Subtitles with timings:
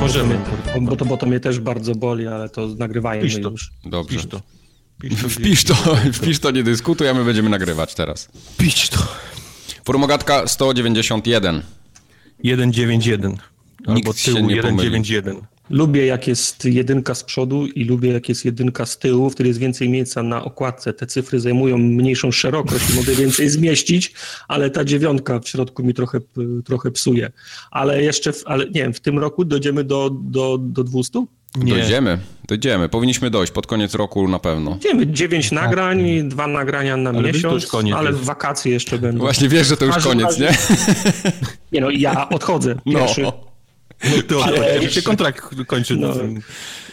[0.00, 0.38] Możemy.
[0.38, 3.42] bo to, mnie, bo, to, bo to mnie też bardzo boli, ale to nagrywajmy Pisz
[3.42, 3.50] to.
[3.50, 3.70] już.
[3.84, 4.16] Dobrze.
[4.16, 4.40] Pisz to.
[5.28, 5.74] Wpisz to,
[6.12, 8.28] wpisz to, nie dyskutuj, a my będziemy nagrywać teraz.
[8.58, 8.98] Pisz to.
[9.84, 11.62] Formogatka 191.
[12.38, 13.36] 191.
[13.86, 15.36] Albo Nikt się tyłu nie 191.
[15.70, 19.60] Lubię jak jest jedynka z przodu i lubię jak jest jedynka z tyłu, wtedy jest
[19.60, 20.92] więcej miejsca na okładce.
[20.92, 24.14] Te cyfry zajmują mniejszą szerokość i mogę więcej zmieścić,
[24.48, 26.18] ale ta dziewiątka w środku mi trochę,
[26.64, 27.30] trochę psuje.
[27.70, 31.26] Ale jeszcze, w, ale nie wiem, w tym roku dojdziemy do, do, do 200?
[31.56, 31.72] Nie.
[31.74, 32.88] Dojdziemy, dojdziemy.
[32.88, 34.76] Powinniśmy dojść pod koniec roku na pewno.
[34.76, 39.18] Idziemy, dziewięć nagrań, i dwa nagrania na Ale miesiąc, koniec ale w wakacje jeszcze będą.
[39.20, 40.50] Właśnie wiesz, że to już Aż- koniec, nie?
[41.72, 42.98] Nie no, ja odchodzę No.
[42.98, 43.22] pierwszy.
[43.22, 43.49] No
[44.28, 44.90] to Ale- ale...
[44.90, 45.96] się kontrakt kończy.
[45.96, 46.14] No.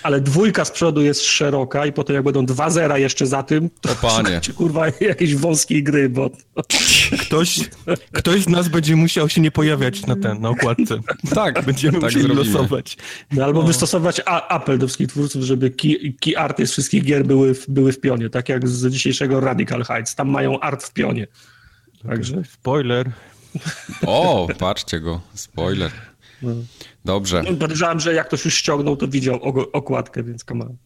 [0.03, 3.69] Ale dwójka z przodu jest szeroka i potem jak będą dwa zera jeszcze za tym,
[3.81, 4.41] to O panie.
[4.55, 6.29] kurwa jakiejś wąskiej gry, bo
[7.21, 7.59] Ktoś,
[8.11, 10.99] ktoś z nas będzie musiał się nie pojawiać na ten, na okładce.
[11.35, 12.45] Tak, Będziemy tak musieli zrobimy.
[12.53, 12.97] losować.
[13.31, 17.25] no, albo wystosować a, apel do wszystkich twórców, żeby key, key arty z wszystkich gier
[17.25, 20.15] były w, były w pionie, tak jak z dzisiejszego Radical Heights.
[20.15, 21.27] Tam mają art w pionie.
[22.07, 23.11] Także Spoiler.
[24.05, 25.91] O, patrzcie go, spoiler.
[27.07, 29.39] Dobrze, podejrzewam, że jak ktoś już ściągnął, to widział
[29.73, 30.77] okładkę, więc on.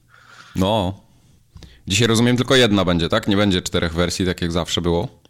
[0.55, 1.01] no.
[1.87, 3.27] Dzisiaj rozumiem tylko jedna będzie, tak?
[3.27, 5.21] Nie będzie czterech wersji, tak jak zawsze było.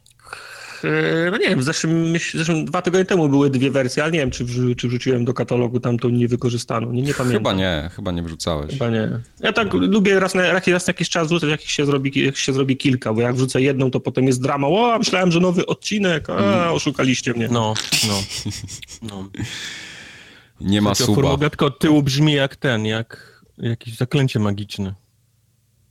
[1.32, 4.32] No nie wiem, w zeszłym, zeszłym dwa tygodnie temu były dwie wersje, ale nie wiem,
[4.32, 6.92] czy, wrzu- czy wrzuciłem do katalogu tamtą niewykorzystaną.
[6.92, 7.40] Nie, nie pamiętam.
[7.40, 8.72] Chyba nie, chyba nie wrzucałeś.
[8.72, 9.10] Chyba nie.
[9.40, 12.54] Ja tak lubię raz na, raz na jakiś czas wrzucać, jak się, zrobi, jak się
[12.54, 14.68] zrobi kilka, bo jak wrzucę jedną, to potem jest drama.
[14.68, 17.48] O, myślałem, że nowy odcinek, a oszukaliście mnie.
[17.52, 17.74] No,
[18.08, 18.24] no.
[19.10, 19.30] no.
[20.64, 21.16] Nie ma suba.
[21.16, 24.94] formogatka od tyłu brzmi jak ten, jak jakieś zaklęcie magiczne.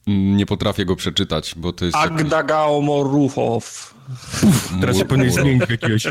[0.06, 1.94] Nie potrafię go przeczytać, bo to jest...
[1.94, 3.94] tak- Agda Gaomoruchow.
[4.80, 6.06] Teraz się powinien zmienić jakiegoś...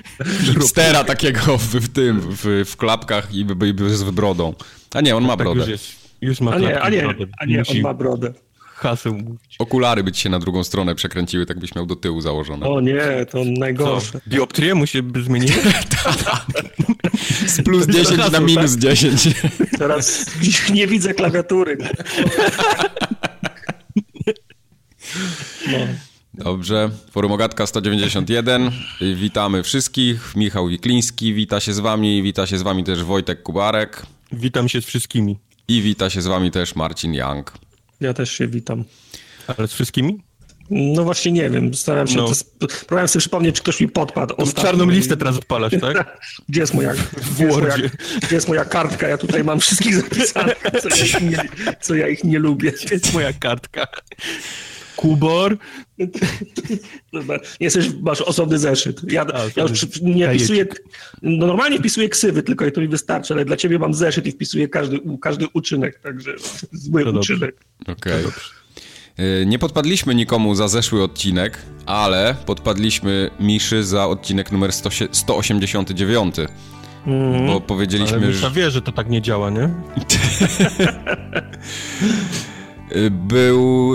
[0.68, 4.54] Stera takiego w, w tym, w, w klapkach i, i z brodą.
[4.94, 5.60] A nie, on ma Tak brodę.
[5.60, 5.92] już jest.
[6.20, 7.26] Już ma A nie, klapki a nie, brodę.
[7.38, 8.32] a nie, Musi on ma brodę.
[8.74, 9.56] Haseł mówić.
[9.58, 12.66] Okulary by ci się na drugą stronę przekręciły, tak byś miał do tyłu założone.
[12.66, 13.50] O nie, to Co?
[13.58, 14.20] najgorsze.
[14.26, 15.52] Dioptrie mu się by zmieniły?
[17.46, 19.28] Z plus 10 na minus 10.
[19.78, 20.26] Teraz
[20.72, 21.78] nie widzę klawiatury.
[25.66, 25.78] No.
[26.34, 28.70] Dobrze, Forumogatka 191.
[29.02, 30.32] Y, Witamy wszystkich.
[30.36, 32.22] Michał Wikliński wita się z wami.
[32.22, 34.06] Wita się z wami też Wojtek Kubarek.
[34.32, 35.38] Witam się z wszystkimi.
[35.68, 37.52] I wita się z wami też Marcin Young.
[38.04, 38.84] Ja też się witam.
[39.56, 40.22] Ale z wszystkimi?
[40.70, 42.28] No właśnie nie wiem, staram się, No.
[42.58, 44.34] to, próbowałem sobie przypomnieć, czy ktoś mi podpadł.
[44.34, 46.18] Tą czarną listę teraz odpalasz, tak?
[46.48, 46.92] Gdzie jest moja,
[47.34, 47.74] gdzie jest moja,
[48.22, 49.08] gdzie jest moja kartka?
[49.08, 51.38] Ja tutaj mam wszystkich zapisanych, co ja ich nie,
[51.80, 52.72] co ja ich nie lubię.
[52.72, 53.86] To jest moja kartka.
[54.96, 55.58] Kubor.
[57.60, 59.12] Jesteś, masz osobny zeszyt.
[59.12, 60.38] Ja, A, ja już nie Ejecik.
[60.46, 60.66] wpisuję,
[61.22, 64.32] no normalnie wpisuję ksywy, tylko i to mi wystarczy, ale dla ciebie mam zeszyt i
[64.32, 66.34] wpisuję każdy, każdy uczynek, także
[66.72, 67.56] zły To uczynek.
[67.86, 68.24] Okej.
[69.18, 76.34] Y, Nie podpadliśmy nikomu za zeszły odcinek, ale podpadliśmy Miszy za odcinek numer 100, 189.
[77.06, 77.46] Mhm.
[77.46, 79.62] Bo Ale powiedzieliśmy, Misza że wie, że to tak nie działa, nie?
[82.96, 83.92] y, był...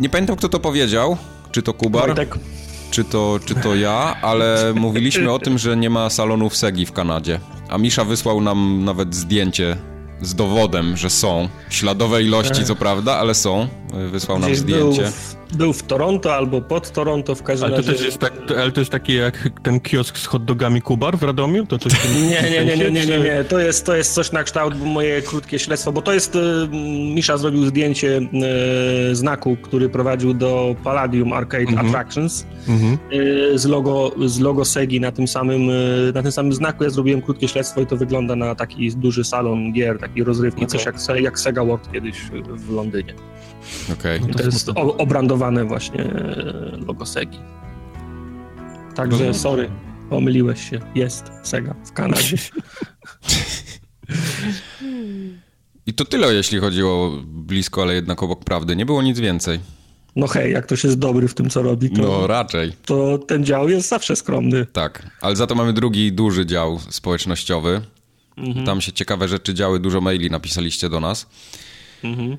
[0.00, 1.16] Nie pamiętam, kto to powiedział.
[1.52, 2.06] Czy to Kubar?
[2.06, 2.38] Wojtek,
[2.90, 6.92] czy to, czy to ja, ale mówiliśmy o tym, że nie ma salonów Segi w
[6.92, 7.40] Kanadzie.
[7.68, 9.76] A Misza wysłał nam nawet zdjęcie
[10.22, 11.48] z dowodem, że są.
[11.70, 13.68] Śladowe ilości, co prawda, ale są.
[14.10, 15.12] Wysłał nam gdzieś był, zdjęcie.
[15.12, 17.92] w, był w Toronto albo pod Toronto, w każdym Ale to razie...
[17.92, 21.22] też jest tak, ale to jest takie jak ten kiosk z hot dogami Kubar w
[21.22, 21.66] Radomiu?
[21.66, 21.92] To coś
[22.30, 23.44] Nie, nie, nie, nie, nie, nie, nie.
[23.48, 26.38] To jest, to jest coś na kształt moje krótkie śledztwo, bo to jest, y,
[27.14, 28.20] Misza zrobił zdjęcie
[29.10, 32.98] y, znaku, który prowadził do Palladium Arcade Attractions Mhm.
[33.12, 35.70] y, z logo, z logo Segi na tym samym,
[36.14, 36.84] na tym samym znaku.
[36.84, 40.84] Ja zrobiłem krótkie śledztwo i to wygląda na taki duży salon gier, taki rozrywki, coś
[40.86, 42.16] jak, jak Sega World kiedyś
[42.48, 43.14] w Londynie.
[43.92, 44.20] Okej.
[44.30, 47.38] I to jest o, obrandowane właśnie y, logo Segi.
[48.94, 49.34] Także, Rozumiem.
[49.34, 49.70] sorry,
[50.10, 50.80] pomyliłeś się.
[50.94, 52.36] Jest Sega w Kanadzie.
[55.86, 58.76] I to tyle, jeśli chodzi o blisko, ale jednak obok prawdy.
[58.76, 59.60] Nie było nic więcej.
[60.16, 62.72] No hej, jak ktoś jest dobry w tym, co robi, to, No raczej.
[62.84, 64.66] to ten dział jest zawsze skromny.
[64.72, 67.80] Tak, ale za to mamy drugi duży dział społecznościowy.
[68.66, 71.26] Tam się ciekawe rzeczy działy, dużo maili napisaliście do nas.
[72.04, 72.38] Y,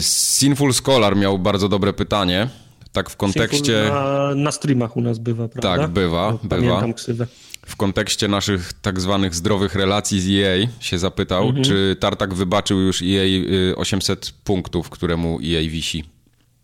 [0.00, 2.48] Sinful Scholar miał bardzo dobre pytanie.
[2.92, 3.84] Tak w kontekście...
[3.90, 5.76] Na, na streamach u nas bywa, prawda?
[5.82, 6.56] Tak, bywa, No, bywa.
[6.66, 7.26] Pamiętam ksywę.
[7.66, 13.02] w kontekście naszych tak zwanych zdrowych relacji z EA się zapytał, czy Tartak wybaczył już
[13.02, 13.24] EA
[13.72, 16.04] y, 800 punktów, które mu EA wisi.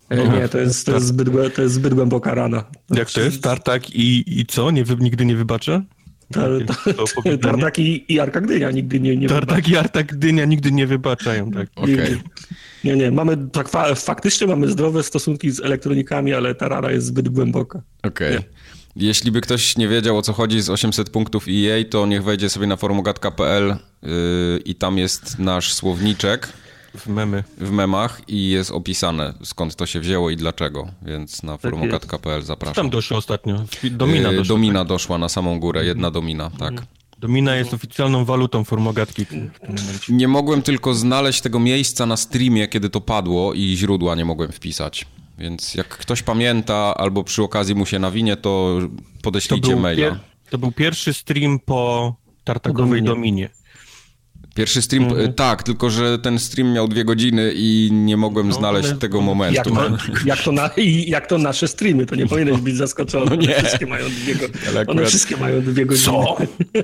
[0.08, 2.64] E, Nie, to jest, to, jest zbyt, to jest zbyt głęboka rana.
[2.90, 3.42] Jak to jest?
[3.42, 4.70] Tartak i, i co?
[4.70, 5.82] Nie, nigdy nie wybaczę?
[7.42, 11.50] Tartak i, i Arka Gdynia nigdy nie, nie Tartak i Arka Gdynia nigdy nie wybaczają,
[11.50, 11.68] tak.
[11.76, 12.18] Okay.
[12.84, 17.06] Nie, nie, mamy, tak fa faktycznie mamy zdrowe stosunki z elektronikami, ale ta rara jest
[17.06, 17.82] zbyt głęboka.
[18.02, 18.36] Okej.
[18.36, 18.50] Okay.
[18.96, 22.50] Jeśli by ktoś nie wiedział o co chodzi z 800 punktów EA, to niech wejdzie
[22.50, 24.10] sobie na forumogat.pl yy,
[24.64, 26.52] i tam jest nasz słowniczek.
[26.94, 27.44] W memy.
[27.58, 32.42] W memach i jest opisane skąd to się wzięło i dlaczego, więc na tak forumogat.pl
[32.42, 32.74] zapraszam.
[32.74, 33.64] Co tam doszło ostatnio?
[33.90, 34.54] Domina yy, doszła.
[34.54, 34.88] Domina tak?
[34.88, 36.70] doszła na samą górę, jedna domina, tak.
[36.70, 36.86] Mhm.
[37.18, 39.26] Domina jest oficjalną walutą formogatki.
[40.08, 44.52] Nie mogłem tylko znaleźć tego miejsca na streamie, kiedy to padło i źródła nie mogłem
[44.52, 45.06] wpisać.
[45.38, 48.78] Więc jak ktoś pamięta albo przy okazji mu się nawinie, to
[49.22, 50.20] podeślijcie to maila.
[50.50, 52.14] to był pierwszy stream po
[52.44, 53.08] tartakowej Dominie.
[53.08, 53.59] Dominie.
[54.60, 55.32] Pierwszy stream, mhm.
[55.32, 58.98] tak, tylko że ten stream miał dwie godziny i nie mogłem no, znaleźć ale...
[58.98, 59.56] tego momentu.
[59.56, 59.96] Jak to,
[60.26, 60.70] jak, to na,
[61.06, 63.26] jak to nasze streamy, to nie powinieneś być zaskoczony.
[63.30, 63.56] No nie.
[63.56, 64.46] One wszystkie mają dwie, go...
[64.66, 64.88] akurat...
[64.88, 66.06] One wszystkie mają dwie godziny.
[66.06, 66.36] Co?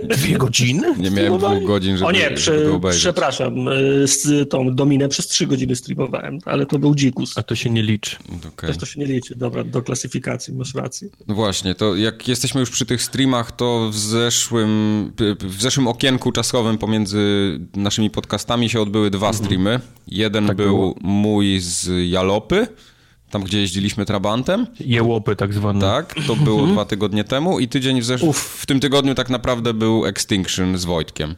[0.09, 0.95] Dwie godziny?
[0.99, 3.73] Nie miałem dwóch godzin, żeby, o nie, prze, przepraszam, e,
[4.07, 7.39] z tą Dominę przez trzy godziny streamowałem, ale to był dzikus.
[7.39, 8.17] A to się nie liczy.
[8.55, 8.69] Okay.
[8.69, 11.09] Też to się nie liczy, dobra, do klasyfikacji, masz rację.
[11.27, 16.33] No właśnie, to jak jesteśmy już przy tych streamach, to w zeszłym, w zeszłym okienku
[16.33, 19.45] czasowym pomiędzy naszymi podcastami się odbyły dwa mhm.
[19.45, 19.81] streamy.
[20.09, 20.95] Jeden tak był było.
[21.01, 22.67] mój z Jalopy,
[23.31, 24.67] tam gdzie jeździliśmy Trabantem.
[24.81, 25.81] Jełopy tak zwane.
[25.81, 26.73] Tak, to było mhm.
[26.73, 30.85] dwa tygodnie temu i tydzień w, zesz- w tym tygodniu tak naprawdę był Extinction z
[30.85, 31.35] Wojtkiem.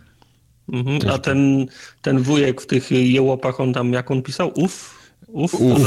[0.73, 0.99] Mhm.
[1.11, 1.67] A ten,
[2.03, 4.53] ten wujek w tych jełopach, on tam, jak on pisał?
[4.55, 4.98] Uf?
[5.29, 5.79] Uf, uf,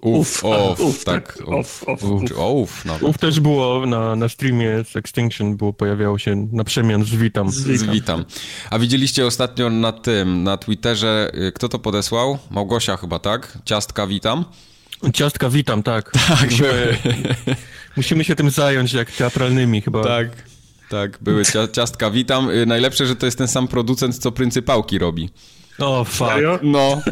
[0.00, 1.38] uf, uf, uf, tak.
[1.46, 2.98] Uf, uf, uf, uf, no.
[3.00, 7.50] uf też było na, na streamie z Extinction, było, pojawiało się na przemian z Witam.
[7.50, 8.24] Z Witam.
[8.70, 12.38] A widzieliście ostatnio na tym, na Twitterze, y, kto to podesłał?
[12.50, 13.58] Małgosia chyba, tak?
[13.64, 14.44] Ciastka Witam?
[15.14, 16.12] Ciastka Witam, tak.
[16.28, 16.98] Tak, musimy,
[17.96, 20.04] musimy się tym zająć, jak teatralnymi chyba.
[20.04, 20.28] Tak.
[20.90, 21.42] Tak, były
[21.72, 22.50] ciastka Witam.
[22.50, 25.30] Y, najlepsze, że to jest ten sam producent, co pryncypałki robi.
[25.80, 26.30] O, fuck.
[26.62, 27.02] No.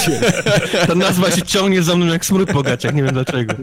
[0.86, 3.54] Ta nazwa się ciągnie za mną jak smród bogaciak, nie wiem dlaczego.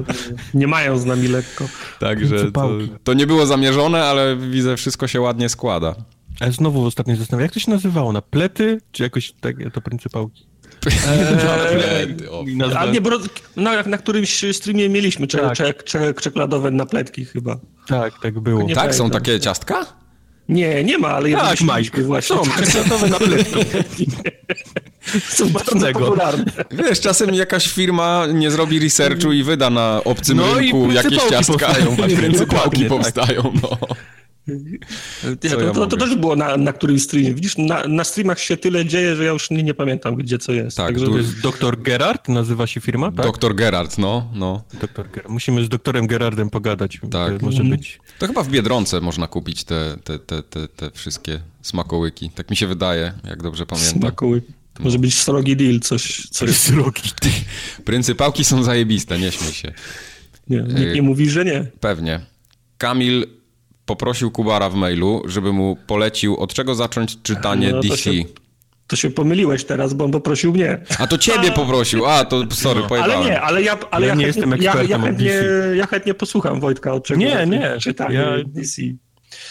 [0.54, 1.66] Nie mają z nami lekko.
[2.00, 2.70] Także to,
[3.04, 5.96] to nie było zamierzone, ale widzę, wszystko się ładnie składa.
[6.40, 8.12] Ale znowu ostatnio zastanawiam, jak to się nazywało?
[8.12, 8.82] Na plety?
[8.92, 10.52] Czy jakoś tak, to pryncypałki?
[10.86, 13.10] Eee, a nie, bo
[13.56, 15.54] na, na którymś streamie mieliśmy tak.
[15.54, 17.60] czek, czek, czekoladowe napletki chyba.
[17.88, 18.68] Tak, tak było.
[18.76, 20.01] Tak, są takie ciastka?
[20.50, 22.36] Nie, nie ma, ale tak, Majku, właśnie.
[22.36, 24.08] Są, czekoladowe napletki.
[25.30, 26.46] Są bardzo popularne.
[26.72, 31.68] Wiesz, czasem jakaś firma nie zrobi researchu i wyda na obcym no rynku jakieś ciastka.
[31.68, 33.78] Powstają, pryncypałki powstają, no.
[34.48, 37.34] Nie, to, to, to, też było na, na którymś streamie.
[37.34, 40.52] Widzisz, na, na streamach się tyle dzieje, że ja już nie, nie pamiętam, gdzie co
[40.52, 40.78] jest.
[40.78, 41.06] Tak, Także...
[41.06, 41.82] to jest Dr.
[41.82, 43.26] Gerard, nazywa się firma, tak?
[43.26, 43.56] Dr.
[43.56, 44.30] Gerard, no.
[44.34, 44.64] no.
[44.82, 45.30] Doktor Gerard.
[45.30, 47.00] Musimy z doktorem Gerardem pogadać.
[47.12, 47.42] Tak.
[47.42, 47.80] Może mhm.
[47.80, 48.00] być.
[48.20, 52.30] To chyba w Biedronce można kupić te, te, te, te, te wszystkie smakołyki.
[52.30, 54.00] Tak mi się wydaje, jak dobrze pamiętam.
[54.00, 54.54] Smakołyki.
[54.80, 54.84] No.
[54.84, 56.28] Może być srogi deal, coś...
[56.32, 56.58] coś...
[56.68, 57.36] Srogi deal.
[57.86, 59.74] Pryncypałki są zajebiste, nie śmiej się.
[60.48, 61.66] Nie, nikt nie mówi, że nie.
[61.80, 62.20] Pewnie.
[62.78, 63.41] Kamil
[63.86, 67.90] poprosił Kubara w mailu, żeby mu polecił, od czego zacząć czytanie no, DC.
[67.90, 68.12] To się,
[68.88, 70.82] to się, pomyliłeś teraz, bo on poprosił mnie.
[71.00, 72.06] A to ciebie poprosił.
[72.06, 72.88] A, to sorry, no.
[72.88, 73.18] pojechałem.
[73.18, 75.34] Ale nie, ale ja, ale ja, ja nie chętnie, jestem ekspertem ja, ja, chętnie,
[75.76, 78.38] ja chętnie posłucham Wojtka, od czego nie, nie, czytanie ja...
[78.46, 78.82] DC.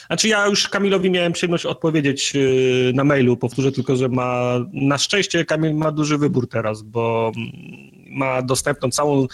[0.06, 4.98] Znaczy ja już Kamilowi miałem przyjemność odpowiedzieć y, na mailu, powtórzę tylko, że ma, na
[4.98, 7.32] szczęście Kamil ma duży wybór teraz, bo
[8.10, 9.26] ma dostępną całą,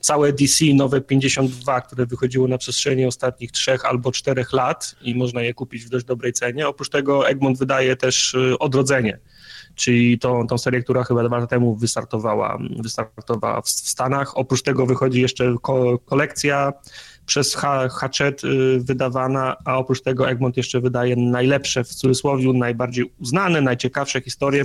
[0.00, 5.42] całe DC nowe 52, które wychodziło na przestrzeni ostatnich trzech albo czterech lat i można
[5.42, 6.68] je kupić w dość dobrej cenie.
[6.68, 9.18] Oprócz tego Egmont wydaje też y, Odrodzenie,
[9.74, 14.38] czyli tą, tą serię, która chyba dwa lata temu wystartowała, wystartowała w, Stanach.
[14.38, 16.72] Oprócz tego wychodzi jeszcze ko kolekcja
[17.26, 17.54] przez
[17.90, 24.20] Hatchet y, wydawana, a oprócz tego Egmont jeszcze wydaje najlepsze, w cudzysłowie, najbardziej uznane, najciekawsze
[24.20, 24.64] historie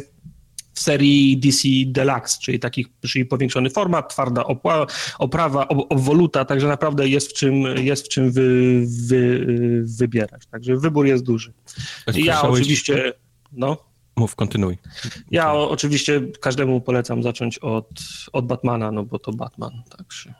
[0.79, 4.87] w serii DC Deluxe, czyli takich, czyli powiększony format, twarda opła,
[5.19, 9.45] oprawa, obwoluta, także naprawdę jest w czym, jest w czym wy, wy,
[9.83, 10.45] wybierać.
[10.51, 11.53] Także wybór jest duży.
[12.15, 13.13] I ja oczywiście,
[13.51, 13.77] no.
[14.15, 14.77] Mów, kontynuuj.
[15.31, 17.89] Ja o, oczywiście każdemu polecam zacząć od,
[18.33, 20.33] od Batmana, no bo to Batman, także...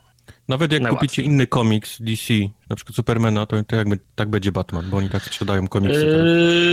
[0.48, 2.34] Nawet jak kupicie inny komiks DC,
[2.70, 6.06] na przykład Supermana, to, to jakby, tak będzie Batman, bo oni tak sprzedają komiksy.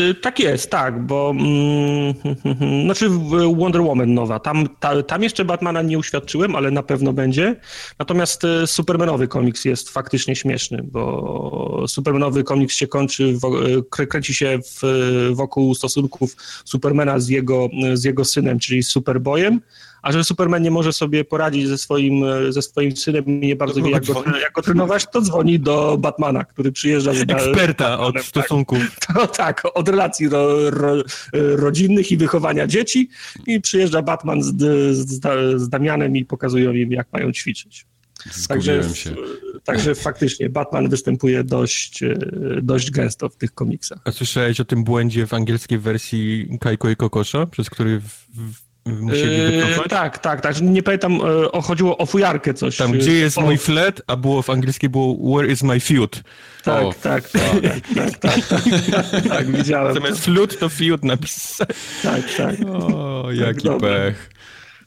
[0.08, 2.14] Yy, tak jest, tak, bo mm,
[2.86, 3.10] znaczy
[3.58, 7.56] Wonder Woman nowa, tam, ta, tam jeszcze Batmana nie uświadczyłem, ale na pewno będzie.
[8.00, 13.38] Natomiast e, Supermanowy komiks jest faktycznie śmieszny, bo Supermanowy komiks się kończy,
[14.00, 14.82] e, kręci się w,
[15.34, 19.62] wokół stosunków Supermana z jego, z jego synem, czyli Superboyem,
[20.08, 23.82] a że Superman nie może sobie poradzić ze swoim, ze swoim synem i nie bardzo
[23.82, 28.22] wie, jak go, jak go trenować, to dzwoni do Batmana, który przyjeżdża z Eksperta od
[28.22, 28.78] stosunków.
[29.14, 33.10] To, tak, od relacji ro, ro, rodzinnych i wychowania dzieci
[33.48, 34.56] i przyjeżdża Batman z,
[34.96, 37.86] z, z Damianem i pokazują im, jak mają ćwiczyć.
[38.32, 39.16] Zgubiłem się.
[39.64, 42.16] Także faktycznie Batman występuje dość, e,
[42.62, 44.00] dość gęsto w tych komiksach.
[44.06, 48.67] A słyszałeś o tym błędzie w angielskiej wersji Kajko i Kokosza, przez który w, w
[49.02, 49.90] musieli Yy, wycofać?
[49.90, 50.62] tak, tak, tak.
[50.62, 52.78] Nie pamiętam, e, o, chodziło o fujarkę coś.
[52.78, 53.42] Tam, gdzie jest o...
[53.42, 56.24] mój flat, a było w angielskiej było Where is my feud?
[56.64, 57.42] Tak, o, tak, tak,
[57.96, 59.94] tak, tak, tak, tak, widziałem.
[59.94, 61.70] Zamiast flut to feud napisać.
[62.04, 62.56] Tak, tak.
[62.70, 64.30] O, jaki tak, pech.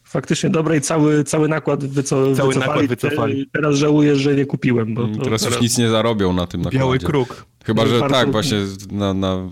[0.04, 2.58] Faktycznie dobre i cały, cały nakład wyco cały wycofali.
[2.58, 3.50] Nakład wycofali.
[3.52, 4.94] Teraz żałuję, że nie kupiłem.
[4.94, 6.78] Bo teraz, teraz już nic nie zarobią na tym nakładzie.
[6.78, 7.46] Biały kruk.
[7.64, 8.58] Chyba, że tak, właśnie
[8.90, 9.48] na, na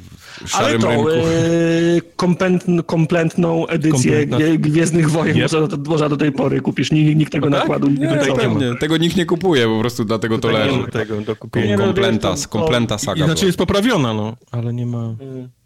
[0.52, 0.90] Ale to.
[0.90, 4.56] E, kompletn, kompletną edycję Kompletna.
[4.58, 5.52] Gwiezdnych Wojen yep.
[5.52, 6.92] można, można, do tej pory kupisz.
[6.92, 7.68] Nikt, nikt tego no tak?
[7.68, 8.74] nakładu nie, nie pewnie.
[8.80, 10.84] Tego nikt nie kupuje, po prostu dlatego to leży.
[10.92, 13.24] Tego do komplenta, komplenta saga.
[13.24, 15.14] Znaczy jest poprawiona, no, ale nie ma...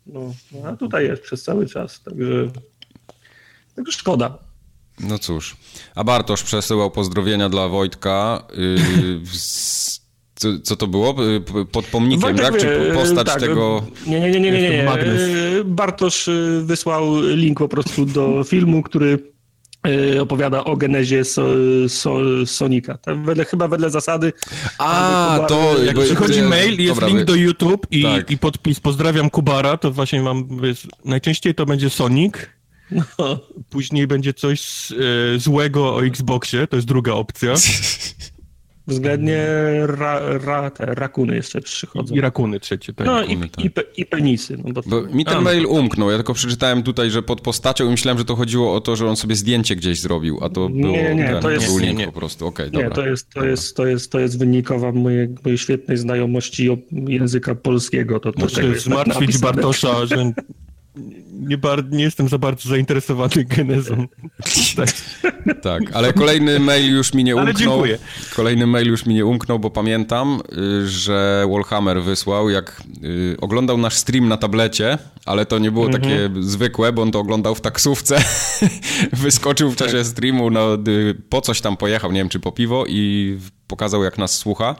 [0.06, 0.20] No,
[0.52, 2.50] no, a tutaj jest przez cały czas, także,
[3.76, 4.38] także szkoda.
[5.00, 5.56] No cóż.
[5.94, 8.42] A Bartosz przesyłał pozdrowienia dla Wojtka.
[8.56, 9.20] Yy,
[10.42, 11.14] co, co, to było?
[11.72, 12.60] Pod pomnikiem, Wojtek, tak?
[12.60, 13.82] Czy postać tak, tego...
[14.06, 14.86] Nie, nie, nie, nie, nie, nie.
[15.64, 16.30] Bartosz
[16.60, 19.32] wysłał link po prostu do filmu, który
[20.20, 21.46] opowiada o genezie so,
[21.88, 22.98] so, Sonika.
[22.98, 24.32] Tak, wedle, chyba wedle zasady.
[24.78, 25.82] A, to.
[25.84, 28.30] Jak przychodzi mail, jest Dobra, link do YouTube i, tak.
[28.30, 30.60] i podpis pozdrawiam Kubara, to właśnie mam.
[30.62, 32.34] Wiesz, najczęściej to będzie Sonic.
[32.90, 33.38] No.
[33.70, 37.54] Później będzie coś e, złego o Xboxie, to jest druga opcja.
[38.92, 39.46] Względnie
[39.86, 42.14] ra, ra, te rakuny jeszcze przychodzą.
[42.14, 42.92] I rakuny trzecie.
[42.92, 43.06] Tak.
[43.06, 43.64] No rakuny, i, tak.
[43.64, 44.58] i, pe, i, penisy.
[44.64, 47.86] No bo, bo mi ten a, mail umknął, ja tylko przeczytałem tutaj, że pod postacią
[47.86, 50.68] i myślałem, że to chodziło o to, że on sobie zdjęcie gdzieś zrobił, a to
[50.68, 52.12] było, nie, nie, ten, to jest, był link nie, nie.
[52.12, 52.46] po prostu.
[52.46, 52.90] Okay, nie, dobra.
[52.90, 58.20] to jest, to, jest, to, jest, to jest wynikowa mojej, mojej świetnej znajomości języka polskiego.
[58.20, 60.16] To, to Muszę zmartwić Bartosza, że
[61.32, 64.06] nie, bar, nie jestem za bardzo zainteresowany genezą.
[64.76, 64.88] tak.
[65.62, 67.54] tak, ale kolejny mail już mi nie umknął.
[67.54, 67.98] Ale dziękuję.
[68.36, 70.40] Kolejny mail już mi nie umknął, bo pamiętam,
[70.82, 75.86] y, że Wallhammer wysłał, jak y, oglądał nasz stream na tablecie, ale to nie było
[75.86, 76.02] mhm.
[76.02, 78.24] takie zwykłe, bo on to oglądał w taksówce.
[79.12, 80.06] Wyskoczył w czasie tak.
[80.06, 80.78] streamu, no,
[81.28, 84.74] po coś tam pojechał, nie wiem czy po piwo i pokazał jak nas słucha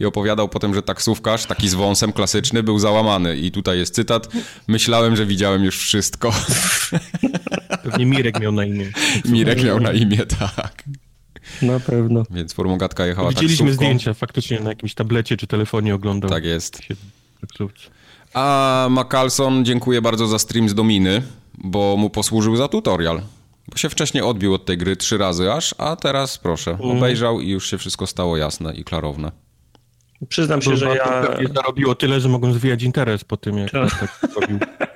[0.00, 3.36] i opowiadał potem, że taksówkarz, taki z wąsem klasyczny, był załamany.
[3.36, 4.28] I tutaj jest cytat.
[4.68, 6.32] Myślałem, że widziałem już wszystko.
[7.82, 8.90] Pewnie Mirek miał na imię.
[9.24, 10.84] Mirek miał na imię, tak.
[11.62, 12.22] Na pewno.
[12.30, 13.84] Więc formogatka jechała Widzieliśmy taksówką.
[13.84, 16.30] zdjęcia faktycznie na jakimś tablecie czy telefonie oglądał.
[16.30, 16.80] Tak jest.
[18.34, 21.22] A Macalson dziękuję bardzo za stream z Dominy,
[21.58, 23.22] bo mu posłużył za tutorial.
[23.68, 26.90] Bo się wcześniej odbił od tej gry trzy razy aż, a teraz proszę, mhm.
[26.96, 29.32] obejrzał i już się wszystko stało jasne i klarowne.
[30.28, 31.22] Przyznam się, że ja...
[31.54, 34.58] Zarobiło tyle, że mogą zwijać interes po tym, jak tak, tak robił.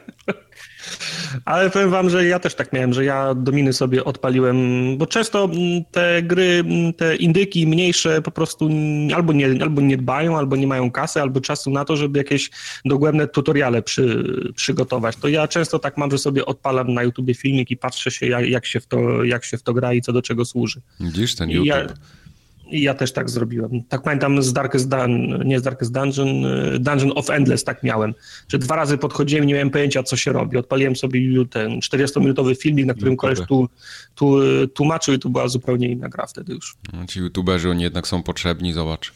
[1.44, 4.56] Ale powiem wam, że ja też tak miałem, że ja dominy sobie odpaliłem,
[4.98, 5.50] bo często
[5.90, 6.64] te gry,
[6.96, 8.70] te indyki mniejsze po prostu
[9.14, 12.50] albo nie, albo nie dbają, albo nie mają kasy, albo czasu na to, żeby jakieś
[12.84, 14.24] dogłębne tutoriale przy,
[14.54, 15.16] przygotować.
[15.16, 18.46] To ja często tak mam, że sobie odpalam na YouTubie filmik i patrzę się, jak,
[18.46, 20.80] jak, się, w to, jak się w to gra i co do czego służy.
[21.00, 21.66] Widzisz ten YouTube?
[21.66, 21.86] Ja,
[22.70, 23.84] i ja też tak zrobiłem.
[23.88, 28.14] Tak pamiętam z Darkest Dun, nie z Darkest Dungeon, y, Dungeon of Endless tak miałem,
[28.48, 30.56] że dwa razy podchodziłem i nie miałem pojęcia, co się robi.
[30.56, 31.20] Odpaliłem sobie
[31.50, 33.68] ten 40-minutowy filmik, na którym koleś tu,
[34.14, 34.36] tu,
[34.74, 36.76] tłumaczył i to była zupełnie inna gra wtedy już.
[36.92, 39.12] No, ci youtuberzy, oni jednak są potrzebni, zobacz.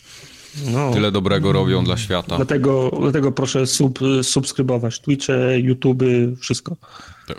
[0.72, 0.92] No.
[0.92, 2.36] Tyle dobrego robią dla świata.
[2.36, 6.02] Dlatego, dlatego proszę sub, subskrybować Twitche, YouTube,
[6.40, 6.76] wszystko.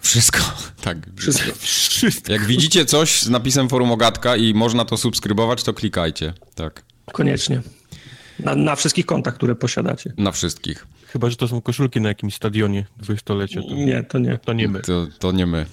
[0.01, 0.39] Wszystko,
[0.84, 0.98] tak.
[1.17, 1.51] Wszystko.
[1.60, 2.32] Wszystko.
[2.34, 6.34] Jak widzicie coś z napisem forum Ogatka i można to subskrybować, to klikajcie.
[6.55, 6.84] Tak.
[7.13, 7.62] Koniecznie.
[8.39, 10.13] Na, na wszystkich kontach, które posiadacie.
[10.17, 10.88] Na wszystkich.
[11.08, 13.62] Chyba, że to są koszulki na jakimś stadionie dwudziestolecia.
[13.62, 13.75] To...
[13.75, 14.38] Nie, to nie.
[14.38, 14.79] To nie my.
[14.79, 15.65] To, to nie my.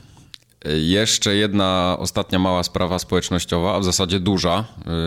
[0.64, 4.64] Jeszcze jedna ostatnia mała sprawa społecznościowa, a w zasadzie duża.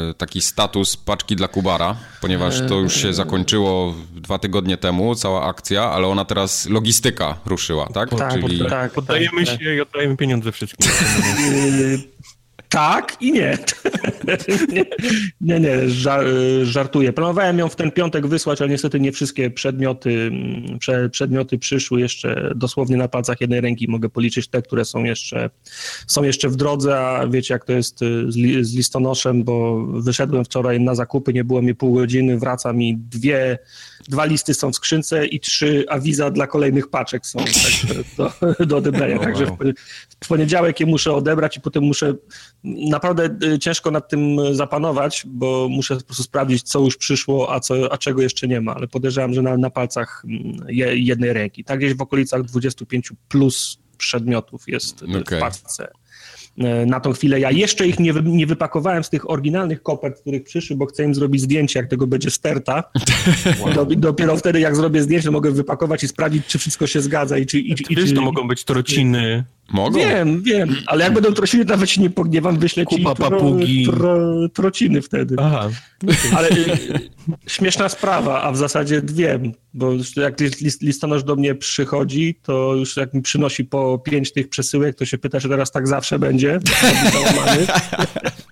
[0.10, 5.46] Y, taki status paczki dla Kubara, ponieważ to już się zakończyło dwa tygodnie temu, cała
[5.46, 8.10] akcja, ale ona teraz logistyka ruszyła, tak?
[8.10, 8.66] Tak, Czyli...
[8.70, 10.92] tak Poddajemy tak, się i oddajemy pieniądze wszystkim.
[12.74, 13.58] Tak i nie.
[15.42, 15.90] nie, nie,
[16.64, 17.14] żartuję.
[17.14, 20.32] Planowałem ją w ten piątek wysłać, ale niestety nie wszystkie przedmioty,
[20.80, 23.88] prze, przedmioty przyszły jeszcze dosłownie na palcach jednej ręki.
[23.88, 25.50] Mogę policzyć te, które są jeszcze,
[26.08, 28.36] są jeszcze w drodze, a wiecie jak to jest y, z,
[28.68, 33.60] z listonoszem, bo wyszedłem wczoraj na zakupy, nie było mi pół godziny, wraca mi dwie,
[34.10, 38.34] dwa listy są w skrzynce i trzy awiza dla kolejnych paczek są tak, do,
[38.66, 39.20] do odebrania.
[39.20, 39.58] Także w,
[40.24, 42.14] w poniedziałek je muszę odebrać i potem muszę
[42.64, 47.60] naprawdę y, ciężko nad tym zapanować, bo muszę po prostu sprawdzić, co już przyszło, a,
[47.60, 51.64] co, a czego jeszcze nie ma, ale podejrzewam, że na, na palcach mm, jednej ręki.
[51.64, 55.38] Tak gdzieś w okolicach 25 plus przedmiotów jest okay.
[55.38, 55.92] w paczce.
[56.58, 57.40] E, na tą chwilę.
[57.40, 61.16] Ja jeszcze ich nie, nie wypakowałem z tych oryginalnych kopert, których przyszły, bo chcę im
[61.16, 62.84] zrobić zdjęcie, jak tego będzie sterta.
[63.60, 63.86] Wow.
[63.86, 67.60] Dopiero wtedy, jak zrobię zdjęcie, mogę wypakować i sprawdzić, czy wszystko się zgadza i czy...
[67.60, 69.44] I, i, wiesz, czy, to mogą być trociny.
[69.72, 70.00] Mogą?
[70.00, 73.86] Wiem, wiem, ale jak będą trociny, nawet się nie pogniewam, wyślę Kupa ci tro, papugi.
[73.86, 74.18] Tro,
[74.50, 75.36] trociny wtedy.
[75.40, 75.70] Aha.
[76.36, 76.78] Ale y,
[77.48, 79.40] śmieszna sprawa, a w zasadzie dwie,
[79.74, 84.50] bo jak list, listonosz do mnie przychodzi, to już jak mi przynosi po pięć tych
[84.50, 86.60] przesyłek, to się pyta, czy teraz tak zawsze będzie.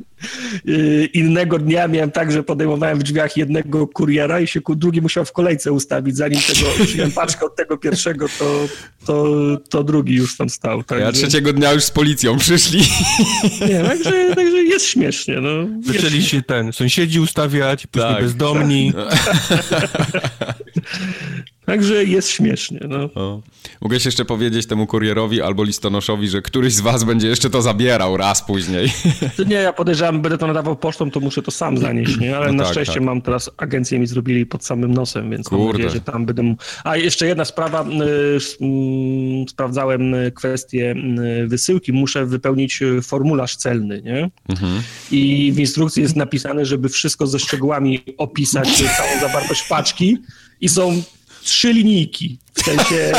[0.68, 5.26] Y, innego dnia miałem tak, że podejmowałem w drzwiach jednego kuriera i się drugi musiał
[5.26, 8.68] w kolejce ustawić, zanim tego przyjąłem paczkę od tego pierwszego, to,
[9.06, 9.28] to,
[9.70, 10.84] to drugi już tam stał.
[10.84, 11.06] Także...
[11.06, 12.82] Ja trzeciego dnia już z policją przyszli.
[13.70, 15.42] Nie, także, także jest śmiesznie.
[15.42, 15.68] No.
[15.94, 18.94] Zaczęli się ten, sąsiedzi ustawiać, później tak, bezdomni.
[18.94, 20.22] Tak.
[21.66, 22.80] Także jest śmiesznie.
[22.90, 23.10] No.
[23.16, 23.42] O.
[23.82, 28.18] Mogę jeszcze powiedzieć temu kurierowi albo listonoszowi, że któryś z was będzie jeszcze to zabierał
[28.18, 28.94] raz później.
[29.48, 32.38] Nie, ja podejrzewam, będę to nadawał pocztą, to muszę to sam zanieść, nie?
[32.38, 33.04] Ale no na tak, szczęście tak.
[33.04, 35.64] mam teraz, agencję mi zrobili pod samym nosem, więc Kurde.
[35.64, 36.56] mam nadzieję, że tam będę...
[36.84, 40.96] A jeszcze jedna sprawa, y, sprawdzałem kwestię
[41.44, 44.30] y, wysyłki, muszę wypełnić y, formularz celny, nie?
[44.50, 44.82] Mhm.
[45.12, 50.18] I w instrukcji jest napisane, żeby wszystko ze szczegółami opisać, całą zawartość paczki
[50.62, 51.04] i są
[51.44, 52.38] trzy linijki.
[52.54, 53.12] W sensie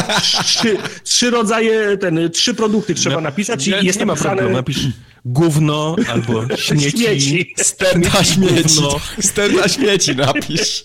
[0.45, 4.31] trzy, trzy rodzaje, ten, trzy produkty trzeba napisać nie, i jest nie napisane...
[4.31, 4.87] ma problemu, napisz
[5.25, 6.99] gówno albo śmieci.
[6.99, 7.55] śmieci.
[7.57, 8.81] Sterta śmieci.
[9.21, 10.85] Sterta śmieci napisz.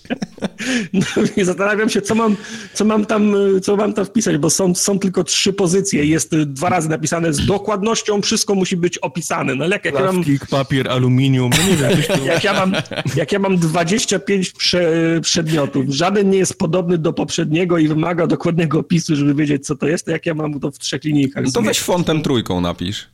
[0.92, 2.36] No i zastanawiam się, co mam,
[2.74, 6.04] co mam, tam, co mam tam wpisać, bo są, są tylko trzy pozycje.
[6.04, 9.54] Jest dwa razy napisane z dokładnością, wszystko musi być opisane.
[9.54, 11.98] No, jak, jak ja mam, papier, aluminium, no nie wiem.
[12.26, 12.72] Jak, ja mam,
[13.16, 18.78] jak ja mam 25 prze, przedmiotów, żaden nie jest podobny do poprzedniego i wymaga dokładnego
[18.78, 21.44] opisu, żeby wiedzieć, co to jest, to jak ja mam to w trzech linijkach.
[21.44, 23.06] No to weź fontem trójką napisz.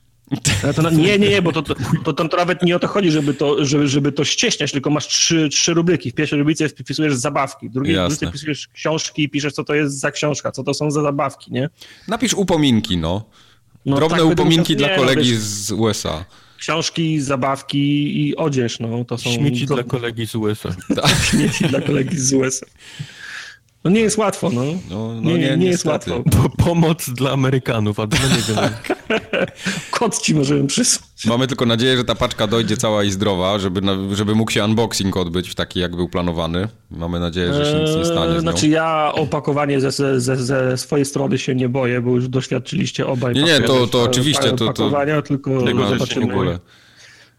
[0.76, 3.34] To, nie, nie, nie, bo to, to, to, to, nawet nie o to chodzi, żeby
[3.34, 6.10] to, żeby, żeby to ścieśniać, tylko masz trzy, trzy rubryki.
[6.10, 10.00] W pierwszej rubryce wpisujesz zabawki, w drugiej rubryce wpisujesz książki i piszesz, co to jest
[10.00, 11.68] za książka, co to są za zabawki, nie?
[12.08, 13.24] Napisz upominki, no.
[13.87, 16.24] no Drobne tak, upominki dla nie, no kolegi no, z USA.
[16.58, 19.04] Książki, zabawki i odzież, no.
[19.04, 20.68] To są Śmieci dla kolegi z USA.
[21.30, 22.66] Śmieci dla kolegi z USA.
[23.84, 24.62] No nie jest łatwo, no.
[24.90, 26.22] no, no nie, nie, nie jest łatwo.
[26.64, 28.68] pomoc dla Amerykanów, a dla niego.
[29.90, 31.24] Kot ci możemy przysłać.
[31.26, 33.80] Mamy tylko nadzieję, że ta paczka dojdzie cała i zdrowa, żeby,
[34.12, 36.68] żeby mógł się unboxing odbyć taki, jak był planowany.
[36.90, 38.40] Mamy nadzieję, że się nic nie stanie z nią.
[38.40, 43.34] Znaczy ja opakowanie ze, ze, ze swojej strony się nie boję, bo już doświadczyliście obaj.
[43.34, 44.52] Nie, nie, to, to oczywiście.
[44.52, 45.50] To, to, tylko
[45.88, 46.58] zobaczymy,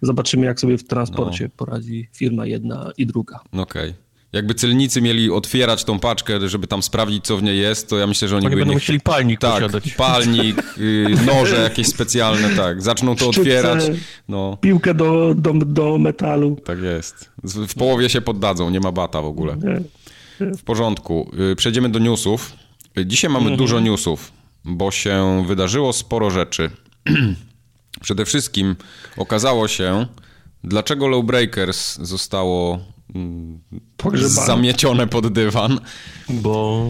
[0.02, 1.50] zobaczymy, jak sobie w transporcie no.
[1.58, 3.40] poradzi firma jedna i druga.
[3.54, 3.90] Okej.
[3.90, 4.05] Okay
[4.36, 8.08] jakby celnicy mieli otwierać tą paczkę, żeby tam sprawdzić, co w niej jest, to ja
[8.08, 8.76] myślę, że oni, oni by będą nie...
[8.76, 9.94] musieli palnik tak, posiadać.
[9.94, 12.82] palnik, y, noże jakieś specjalne, tak.
[12.82, 13.84] Zaczną to otwierać.
[14.28, 14.58] No.
[14.62, 16.58] Piłkę do, do, do metalu.
[16.66, 17.30] Tak jest.
[17.44, 19.58] W połowie się poddadzą, nie ma bata w ogóle.
[20.40, 21.32] W porządku.
[21.52, 22.54] Y, przejdziemy do newsów.
[23.06, 23.58] Dzisiaj mamy mhm.
[23.58, 24.32] dużo newsów,
[24.66, 26.70] bo się wydarzyło sporo rzeczy.
[28.02, 28.76] Przede wszystkim
[29.18, 30.08] okazało się,
[30.64, 32.80] dlaczego Lowbreakers zostało
[33.98, 34.46] Pogrzebane.
[34.46, 35.80] zamiecione pod dywan.
[36.30, 36.90] Bo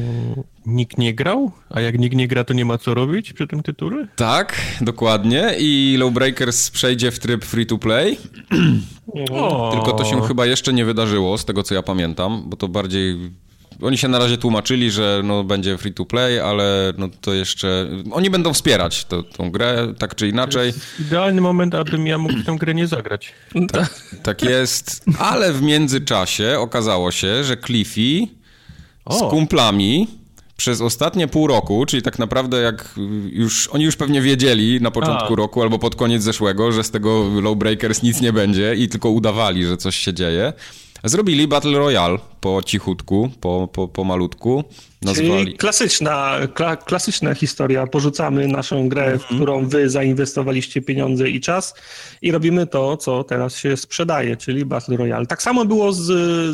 [0.65, 1.51] nikt nie grał?
[1.69, 4.07] A jak nikt nie gra, to nie ma co robić przy tym tytule?
[4.15, 5.55] Tak, dokładnie.
[5.59, 8.17] I Lowbreakers przejdzie w tryb free to play.
[9.71, 13.31] Tylko to się chyba jeszcze nie wydarzyło, z tego co ja pamiętam, bo to bardziej
[13.81, 17.87] oni się na razie tłumaczyli, że no, będzie free to play, ale no, to jeszcze.
[18.11, 20.73] Oni będą wspierać to, tą grę, tak czy inaczej.
[20.99, 23.33] idealny moment, abym ja mógł tę grę nie zagrać.
[23.71, 28.27] Tak, tak jest, ale w międzyczasie okazało się, że Cliffy
[29.09, 30.07] z kumplami
[30.57, 32.95] przez ostatnie pół roku, czyli tak naprawdę jak
[33.31, 35.35] już, oni już pewnie wiedzieli na początku A.
[35.35, 39.65] roku albo pod koniec zeszłego, że z tego Lowbreakers nic nie będzie i tylko udawali,
[39.65, 40.53] że coś się dzieje,
[41.03, 44.63] zrobili Battle Royale po cichutku, po, po, po malutku.
[45.01, 45.43] Nazwali...
[45.45, 47.87] Czyli klasyczna, kla, klasyczna historia.
[47.87, 49.35] Porzucamy naszą grę, w mhm.
[49.35, 51.73] którą wy zainwestowaliście pieniądze i czas
[52.21, 55.25] i robimy to, co teraz się sprzedaje, czyli Battle Royale.
[55.25, 56.05] Tak samo było z,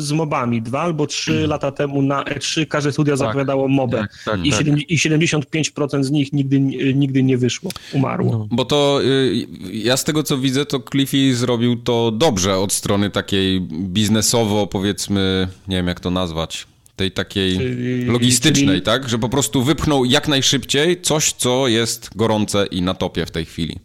[0.02, 0.62] z mobami.
[0.62, 1.50] Dwa albo trzy mm.
[1.50, 3.18] lata temu na E3 każde studio tak.
[3.18, 4.66] zapowiadało mobę tak, tak, i, tak.
[4.66, 6.60] i 75% z nich nigdy,
[6.94, 8.32] nigdy nie wyszło, umarło.
[8.32, 8.46] No.
[8.50, 13.10] Bo to y, ja z tego, co widzę, to Cliffy zrobił to dobrze od strony
[13.10, 16.66] takiej biznesowo, powiedzmy, nie wiem jak to nazwać,
[16.96, 18.82] tej takiej czyli, logistycznej, czyli...
[18.82, 19.08] tak?
[19.08, 23.44] Że po prostu wypchnął jak najszybciej coś, co jest gorące i na topie w tej
[23.44, 23.78] chwili.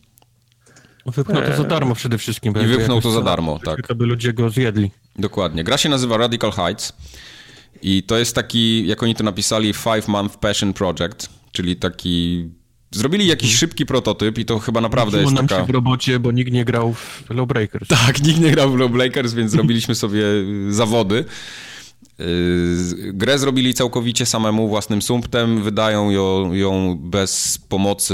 [1.05, 2.53] Wypchnął to za darmo przede wszystkim.
[2.63, 3.87] I wypchnął to za darmo, tak.
[3.87, 4.91] To by ludzie go zjedli.
[5.15, 5.63] Dokładnie.
[5.63, 6.93] Gra się nazywa Radical Heights
[7.81, 12.45] i to jest taki, jak oni to napisali, Five Month Passion Project, czyli taki
[12.91, 13.59] Zrobili jakiś mhm.
[13.59, 15.61] szybki prototyp i to chyba naprawdę jest nam taka...
[15.61, 17.87] się w robocie, bo nikt nie grał w Lowbreakers.
[17.87, 20.23] Tak, nikt nie grał w Lowbreakers, więc zrobiliśmy sobie
[20.69, 21.25] zawody.
[22.19, 28.13] Yy, grę zrobili całkowicie samemu, własnym sumptem, wydają ją, ją bez pomocy,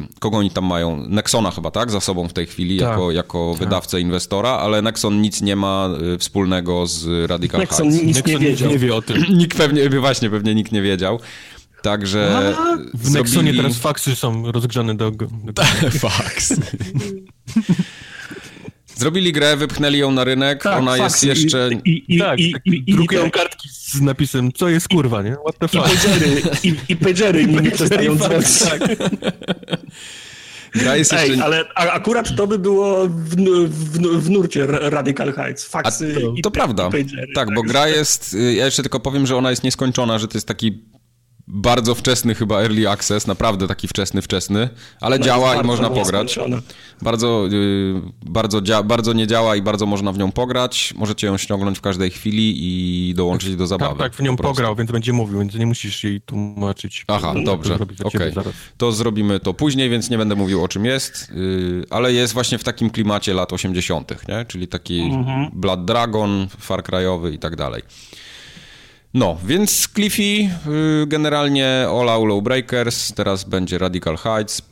[0.00, 1.06] yy, kogo oni tam mają?
[1.08, 1.90] Nexona chyba, tak?
[1.90, 3.64] Za sobą w tej chwili, tak, jako, jako tak.
[3.64, 8.06] wydawcę inwestora, ale Nexon nic nie ma yy, wspólnego z Radical Nexon Hearts.
[8.06, 8.70] nic Nexon nie wiedział.
[8.70, 9.24] nie wie o tym.
[9.38, 11.20] nikt pewnie, właśnie, pewnie nikt nie wiedział.
[11.82, 12.54] Także.
[12.56, 13.12] A, w zrobili...
[13.12, 15.10] Nexonie teraz faksy są rozgrzane do.
[15.10, 15.62] do...
[16.00, 16.54] Faks.
[18.94, 21.70] Zrobili grę, wypchnęli ją na rynek, tak, ona jest jeszcze...
[21.84, 25.32] I, i, tak, i, i, drukują kartki z napisem, co jest kurwa, nie?
[25.32, 25.94] What the fuck?
[25.94, 28.58] I pagery, i, i pagery nimi przestają dzwonić.
[28.58, 28.80] Tak.
[30.74, 31.44] Gra jest Ej, jeszcze...
[31.44, 33.36] ale akurat to by było w,
[33.68, 35.64] w, w nurcie Radical Heights.
[35.64, 36.84] Faksy to, i, to prawda.
[36.84, 38.36] Pagery, tak, tak, bo gra jest...
[38.56, 40.82] Ja jeszcze tylko powiem, że ona jest nieskończona, że to jest taki
[41.46, 44.68] bardzo wczesny chyba early access, naprawdę taki wczesny, wczesny,
[45.00, 46.38] ale no działa i można pograć.
[47.02, 50.94] Bardzo, yy, bardzo, dzia- bardzo nie działa i bardzo można w nią pograć.
[50.96, 53.98] Możecie ją ściągnąć w każdej chwili i dołączyć do zabawy.
[53.98, 57.04] Tak, tak w nią po pograł, więc będzie mówił, więc nie musisz jej tłumaczyć.
[57.08, 58.32] Aha, dobrze, okej.
[58.32, 58.52] Okay.
[58.76, 62.58] To zrobimy to później, więc nie będę mówił o czym jest, yy, ale jest właśnie
[62.58, 64.44] w takim klimacie lat 80., nie?
[64.44, 65.50] czyli taki mhm.
[65.52, 67.82] Blood Dragon, Far Cry'owy i tak dalej.
[69.14, 70.22] No, więc Cliffy,
[71.02, 74.62] y, generalnie All Low Breakers, teraz będzie Radical Heights.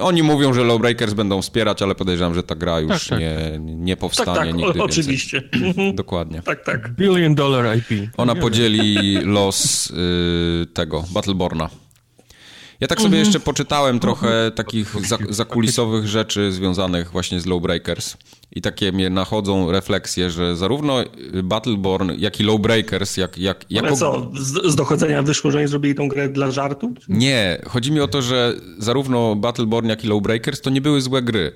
[0.00, 3.18] Oni mówią, że Lowbreakers będą wspierać, ale podejrzewam, że ta gra już tak, tak.
[3.18, 5.42] Nie, nie powstanie tak, tak, nigdy o, Oczywiście.
[5.52, 5.94] Mhm.
[5.94, 6.42] Dokładnie.
[6.42, 6.90] Tak, tak.
[6.90, 8.10] Billion dollar IP.
[8.16, 11.70] Ona podzieli los y, tego, Battleborna.
[12.80, 13.24] Ja tak sobie mhm.
[13.24, 14.94] jeszcze poczytałem trochę takich
[15.28, 18.16] zakulisowych rzeczy związanych właśnie z Lowbreakers
[18.52, 21.04] i takie mnie nachodzą refleksje, że zarówno
[21.44, 23.38] Battleborn, jak i Lowbreakers, jak...
[23.38, 23.86] jak jako...
[23.86, 26.94] Ale co, z, z dochodzenia wyszło, że nie zrobili tą grę dla żartu?
[27.08, 31.22] Nie, chodzi mi o to, że zarówno Battleborn, jak i Lowbreakers to nie były złe
[31.22, 31.52] gry.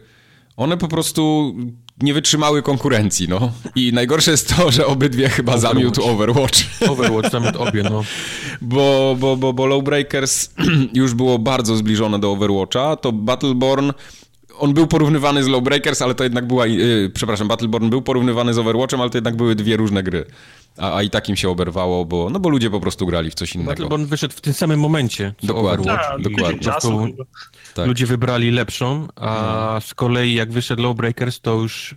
[0.56, 1.54] One po prostu
[2.02, 3.52] nie wytrzymały konkurencji, no.
[3.74, 5.74] I najgorsze jest to, że obydwie chyba Overwatch.
[5.74, 6.58] zamiótł Overwatch.
[6.88, 8.02] Overwatch zamiótł obie, no.
[8.62, 10.54] Bo, bo, bo, bo Lowbreakers
[10.94, 13.92] już było bardzo zbliżone do Overwatcha, to Battleborn
[14.58, 18.58] on był porównywany z Lowbreakers, ale to jednak była, yy, przepraszam, Battleborn był porównywany z
[18.58, 20.24] Overwatchem, ale to jednak były dwie różne gry.
[20.78, 23.54] A, a i takim się oberwało, bo, no bo ludzie po prostu grali w coś
[23.54, 23.70] innego.
[23.70, 25.34] Battleborn wyszedł w tym samym momencie.
[25.42, 26.60] Dokładnie, tak, dokładnie.
[26.60, 27.08] Czasu,
[27.74, 27.86] tak.
[27.86, 29.80] Ludzie wybrali lepszą, a no.
[29.80, 31.94] z kolei jak wyszedł Lowbreakers, to już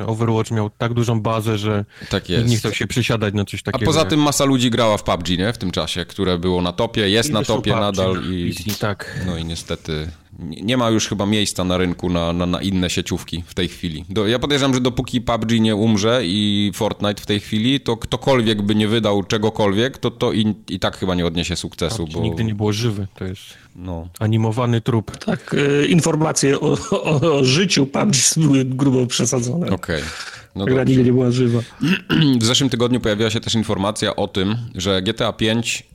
[0.00, 3.84] yy, Overwatch miał tak dużą bazę, że tak nie chciał się przysiadać na coś takiego.
[3.84, 5.52] A poza tym masa ludzi grała w PUBG, nie?
[5.52, 8.74] W tym czasie, które było na topie, jest I na topie PUBG, nadal i, i
[8.74, 9.20] tak.
[9.26, 10.08] no i niestety
[10.42, 14.04] nie ma już chyba miejsca na rynku na, na, na inne sieciówki w tej chwili.
[14.08, 18.62] Do, ja podejrzewam, że dopóki PUBG nie umrze i Fortnite w tej chwili, to ktokolwiek
[18.62, 22.06] by nie wydał czegokolwiek, to to i, i tak chyba nie odniesie sukcesu.
[22.12, 22.20] bo...
[22.20, 23.42] nigdy nie było żywy, to jest
[23.76, 24.08] no.
[24.18, 25.18] animowany trup.
[25.24, 29.66] Tak, y, informacje o, o, o, życiu PUBG były grubo przesadzone.
[29.70, 29.96] Okej.
[29.96, 30.08] Okay.
[30.54, 31.58] No Gra nigdy nie była żywa.
[32.40, 35.91] W zeszłym tygodniu pojawiła się też informacja o tym, że GTA 5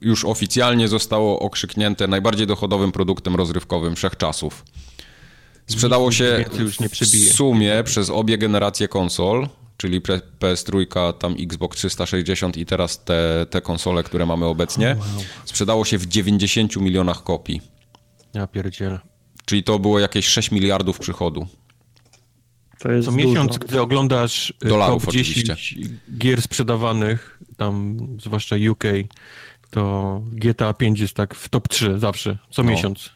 [0.00, 4.64] już oficjalnie zostało okrzyknięte najbardziej dochodowym produktem rozrywkowym wszechczasów.
[5.66, 6.44] Sprzedało się
[7.00, 10.00] w sumie przez obie generacje konsol, czyli
[10.40, 10.86] PS3,
[11.18, 14.96] tam Xbox 360 i teraz te, te konsole, które mamy obecnie,
[15.44, 17.60] sprzedało się w 90 milionach kopii.
[18.34, 18.98] Ja pierdzielę.
[19.44, 21.46] Czyli to było jakieś 6 miliardów przychodu.
[22.78, 25.82] To jest Co miesiąc, gdy oglądasz y, Dolarów, top 10 oczywiście.
[26.18, 28.84] gier sprzedawanych, tam zwłaszcza UK,
[29.70, 33.10] to GTA 5 jest tak w top 3 zawsze, co no, miesiąc.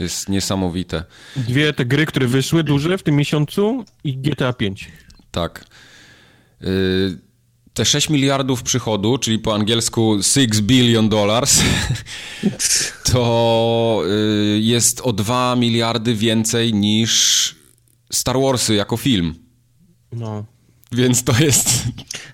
[0.00, 1.04] Jest niesamowite.
[1.36, 4.88] Dwie te gry, które wyszły duże w tym miesiącu i GTA 5.
[5.30, 5.64] Tak.
[6.62, 7.26] Y
[7.74, 11.62] te 6 miliardów przychodu, czyli po angielsku 6 billion dollars,
[13.12, 17.54] to y jest o 2 miliardy więcej niż
[18.12, 19.34] Star Warsy jako film.
[20.12, 20.44] No.
[20.92, 21.84] Więc to jest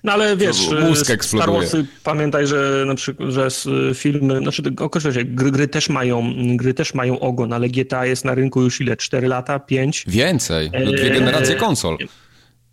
[0.03, 1.67] No ale wiesz, mózg eksploduje.
[1.67, 3.47] Star Warsy, pamiętaj, że na przykład, że
[3.93, 8.35] filmy, znaczy określę gry, gry, też mają, gry też mają ogon, ale GTA jest na
[8.35, 8.97] rynku już ile?
[8.97, 9.59] 4 lata?
[9.59, 10.05] 5?
[10.07, 11.97] Więcej, no dwie generacje konsol.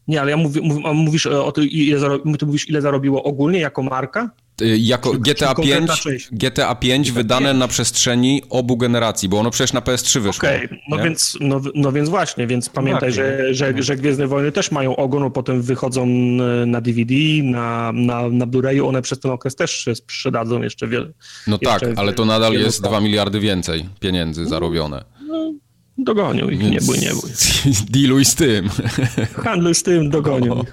[0.08, 0.60] Nie, ale ja mówię,
[0.94, 2.00] mówisz o tym, ile,
[2.38, 4.30] ty mówisz, ile zarobiło ogólnie jako marka?
[4.62, 5.90] Y, jako GTA 5,
[6.32, 10.48] GTA 5 wydane na przestrzeni obu generacji, bo ono przecież na PS3 wyszło.
[10.48, 10.78] Okej, okay.
[10.88, 14.96] no, więc, no, no więc właśnie, więc pamiętaj, że, że, że Gwiezdne Wojny też mają
[14.96, 16.06] ogon, potem wychodzą
[16.66, 21.12] na DVD, na, na, na Blu-rayu, one przez ten okres też się sprzedadzą jeszcze wiele.
[21.46, 25.04] No jeszcze tak, ale to nadal jest 2 miliardy więcej pieniędzy zarobione.
[25.26, 25.52] No,
[26.04, 27.30] Dogonią ich, nie bój, nie bój.
[27.90, 28.68] Dealuj z tym.
[29.34, 30.64] Handluj z tym, dogonią no.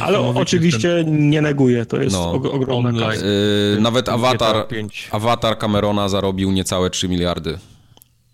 [0.00, 2.32] Ale oczywiście nie neguję, to jest no.
[2.32, 3.26] ogromna kasa.
[3.26, 4.66] Yy, nawet Avatar,
[5.10, 7.58] Avatar Camerona zarobił niecałe 3 miliardy.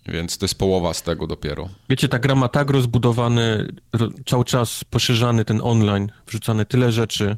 [0.07, 1.69] Więc to jest połowa z tego dopiero.
[1.89, 3.67] Wiecie, ta gra ma tak rozbudowany,
[4.25, 7.37] cały czas poszerzany ten online, wrzucane tyle rzeczy,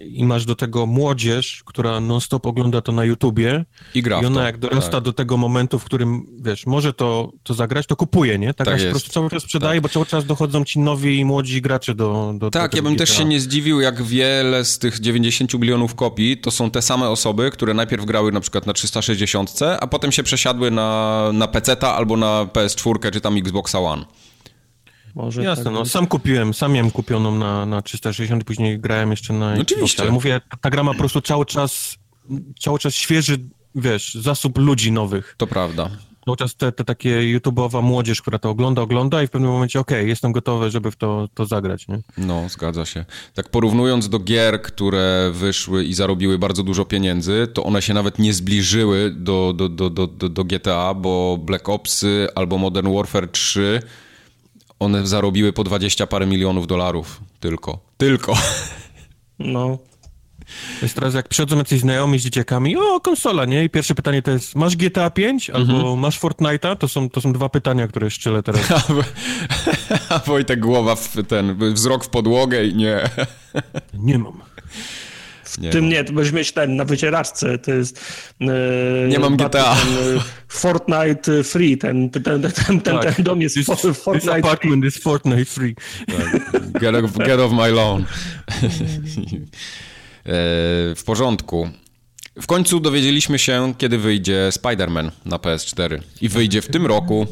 [0.00, 4.44] i masz do tego młodzież, która non-stop ogląda to na YouTubie i gra I ona
[4.44, 5.02] jak dorasta tak.
[5.02, 8.54] do tego momentu, w którym, wiesz, może to, to zagrać, to kupuje, nie?
[8.54, 9.82] Tak, tak po prostu cały czas sprzedaje, tak.
[9.82, 13.06] bo cały czas dochodzą ci nowi i młodzi gracze do, do Tak, ja bym GTA.
[13.06, 17.08] też się nie zdziwił, jak wiele z tych 90 milionów kopii to są te same
[17.08, 21.94] osoby, które najpierw grały na przykład na 360, a potem się przesiadły na, na PC-ta
[21.94, 24.04] albo na PS4 czy tam Xboxa One.
[25.14, 29.32] Może Jasne, tak no sam kupiłem, sam miałem kupioną na, na 360, później grałem jeszcze
[29.32, 29.54] na...
[29.54, 30.02] No oczywiście.
[30.02, 31.96] Ale mówię, ta gra ma po prostu cały czas,
[32.60, 33.38] cały czas świeży,
[33.74, 35.34] wiesz, zasób ludzi nowych.
[35.38, 35.90] To prawda.
[36.24, 39.80] Cały czas te, te takie YouTube'owa młodzież, która to ogląda, ogląda i w pewnym momencie,
[39.80, 42.00] okej, okay, jestem gotowy, żeby w to, to zagrać, nie?
[42.18, 43.04] No, zgadza się.
[43.34, 48.18] Tak porównując do gier, które wyszły i zarobiły bardzo dużo pieniędzy, to one się nawet
[48.18, 53.82] nie zbliżyły do, do, do, do, do GTA, bo Black Opsy albo Modern Warfare 3
[54.80, 57.78] one zarobiły po 20 parę milionów dolarów tylko.
[57.96, 58.34] Tylko.
[59.40, 59.78] No.
[60.82, 63.64] Jest teraz jak przychodzą jacyś znajomi z dzieciakami, o, konsola, nie?
[63.64, 65.98] I pierwsze pytanie to jest, masz GTA 5 albo mhm.
[65.98, 66.76] masz Fortnite'a?
[66.76, 68.68] To są, to są dwa pytania, które szczelę teraz.
[70.08, 73.10] A Wojtek głowa w ten, wzrok w podłogę i nie.
[73.94, 74.42] Nie mam.
[75.60, 75.90] Nie tym mam.
[75.90, 78.00] nie, to będziesz mieć ten na wycieraczce, to jest...
[78.40, 79.48] E, nie mam GTA.
[79.76, 83.14] Ten, e, Fortnite Free, ten, ten, ten, ten, tak.
[83.14, 84.88] ten dom jest this, Fortnite this apartment free.
[84.88, 85.74] is Fortnite Free.
[86.06, 86.80] Tak.
[86.80, 88.04] Get, off, get off my lawn.
[90.26, 90.30] E,
[90.94, 91.68] w porządku.
[92.40, 95.98] W końcu dowiedzieliśmy się, kiedy wyjdzie Spider-Man na PS4.
[96.20, 97.26] I wyjdzie w tym roku.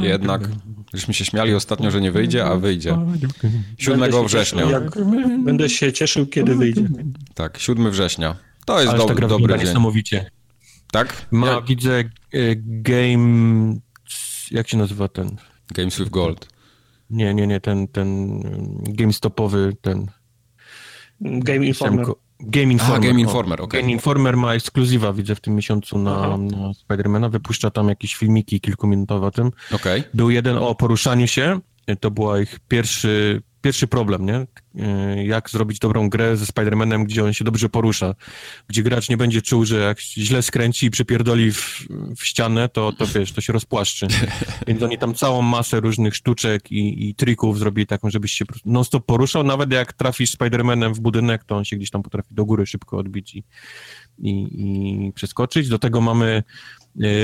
[0.00, 0.48] Jednak,
[0.94, 2.98] żeśmy się śmiali ostatnio, że nie wyjdzie, a wyjdzie.
[3.78, 4.66] 7 września.
[5.44, 6.88] Będę się cieszył, kiedy wyjdzie.
[7.34, 8.36] Tak, 7 września.
[8.66, 9.66] To jest do, dobry dzień.
[9.66, 10.30] Niesamowicie.
[10.92, 11.26] Tak?
[11.30, 11.60] Ma, ja...
[11.60, 12.04] widzę e,
[12.56, 13.76] game...
[14.50, 15.36] Jak się nazywa ten?
[15.74, 16.48] Games with Gold.
[17.10, 18.40] Nie, nie, nie, ten, ten
[18.82, 20.06] GameStopowy, ten...
[21.20, 22.06] Game Informer.
[22.42, 22.96] Game Informer.
[22.96, 23.80] A, Game Informer, okay.
[23.80, 27.28] Game Informer ma ekskluzywa, widzę, w tym miesiącu na, na Spidermana.
[27.28, 29.50] Wypuszcza tam jakieś filmiki kilkuminutowe o tym.
[29.72, 30.04] Okay.
[30.14, 31.60] Był jeden o poruszaniu się.
[32.00, 34.46] To był ich pierwszy, pierwszy problem, nie?
[34.78, 38.14] E, jak zrobić dobrą grę ze Spider-Manem, gdzie on się dobrze porusza,
[38.68, 42.92] gdzie gracz nie będzie czuł, że jak źle skręci i przypierdoli w, w ścianę, to,
[42.92, 44.06] to wiesz, to się rozpłaszczy.
[44.66, 49.06] Więc oni tam całą masę różnych sztuczek i, i trików zrobili taką, żebyś się non-stop
[49.06, 52.66] poruszał, nawet jak trafisz Spider-Manem w budynek, to on się gdzieś tam potrafi do góry
[52.66, 53.44] szybko odbić i,
[54.18, 55.68] i, i przeskoczyć.
[55.68, 56.42] Do tego mamy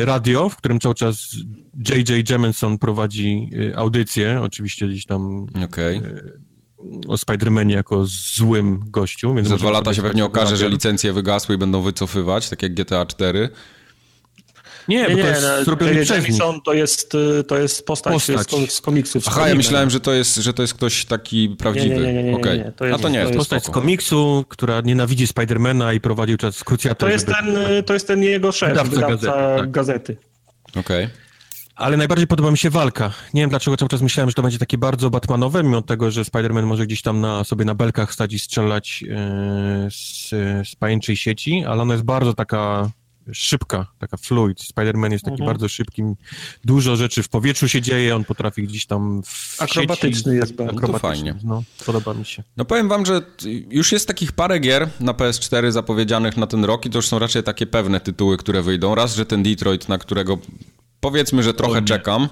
[0.05, 1.37] radio, w którym cały czas
[1.89, 2.31] J.J.
[2.31, 6.03] Jemenson prowadzi e, audycję, oczywiście gdzieś tam okay
[7.09, 9.35] o Spider-Manie jako złym gościu.
[9.43, 13.07] Za dwa lata się pewnie okaże, że licencje wygasły i będą wycofywać, tak jak GTA
[13.07, 13.49] 4.
[14.89, 17.13] Nie, nie, bo to jest no, zrobiony przez to jest,
[17.49, 18.71] to jest postać, postać.
[18.71, 19.25] Z, z komiksów.
[19.27, 21.89] Aha, ja myślałem, że to jest, że to jest ktoś taki prawdziwy.
[21.89, 22.73] Nie, nie, nie, nie, nie, okay.
[22.77, 23.81] to jest, A to nie, to jest postać spoko.
[23.81, 26.97] z komiksu, która nienawidzi Spidermana i prowadził czas krucjatę.
[26.97, 27.53] To jest, żeby...
[27.53, 29.59] ten, to jest ten jego szef, wydawca, wydawca gazety.
[29.59, 29.71] Tak.
[29.71, 30.17] gazety.
[30.71, 31.05] Okej.
[31.05, 31.11] Okay.
[31.79, 33.13] Ale najbardziej podoba mi się walka.
[33.35, 36.23] Nie wiem dlaczego cały czas myślałem, że to będzie takie bardzo Batmanowe, mimo tego, że
[36.23, 39.17] Spider-Man może gdzieś tam na, sobie na belkach stać i strzelać yy,
[39.91, 40.29] z,
[40.69, 42.91] z pajęczej sieci, ale ona jest bardzo taka
[43.33, 44.61] szybka, taka fluid.
[44.61, 45.51] Spider-Man jest taki mhm.
[45.51, 46.17] bardzo szybkim,
[46.65, 50.87] dużo rzeczy w powietrzu się dzieje, on potrafi gdzieś tam w Akrobatyczny sieci, jest bardzo.
[50.87, 51.35] To fajnie.
[51.45, 52.43] No, podoba mi się.
[52.57, 53.23] No powiem wam, że
[53.71, 57.19] już jest takich parę gier na PS4 zapowiedzianych na ten rok i to już są
[57.19, 58.95] raczej takie pewne tytuły, które wyjdą.
[58.95, 60.39] Raz, że ten Detroit, na którego
[61.01, 62.29] Powiedzmy, że trochę czekam,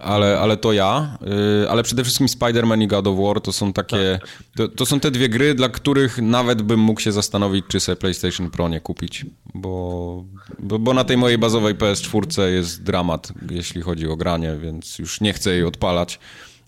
[0.00, 1.18] ale, ale to ja.
[1.60, 4.18] Yy, ale przede wszystkim Spider-Man i God of War to są takie.
[4.20, 4.44] Tak, tak.
[4.56, 7.96] To, to, są te dwie gry, dla których nawet bym mógł się zastanowić, czy sobie
[7.96, 9.26] PlayStation Pro nie kupić.
[9.54, 10.24] Bo,
[10.58, 15.20] bo, bo na tej mojej bazowej PS4 jest dramat, jeśli chodzi o granie, więc już
[15.20, 16.18] nie chcę jej odpalać.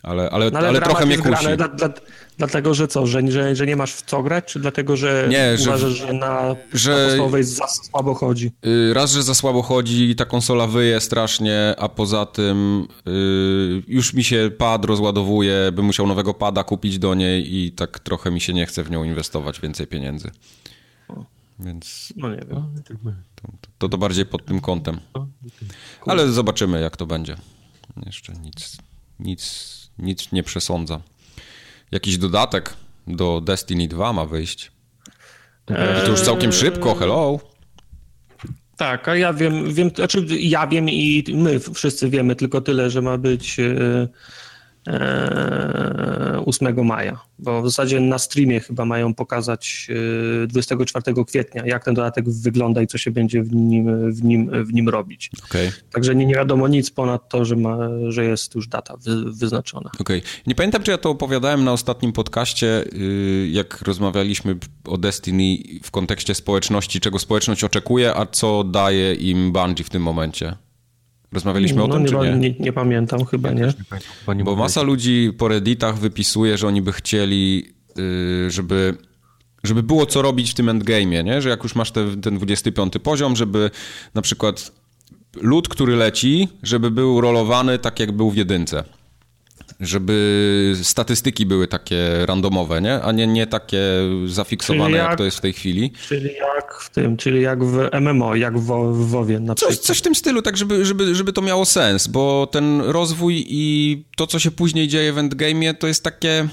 [0.02, 1.56] Ale, ale, no, ale, ale trochę mnie kusi.
[1.56, 1.88] Dla, dla,
[2.38, 5.56] dlatego, że co, że, że, że nie masz w co grać, czy dlatego, że nie,
[5.62, 8.52] uważasz, że, że na że, podstawowej za słabo chodzi?
[8.66, 14.14] Y, raz, że za słabo chodzi, ta konsola wyje strasznie, a poza tym yy, już
[14.14, 18.40] mi się pad rozładowuje, bym musiał nowego pada kupić do niej i tak trochę mi
[18.40, 20.30] się nie chce w nią inwestować więcej pieniędzy.
[21.58, 22.12] Więc...
[22.16, 22.74] No nie wiem.
[23.34, 25.00] To, to, to bardziej pod tym kątem.
[26.06, 27.36] Ale zobaczymy, jak to będzie.
[28.06, 28.76] Jeszcze nic,
[29.20, 31.00] nic, nic nie przesądza.
[31.90, 32.74] Jakiś dodatek
[33.06, 34.72] do Destiny 2 ma wyjść.
[35.68, 36.04] Eee...
[36.04, 37.38] To już całkiem szybko, hello.
[38.76, 43.02] Tak, a ja wiem, wiem, znaczy ja wiem i my wszyscy wiemy tylko tyle, że
[43.02, 44.08] ma być e,
[46.46, 49.88] 8 e, maja, bo w zasadzie na streamie chyba mają pokazać
[50.48, 54.64] 24 e, kwietnia, jak ten dodatek wygląda i co się będzie w nim, w nim,
[54.64, 55.30] w nim robić.
[55.44, 55.72] Okay.
[55.92, 59.90] Także nie, nie wiadomo nic ponad to, że, ma, że jest już data wy, wyznaczona.
[59.98, 60.22] Okay.
[60.46, 65.90] Nie pamiętam, czy ja to opowiadałem na ostatnim podcaście, y, jak rozmawialiśmy o Destiny w
[65.90, 70.56] kontekście społeczności, czego społeczność oczekuje, a co daje im Bungie w tym momencie.
[71.32, 72.36] Rozmawialiśmy no, o tym, nie, czy nie?
[72.36, 72.54] nie?
[72.60, 73.60] Nie, pamiętam, chyba ja nie.
[73.60, 73.72] nie
[74.26, 78.94] pamiętam, Bo masa ludzi po redditach wypisuje, że oni by chcieli, y, żeby
[79.64, 81.42] żeby było co robić w tym endgame'ie, nie?
[81.42, 83.70] Że jak już masz te, ten 25 poziom, żeby
[84.14, 84.72] na przykład
[85.36, 88.84] lód, który leci, żeby był rolowany tak, jak był w jedynce
[89.82, 93.02] żeby statystyki były takie randomowe, nie?
[93.02, 93.82] a nie, nie takie
[94.26, 95.92] zafiksowane, jak, jak, to jest w tej chwili.
[96.08, 99.86] Czyli jak w tym, czyli jak w MMO, jak w, w WoWie na coś, przykład.
[99.86, 104.04] Coś w tym stylu, tak żeby, żeby, żeby to miało sens, bo ten rozwój i
[104.16, 106.48] to, co się później dzieje w endgame'ie, to jest takie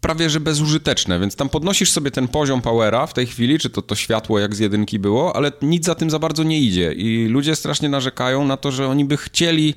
[0.00, 3.82] prawie że bezużyteczne, więc tam podnosisz sobie ten poziom powera w tej chwili, czy to
[3.82, 7.28] to światło jak z jedynki było, ale nic za tym za bardzo nie idzie i
[7.28, 9.74] ludzie strasznie narzekają na to, że oni by chcieli,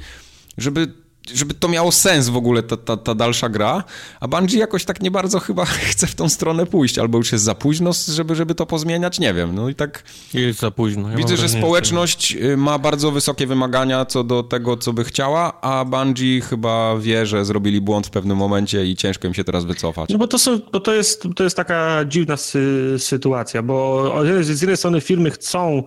[0.58, 0.88] żeby
[1.34, 3.84] żeby to miało sens w ogóle, ta, ta, ta dalsza gra,
[4.20, 7.44] a Bungie jakoś tak nie bardzo chyba chce w tą stronę pójść, albo już jest
[7.44, 10.04] za późno, żeby, żeby to pozmieniać, nie wiem, no i tak...
[10.34, 11.10] Jest za późno.
[11.12, 15.62] Ja widzę, że społeczność y, ma bardzo wysokie wymagania co do tego, co by chciała,
[15.62, 19.66] a Bungie chyba wie, że zrobili błąd w pewnym momencie i ciężko im się teraz
[19.66, 20.10] wycofać.
[20.10, 24.62] No bo to, są, bo to, jest, to jest taka dziwna sy sytuacja, bo z
[24.62, 25.84] jednej strony firmy chcą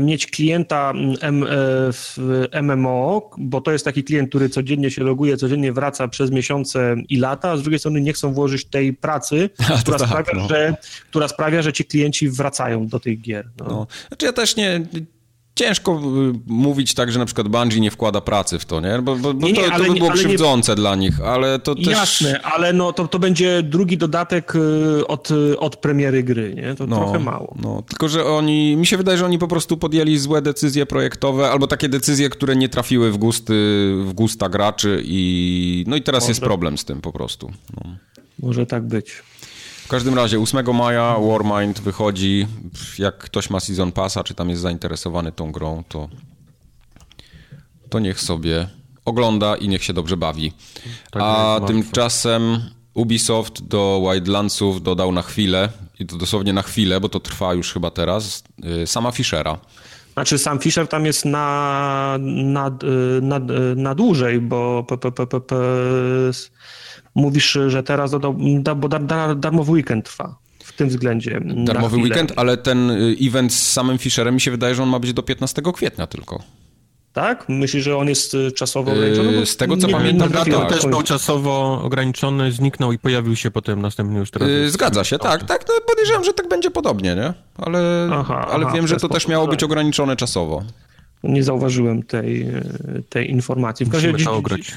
[0.00, 1.46] mieć klienta M, e,
[1.92, 2.18] w
[2.62, 7.16] MMO, bo to jest taki klient, który codziennie się loguje, codziennie wraca przez miesiące i
[7.16, 10.48] lata, a z drugiej strony nie chcą włożyć tej pracy, która, tak, sprawia, no.
[10.48, 10.76] że,
[11.10, 13.48] która sprawia, że ci klienci wracają do tych gier.
[13.58, 13.66] No.
[13.68, 13.86] No.
[14.08, 14.80] Znaczy ja też nie,
[15.60, 18.98] ciężko y, mówić tak, że na przykład Bungie nie wkłada pracy w to, nie?
[19.02, 20.76] Bo, bo, bo nie, nie, to, to by było krzywdzące nie...
[20.76, 21.86] dla nich, ale to też...
[21.86, 26.74] Jasne, ale no, to, to będzie drugi dodatek y, od, od premiery gry, nie?
[26.74, 27.54] To no, trochę mało.
[27.62, 28.76] No, tylko, że oni...
[28.76, 32.56] Mi się wydaje, że oni po prostu podjęli złe decyzje projektowe, albo takie decyzje, które
[32.56, 33.54] nie trafiły w gusty,
[34.04, 35.84] w gusta graczy i...
[35.88, 36.30] No i teraz Może.
[36.30, 37.50] jest problem z tym po prostu.
[37.76, 37.96] No.
[38.38, 39.22] Może tak być.
[39.90, 42.46] W każdym razie 8 maja Warmind wychodzi.
[42.98, 46.08] Jak ktoś ma Season Passa, czy tam jest zainteresowany tą grą, to,
[47.88, 48.68] to niech sobie
[49.04, 50.52] ogląda i niech się dobrze bawi.
[51.10, 52.60] Tak A tymczasem
[52.94, 55.68] Ubisoft do Wildlandsów dodał na chwilę,
[56.00, 58.44] i to dosłownie na chwilę, bo to trwa już chyba teraz,
[58.82, 59.58] y, sama Fischera.
[60.12, 65.12] Znaczy sam Fischer tam jest na, na, y, na, y, na dłużej, bo p, p,
[65.26, 65.26] p,
[67.14, 68.14] mówisz, że teraz
[68.76, 71.40] bo dar, dar, darmowy weekend trwa w tym względzie.
[71.44, 74.98] Darmowy weekend, ale ten y, event z samym Fisherem mi się wydaje, że on ma
[74.98, 76.42] być do 15 kwietnia tylko.
[77.12, 77.48] Tak?
[77.48, 79.32] Myślisz, że on jest y, czasowo ograniczony?
[79.32, 80.68] Yy, z tego co nie, pamiętam, nie, tak.
[80.68, 84.48] też był czasowo ograniczony, zniknął i pojawił się potem następny już teraz.
[84.48, 85.64] Yy, zgadza się, tak, tak.
[85.68, 87.32] No podejrzewam, że tak będzie podobnie, nie?
[87.58, 90.62] Ale, aha, ale aha, wiem, że to też miało być ograniczone czasowo.
[91.22, 92.46] Nie zauważyłem tej,
[93.08, 93.86] tej informacji.
[93.86, 94.72] W Musimy ograć.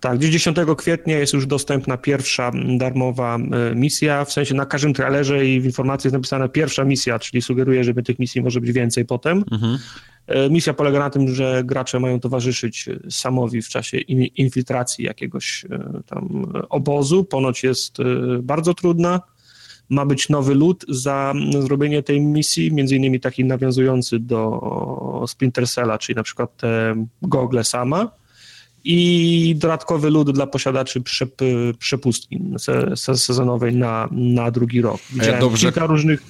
[0.00, 5.46] Tak, 10 kwietnia jest już dostępna pierwsza darmowa e, misja, w sensie na każdym trailerze
[5.46, 9.04] i w informacji jest napisana pierwsza misja, czyli sugeruje, że tych misji może być więcej
[9.04, 9.44] potem.
[9.52, 9.78] Mhm.
[10.26, 16.02] E, misja polega na tym, że gracze mają towarzyszyć Samowi w czasie infiltracji jakiegoś e,
[16.06, 17.24] tam obozu.
[17.24, 17.96] Ponoć jest
[18.42, 19.20] bardzo trudna.
[19.90, 25.98] Ma być nowy lód za zrobienie tej misji, między innymi taki nawiązujący do Splinter Cella,
[25.98, 28.10] czyli na przykład te gogle sama
[28.84, 31.36] i dodatkowy lód dla posiadaczy przep,
[31.78, 32.40] przepustki
[33.16, 35.00] sezonowej na, na drugi rok.
[35.10, 35.66] Widziałem Dobrze.
[35.66, 36.22] kilka różnych...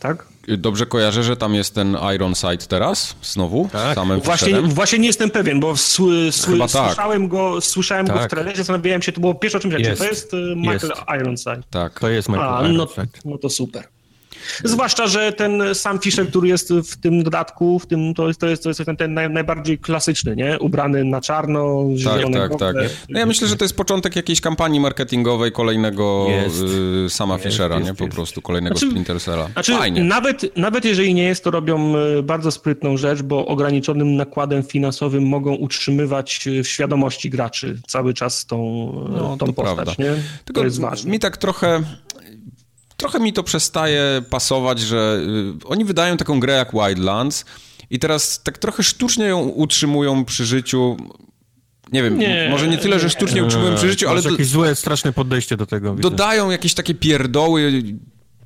[0.00, 0.26] Tak?
[0.48, 3.94] Dobrze kojarzę, że tam jest ten Iron Sight teraz, znowu, tak.
[3.94, 6.70] samym właśnie, właśnie nie jestem pewien, bo sły, sły, tak.
[6.70, 8.16] słyszałem, go, słyszałem tak.
[8.16, 10.80] go w trailerze, zastanawiałem się, to było pierwsze o czym rzeczy, to jest y, Michael
[10.82, 11.02] jest.
[11.20, 11.62] Ironside.
[11.70, 12.86] Tak, to jest Michael A, no,
[13.24, 13.93] no to super.
[14.64, 18.46] Zwłaszcza, że ten sam Fisher, który jest w tym dodatku, w tym, to jest, to
[18.46, 20.58] jest, to jest ten, ten naj, najbardziej klasyczny, nie?
[20.58, 22.76] Ubrany na czarno, Tak, tak, tak.
[23.08, 26.26] No ja myślę, że to jest początek jakiejś kampanii marketingowej kolejnego
[27.06, 27.94] y, sama jest, Fishera, jest, nie?
[27.94, 29.48] Po prostu kolejnego znaczy, Splinter Cella.
[29.52, 30.04] Znaczy, Fajnie.
[30.04, 35.28] Nawet, nawet jeżeli nie jest, to robią y, bardzo sprytną rzecz, bo ograniczonym nakładem finansowym
[35.28, 38.58] mogą utrzymywać w świadomości graczy cały czas tą,
[39.10, 39.92] no, tą postać, prawda.
[39.98, 40.22] nie?
[40.44, 41.10] Tylko to jest ważne.
[41.10, 41.82] Mi tak trochę
[42.96, 45.20] trochę mi to przestaje pasować, że
[45.64, 47.44] y, oni wydają taką grę jak Wildlands
[47.90, 50.96] i teraz tak trochę sztucznie ją utrzymują przy życiu.
[51.92, 53.46] Nie wiem, nie, może nie tyle, że sztucznie nie.
[53.46, 54.22] utrzymują przy życiu, ale...
[54.22, 55.94] To jakieś złe, straszne podejście do tego.
[55.94, 57.82] Dodają jakieś takie pierdoły,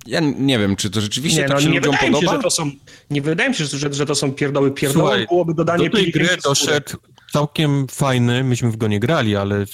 [0.08, 2.20] ja nie wiem, czy to rzeczywiście nie, tak no, się nie ludziom podoba.
[2.20, 2.70] Się, że to są,
[3.10, 4.70] nie wydaje mi się, że, że to są pierdoły.
[4.70, 6.96] Pierdoły Słuchaj, byłoby dodanie do tej gry doszedł
[7.32, 9.64] całkiem fajny, myśmy w go nie grali, ale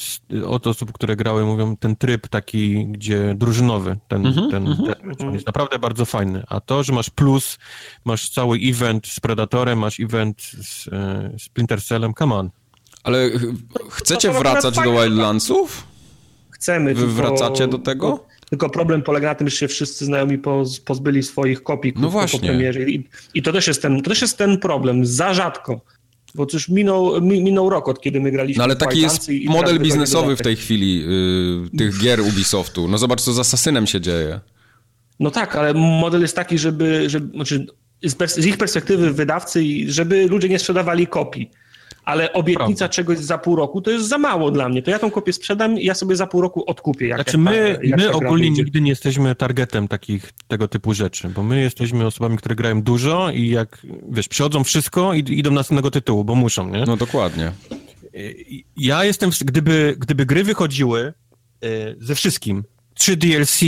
[0.47, 4.79] od osób, które grały, mówią ten tryb taki, gdzie drużynowy, ten, mm -hmm, ten, mm
[4.79, 5.17] -hmm.
[5.17, 6.43] ten jest naprawdę bardzo fajny.
[6.49, 7.59] A to, że masz plus,
[8.05, 12.51] masz cały event z Predatorem, masz event z e, Splinter Cellem, come on.
[13.03, 13.31] Ale
[13.91, 15.87] chcecie wracać do Wildlandsów?
[16.51, 16.95] Chcemy.
[16.95, 18.27] Wy wracacie do tego?
[18.51, 20.39] Tylko problem polega na tym, że się wszyscy znajomi
[20.85, 22.41] pozbyli swoich kopii no właśnie.
[22.41, 22.83] po premierze.
[22.83, 25.07] I, I, to, też jest ten, to też jest ten problem.
[25.07, 25.81] Za rzadko.
[26.35, 28.59] Bo już minął, minął rok, od kiedy my graliśmy.
[28.59, 32.89] No ale taki jest model biznesowy w tej chwili yy, tych gier Ubisoftu.
[32.89, 34.41] No zobacz, co z Assassinem się dzieje.
[35.21, 37.67] No tak, ale model jest taki, żeby, żeby znaczy
[38.03, 41.51] z ich perspektywy wydawcy, żeby ludzie nie sprzedawali kopii
[42.05, 42.89] ale obietnica Prawda.
[42.89, 44.83] czegoś za pół roku to jest za mało dla mnie.
[44.83, 47.09] To ja tą kopię sprzedam i ja sobie za pół roku odkupię.
[47.09, 51.43] Jak znaczy my, jak my ogólnie nigdy nie jesteśmy targetem takich tego typu rzeczy, bo
[51.43, 55.91] my jesteśmy osobami, które grają dużo i jak, wiesz, przychodzą wszystko i idą na następnego
[55.91, 56.85] tytułu, bo muszą, nie?
[56.87, 57.53] No dokładnie.
[58.77, 61.15] Ja jestem, gdyby, gdyby gry wychodziły e,
[61.99, 63.61] ze wszystkim, trzy DLC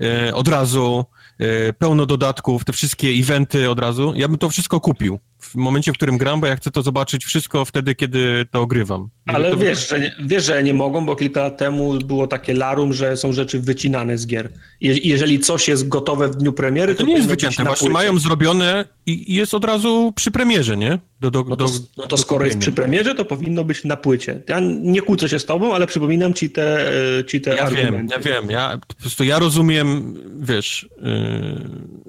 [0.00, 1.04] e, od razu,
[1.38, 5.18] e, pełno dodatków, te wszystkie eventy od razu, ja bym to wszystko kupił
[5.50, 9.08] w momencie, w którym gram, bo ja chcę to zobaczyć wszystko wtedy, kiedy to ogrywam.
[9.26, 12.92] Ale wiesz, że nie, wiesz, że nie mogą, bo kilka lat temu było takie larum,
[12.92, 14.52] że są rzeczy wycinane z gier.
[14.80, 18.18] Je, jeżeli coś jest gotowe w dniu premiery, to, to nie jest wycięte, właśnie mają
[18.18, 20.98] zrobione i, i, jest od razu przy premierze, nie?
[21.20, 24.42] Do, do, no, to, no to skoro jest przy premierze, to powinno być na płycie.
[24.48, 28.14] Ja nie kłócę się z tobą, ale przypominam ci te, e, ci te ja argumenty.
[28.14, 31.10] Wiem, ja wiem, ja po prostu ja rozumiem, wiesz, yy,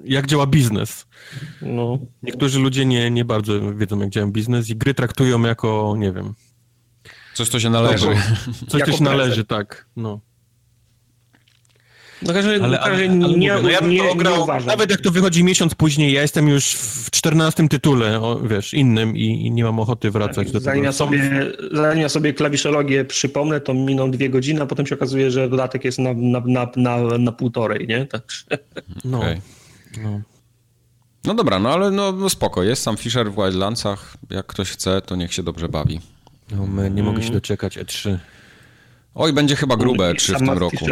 [0.04, 1.06] jak działa biznes.
[1.62, 1.98] No.
[2.22, 6.34] Niektórzy ludzie nie, nie bardzo wiedzą, jak działa biznes i gry traktują jako, nie wiem...
[7.34, 8.06] Coś, co się należy.
[8.68, 9.86] Coś, co się należy, tak.
[9.96, 10.20] No.
[12.22, 15.44] No, ale, ale, ale nie, mówię, no ja nie, ograł, nie nawet jak to wychodzi
[15.44, 19.80] miesiąc później, ja jestem już w czternastym tytule, o, wiesz, innym i, i, nie mam
[19.80, 20.86] ochoty wracać tak, do zanim tego.
[20.86, 25.30] Ja sobie, zanim ja sobie klawiszologię przypomnę, to miną dwie godziny, a potem się okazuje,
[25.30, 28.06] że dodatek jest na, na, na, na, na półtorej, nie?
[28.06, 28.22] Tak.
[29.04, 29.18] No.
[29.18, 29.40] Okay.
[30.02, 30.20] no.
[31.24, 35.02] No dobra, no ale no, no spoko, jest sam Fisher w Wildlandsach, jak ktoś chce,
[35.02, 36.00] to niech się dobrze bawi.
[36.50, 37.34] No, my nie mogę się mm.
[37.34, 38.18] doczekać E3.
[39.14, 40.86] Oj, będzie chyba grube E3 w tym roku.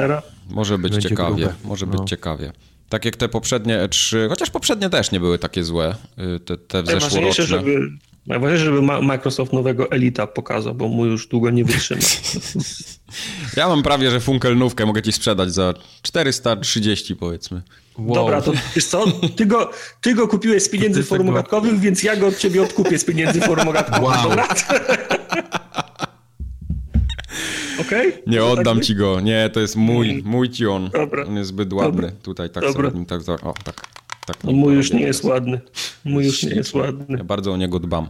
[0.49, 1.55] Może być będzie ciekawie, grube.
[1.65, 1.93] może no.
[1.93, 2.53] być ciekawie.
[2.89, 5.95] Tak jak te poprzednie E3, chociaż poprzednie też nie były takie złe,
[6.37, 7.45] y, te, te zeszłoroczne.
[7.45, 7.91] Żeby,
[8.27, 12.01] najważniejsze, żeby Microsoft nowego Elita pokazał, bo mu już długo nie wytrzyma.
[13.57, 17.63] ja mam prawie, że funkelnówkę mogę ci sprzedać za 430 powiedzmy.
[17.99, 18.15] Wow.
[18.15, 19.05] Dobra, to wiesz co,
[19.37, 23.05] ty go, ty go kupiłeś z pieniędzy formogatkowych, więc ja go od ciebie odkupię z
[23.05, 24.03] pieniędzy formogatkowych.
[24.03, 24.23] Wow.
[24.23, 24.49] Dobra?
[27.81, 28.09] Okej?
[28.09, 28.23] Okay?
[28.27, 29.21] Nie oddam tak ci go.
[29.21, 30.91] Nie, to jest mój, mój ci on.
[30.91, 31.25] Dobra.
[31.25, 32.03] On jest zbyt ładny.
[32.03, 32.17] Dobra.
[32.23, 32.91] Tutaj tak Dobra.
[32.91, 33.87] sobie nim tak, o, tak,
[34.35, 34.45] tak.
[34.45, 35.61] No, mój już nie jest ładny.
[36.05, 37.19] Mój już nie jest ładny.
[37.19, 38.09] Ja bardzo o niego dbam.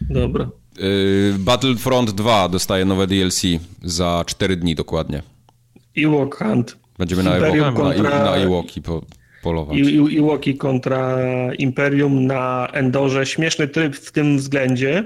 [0.00, 0.48] Dobra.
[0.78, 3.42] Y, Battlefront 2 dostaje nowe DLC
[3.82, 5.22] za 4 dni dokładnie.
[5.96, 6.76] Ewok Hunt.
[6.98, 8.24] Będziemy na, Ewok, kontra...
[8.24, 9.02] na, Ewoki po,
[9.42, 9.78] polować.
[9.78, 11.18] I, Ewoki kontra
[11.58, 13.26] Imperium na Endorze.
[13.26, 15.04] Śmieszny tryb w tym względzie,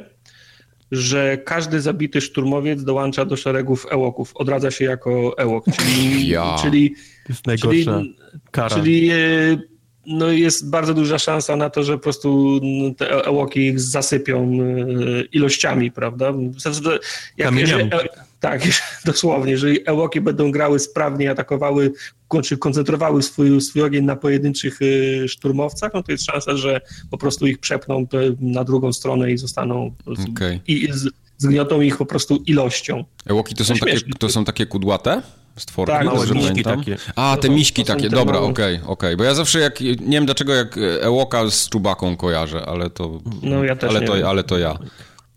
[0.93, 4.33] że każdy zabity szturmowiec dołącza do szeregów Ewoków.
[4.35, 6.29] Odradza się jako Ewok, czyli...
[6.29, 6.57] Ja.
[6.62, 8.16] czyli to jest najgorsza czyli,
[8.51, 8.77] kara.
[8.77, 9.16] Czyli e,
[10.07, 12.61] no jest bardzo duża szansa na to, że po prostu
[12.96, 16.32] te Ewoki ich zasypią e, ilościami, prawda?
[17.36, 17.90] Jak, jeżeli,
[18.40, 18.62] tak,
[19.05, 19.53] dosłownie.
[19.53, 21.92] Jeżeli Ewoki będą grały sprawnie, atakowały,
[22.42, 26.80] czy koncentrowały swój, swój ogień na pojedynczych y, szturmowcach, no to jest szansa, że
[27.11, 28.07] po prostu ich przepną
[28.40, 29.94] na drugą stronę i zostaną
[30.30, 30.61] okay.
[30.66, 30.88] i
[31.38, 33.05] zgniotą ich po prostu ilością.
[33.26, 35.22] Ewoki to są, takie, to są takie kudłate?
[35.61, 36.97] Stworki, tak, małe miśki takie.
[37.17, 38.87] A, te miśki takie, dobra, okej, okej.
[38.87, 43.21] Okay, Bo ja zawsze jak, nie wiem dlaczego jak Ewoka z Czubaką kojarzę, ale to...
[43.43, 44.79] No ja też ale to, ale to ja.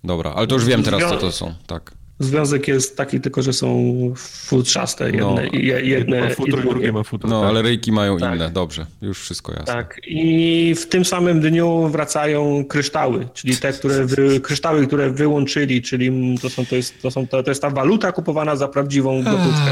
[0.04, 1.92] Dobra, ale to już wiem teraz, co to są, tak.
[2.20, 7.04] Związek jest taki tylko, że są futrzaste jedne, no, jedne ma futro i drugie ma
[7.04, 7.30] futro.
[7.30, 7.50] No, tak.
[7.50, 8.36] ale ryjki mają tak.
[8.36, 9.66] inne, dobrze, już wszystko jasne.
[9.66, 15.82] Tak, i w tym samym dniu wracają kryształy, czyli te, które wy, kryształy, które wyłączyli,
[15.82, 19.24] czyli to, są, to, jest, to, są, to, to jest ta waluta kupowana za prawdziwą
[19.24, 19.72] gotówkę.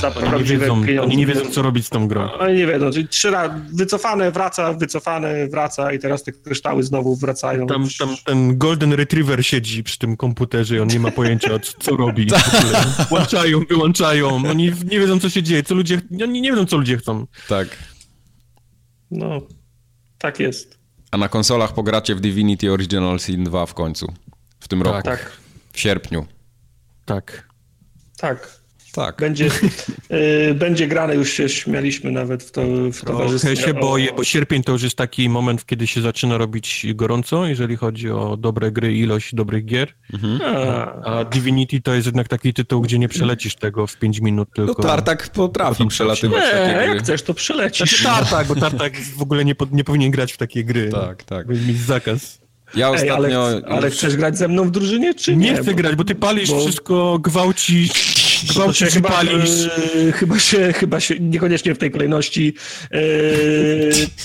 [0.00, 1.02] Za oni prawdziwe wiedzą, pieniądze.
[1.02, 2.32] Oni nie wiedzą, co robić z tą grą.
[2.32, 7.16] Oni nie wiedzą, czyli trzy razy wycofane, wraca, wycofane, wraca i teraz te kryształy znowu
[7.16, 7.66] wracają.
[7.66, 11.96] Tam, tam ten Golden Retriever siedzi przy tym komputerze i on nie ma pojęcia, co
[11.96, 12.28] robi.
[12.38, 13.08] Tak.
[13.08, 14.28] Włączają, wyłączają.
[14.50, 16.00] Oni nie wiedzą, co się dzieje, co ludzie...
[16.22, 17.26] Oni nie wiedzą, co ludzie chcą.
[17.48, 17.68] Tak.
[19.10, 19.40] No,
[20.18, 20.78] tak jest.
[21.10, 24.12] A na konsolach pogracie w Divinity Original Sin 2 w końcu.
[24.60, 24.86] W tym tak.
[24.92, 25.02] roku.
[25.02, 25.32] Tak.
[25.72, 26.26] W sierpniu.
[27.04, 27.48] Tak.
[28.18, 28.57] Tak.
[28.98, 29.16] Tak.
[29.16, 29.50] Będzie,
[30.50, 33.50] y, będzie grane, już się śmialiśmy nawet w, to, w towarzystwie.
[33.50, 37.46] Ja się boję, bo sierpień to już jest taki moment, kiedy się zaczyna robić gorąco,
[37.46, 39.94] jeżeli chodzi o dobre gry, ilość dobrych gier.
[40.12, 40.40] Mhm.
[40.56, 44.48] A, a, Divinity to jest jednak taki tytuł, gdzie nie przelecisz tego w 5 minut
[44.54, 44.82] tylko.
[44.82, 46.86] No Tartak potrafi przelatywać nie, takie gry.
[46.86, 47.90] jak chcesz, to przelecisz.
[47.90, 50.88] Znaczy Tartak, bo Tartak w ogóle nie, nie powinien grać w takie gry.
[50.88, 51.46] Tak, tak.
[51.46, 52.48] Będzie mieć zakaz.
[52.74, 53.50] Ja ostatnio...
[53.50, 55.50] Ej, ale, ale, chcesz grać ze mną w drużynie, czy nie?
[55.50, 56.60] Nie chcę bo, grać, bo ty palisz bo...
[56.60, 59.68] wszystko, gwałcisz, gwałcisz chyba, palisz.
[60.08, 62.54] E, chyba, się, chyba się, niekoniecznie w tej kolejności,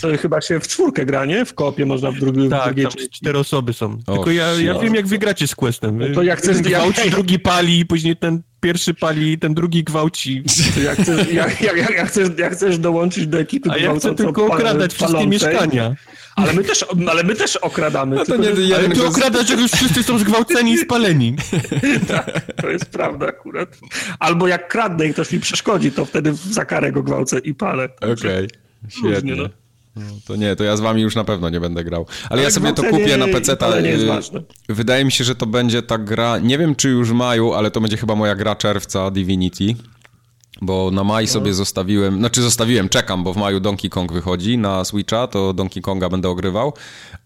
[0.03, 1.45] e, chyba się w czwórkę gra, nie?
[1.45, 3.99] W kopie można w, drugi, tak, w drugiej cztery osoby są.
[4.07, 5.97] O, Tylko ja, ja wiem, jak wygracie z Questem.
[5.99, 6.57] No to jak chcesz...
[6.57, 7.09] Gwałci, jak...
[7.09, 10.43] drugi pali, później ten pierwszy pali, ten drugi gwałci.
[10.84, 14.45] Jak chcesz, jak, jak, jak, chcesz, jak chcesz dołączyć do ekipy A ja chcę tylko
[14.45, 15.95] okradać wszystkie mieszkania.
[16.36, 18.15] Ale my też, ale my też okradamy.
[18.15, 18.75] No to nie, że...
[18.75, 21.36] Ale ty okradasz, jak już wszyscy są zgwałceni i spaleni.
[22.07, 23.77] tak, to jest prawda akurat.
[24.19, 27.89] Albo jak kradnę i ktoś mi przeszkodzi, to wtedy za karę go gwałcę i palę.
[27.95, 28.47] Okej, okay.
[28.89, 29.36] świetnie.
[29.36, 29.49] No.
[29.95, 32.05] No, to nie, to ja z wami już na pewno nie będę grał.
[32.09, 33.57] Ale, ale ja sobie to kupię na PC.
[33.59, 34.41] Ale nie jest ważne.
[34.69, 36.39] Wydaje mi się, że to będzie ta gra.
[36.39, 39.75] Nie wiem, czy już maju, ale to będzie chyba moja gra czerwca Divinity.
[40.66, 41.53] Bo na maj sobie no.
[41.53, 46.09] zostawiłem, znaczy zostawiłem, czekam, bo w maju Donkey Kong wychodzi na Switcha, to Donkey Konga
[46.09, 46.74] będę ogrywał,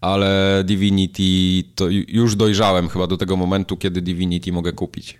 [0.00, 5.18] ale Divinity to już dojrzałem chyba do tego momentu, kiedy Divinity mogę kupić.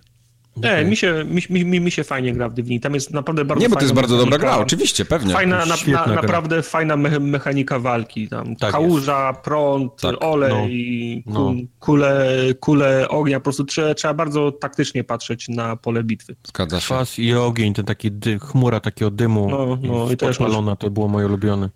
[0.63, 2.83] Nie, mi się, mi, mi, mi się fajnie gra w Divinity.
[2.83, 5.33] Tam jest naprawdę bardzo Nie, bo to jest bardzo dobra gra, oczywiście, pewnie.
[5.33, 8.29] Fajna, na, na, naprawdę fajna me mechanika walki.
[8.29, 9.41] Tam tak kałuża, jest.
[9.41, 11.53] prąd, tak, olej, no, no.
[11.81, 13.41] Kule, kule ognia.
[13.41, 16.37] Po prostu trzeba, trzeba bardzo taktycznie patrzeć na pole bitwy.
[16.47, 16.87] Zgadza się.
[16.87, 20.77] Kwas i ogień, ten taki dy, chmura takiego dymu no, no, i, i też palona,
[20.77, 21.71] to było moje ulubione.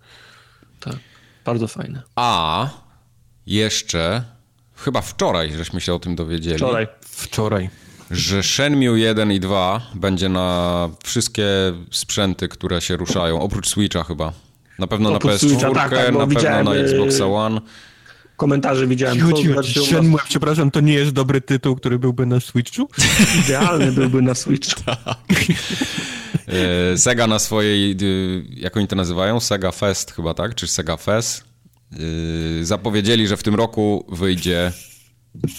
[0.79, 0.95] Tak,
[1.45, 2.01] bardzo fajne.
[2.15, 2.69] A
[3.45, 4.23] jeszcze,
[4.75, 6.57] chyba wczoraj żeśmy się o tym dowiedzieli.
[6.57, 6.87] Wczoraj.
[7.01, 7.69] Wczoraj
[8.13, 11.45] że Shenmue 1 i 2 będzie na wszystkie
[11.91, 14.33] sprzęty, które się ruszają, oprócz Switcha chyba.
[14.79, 17.61] Na pewno oprócz na PS4, Switcha, tak, tak, na pewno na Xbox One.
[18.37, 19.17] Komentarze widziałem.
[19.85, 22.89] Shenmue, przepraszam, to nie jest dobry tytuł, który byłby na Switchu?
[23.45, 24.81] Idealny byłby na Switchu.
[24.85, 25.17] Tak.
[26.47, 27.97] E, Sega na swojej,
[28.49, 29.39] jak oni to nazywają?
[29.39, 30.55] Sega Fest chyba, tak?
[30.55, 31.43] Czy Sega Fest?
[32.61, 34.71] E, zapowiedzieli, że w tym roku wyjdzie...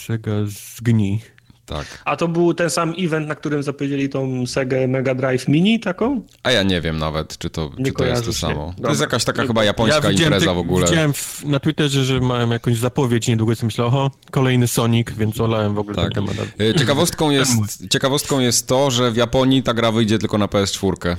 [0.07, 0.32] Sega
[0.76, 1.20] zgnij.
[1.66, 1.86] Tak.
[2.04, 6.22] A to był ten sam event, na którym zapowiedzieli tą Sega Mega Drive Mini taką?
[6.42, 8.74] A ja nie wiem nawet, czy to, czy to jest to samo.
[8.82, 10.86] To jest jakaś taka chyba japońska ja impreza w ogóle.
[10.86, 15.40] Widziałem w, na Twitterze, że mają jakąś zapowiedź niedługo sobie myślę, oho, kolejny Sonic, więc
[15.40, 16.12] olałem w ogóle tak.
[16.14, 16.46] ten temat.
[16.60, 17.50] E, ciekawostką jest,
[17.90, 21.16] ciekawostką jest to, że w Japonii ta gra wyjdzie tylko na PS4.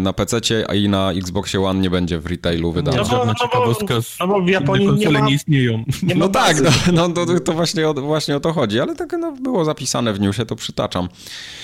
[0.00, 2.96] Na PC a i na Xboxie One nie będzie w retailu wydana.
[2.96, 5.84] No, bo, no, ciekawostka, no bo w Japonii nie, ma, nie istnieją.
[6.02, 9.12] Nie no tak, no, no to, to, właśnie, o, właśnie o to chodzi, ale tak
[9.12, 11.08] no, było zapisane napisane w newsie, to przytaczam.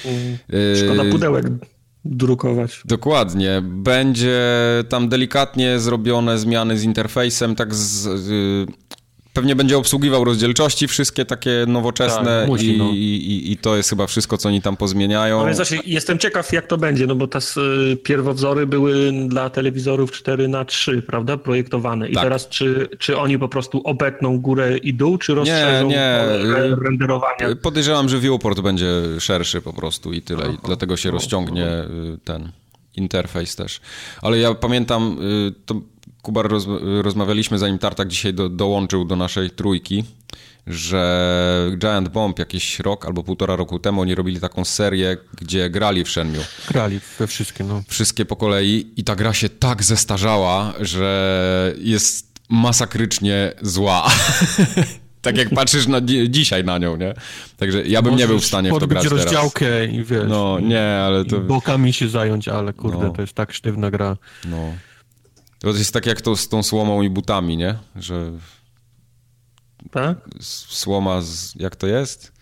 [0.05, 0.39] Mm.
[0.77, 1.47] Szkoda y, pudełek
[2.05, 2.83] drukować.
[2.85, 3.62] Dokładnie.
[3.64, 4.41] Będzie
[4.89, 8.21] tam delikatnie zrobione zmiany z interfejsem, tak z,
[9.33, 12.91] pewnie będzie obsługiwał rozdzielczości wszystkie takie nowoczesne tak, musi, i, no.
[12.91, 15.47] i, i, to jest chyba wszystko, co oni tam pozmieniają.
[15.47, 17.39] No właśnie jestem ciekaw, jak to będzie, no bo te
[18.03, 22.22] pierwowzory były dla telewizorów 4 na 3 prawda, projektowane i tak.
[22.22, 26.24] teraz czy, czy oni po prostu obetną górę i dół, czy rozszerzą nie, nie.
[26.85, 27.57] renderowanie?
[27.62, 28.87] Podejrzewam, że viewport będzie
[29.18, 32.53] szerszy po prostu i tyle, i dlatego się rozciągnie y, ten
[32.97, 33.81] interfejs też.
[34.22, 35.18] Ale ja pamiętam,
[35.49, 35.74] y, to
[36.23, 36.66] Kubar, roz,
[37.03, 40.05] rozmawialiśmy zanim Tartak dzisiaj do, dołączył do naszej trójki,
[40.66, 46.05] że Giant Bomb jakiś rok albo półtora roku temu oni robili taką serię, gdzie grali
[46.05, 46.45] w Shenmue.
[46.68, 47.83] Grali we wszystkie, no.
[47.89, 54.09] Wszystkie po kolei i ta gra się tak zestarzała, że jest masakrycznie zła.
[55.23, 57.14] tak jak patrzysz na dzisiaj na nią, nie?
[57.57, 59.18] Także ja bym Możesz nie był w stanie w to grać teraz.
[59.18, 60.25] rozdziałkę i wiesz.
[60.29, 61.41] No, nie, ale to...
[61.41, 63.11] Bokami się zająć, ale kurde, no.
[63.11, 64.16] to jest tak sztywna gra.
[64.45, 64.73] No.
[65.61, 67.75] To jest tak jak to z tą słomą i butami, nie?
[67.97, 68.33] Że...
[69.91, 70.19] Tak?
[70.41, 71.55] Słoma, z...
[71.55, 72.33] jak to jest?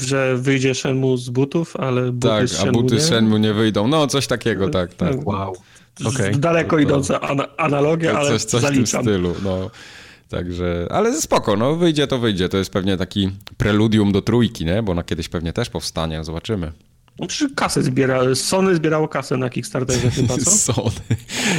[0.00, 3.00] że wyjdzie Shenmue z butów, ale buty tak, z Shenmue a buty nie?
[3.00, 3.88] Shenmue nie wyjdą.
[3.88, 5.26] No, coś takiego, tak, tak.
[5.26, 5.56] Wow.
[6.04, 6.32] Okay.
[6.32, 9.02] Daleko idące ana analogie, ale coś, coś zaliczam.
[9.02, 9.70] w tym stylu, no.
[10.28, 12.48] Także, ale spoko, no wyjdzie to wyjdzie.
[12.48, 14.82] To jest pewnie taki preludium do trójki, nie?
[14.82, 16.72] Bo ona kiedyś pewnie też powstanie, zobaczymy.
[17.18, 20.50] No przecież kasę zbiera, Sony zbierało kasę na Kickstarterze chyba, co?
[20.72, 20.90] Sony.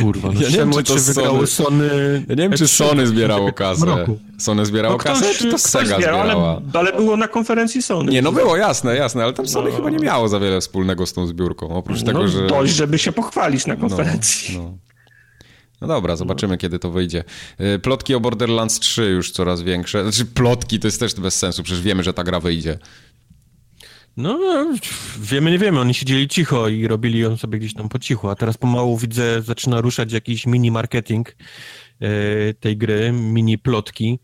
[0.01, 1.89] Kurwa, no ja nie wiem, czy to wygrało Sony...
[2.29, 4.05] Ja nie wiem, czy Sony zbierało kasę.
[4.37, 6.61] Sony zbierało no ktoś, kasę, czy to Sega zbierał, zbierała?
[6.73, 8.11] Ale, ale, było na konferencji Sony.
[8.11, 9.75] Nie, no było, jasne, jasne, ale tam Sony no.
[9.75, 12.47] chyba nie miało za wiele wspólnego z tą zbiórką, oprócz no, tego, że...
[12.47, 14.57] dość, żeby się pochwalić na konferencji.
[14.57, 14.77] No,
[15.81, 17.23] no dobra, zobaczymy, kiedy to wyjdzie.
[17.75, 20.03] Y, plotki o Borderlands 3 już coraz większe.
[20.03, 22.77] Znaczy, plotki to jest też bez sensu, przecież wiemy, że ta gra wyjdzie.
[24.17, 24.39] No,
[25.19, 25.79] wiemy, nie wiemy.
[25.79, 29.41] Oni siedzieli cicho i robili ją sobie gdzieś tam po cichu, a teraz pomału widzę,
[29.41, 31.35] zaczyna ruszać jakiś mini marketing
[31.99, 34.19] e, tej gry, mini plotki.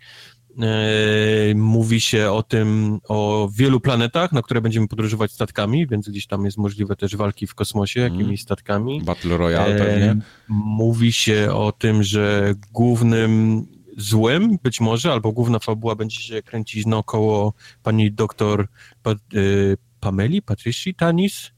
[0.62, 6.28] E, mówi się o tym, o wielu planetach, na które będziemy podróżować statkami, więc gdzieś
[6.28, 8.38] tam jest możliwe też walki w kosmosie jakimiś mm.
[8.38, 9.02] statkami.
[9.02, 10.22] Battle Royale pewnie.
[10.50, 13.66] Mówi się o tym, że głównym
[14.02, 18.68] złym być może, albo główna fabuła będzie się kręcić naokoło pani doktor
[19.04, 21.52] pa, y, Pameli, Patrici Tanis,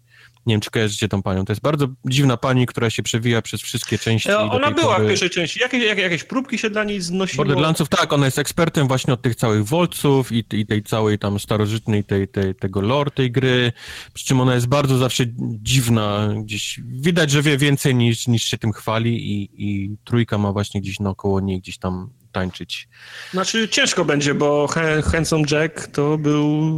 [0.46, 1.46] nie wiem, czy kojarzycie tą panią.
[1.46, 4.30] To jest bardzo dziwna pani, która się przewija przez wszystkie części.
[4.30, 5.06] E, ona była pory...
[5.06, 5.60] w pierwszej części.
[5.60, 7.46] Jakieś, jakieś, jakieś próbki się dla niej znosiło?
[7.46, 8.14] Borderlandsów, tak.
[8.14, 12.28] Ona jest ekspertem właśnie od tych całych wolców i, i tej całej tam starożytnej, tej,
[12.28, 13.74] tej, tego lore tej gry.
[14.14, 16.34] Przy czym ona jest bardzo zawsze dziwna.
[16.44, 20.82] Gdzieś widać, że wie więcej niż, niż się tym chwali i, i trójka ma właśnie
[20.82, 22.90] gdzieś naokoło niej gdzieś tam tańczyć.
[23.32, 24.68] Znaczy ciężko będzie, bo
[25.04, 26.74] Handsome Jack to był,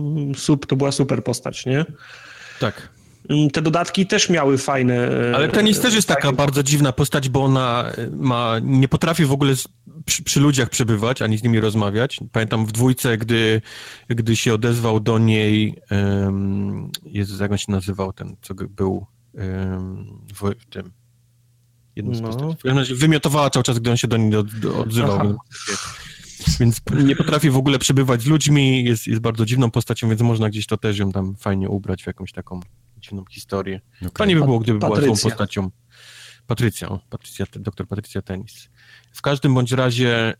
[0.68, 1.86] to była super postać, nie?
[2.60, 2.90] Tak.
[3.30, 5.12] Mm, te dodatki też miały fajne.
[5.32, 9.26] E, Ale tenis też jest taka bardzo dziwna postać, bo ona e, ma, nie potrafi
[9.26, 9.54] w ogóle
[10.06, 12.20] przy, przy, ludziach przebywać, ani z nimi rozmawiać.
[12.32, 13.62] Pamiętam w dwójce, gdy,
[14.10, 20.20] gdy się odezwał do niej, um, Jezus, jak on się nazywał, ten, co był um,
[20.34, 20.92] w tym
[21.96, 22.28] jedną z no.
[22.28, 22.54] postaci.
[22.54, 25.38] W każdym razie wymiotowała cały czas, gdy on się do niej od, odzywał.
[26.60, 30.50] Więc nie potrafi w ogóle przebywać z ludźmi, jest, jest bardzo dziwną postacią, więc można
[30.50, 32.60] gdzieś to też ją tam fajnie ubrać w jakąś taką
[32.98, 33.82] dziwną historię.
[33.98, 34.12] Okay.
[34.18, 35.04] Fajnie by było, gdyby Patrycja.
[35.04, 35.72] była złą postacią.
[36.48, 38.70] Patrycja, o, Patrycja, doktor Patrycja Tenis.
[39.14, 40.34] W każdym bądź razie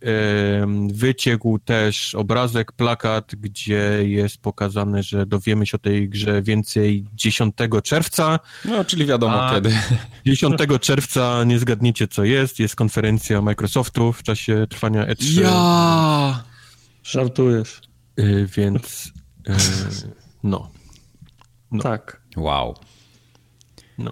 [0.88, 7.56] wyciekł też obrazek, plakat, gdzie jest pokazane, że dowiemy się o tej grze więcej 10
[7.84, 8.40] czerwca.
[8.66, 9.70] No, czyli wiadomo kiedy.
[10.26, 15.42] 10 czerwca, nie zgadniecie co jest, jest konferencja Microsoftu w czasie trwania E3.
[15.42, 16.44] Ja!
[17.04, 17.82] Żartujesz.
[18.20, 19.12] Y, więc
[19.48, 19.52] y,
[20.44, 20.72] no.
[21.72, 21.84] no.
[21.84, 22.22] Tak.
[22.38, 22.76] Wow.
[23.98, 24.12] No.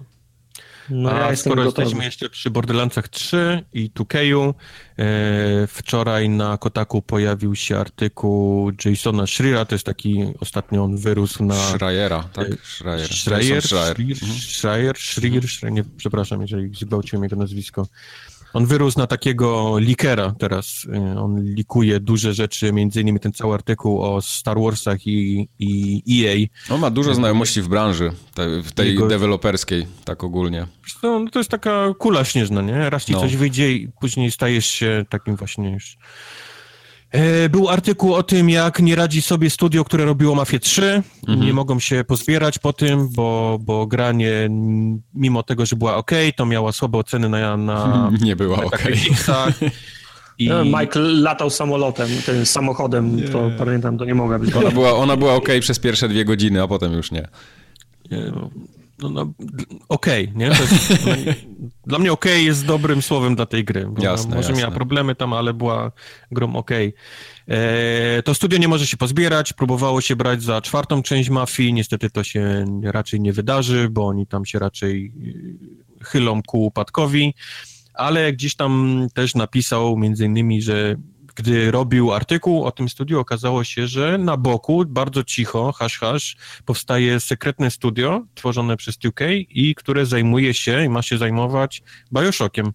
[0.92, 1.82] No, A ja skoro gotowy.
[1.82, 4.54] jesteśmy jeszcze przy Borderlandsach 3 i 2K,
[4.98, 11.44] e, wczoraj na Kotaku pojawił się artykuł Jasona Schriera, to jest taki, ostatnio on wyrósł
[11.44, 11.54] na...
[11.54, 12.48] Schreiera, tak?
[12.48, 13.08] E, Schreier.
[13.08, 17.86] Schreier, Schreier, Schreier, Schreier, Schreier, nie, przepraszam, jeżeli zgwałciłem jego nazwisko.
[18.54, 20.86] On wyrósł na takiego likera teraz.
[21.14, 26.02] Y, on likuje duże rzeczy, między innymi ten cały artykuł o Star Warsach i, i
[26.26, 26.74] EA.
[26.74, 29.08] On ma dużo znajomości w branży, te, w tej Jego...
[29.08, 30.66] deweloperskiej, tak ogólnie.
[31.02, 32.90] No, no, to jest taka kula śnieżna, nie?
[32.90, 33.20] Raz ci no.
[33.20, 36.41] coś wyjdzie i później stajesz się takim właśnie już E,
[37.50, 41.02] był artykuł o tym, jak nie radzi sobie studio, które robiło Mafię 3.
[41.28, 41.46] Mhm.
[41.46, 44.48] Nie mogą się pozbierać po tym, bo, bo granie,
[45.14, 47.56] mimo tego, że była ok, to miała słabe oceny na.
[47.56, 48.82] na nie była ok.
[50.38, 50.48] I...
[50.48, 53.28] No, Michael latał samolotem, tym samochodem, nie.
[53.28, 54.54] to pamiętam, to nie mogła być.
[54.54, 57.28] Ona była, ona była ok przez pierwsze dwie godziny, a potem już nie.
[58.10, 58.50] nie no
[59.02, 59.32] no, no
[59.88, 60.46] okej, okay, nie?
[60.46, 61.04] Jest,
[61.86, 63.88] dla mnie okej okay jest dobrym słowem dla tej gry.
[63.98, 64.62] Jasne, może jasne.
[64.62, 65.92] miała problemy tam, ale była
[66.30, 66.88] grą okej.
[66.88, 67.58] Okay.
[67.58, 72.10] E, to studio nie może się pozbierać, próbowało się brać za czwartą część Mafii, niestety
[72.10, 75.12] to się raczej nie wydarzy, bo oni tam się raczej
[76.00, 77.34] e, chylą ku upadkowi,
[77.94, 80.96] ale gdzieś tam też napisał między innymi, że
[81.34, 86.36] gdy robił artykuł o tym studiu, okazało się, że na boku, bardzo cicho, hash hash,
[86.64, 92.72] powstaje sekretne studio tworzone przez 2K i które zajmuje się i ma się zajmować Bioshockiem.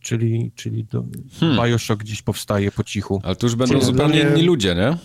[0.00, 1.04] Czyli, czyli do,
[1.40, 1.64] hmm.
[1.64, 3.20] Bioshock gdzieś powstaje po cichu.
[3.24, 4.96] Ale to już będą zupełnie inni ludzie, nie?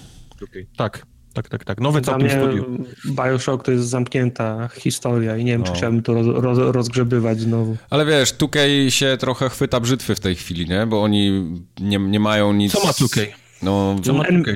[0.77, 1.05] Tak.
[1.39, 1.81] Tak, tak, tak.
[1.81, 2.65] Nowe całkiem studio.
[3.05, 7.77] Bioshock to jest zamknięta historia i nie wiem, czy chciałbym to roz, roz, rozgrzebywać znowu.
[7.89, 10.87] Ale wiesz, 2K się trochę chwyta brzytwy w tej chwili, nie?
[10.87, 12.71] Bo oni nie, nie mają nic...
[12.71, 13.27] Co ma 2K?
[13.61, 13.95] No,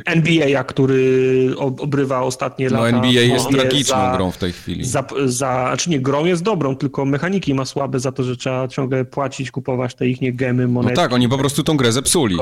[0.05, 2.97] NBA, który obrywa ostatnie no, lata.
[2.97, 4.85] No NBA jest tragiczną za, grą w tej chwili.
[4.85, 8.67] Za, za, znaczy nie, grą jest dobrą, tylko mechaniki ma słabe za to, że trzeba
[8.67, 10.95] ciągle płacić, kupować te ich nie gemy, monety.
[10.95, 12.37] No tak, oni po prostu tą grę zepsuli.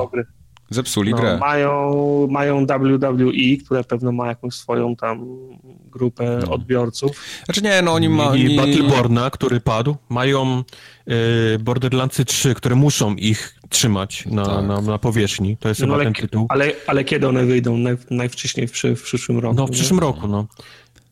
[0.72, 1.38] Zepsuli no, grę.
[1.38, 5.26] Mają, mają WWE, które pewno ma jakąś swoją tam
[5.92, 6.52] grupę no.
[6.52, 7.12] odbiorców.
[7.46, 8.34] Znaczy nie, no oni mają...
[8.34, 9.96] I Battleborna, który padł.
[10.10, 10.64] Mają
[11.56, 14.66] y, Borderlandsy 3, które muszą ich trzymać na, tak.
[14.66, 15.58] na, na, powierzchni.
[15.58, 16.46] To jest no, chyba ale, ten tytuł.
[16.50, 17.78] Ale, ale kiedy one wyjdą?
[17.78, 19.56] Naj, najwcześniej w, w, przyszłym roku.
[19.56, 20.06] No w przyszłym nie?
[20.06, 20.48] roku, no.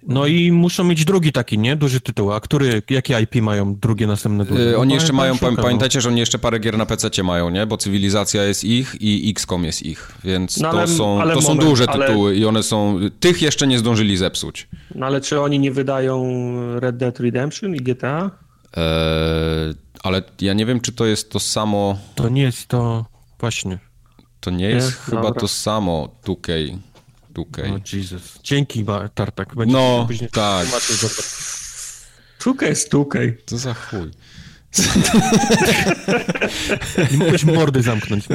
[0.08, 1.76] No i muszą mieć drugi taki, nie?
[1.76, 2.32] Duży tytuł.
[2.32, 4.62] A który, jakie IP mają drugie następne duże?
[4.62, 7.50] Yy, oni no, jeszcze mają, szuka, pamiętajcie, że oni jeszcze parę gier na PC mają,
[7.50, 7.66] nie?
[7.66, 11.58] Bo Cywilizacja jest ich i XCOM jest ich, więc no, ale, to, są, to są
[11.58, 12.40] duże tytuły ale...
[12.40, 14.68] i one są, tych jeszcze nie zdążyli zepsuć.
[14.96, 16.26] No ale czy oni nie wydają
[16.80, 18.32] Red Dead Redemption i GTA?
[18.74, 18.84] Eee,
[20.04, 21.98] ale ja nie wiem, czy to jest to samo...
[22.16, 23.06] To nie jest to,
[23.40, 23.80] właśnie.
[24.40, 24.94] To nie jest nie?
[24.94, 25.42] chyba Dobra.
[25.42, 26.78] to samo 2K.
[27.34, 27.72] 2K.
[27.72, 28.40] Oh, Jesus.
[28.44, 29.56] Dzięki, Tartak.
[29.56, 30.68] Będzie no, tak.
[32.40, 33.34] 2K jest 2K.
[33.46, 34.12] Co za chuj.
[37.12, 38.28] Nie mogłeś mordy zamknąć.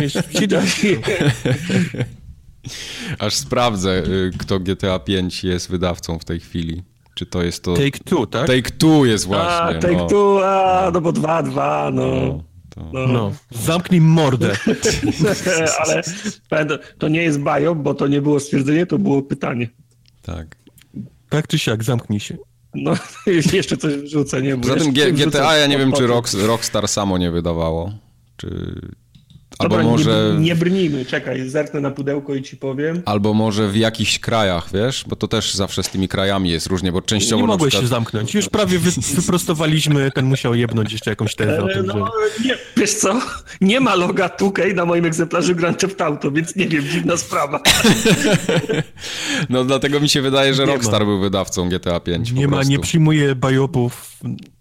[3.19, 6.83] Aż sprawdzę, y, kto GTA 5 jest wydawcą w tej chwili.
[7.15, 7.75] Czy to jest to...
[7.75, 8.47] Take Two, tak?
[8.47, 9.51] Take Two jest właśnie.
[9.51, 10.07] A, Take no.
[10.07, 12.07] Two, a, no bo 2-2, no.
[12.07, 12.54] no.
[12.75, 12.91] To...
[12.93, 13.07] No.
[13.07, 13.33] no.
[13.51, 14.51] zamknij mordę.
[16.51, 19.69] Ale to nie jest bajo, bo to nie było stwierdzenie, to było pytanie.
[20.23, 20.57] Tak.
[21.29, 22.37] Tak czy siak, zamknij się.
[22.75, 22.93] No,
[23.53, 24.57] jeszcze coś wrzucę, nie?
[24.57, 26.07] Poza tym GTA, ja nie wiem, czy
[26.47, 27.93] Rockstar samo nie wydawało,
[28.37, 28.81] czy
[29.59, 30.35] Albo Dobra, może...
[30.35, 33.03] Nie, nie brnijmy, czekaj, zerknę na pudełko i ci powiem.
[33.05, 35.05] Albo może w jakichś krajach, wiesz?
[35.09, 37.85] Bo to też zawsze z tymi krajami jest różnie, bo częściowo Nie mogłeś przykład...
[37.85, 38.35] się zamknąć.
[38.35, 38.91] Już prawie wy,
[39.21, 42.45] wyprostowaliśmy, ten musiał jebnąć jeszcze jakąś tezę o tym, no, że...
[42.45, 43.21] nie, wiesz co?
[43.61, 47.61] Nie ma loga 2K na moim egzemplarzu Grand Theft Auto, więc nie wiem, dziwna sprawa.
[49.51, 51.07] no dlatego mi się wydaje, że nie Rockstar ma.
[51.07, 54.15] był wydawcą GTA 5 Nie ma, nie przyjmuje bajopów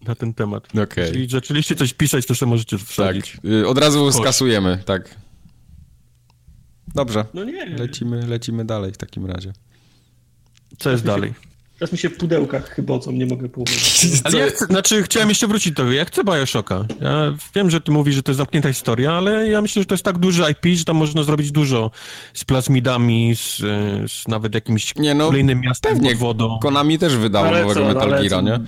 [0.07, 0.67] na ten temat.
[0.83, 1.05] Okay.
[1.05, 3.31] Jeżeli zaczęliście coś pisać, to sobie możecie wsadzić.
[3.31, 5.15] Tak, od razu skasujemy, tak.
[6.95, 7.25] Dobrze.
[7.33, 7.65] No nie.
[7.65, 9.53] Lecimy, lecimy dalej w takim razie.
[10.79, 11.33] Co jest dalej?
[11.79, 14.05] Teraz mi się w pudełkach chyba co nie mogę położyć.
[14.23, 15.91] Ale ja chcę, znaczy chciałem jeszcze wrócić do tego.
[15.91, 16.85] Ja chcę Bioshocka.
[17.01, 19.93] Ja wiem, że ty mówisz, że to jest zamknięta historia, ale ja myślę, że to
[19.93, 21.91] jest tak duży IP, że tam można zrobić dużo
[22.33, 23.57] z plazmidami, z,
[24.11, 26.15] z nawet jakimś nie, no, kolejnym miastem pewnie.
[26.15, 26.59] wodą.
[26.61, 28.59] Konami też wydało ale nowego co, Metal Geara, nie?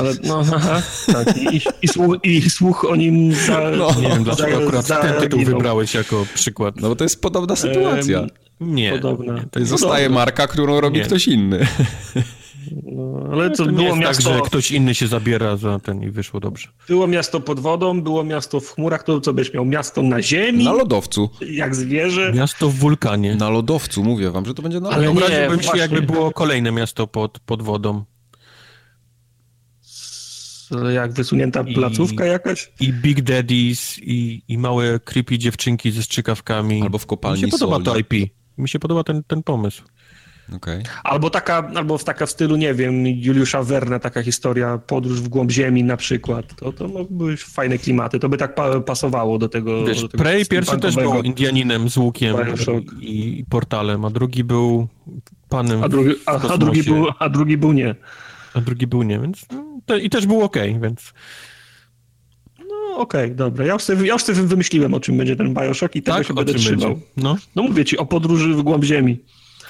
[0.00, 1.36] Ale no, aha, tak.
[1.36, 4.96] I, i, słuch, I słuch o nim za, no, Nie wiem, dlaczego za, akurat za,
[4.96, 6.80] ten tytuł wybrałeś jako przykład.
[6.80, 8.18] No bo to jest podobna sytuacja.
[8.18, 8.28] Ehm,
[8.60, 8.92] nie.
[8.92, 9.44] Podobna.
[9.50, 11.04] To jest zostaje marka, którą robi nie.
[11.04, 11.66] ktoś inny.
[12.82, 14.30] No, ale co, to było tak, miasto...
[14.30, 16.68] tak, że ktoś inny się zabiera za ten i wyszło dobrze.
[16.88, 19.64] Było miasto pod wodą, było miasto w chmurach, to co byś miał?
[19.64, 20.64] Miasto na ziemi?
[20.64, 21.30] Na lodowcu.
[21.50, 22.32] Jak zwierzę?
[22.34, 23.34] Miasto w wulkanie.
[23.34, 25.04] Na lodowcu, mówię wam, że to będzie na lodowcu.
[25.04, 28.04] Ale wyobraziłbym się, jakby było kolejne miasto pod, pod wodą
[30.94, 32.72] jak wysunięta placówka I, jakaś.
[32.80, 36.82] I Big Daddies, i, i małe creepy dziewczynki ze strzykawkami.
[36.82, 38.12] Albo w kopalni Mi się podoba to IP.
[38.58, 39.82] Mi się podoba ten, ten pomysł.
[40.56, 40.82] Okay.
[41.04, 45.28] Albo taka, albo w taka w stylu, nie wiem, Juliusza Verne, taka historia, podróż w
[45.28, 46.54] głąb ziemi na przykład.
[46.56, 49.84] To, to no, były fajne klimaty, to by tak pa pasowało do tego.
[49.84, 52.36] Wiesz, do tego Prey pierwszy też był Indianinem z łukiem
[53.00, 54.88] i, i, portalem, a drugi był
[55.48, 57.94] panem a drugi, a, a, drugi był, a drugi był nie.
[58.54, 61.12] A drugi był nie, więc no, te, i też był ok, więc...
[62.58, 63.66] No okej, okay, dobra.
[63.66, 66.26] Ja już, sobie, ja już sobie wymyśliłem, o czym będzie ten Bioshock i tego tak,
[66.26, 67.00] się będę trzymał.
[67.16, 67.36] No.
[67.56, 69.18] no mówię ci, o podróży w głąb ziemi.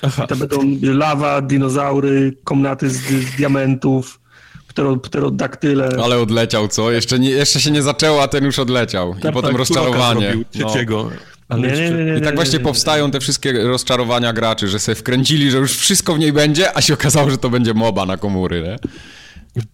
[0.02, 0.26] Aha.
[0.26, 4.20] To będą lawa, dinozaury, komnaty z, z diamentów,
[5.02, 5.88] pterodaktyle.
[6.04, 6.92] Ale odleciał, co?
[6.92, 9.14] Jeszcze, nie, jeszcze się nie zaczęło, a ten już odleciał.
[9.18, 10.36] I tak, potem tak, rozczarowanie.
[10.50, 11.02] Trzeciego.
[11.04, 11.10] No.
[11.48, 15.50] Ale nie, nie, nie, I tak właśnie powstają te wszystkie rozczarowania graczy, że sobie wkręcili,
[15.50, 18.62] że już wszystko w niej będzie, a się okazało, że to będzie moba na komury,
[18.62, 18.76] nie?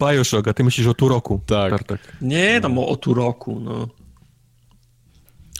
[0.00, 1.40] Bioshock, a ty myślisz o Turoku.
[1.46, 1.70] Tak.
[1.70, 2.00] Tartak.
[2.20, 3.88] Nie, tam o, o Turoku, no.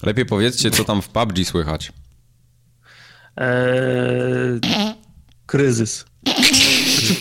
[0.03, 1.93] Lepiej powiedzcie, co tam w PUBG słychać.
[3.37, 4.61] Eee,
[5.47, 6.05] kryzys.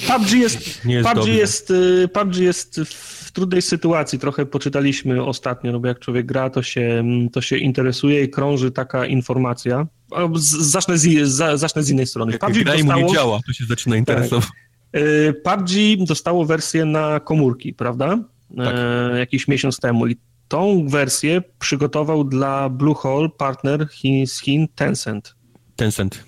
[0.08, 4.20] PUBG jest, nie jest, PUBG jest, y, PUBG jest w trudnej sytuacji.
[4.20, 8.72] Trochę poczytaliśmy ostatnio, no bo jak człowiek gra, to się, to się interesuje i krąży
[8.72, 9.88] taka informacja.
[10.60, 11.28] Zacznę z,
[11.60, 12.32] zacznę z innej strony.
[12.32, 13.02] Jak PUBG gra dostało...
[13.02, 14.46] mu nie działa, to się zaczyna interesować.
[14.46, 14.67] Tak.
[14.96, 15.70] Y, PUBG
[16.08, 18.20] dostało wersję na komórki, prawda?
[18.58, 18.76] Tak.
[19.14, 20.16] E, jakiś miesiąc temu i
[20.48, 23.88] tą wersję przygotował dla Bluehole partner
[24.26, 25.36] z Chin Tencent.
[25.76, 26.24] Tencent.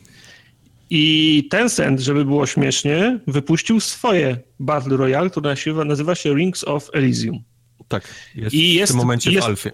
[0.89, 5.55] I Tencent, żeby było śmiesznie, wypuścił swoje Battle Royale, które
[5.85, 7.43] nazywa się Rings of Elysium.
[7.87, 9.71] Tak, jest I jest, w tym momencie jest, w alfie.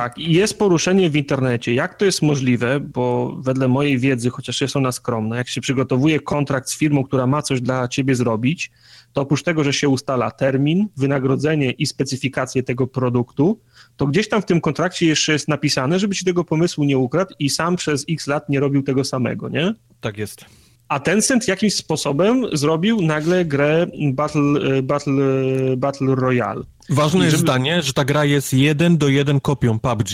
[0.00, 1.74] Tak, i jest poruszenie w internecie.
[1.74, 2.80] Jak to jest możliwe?
[2.80, 7.26] Bo wedle mojej wiedzy, chociaż jest ona skromna, jak się przygotowuje kontrakt z firmą, która
[7.26, 8.70] ma coś dla ciebie zrobić,
[9.12, 13.60] to oprócz tego, że się ustala termin, wynagrodzenie i specyfikację tego produktu,
[13.96, 17.34] to gdzieś tam w tym kontrakcie jeszcze jest napisane, żeby ci tego pomysłu nie ukradł
[17.38, 19.74] i sam przez x lat nie robił tego samego, nie?
[20.00, 20.57] Tak jest.
[20.88, 25.12] A Tencent jakimś sposobem zrobił nagle grę Battle, e, Battle,
[25.72, 26.62] e, Battle Royale.
[26.88, 30.08] Ważne jest zdanie, że ta gra jest jeden do jeden kopią PUBG.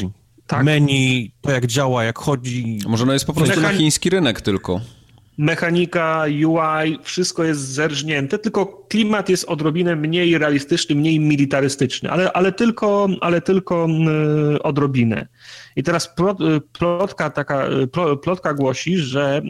[0.47, 0.65] Tak.
[0.65, 2.79] Menu, to jak działa, jak chodzi.
[2.87, 4.81] Może ona jest po prostu na chiński rynek tylko
[5.39, 12.53] mechanika, UI, wszystko jest zerżnięte, tylko klimat jest odrobinę mniej realistyczny, mniej militarystyczny, ale, ale
[12.53, 13.87] tylko, ale tylko
[14.51, 15.29] yy, odrobinę.
[15.77, 19.43] I teraz y, plotka, taka, y, plotka głosi, że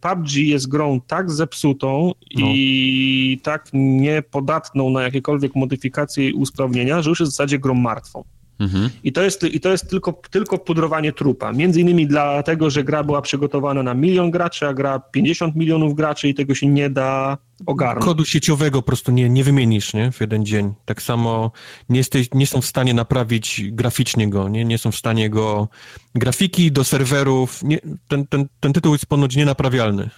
[0.00, 2.46] PUBG jest grą tak zepsutą no.
[2.48, 8.24] i tak niepodatną na jakiekolwiek modyfikacje i usprawnienia, że już jest w zasadzie grą martwą.
[8.58, 8.90] Mhm.
[9.04, 11.52] I to jest, i to jest tylko, tylko pudrowanie trupa.
[11.52, 16.28] Między innymi dlatego, że gra była przygotowana na milion graczy, a gra 50 milionów graczy
[16.28, 18.04] i tego się nie da ogarnąć.
[18.04, 20.12] Kodu sieciowego po prostu nie, nie wymienisz nie?
[20.12, 20.74] w jeden dzień.
[20.84, 21.52] Tak samo
[21.88, 25.68] nie, jesteś, nie są w stanie naprawić graficznie go, nie, nie są w stanie go...
[26.14, 27.78] Grafiki do serwerów, nie,
[28.08, 30.10] ten, ten, ten tytuł jest ponoć nienaprawialny.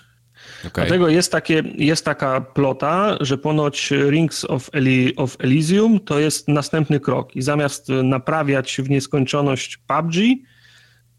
[0.66, 0.86] Okay.
[0.86, 6.48] Dlatego jest, takie, jest taka plota, że ponoć Rings of, Eli, of Elysium to jest
[6.48, 7.36] następny krok.
[7.36, 10.14] I zamiast naprawiać w nieskończoność PUBG,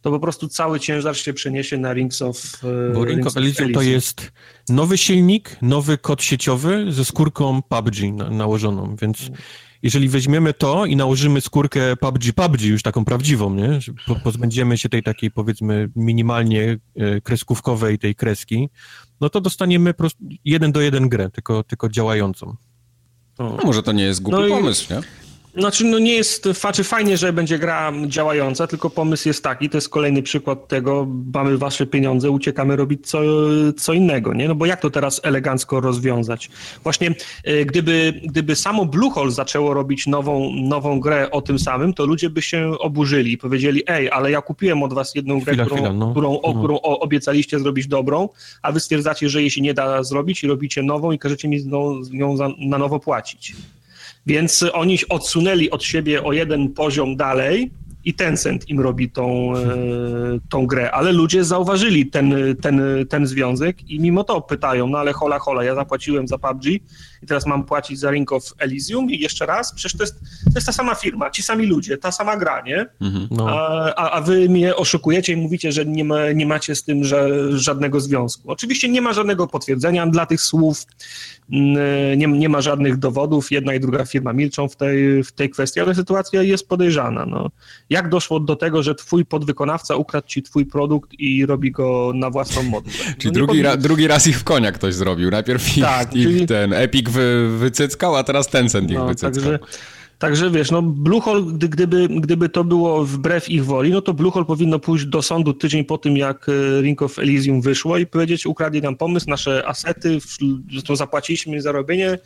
[0.01, 3.73] to po prostu cały ciężar się przeniesie na Rings of e, Bo Rings of Elysium,
[3.73, 4.31] to jest
[4.69, 9.31] nowy silnik, nowy kod sieciowy ze skórką PUBG na, nałożoną, więc
[9.85, 13.79] jeżeli weźmiemy to i nałożymy skórkę PUBG PUBG, już taką prawdziwą, nie?
[14.23, 18.69] pozbędziemy się tej takiej powiedzmy minimalnie e, kreskówkowej tej kreski,
[19.21, 22.55] no to dostaniemy prost, jeden do jeden grę, tylko, tylko działającą.
[23.39, 24.95] No, może to nie jest głupi no pomysł, i...
[24.95, 25.01] nie?
[25.57, 29.77] Znaczy, no nie jest, znaczy fajnie, że będzie gra działająca, tylko pomysł jest taki, to
[29.77, 33.19] jest kolejny przykład tego, mamy wasze pieniądze, uciekamy robić co,
[33.77, 34.47] co innego, nie?
[34.47, 36.49] No bo jak to teraz elegancko rozwiązać?
[36.83, 42.05] Właśnie e, gdyby, gdyby samo Bluehole zaczęło robić nową, nową grę o tym samym, to
[42.05, 45.65] ludzie by się oburzyli i powiedzieli, ej, ale ja kupiłem od was jedną grę, chwila,
[45.65, 46.11] którą, chwila, no.
[46.11, 46.59] którą, o, no.
[46.59, 48.29] którą obiecaliście zrobić dobrą,
[48.61, 51.59] a wy stwierdzacie, że jej się nie da zrobić i robicie nową i każecie mi
[52.11, 53.55] ją na nowo płacić.
[54.25, 57.71] Więc oni odsunęli od siebie o jeden poziom dalej
[58.05, 59.65] i Tencent im robi tą, e,
[60.49, 65.13] tą grę, ale ludzie zauważyli ten, ten, ten związek i mimo to pytają, no ale
[65.13, 66.65] hola hola, ja zapłaciłem za PUBG
[67.23, 70.51] i teraz mam płacić za Ring of Elysium i jeszcze raz, przecież to jest, to
[70.55, 72.85] jest ta sama firma, ci sami ludzie, ta sama gra, nie?
[73.01, 73.49] Mhm, no.
[73.49, 77.29] a, a wy mnie oszukujecie i mówicie, że nie, ma, nie macie z tym że,
[77.59, 78.51] żadnego związku.
[78.51, 80.85] Oczywiście nie ma żadnego potwierdzenia dla tych słów,
[81.51, 85.49] mm, nie, nie ma żadnych dowodów, jedna i druga firma milczą w tej, w tej
[85.49, 87.25] kwestii, ale sytuacja jest podejrzana.
[87.25, 87.51] No.
[87.89, 92.29] Jak doszło do tego, że twój podwykonawca ukradł ci twój produkt i robi go na
[92.29, 92.93] własną modłę?
[93.07, 95.31] No czyli drugi, ra, drugi raz ich w konia ktoś zrobił.
[95.31, 96.47] Najpierw tak, ich, czyli...
[96.47, 99.31] ten Epic wy, wycyckał, a teraz Tencent ich no, wycyckał.
[99.31, 99.59] Także,
[100.19, 104.45] Także wiesz, no Bluehole, gdy, gdyby, gdyby to było wbrew ich woli, no to Bluehole
[104.45, 108.45] powinno pójść do sądu tydzień po tym, jak e, Ring of Elysium wyszło i powiedzieć,
[108.45, 110.17] ukradli nam pomysł, nasze asety,
[110.87, 112.19] to zapłaciliśmy za robienie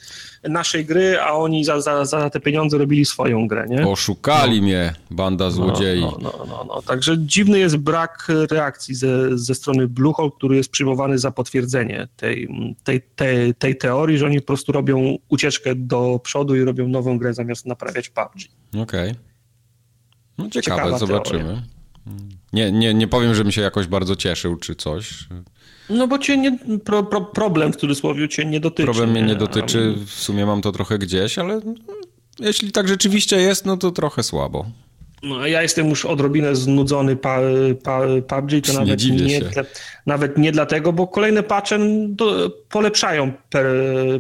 [0.43, 3.87] naszej gry, a oni za, za, za te pieniądze robili swoją grę, nie?
[3.87, 4.63] Oszukali no.
[4.63, 6.01] mnie, banda no, złodziei.
[6.01, 10.55] No, no, no, no, no, Także dziwny jest brak reakcji ze, ze strony Bluehole, który
[10.55, 12.49] jest przyjmowany za potwierdzenie tej,
[12.83, 17.17] tej, tej, tej teorii, że oni po prostu robią ucieczkę do przodu i robią nową
[17.17, 18.49] grę zamiast na naprawiać PUBG.
[18.83, 19.11] Okej.
[19.11, 19.15] Okay.
[20.37, 21.43] No ciekawe, Ciekawa zobaczymy.
[21.43, 21.61] Teoria.
[22.53, 25.27] Nie, nie, nie powiem, że mi się jakoś bardzo cieszył czy coś.
[25.89, 28.83] No bo cię nie, pro, pro, problem w cudzysłowie cię nie dotyczy.
[28.83, 31.61] Problem mnie nie, nie dotyczy, w sumie mam to trochę gdzieś, ale
[32.39, 34.65] jeśli tak rzeczywiście jest, no to trochę słabo.
[35.23, 37.39] No, ja jestem już odrobinę znudzony pa,
[37.83, 39.41] pa, PUBG, to nawet nie, nie
[40.05, 43.65] nawet nie dlatego, bo kolejne patche do, polepszają per,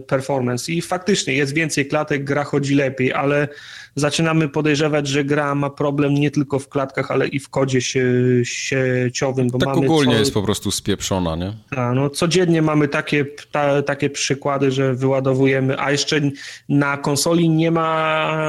[0.07, 3.47] performance i faktycznie jest więcej klatek, gra chodzi lepiej, ale
[3.95, 8.03] zaczynamy podejrzewać, że gra ma problem nie tylko w klatkach, ale i w kodzie sie,
[8.43, 9.47] sieciowym.
[9.47, 10.19] Bo tak mamy ogólnie co...
[10.19, 11.53] jest po prostu spieprzona, nie?
[11.77, 16.21] A, no, codziennie mamy takie, ta, takie przykłady, że wyładowujemy, a jeszcze
[16.69, 18.41] na konsoli nie ma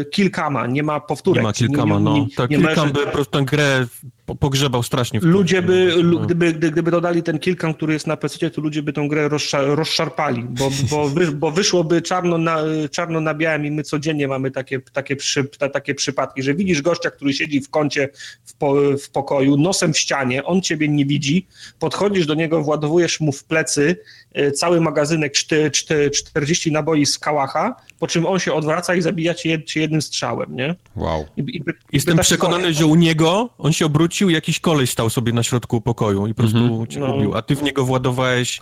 [0.00, 1.42] e, kilkama, nie ma powtórek.
[1.42, 2.14] Nie ma kilkama, no.
[2.14, 3.86] Nie, nie, tak, kilkam by po prostu tę grę
[4.34, 5.20] pogrzebał strasznie.
[5.22, 6.18] Ludzie by, no.
[6.18, 10.42] gdyby, gdyby dodali ten kilkan, który jest na PC, to ludzie by tą grę rozszarpali,
[10.42, 12.58] bo, bo, wy, bo wyszłoby czarno na,
[12.90, 17.10] czarno na białym i my codziennie mamy takie, takie, przy, takie przypadki, że widzisz gościa,
[17.10, 18.08] który siedzi w kącie
[18.44, 21.46] w, po, w pokoju, nosem w ścianie, on ciebie nie widzi,
[21.78, 23.96] podchodzisz do niego, władowujesz mu w plecy
[24.32, 25.32] e, cały magazynek
[26.12, 30.56] 40 naboi z kałacha, po czym on się odwraca i zabija cię, cię jednym strzałem,
[30.56, 30.74] nie?
[30.96, 31.24] Wow.
[31.36, 35.42] I, i, Jestem przekonany, że u niego on się obrócił, jakiś koleś stał sobie na
[35.42, 36.88] środku pokoju i po prostu mm -hmm.
[36.88, 37.36] cię no.
[37.36, 38.60] a ty w niego władowałeś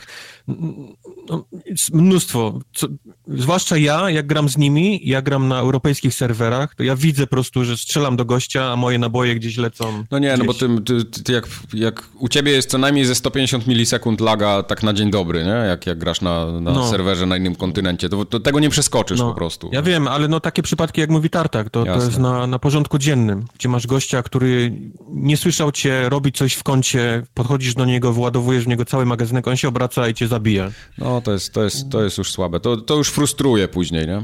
[1.28, 1.44] no,
[1.92, 2.61] mnóstwo.
[2.74, 2.86] Co,
[3.28, 7.30] zwłaszcza ja, jak gram z nimi, ja gram na europejskich serwerach, to ja widzę po
[7.30, 10.05] prostu, że strzelam do gościa, a moje naboje gdzieś lecą.
[10.11, 10.38] No nie, gdzieś.
[10.38, 14.20] no bo ty, ty, ty, jak, jak u ciebie jest co najmniej ze 150 milisekund
[14.20, 15.51] laga tak na dzień dobry, nie?
[15.51, 16.90] Jak, jak grasz na, na no.
[16.90, 19.28] serwerze na innym kontynencie, to, to tego nie przeskoczysz no.
[19.28, 19.70] po prostu.
[19.72, 22.99] Ja wiem, ale no takie przypadki jak mówi Tartak, to, to jest na, na porządku
[22.99, 24.72] dziennym, gdzie masz gościa, który
[25.09, 29.49] nie słyszał cię, robi coś w kącie, podchodzisz do niego, władowujesz w niego cały magazynek,
[29.49, 30.72] on się obraca i cię zabija.
[30.99, 32.61] No to jest, to jest, to jest już słabe.
[32.61, 34.16] To, to już frustruje później, nie?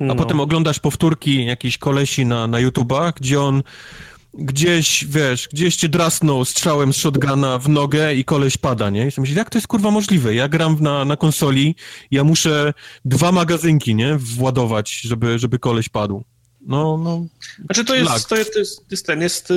[0.00, 0.14] A no.
[0.14, 3.62] potem oglądasz powtórki jakichś kolesi na, na YouTubach, gdzie on
[4.38, 9.06] gdzieś, wiesz, gdzieś cię drasnął strzałem z shotguna w nogę i koleś pada, nie?
[9.06, 10.34] I sobie myślisz, jak to jest kurwa możliwe?
[10.34, 11.74] Ja gram na, na konsoli,
[12.10, 12.74] ja muszę
[13.04, 14.16] dwa magazynki, nie?
[14.18, 16.24] Władować, żeby, żeby koleś padł.
[16.66, 17.26] No, no.
[17.64, 19.52] Znaczy to jest, to jest, to jest, to jest ten, jest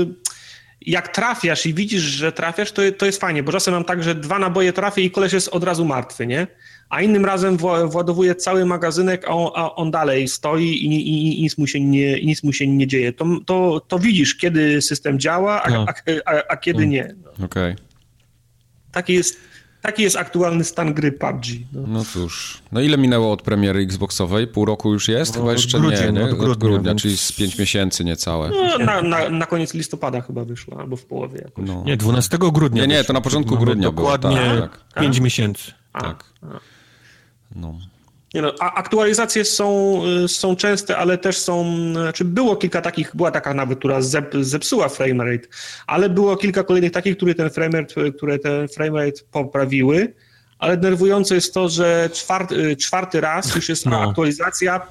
[0.81, 4.15] jak trafiasz i widzisz, że trafiasz, to, to jest fajnie, bo czasem mam tak, że
[4.15, 6.47] dwa naboje trafię i koleś jest od razu martwy, nie?
[6.89, 11.41] A innym razem władowuje cały magazynek, a on, a on dalej stoi i, i, i,
[11.41, 13.13] nic mu się nie, nic mu się nie dzieje.
[13.13, 15.85] To, to, to widzisz, kiedy system działa, a, no.
[15.87, 16.91] a, a, a kiedy no.
[16.91, 17.15] nie.
[17.23, 17.45] No.
[17.45, 17.73] Okej.
[17.73, 17.85] Okay.
[18.91, 19.48] Taki jest
[19.81, 21.45] Taki jest aktualny stan gry PUBG.
[21.73, 21.81] No.
[21.87, 24.47] no cóż, no ile minęło od premiery Xboxowej?
[24.47, 25.35] Pół roku już jest?
[25.35, 26.23] No, chyba jeszcze grudnia, nie, nie?
[26.23, 27.01] Od grudnia, od grudnia więc...
[27.01, 28.49] czyli z pięć miesięcy niecałe.
[28.49, 31.67] No, na, na, na, koniec listopada chyba wyszło, albo w połowie jakoś.
[31.67, 31.83] No.
[31.85, 32.85] Nie, 12 grudnia.
[32.85, 34.17] Nie, nie, to na początku grudnia było.
[34.17, 35.03] Dokładnie tak, tak.
[35.03, 35.71] 5 miesięcy.
[35.93, 36.23] A, tak.
[36.41, 36.59] A.
[37.55, 37.79] No.
[38.33, 43.31] Nie no, aktualizacje są, y, są częste, ale też są, znaczy było kilka takich, była
[43.31, 45.47] taka nawet, która zep, zepsuła framerate,
[45.87, 50.13] ale było kilka kolejnych takich, które ten framerate, które ten framerate poprawiły,
[50.59, 54.09] ale denerwujące jest to, że czwarty, czwarty raz już jest no.
[54.09, 54.87] aktualizacja,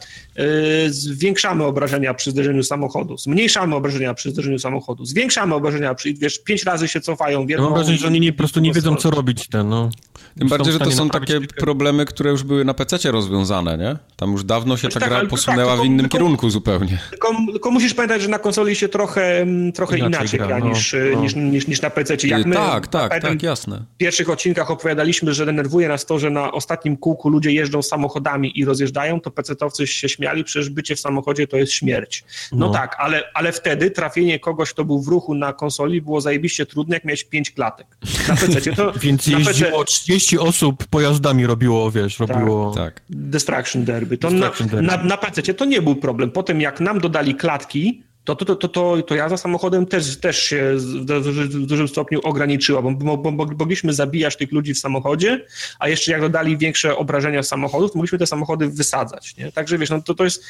[0.88, 6.64] zwiększamy obrażenia przy zderzeniu samochodu, zmniejszamy obrażenia przy zderzeniu samochodu, zwiększamy obrażenia, przy, wiesz, pięć
[6.64, 7.46] razy się cofają.
[7.46, 9.48] Jedną, Mam wrażenie, że oni nie, po prostu nie wiedzą, co robić.
[9.48, 9.90] Ten, no.
[10.38, 13.96] Tym bardziej, że to są takie problemy, które już były na PC rozwiązane, nie?
[14.16, 16.98] Tam już dawno się ta tak, gra posunęła tak, w innym tylko, kierunku zupełnie.
[17.10, 20.68] Tylko, tylko, musisz pamiętać, że na konsoli się trochę, mm, trochę inaczej, inaczej gra, no,
[20.68, 21.20] niż, no.
[21.20, 22.16] Niż, niż, niż, na PC.
[22.24, 23.84] Jak my, tak, tak, tak, jasne.
[23.94, 28.58] W pierwszych odcinkach opowiadaliśmy, że denerwuje nas to, że na ostatnim kółku ludzie jeżdżą samochodami
[28.58, 32.24] i rozjeżdżają, to PC-towcy się śmiali, przecież bycie w samochodzie to jest śmierć.
[32.52, 36.20] No, no, tak, ale, ale wtedy trafienie kogoś, kto był w ruchu na konsoli było
[36.20, 37.86] zajebiście trudne, jak miałeś pięć klatek.
[38.28, 38.92] Na PC to...
[39.02, 39.84] Więc jeździło PC...
[39.84, 42.74] 30 osób pojazdami robiło, wiesz, tak, robiło...
[42.74, 43.02] Tak, tak.
[43.10, 44.18] Destruction Derby.
[44.18, 44.86] To Destruction na, derby.
[44.86, 46.30] na, na PC to nie był problem.
[46.30, 48.02] Potem jak nam dodali klatki,
[48.36, 53.16] to, to, to, to, to jazda samochodem też, też się w dużym stopniu ograniczyła, bo,
[53.16, 55.44] bo, mogliśmy zabijać tych ludzi w samochodzie,
[55.78, 59.36] a jeszcze jak dodali większe obrażenia samochodów, to mogliśmy te samochody wysadzać.
[59.36, 59.52] Nie?
[59.52, 60.44] Także wiesz, no to, to jest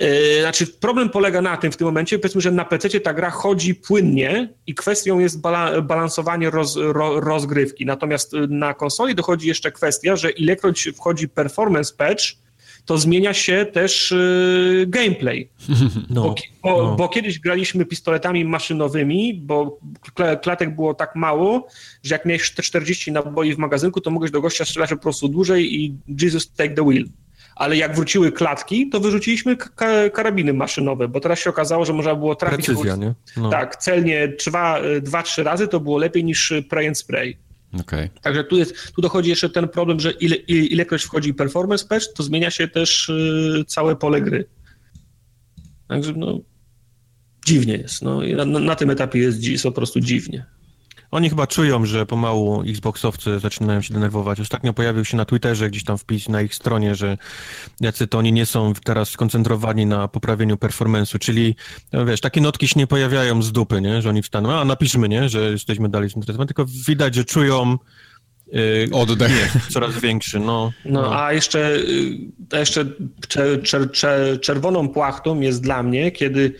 [0.00, 3.30] Yy, znaczy, problem polega na tym w tym momencie, powiedzmy, że na PC ta gra
[3.30, 7.86] chodzi płynnie i kwestią jest bala, balansowanie roz, ro, rozgrywki.
[7.86, 12.24] Natomiast na konsoli dochodzi jeszcze kwestia, że ilekroć wchodzi performance patch,
[12.90, 15.48] to zmienia się też y, gameplay.
[16.10, 16.96] No, bo, bo, no.
[16.96, 19.78] bo, kiedyś graliśmy pistoletami maszynowymi, bo
[20.42, 21.66] klatek było tak mało,
[22.02, 25.74] że jak miałeś 40 naboi w magazynku, to mogłeś do gościa strzelać po prostu dłużej
[25.74, 27.04] i Jesus take the wheel
[27.54, 29.56] ale jak wróciły klatki, to wyrzuciliśmy
[30.12, 32.66] karabiny maszynowe, bo teraz się okazało, że można było trafić...
[32.66, 33.14] Precyzja, nie?
[33.36, 33.50] No.
[33.50, 37.36] Tak, celnie dwa, dwa, trzy razy to było lepiej niż pray and spray.
[37.72, 38.10] Okay.
[38.22, 42.12] Także tu, jest, tu dochodzi jeszcze ten problem, że ile, ile, ilekroć wchodzi performance patch,
[42.14, 44.44] to zmienia się też y, całe pole gry.
[45.88, 46.40] Także no,
[47.46, 48.02] dziwnie jest.
[48.02, 50.46] No, na, na tym etapie jest, jest po prostu dziwnie.
[51.10, 54.40] Oni chyba czują, że pomału Xboxowcy zaczynają się denerwować.
[54.40, 57.18] Ostatnio pojawił się na Twitterze gdzieś tam wpis na ich stronie, że
[57.80, 61.56] jacy to oni nie są teraz skoncentrowani na poprawieniu performance'u, czyli
[61.92, 64.02] no wiesz, takie notki się nie pojawiają z dupy, nie?
[64.02, 65.28] że oni wstaną, a napiszmy, nie?
[65.28, 67.78] że jesteśmy dalej zainteresowani, tylko widać, że czują
[68.92, 69.30] Oddech.
[69.30, 70.72] Nie, coraz większy, no.
[70.84, 71.22] No, no.
[71.22, 72.86] a jeszcze, y, jeszcze
[73.28, 76.54] czer, czer, czer, czerwoną płachtą jest dla mnie, kiedy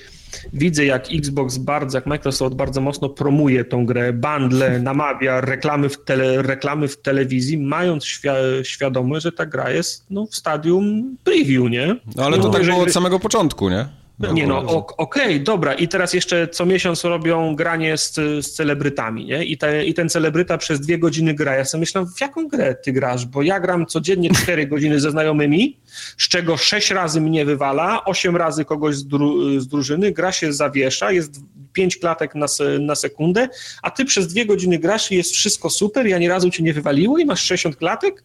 [0.52, 6.04] widzę jak Xbox bardzo, jak Microsoft bardzo mocno promuje tą grę, bundle, namawia, reklamy w,
[6.04, 8.28] tele, reklamy w telewizji, mając świ
[8.62, 11.96] świadomość, że ta gra jest no, w stadium preview, nie?
[12.16, 13.99] No ale to tak było od samego początku, nie?
[14.20, 15.74] Nie no, okej, okay, dobra.
[15.74, 19.44] I teraz jeszcze co miesiąc robią granie z, z celebrytami, nie?
[19.44, 21.54] I, te, I ten celebryta przez dwie godziny gra.
[21.54, 23.26] Ja sobie myślę, w jaką grę ty grasz?
[23.26, 25.76] Bo ja gram codziennie cztery godziny ze znajomymi,
[26.18, 30.52] z czego sześć razy mnie wywala, osiem razy kogoś z, dru, z drużyny, gra się
[30.52, 31.40] zawiesza, jest
[31.72, 32.46] pięć klatek na,
[32.80, 33.48] na sekundę,
[33.82, 36.72] a ty przez dwie godziny grasz i jest wszystko super, ja ani razu cię nie
[36.72, 38.24] wywaliło i masz 60 klatek?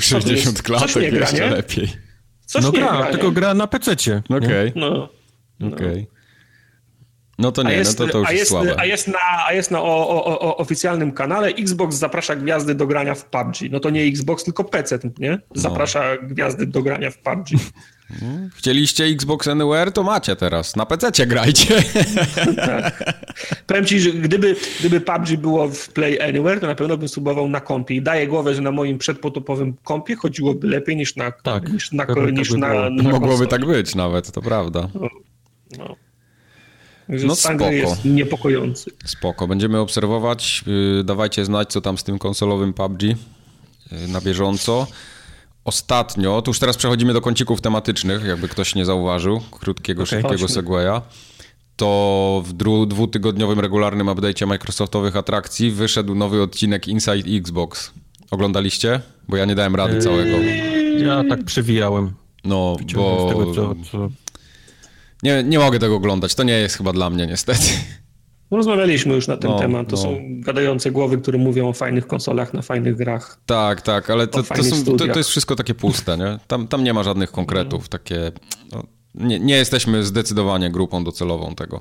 [0.00, 1.88] 60 klatek, jeszcze lepiej.
[2.46, 4.22] Coś no gra, gra tylko gra na PC-cie.
[4.28, 4.68] Okej.
[4.68, 4.72] Okay.
[4.74, 5.08] No.
[5.60, 5.76] No.
[5.76, 6.06] Okay.
[7.38, 8.74] No to nie, jest, no to, to już a jest, słabe.
[8.78, 12.86] A jest na, a jest na o, o, o, oficjalnym kanale Xbox zaprasza gwiazdy do
[12.86, 13.56] grania w PUBG.
[13.70, 15.30] No to nie Xbox, tylko PC, nie?
[15.30, 15.38] No.
[15.60, 16.28] Zaprasza no.
[16.28, 17.46] gwiazdy do grania w PUBG.
[18.56, 20.76] Chcieliście Xbox Anywhere, to macie teraz.
[20.76, 21.82] Na PC grajcie.
[22.56, 23.14] tak.
[23.66, 27.48] Powiem ci, że gdyby, gdyby PUBG było w Play Anywhere, to na pewno bym subował
[27.48, 27.94] na kompie.
[27.94, 32.06] I daję głowę, że na moim przedpotopowym kompie chodziłoby lepiej niż na tak, niż na,
[32.32, 34.88] niż na, na, na Mogłoby tak być nawet, to prawda.
[34.94, 35.08] No.
[35.78, 35.96] No.
[37.06, 37.70] Także no spoko.
[37.70, 38.90] jest niepokojący.
[39.04, 40.64] Spoko, będziemy obserwować.
[41.00, 43.14] Y, dawajcie znać, co tam z tym konsolowym PUBG y,
[44.08, 44.86] na bieżąco.
[45.64, 50.48] Ostatnio, to już teraz przechodzimy do kącików tematycznych, jakby ktoś nie zauważył, krótkiego, okay, szybkiego
[50.48, 51.00] segwaya.
[51.76, 52.52] To w
[52.86, 57.92] dwutygodniowym regularnym update'cie Microsoftowych atrakcji wyszedł nowy odcinek Inside Xbox.
[58.30, 59.00] Oglądaliście?
[59.28, 60.36] Bo ja nie dałem rady całego.
[60.98, 62.12] Ja tak przewijałem.
[62.44, 63.28] No, bo...
[63.28, 64.08] Z tego, co, co
[65.22, 67.64] nie, nie mogę tego oglądać, to nie jest chyba dla mnie niestety.
[68.50, 69.88] Rozmawialiśmy już na ten no, temat.
[69.88, 70.02] To no.
[70.02, 73.38] są gadające głowy, które mówią o fajnych konsolach, na fajnych grach.
[73.46, 76.38] Tak, tak, ale to, to, są, to, to jest wszystko takie puste, nie?
[76.46, 77.88] Tam, tam nie ma żadnych konkretów, no.
[77.88, 78.32] takie...
[78.72, 78.82] No,
[79.14, 81.80] nie, nie, jesteśmy zdecydowanie grupą docelową tego.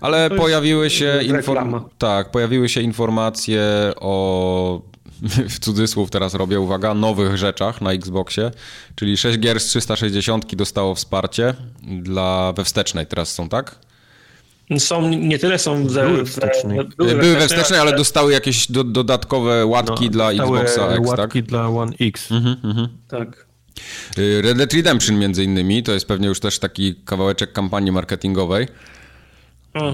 [0.00, 1.80] Ale pojawiły się, inform...
[1.98, 3.62] tak, pojawiły się informacje
[3.96, 4.82] o
[5.22, 8.50] w cudzysłów teraz robię, uwaga, nowych rzeczach na Xboxie,
[8.94, 13.78] czyli 6 gier z 360 dostało wsparcie dla we wstecznej teraz są, tak?
[14.78, 16.78] Są, nie tyle są ze, były wstecznej.
[16.96, 21.06] Były, były we wstecznej, ale dostały jakieś do, dodatkowe łatki no, dla Xboxa X, tak?
[21.06, 22.32] łatki dla One X.
[22.32, 22.88] Mhm, mhm.
[23.08, 23.46] Tak.
[24.18, 28.66] Y, Red Dead Redemption między innymi, to jest pewnie już też taki kawałeczek kampanii marketingowej.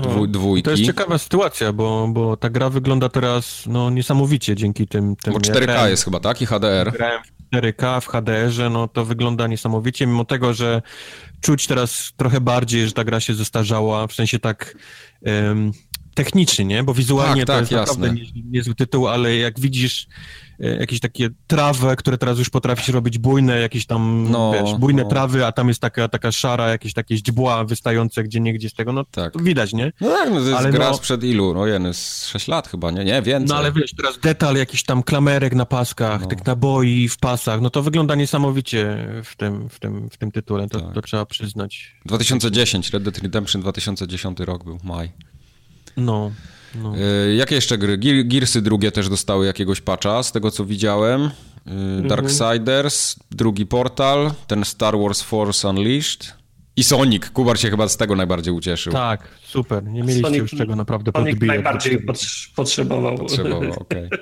[0.02, 0.62] Dwu, dwójki.
[0.62, 5.16] To jest ciekawa sytuacja, bo, bo ta gra wygląda teraz no, niesamowicie dzięki tym...
[5.16, 6.42] tym bo 4K grałem, jest chyba, tak?
[6.42, 6.92] I HDR.
[6.92, 10.82] Grałem w 4K, w HDR-ze, no to wygląda niesamowicie, mimo tego, że
[11.40, 14.76] czuć teraz trochę bardziej, że ta gra się zestarzała, w sensie tak...
[15.20, 15.72] Um,
[16.14, 16.82] technicznie, nie?
[16.82, 18.08] Bo wizualnie tak, to tak, jest jasne.
[18.08, 20.06] naprawdę niezły tytuł, ale jak widzisz
[20.60, 25.08] jakieś takie trawy, które teraz już potrafisz robić bujne, jakieś tam, no, wiesz, bujne no.
[25.08, 28.92] trawy, a tam jest taka, taka szara, jakieś takie źdźbła wystające gdzie niegdzie z tego,
[28.92, 29.42] no tak.
[29.42, 29.92] widać, nie?
[30.00, 31.54] No tak, no to jest ale gra no, sprzed ilu?
[31.54, 33.04] No jeden, z 6 lat chyba, nie?
[33.04, 33.48] Nie, więcej.
[33.48, 36.26] No ale wiesz, teraz detal jakiś tam klamerek na paskach, no.
[36.26, 40.68] tych naboi w pasach, no to wygląda niesamowicie w tym, w tym, w tym tytule,
[40.68, 40.94] to, tak.
[40.94, 41.96] to trzeba przyznać.
[42.06, 45.12] 2010, Red Dead Redemption 2010 rok był, maj.
[45.96, 46.30] No,
[46.74, 46.94] no.
[46.96, 47.98] E, jakie jeszcze gry?
[48.24, 51.20] Gearsy drugie też dostały jakiegoś patcha, z tego co widziałem.
[51.22, 51.30] E,
[51.66, 52.08] mhm.
[52.08, 56.34] Darksiders, drugi portal, ten Star Wars Force Unleashed
[56.76, 57.30] i Sonic.
[57.30, 58.92] Kubar się chyba z tego najbardziej ucieszył.
[58.92, 59.84] Tak, super.
[59.84, 61.54] Nie mieliście Sonic, już tego naprawdę Sonic podbijać.
[61.54, 62.06] najbardziej
[62.56, 63.18] potrzebował.
[63.18, 64.08] Potrzebował, okej.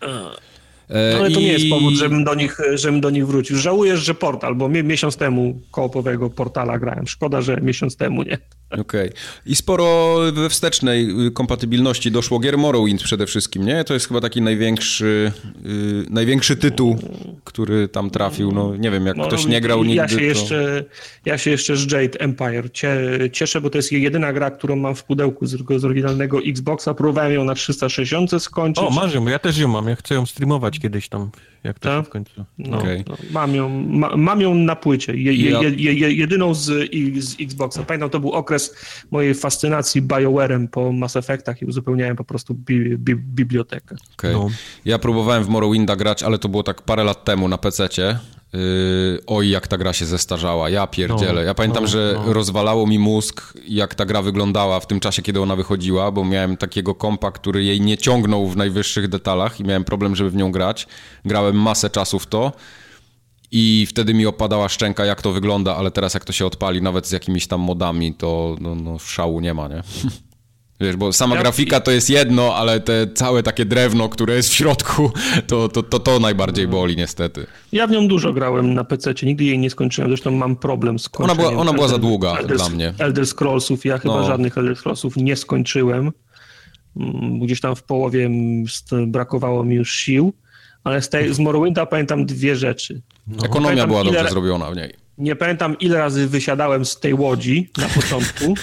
[0.00, 0.48] Okay.
[0.88, 1.42] E, no, ale to I...
[1.42, 3.56] nie jest powód, żebym do, nich, żebym do nich wrócił.
[3.56, 7.06] Żałujesz, że portal, bo miesiąc temu kołopowego portala grałem.
[7.06, 8.38] Szkoda, że miesiąc temu nie.
[8.70, 9.08] Okej.
[9.08, 9.12] Okay.
[9.46, 13.84] I sporo we wstecznej y, kompatybilności doszło gier Morrowind przede wszystkim, nie?
[13.84, 15.32] To jest chyba taki największy,
[15.64, 16.98] yy, największy tytuł,
[17.44, 18.52] który tam trafił.
[18.52, 20.22] No nie wiem, jak Morrowind, ktoś nie grał nigdy, ja się, to...
[20.22, 20.84] jeszcze,
[21.24, 22.70] ja się jeszcze z Jade Empire
[23.32, 26.94] cieszę, bo to jest jedyna gra, którą mam w pudełku z, z oryginalnego Xboxa.
[26.94, 28.84] Próbowałem ją na 360 skończyć.
[28.84, 29.88] O, masz ją, ja też ją mam.
[29.88, 31.30] Ja chcę ją streamować kiedyś tam,
[31.64, 32.44] jak to w końcu.
[32.58, 33.04] No, okay.
[33.08, 35.16] no, mam, ją, ma, mam ją na płycie.
[35.16, 36.90] Je, je, je, jedyną z,
[37.24, 37.82] z Xboxa.
[37.82, 38.74] Pamiętam, to był okres
[39.10, 43.96] mojej fascynacji BioWare'em po Mass Effectach i uzupełniałem po prostu bi, bi, bibliotekę.
[44.14, 44.32] Okay.
[44.32, 44.48] No.
[44.84, 48.18] Ja próbowałem w Morrowinda grać, ale to było tak parę lat temu na PC-cie.
[48.52, 48.60] Yy,
[49.26, 51.44] oj, jak ta gra się zestarzała, ja pierdzielę.
[51.44, 52.32] Ja pamiętam, no, że no.
[52.32, 56.56] rozwalało mi mózg, jak ta gra wyglądała w tym czasie, kiedy ona wychodziła, bo miałem
[56.56, 60.52] takiego kompa, który jej nie ciągnął w najwyższych detalach i miałem problem, żeby w nią
[60.52, 60.86] grać.
[61.24, 62.52] Grałem masę czasu w to
[63.50, 67.06] i wtedy mi opadała szczęka, jak to wygląda, ale teraz jak to się odpali, nawet
[67.06, 69.82] z jakimiś tam modami, to no, no szału nie ma, nie?
[70.80, 74.54] Wiesz, bo sama grafika to jest jedno, ale te całe takie drewno, które jest w
[74.54, 75.10] środku,
[75.48, 77.46] to to, to, to najbardziej boli niestety.
[77.72, 81.08] Ja w nią dużo grałem na PC, nigdy jej nie skończyłem, zresztą mam problem z
[81.18, 82.94] Ona była, ona była za długa Elder, dla mnie.
[82.98, 84.26] Elder Scrollsów, ja chyba no.
[84.26, 86.12] żadnych Elder Scrollsów nie skończyłem.
[86.96, 88.30] Mm, gdzieś tam w połowie
[89.06, 90.32] brakowało mi już sił,
[90.84, 93.00] ale z, tej, z Morrowinda pamiętam dwie rzeczy.
[93.26, 93.44] No.
[93.44, 94.30] Ekonomia była dobrze ile...
[94.30, 95.08] zrobiona w niej.
[95.18, 98.54] Nie pamiętam, ile razy wysiadałem z tej łodzi na początku.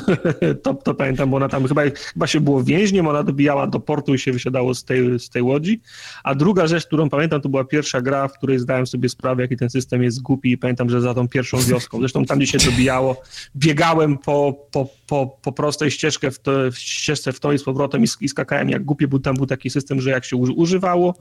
[0.62, 4.14] to, to pamiętam, bo ona tam chyba, chyba się było więźniem, ona dobijała do portu
[4.14, 5.80] i się wysiadało z tej, z tej łodzi.
[6.24, 9.56] A druga rzecz, którą pamiętam, to była pierwsza gra, w której zdałem sobie sprawę, jaki
[9.56, 12.70] ten system jest głupi i pamiętam, że za tą pierwszą wioską, zresztą tam, gdzie się
[12.70, 13.22] dobijało,
[13.56, 16.38] biegałem po, po, po, po prostej ścieżce w,
[16.72, 19.46] w ścieżce w to i z powrotem i, i skakałem jak głupie, był tam był
[19.46, 21.14] taki system, że jak się używało,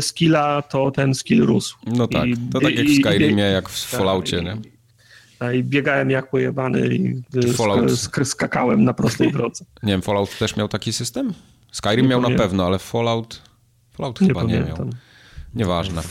[0.00, 1.76] skilla, to ten skill rósł.
[1.86, 4.56] No tak, I, to tak jak w Skyrimie, jak w tak, Falloutie, nie?
[5.52, 7.22] I biegałem jak pojebany i
[7.56, 7.90] Fallout.
[7.90, 9.64] Sk skakałem na prostej drodze.
[9.82, 11.34] Nie wiem, Fallout też miał taki system?
[11.72, 13.42] Skyrim nie miał na pewno, ale Fallout,
[13.92, 14.78] Fallout nie chyba pamiętam.
[14.78, 14.94] nie miał.
[15.54, 16.02] Nieważne.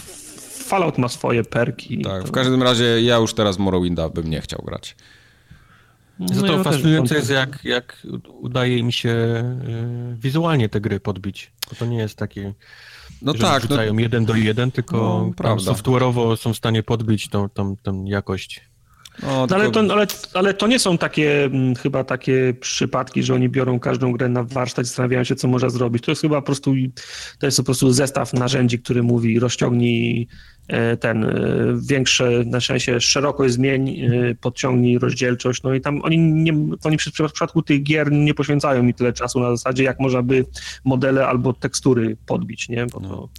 [0.65, 2.01] Fallout ma swoje perki.
[2.01, 4.95] Tak, w każdym razie ja już teraz Morrowinda bym nie chciał grać.
[6.19, 8.07] No, to ja fascynujące jest, jak, jak
[8.41, 11.51] udaje mi się y, wizualnie te gry podbić.
[11.69, 12.53] Bo to nie jest takie,
[13.23, 17.29] no że tak, wrzucają no, jeden do jeden, tylko no, software'owo są w stanie podbić
[17.29, 18.61] tą, tą, tą jakość.
[19.21, 23.33] No, no, ale, to, ale, ale to nie są takie mm, chyba takie przypadki, że
[23.33, 26.03] oni biorą każdą grę na warsztat i zastanawiają się, co można zrobić.
[26.03, 26.73] To jest chyba po prostu,
[27.39, 30.27] to jest po prostu zestaw narzędzi, który mówi rozciągnij
[30.99, 31.29] ten e,
[31.87, 36.53] większe, na szczęście szerokość zmień, e, podciągnij rozdzielczość, no i tam oni, nie,
[36.83, 40.45] oni w przypadku tych gier nie poświęcają mi tyle czasu na zasadzie, jak można by
[40.85, 42.85] modele albo tekstury podbić, nie?
[42.85, 43.07] Bo to...
[43.07, 43.29] no.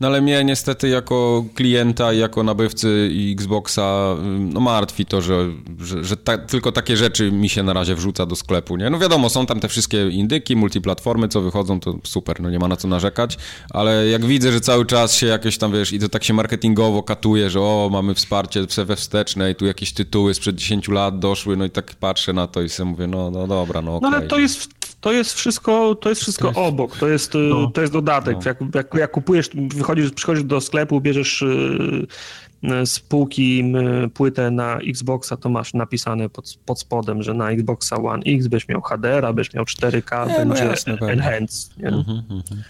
[0.00, 5.48] no ale mnie niestety jako klienta jako nabywcy Xboxa no martwi to, że,
[5.78, 8.90] że, że ta, tylko takie rzeczy mi się na razie wrzuca do sklepu, nie?
[8.90, 12.68] No wiadomo, są tam te wszystkie indyki, multiplatformy, co wychodzą, to super, no nie ma
[12.68, 13.38] na co narzekać,
[13.70, 16.65] ale jak widzę, że cały czas się jakieś tam, wiesz, i to tak się marketing
[16.66, 21.18] marketingowo katuje, że o, mamy wsparcie we wsteczne i tu jakieś tytuły sprzed 10 lat
[21.18, 24.10] doszły, no i tak patrzę na to i sobie mówię, no, no dobra, no okay.
[24.10, 24.68] No ale to jest,
[25.00, 26.68] to jest wszystko, to jest wszystko to jest...
[26.68, 27.70] obok, to jest, no.
[27.70, 28.36] to jest dodatek.
[28.36, 28.42] No.
[28.44, 32.06] Jak, jak, jak, kupujesz, wychodzisz, przychodzisz do sklepu, bierzesz y,
[32.84, 33.72] z półki
[34.14, 38.68] płytę na Xboxa, to masz napisane pod, pod spodem, że na Xboxa One X byś
[38.68, 41.78] miał HDR, byś miał 4K, nie, no będzie no enhanced.
[41.78, 41.88] Nie?
[41.88, 42.42] Mhm, mhm.
[42.50, 42.62] E,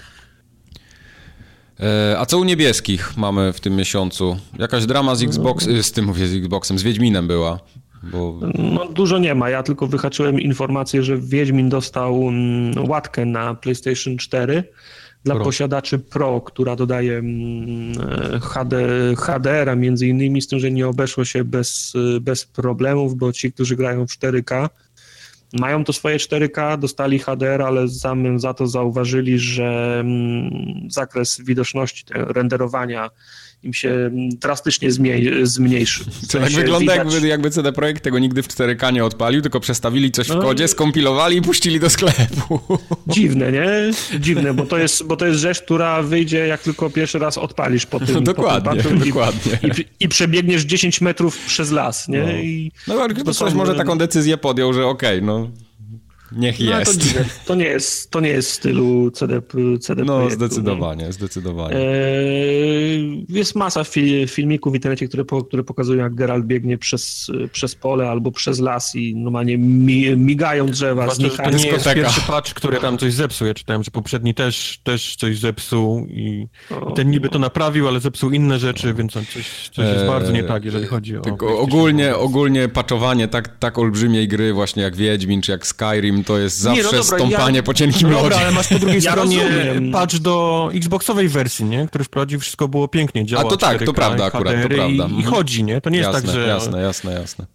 [2.18, 4.36] a co u niebieskich mamy w tym miesiącu?
[4.58, 7.58] Jakaś drama z Xbox, z tym mówię z Xboxem, z Wiedźminem była.
[8.02, 8.40] Bo...
[8.54, 9.50] No, dużo nie ma.
[9.50, 14.64] Ja tylko wyhaczyłem informację, że Wiedźmin dostał mm, łatkę na PlayStation 4
[15.24, 15.44] dla Pro.
[15.44, 18.76] posiadaczy Pro, która dodaje mm, HD,
[19.16, 23.76] HDR-a między innymi, z tym, że nie obeszło się bez, bez problemów, bo ci, którzy
[23.76, 24.68] grają w 4K,
[25.52, 27.88] mają to swoje 4K, dostali HDR, ale
[28.38, 30.50] za to zauważyli, że mm,
[30.90, 33.10] zakres widoczności, renderowania
[33.66, 34.88] im się drastycznie
[35.42, 36.04] zmniejszy.
[36.04, 40.10] W tak wygląda, jakby, jakby CD Projekt tego nigdy w 4K nie odpalił, tylko przestawili
[40.10, 40.42] coś w no.
[40.42, 42.60] kodzie, skompilowali i puścili do sklepu.
[43.06, 43.68] Dziwne, nie?
[44.20, 47.86] Dziwne, bo to jest, bo to jest rzecz, która wyjdzie jak tylko pierwszy raz odpalisz
[47.86, 49.58] po tym, dokładnie, po tym dokładnie.
[49.62, 52.22] I, i, I, przebiegniesz 10 metrów przez las, nie?
[52.22, 55.50] No, I no ale ktoś może taką decyzję podjął, że okej, okay, no
[56.36, 57.14] Niech no, jest.
[57.14, 58.10] To, to, nie jest.
[58.10, 59.42] To nie jest w stylu CD,
[59.80, 61.12] CD No, projektu, zdecydowanie, nie?
[61.12, 61.76] zdecydowanie.
[61.76, 67.74] Eee, jest masa fil, filmików w internecie, które, które pokazują, jak Geralt biegnie przez, przez
[67.74, 71.50] pole albo przez las i normalnie mi, migają drzewa, Zwłaszcza, znikają.
[71.50, 73.46] To nie jest pierwszy patch, który tam coś zepsuł.
[73.48, 77.88] Ja czytałem, że poprzedni też, też coś zepsuł i, o, i ten niby to naprawił,
[77.88, 81.22] ale zepsuł inne rzeczy, więc coś, coś jest eee, bardzo nie tak, jeżeli chodzi o...
[81.58, 86.58] ogólnie, ogólnie patchowanie tak, tak olbrzymiej gry właśnie jak Wiedźmin czy jak Skyrim to jest
[86.58, 87.62] zawsze nie, no dobra, stąpanie ja...
[87.62, 89.92] po cienkim no Dobra, ale masz po drugiej ja stronie rozumiem.
[89.92, 91.86] patch do Xboxowej wersji, nie?
[91.86, 94.86] Który wprowadził, wszystko było pięknie, działa A to tak, to prawda akurat, to prawda.
[94.86, 95.24] I, I, mhm.
[95.24, 95.80] chodzi, nie?
[95.80, 96.48] To nie jasne, jest tak, że...
[96.48, 97.46] Jasne, jasne, jasne.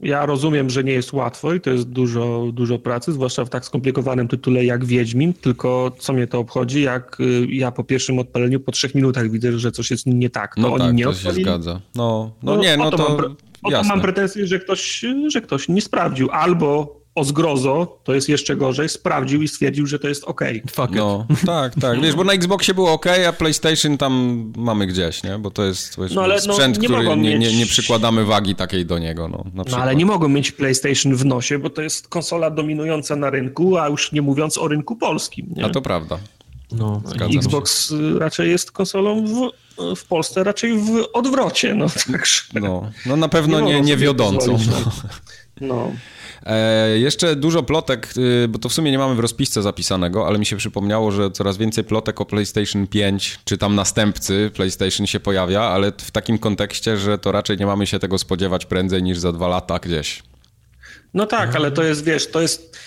[0.00, 3.64] Ja rozumiem, że nie jest łatwo i to jest dużo, dużo pracy, zwłaszcza w tak
[3.64, 8.60] skomplikowanym tytule jak Wiedźmin, tylko co mnie to obchodzi, jak y, ja po pierwszym odpaleniu
[8.60, 10.54] po trzech minutach widzę, że coś jest nie tak.
[10.54, 11.80] To no oni tak, nie to się zgadza.
[11.94, 12.96] No, no, no nie, no to...
[12.96, 13.36] to...
[13.62, 18.56] Mam, mam pretensję, że ktoś, że ktoś nie sprawdził, albo o zgrozo, to jest jeszcze
[18.56, 20.40] gorzej, sprawdził i stwierdził, że to jest ok.
[20.70, 22.00] Fuck no, tak, tak.
[22.00, 25.38] Wiesz, bo na Xboxie było ok, a PlayStation tam mamy gdzieś, nie?
[25.38, 28.86] Bo to jest, jest no, ale, sprzęt, no, który nie, nie, nie, przykładamy wagi takiej
[28.86, 32.50] do niego, no, no ale nie mogą mieć PlayStation w nosie, bo to jest konsola
[32.50, 35.52] dominująca na rynku, a już nie mówiąc o rynku polskim.
[35.56, 35.64] Nie?
[35.64, 36.18] A to prawda.
[36.72, 37.02] No,
[37.36, 38.18] Xbox się.
[38.18, 39.50] raczej jest konsolą w,
[39.96, 42.42] w Polsce raczej w odwrocie, no także.
[42.54, 44.58] No, no na pewno nie, nie, nie wiodącą.
[45.60, 45.66] No.
[45.74, 45.92] no.
[46.46, 50.38] E, jeszcze dużo plotek, y, bo to w sumie nie mamy w rozpisce zapisanego, ale
[50.38, 55.20] mi się przypomniało, że coraz więcej plotek o PlayStation 5, czy tam następcy PlayStation się
[55.20, 59.18] pojawia, ale w takim kontekście, że to raczej nie mamy się tego spodziewać prędzej niż
[59.18, 60.22] za dwa lata gdzieś.
[61.14, 62.78] No tak, ale to jest, wiesz, to jest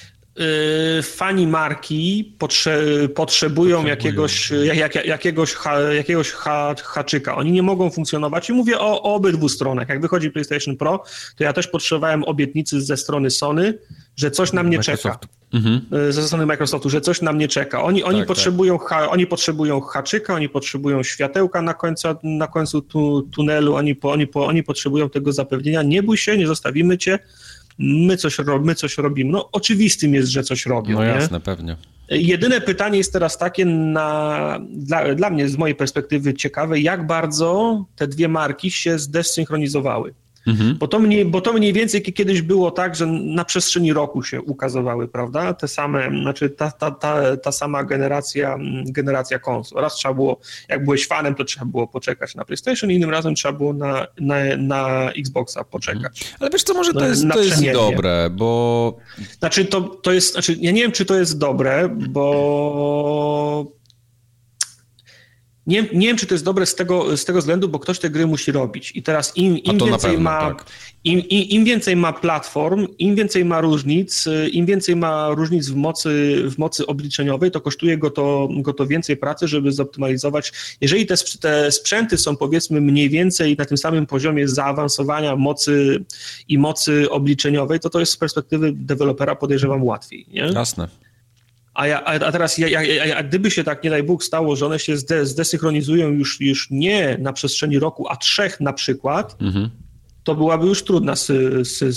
[1.03, 2.81] fani marki potrze
[3.15, 7.35] potrzebują, jakiegoś, jak, jakiegoś, ha, jakiegoś ha, haczyka.
[7.35, 9.89] Oni nie mogą funkcjonować i mówię o, o obydwu stronach.
[9.89, 11.03] Jak wychodzi PlayStation Pro,
[11.35, 13.79] to ja też potrzebowałem obietnicy ze strony Sony,
[14.15, 15.19] że coś na mnie Microsoft.
[15.19, 15.33] czeka.
[15.53, 15.81] Mhm.
[16.09, 17.83] Y, ze strony Microsoftu, że coś na mnie czeka.
[17.83, 18.87] Oni, oni, tak, potrzebują, tak.
[18.87, 24.11] Ha, oni potrzebują haczyka, oni potrzebują światełka na końcu, na końcu tu, tunelu, oni, po,
[24.11, 25.81] oni, po, oni potrzebują tego zapewnienia.
[25.81, 27.19] Nie bój się, nie zostawimy cię
[27.79, 29.31] my coś, my coś robimy.
[29.31, 30.95] No oczywistym jest, że coś robią.
[30.95, 31.41] No jasne, nie?
[31.41, 31.77] pewnie.
[32.09, 37.85] Jedyne pytanie jest teraz takie na, dla, dla mnie z mojej perspektywy ciekawe, jak bardzo
[37.95, 40.13] te dwie marki się zdesynchronizowały.
[40.47, 40.77] Mhm.
[40.77, 44.41] Bo, to mniej, bo to mniej więcej kiedyś było tak, że na przestrzeni roku się
[44.41, 45.53] ukazywały, prawda?
[45.53, 49.81] Te same, znaczy ta, ta, ta, ta sama generacja, generacja konsol.
[49.81, 50.39] Raz trzeba było,
[50.69, 54.35] jak byłeś fanem, to trzeba było poczekać na PlayStation, innym razem trzeba było na, na,
[54.57, 56.21] na Xboxa poczekać.
[56.21, 56.37] Mhm.
[56.39, 58.97] Ale wiesz co, może to jest, to jest dobre, bo...
[59.39, 63.82] Znaczy to, to jest, znaczy ja nie wiem, czy to jest dobre, bo
[65.67, 68.09] nie, nie wiem, czy to jest dobre z tego, z tego względu, bo ktoś te
[68.09, 68.91] gry musi robić.
[68.95, 70.39] I teraz im, im więcej pewno, ma.
[70.39, 70.65] Tak.
[71.03, 75.75] Im, im, Im, więcej ma platform, im więcej ma różnic, im więcej ma różnic w
[75.75, 80.51] mocy, w mocy obliczeniowej, to kosztuje go to, go to więcej pracy, żeby zoptymalizować.
[80.81, 86.03] Jeżeli te, te sprzęty są powiedzmy mniej więcej na tym samym poziomie zaawansowania mocy
[86.47, 90.25] i mocy obliczeniowej, to to jest z perspektywy dewelopera podejrzewam łatwiej.
[90.33, 90.41] Nie?
[90.41, 90.87] Jasne.
[91.73, 94.65] A, ja, a teraz, ja, ja, a gdyby się tak, nie daj Bóg, stało, że
[94.65, 99.69] one się zde, zdesynchronizują już, już nie na przestrzeni roku, a trzech na przykład, mhm.
[100.23, 101.93] to byłaby już trudna sy, sy,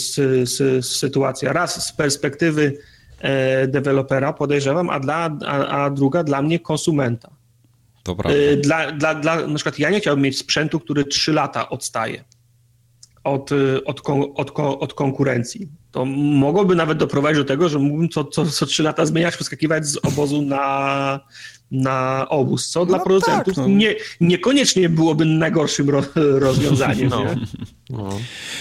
[0.47, 1.53] sy, sytuacja.
[1.53, 2.79] Raz z perspektywy
[3.21, 7.31] e, dewelopera podejrzewam, a, dla, a, a druga dla mnie konsumenta.
[8.25, 12.25] E, dla, dla, dla, na przykład ja nie chciałbym mieć sprzętu, który trzy lata odstaje
[13.27, 13.51] od,
[13.85, 14.03] od,
[14.35, 15.69] od, od konkurencji.
[15.91, 19.87] To mogłoby nawet doprowadzić do tego, że mógłbym co, co, co trzy lata zmieniać, przeskakiwać
[19.87, 21.21] z obozu na,
[21.71, 23.69] na obóz, co dla no producentów tak, no.
[23.69, 26.03] nie, niekoniecznie byłoby najgorszym ro,
[26.47, 27.09] rozwiązaniem.
[27.09, 27.25] No.
[27.91, 28.09] No.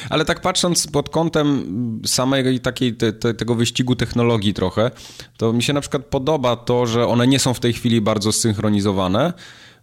[0.10, 1.66] Ale tak patrząc pod kątem
[2.06, 4.92] samej takiej te, te, tego wyścigu technologii trochę,
[5.38, 8.32] to mi się na przykład podoba to, że one nie są w tej chwili bardzo
[8.32, 9.34] zsynchronizowane,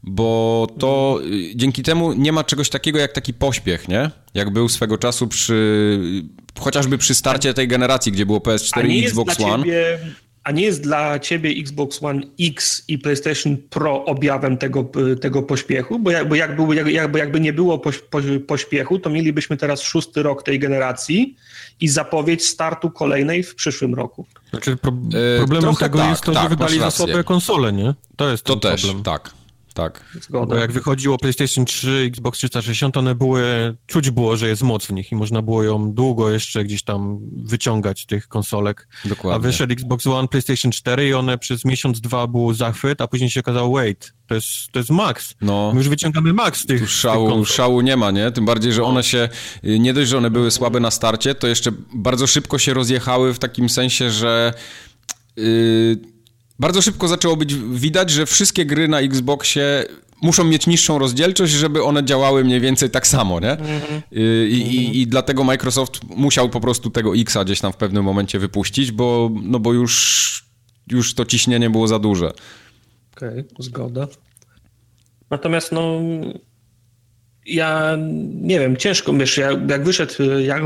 [0.02, 4.10] bo to y, dzięki temu nie ma czegoś takiego jak taki pośpiech, nie?
[4.34, 5.98] Jak był swego czasu przy,
[6.58, 9.64] chociażby przy starcie tej generacji, gdzie było PS4 i Xbox One.
[9.64, 9.98] Ciebie,
[10.44, 15.98] a nie jest dla ciebie Xbox One X i PlayStation Pro objawem tego, tego pośpiechu?
[15.98, 18.00] Bo, jak, bo jakby, jakby, jakby nie było poś,
[18.46, 21.36] pośpiechu, to mielibyśmy teraz szósty rok tej generacji
[21.80, 24.26] i zapowiedź startu kolejnej w przyszłym roku.
[24.50, 27.94] Znaczy, pro, e, problemem tego tak, jest to, tak, że wydali za słabe konsole, nie?
[28.16, 29.02] To jest to też, problem.
[29.02, 29.41] tak.
[29.72, 30.04] Tak.
[30.20, 30.54] Zgoda.
[30.54, 33.42] Bo jak wychodziło PlayStation 3, Xbox 360, one były,
[33.86, 37.18] czuć było, że jest moc w nich i można było ją długo jeszcze gdzieś tam
[37.36, 38.88] wyciągać tych konsolek.
[39.04, 39.36] Dokładnie.
[39.36, 43.30] A wyszedł Xbox One, PlayStation 4 i one przez miesiąc, dwa było zachwyt, a później
[43.30, 45.34] się okazało, wait, to jest, to jest max.
[45.40, 45.70] No.
[45.74, 48.30] My już wyciągamy max z tych, tu szału, tych szału nie ma, nie?
[48.30, 49.28] Tym bardziej, że one się,
[49.62, 53.38] nie dość, że one były słabe na starcie, to jeszcze bardzo szybko się rozjechały w
[53.38, 54.54] takim sensie, że...
[55.36, 56.11] Yy,
[56.62, 59.84] bardzo szybko zaczęło być widać, że wszystkie gry na Xboxie
[60.20, 63.51] muszą mieć niższą rozdzielczość, żeby one działały mniej więcej tak samo, nie?
[63.51, 64.02] Mhm.
[64.12, 68.39] I, i, I, dlatego Microsoft musiał po prostu tego Xa gdzieś tam w pewnym momencie
[68.39, 70.44] wypuścić, bo, no bo już,
[70.90, 72.32] już to ciśnienie było za duże.
[73.16, 74.09] Okej, okay, zgoda.
[75.30, 76.01] Natomiast no
[77.47, 77.97] ja
[78.43, 80.14] nie wiem, ciężko, wiesz, jak wyszedł,
[80.44, 80.62] jak,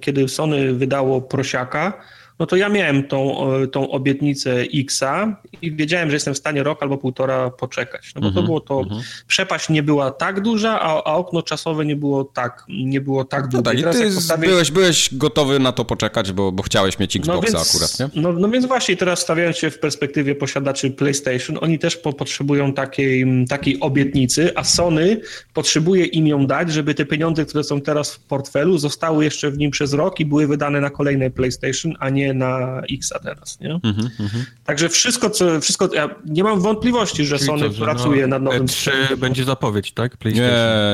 [0.00, 2.00] kiedy Sony wydało prosiaka,
[2.38, 6.82] no to ja miałem tą, tą obietnicę Xa i wiedziałem, że jestem w stanie rok
[6.82, 8.12] albo półtora poczekać.
[8.14, 9.02] No bo to mhm, było to, mhm.
[9.26, 13.42] przepaść nie była tak duża, a, a, okno czasowe nie było tak, nie było tak
[13.42, 13.82] no długie.
[13.82, 17.52] No tak, i ty byłeś, byłeś gotowy na to poczekać, bo, bo chciałeś mieć Xboxa
[17.52, 18.22] no więc, akurat, nie?
[18.22, 22.72] No, no więc właśnie teraz stawiając się w perspektywie posiadaczy PlayStation, oni też po, potrzebują
[22.72, 25.20] takiej, takiej obietnicy, a Sony
[25.54, 29.58] potrzebuje im ją dać, żeby te pieniądze, które są teraz w portfelu, zostały jeszcze w
[29.58, 33.70] nim przez rok i były wydane na kolejne PlayStation, a nie na Xa teraz, nie?
[33.70, 34.44] Mm -hmm.
[34.64, 38.42] Także wszystko, co, wszystko, ja nie mam wątpliwości, że Czyli Sony że pracuje no, nad
[38.42, 38.66] nowym...
[38.66, 40.24] E3 będzie zapowiedź, tak?
[40.24, 40.50] Nie,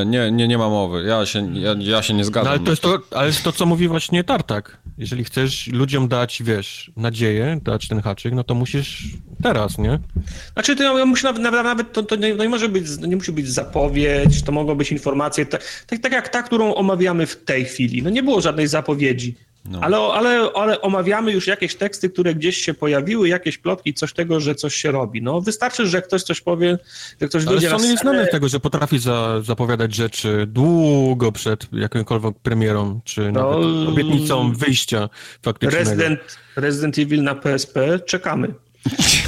[0.06, 2.44] nie, nie, nie ma mowy, ja się, ja, ja się nie zgadzam.
[2.44, 6.42] No, ale to jest to, ale to, co mówi właśnie Tartak, jeżeli chcesz ludziom dać,
[6.42, 9.04] wiesz, nadzieję, dać ten haczyk, no to musisz
[9.42, 9.98] teraz, nie?
[10.52, 13.48] Znaczy, to ja musi nawet, nawet to, to nie, nie, może być, nie musi być
[13.48, 18.02] zapowiedź, to mogą być informacje, tak, tak, tak jak ta, którą omawiamy w tej chwili.
[18.02, 19.34] No nie było żadnej zapowiedzi.
[19.64, 19.80] No.
[19.80, 24.40] Ale, ale, ale omawiamy już jakieś teksty, które gdzieś się pojawiły, jakieś plotki, coś tego,
[24.40, 25.22] że coś się robi.
[25.22, 26.78] No wystarczy, że ktoś coś powie,
[27.20, 31.66] że ktoś ale Sony jest znany z tego, że potrafi za, zapowiadać rzeczy długo przed
[31.72, 35.08] jakąkolwiek premierą, czy no, nawet obietnicą wyjścia
[35.42, 35.90] faktycznego.
[35.90, 36.20] Resident,
[36.56, 38.54] Resident Evil na PSP czekamy.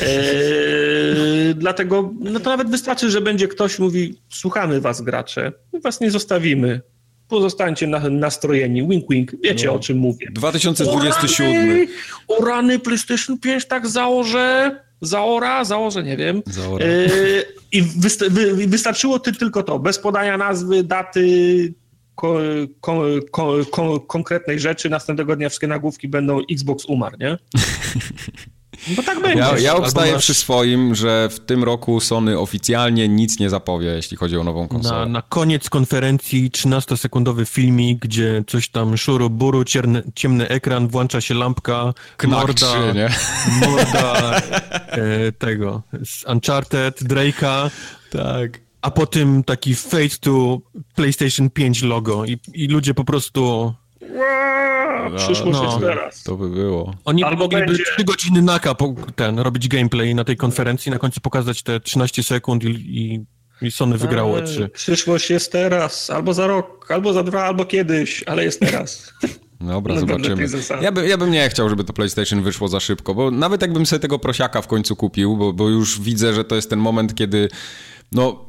[0.02, 6.00] Eee, dlatego no to nawet wystarczy, że będzie ktoś mówi, słuchamy was gracze, my was
[6.00, 6.80] nie zostawimy
[7.28, 8.88] pozostańcie na, nastrojeni.
[8.88, 9.32] Wink, wink.
[9.42, 9.72] Wiecie, no.
[9.72, 10.26] o czym mówię.
[10.30, 11.86] 2027.
[12.28, 14.80] O rany, PlayStation 5 tak założę.
[15.00, 16.42] Zaora, założę, nie wiem.
[16.46, 16.86] Zaora.
[16.86, 21.74] Yy, I wysta wy wystarczyło ty tylko to, bez podania nazwy, daty,
[22.14, 22.38] ko
[22.80, 23.02] ko
[23.70, 24.90] ko konkretnej rzeczy.
[24.90, 27.36] Następnego dnia wszystkie nagłówki będą Xbox umarł, nie?
[28.96, 29.38] Bo tak będzie.
[29.38, 30.22] Ja, ja obstaję masz...
[30.22, 34.68] przy swoim, że w tym roku Sony oficjalnie nic nie zapowie, jeśli chodzi o nową
[34.68, 35.00] konsolę.
[35.00, 41.20] Na, na koniec konferencji 13-sekundowy filmik, gdzie coś tam szuru, buru, ciemny, ciemny ekran, włącza
[41.20, 43.08] się lampka, Knak morda, 3, nie?
[43.68, 44.40] morda
[44.88, 47.70] e, tego, z Uncharted, Drake'a.
[48.10, 48.66] Tak.
[48.82, 50.58] A potem taki face to
[50.94, 53.74] PlayStation 5 logo i, i ludzie po prostu
[55.10, 56.22] no, przyszłość no, jest teraz.
[56.22, 56.94] To by było.
[57.04, 57.84] Oni Albo mogliby będzie...
[57.84, 58.74] 3 godziny naka
[59.16, 63.24] ten, robić gameplay na tej konferencji, na końcu pokazać te 13 sekund i, i,
[63.66, 64.68] i Sony wygrało E3.
[64.68, 69.12] Przyszłość jest teraz, albo za rok, albo za dwa, albo kiedyś, ale jest teraz.
[69.60, 70.48] Dobra, no zobaczymy.
[70.80, 73.86] Ja, by, ja bym nie chciał, żeby to PlayStation wyszło za szybko, bo nawet jakbym
[73.86, 77.14] sobie tego prosiaka w końcu kupił, bo, bo już widzę, że to jest ten moment,
[77.14, 77.48] kiedy
[78.12, 78.45] no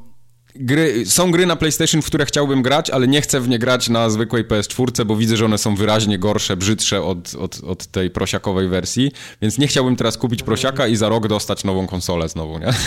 [0.59, 3.89] gry, są gry na PlayStation, w które chciałbym grać, ale nie chcę w nie grać
[3.89, 8.09] na zwykłej PS4, bo widzę, że one są wyraźnie gorsze, brzydsze od, od, od tej
[8.09, 9.11] prosiakowej wersji,
[9.41, 12.69] więc nie chciałbym teraz kupić prosiaka i za rok dostać nową konsolę znowu, nie?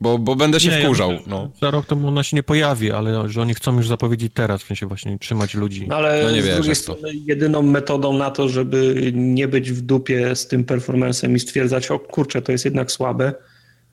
[0.00, 1.12] Bo, bo będę się nie, wkurzał.
[1.12, 1.50] Ja no.
[1.60, 4.66] Za rok to ona się nie pojawi, ale że oni chcą już zapowiedzieć teraz, w
[4.66, 5.86] sensie właśnie trzymać ludzi.
[5.88, 9.80] No ale no nie z drugiej strony jedyną metodą na to, żeby nie być w
[9.80, 13.34] dupie z tym performancem i stwierdzać, o kurczę, to jest jednak słabe,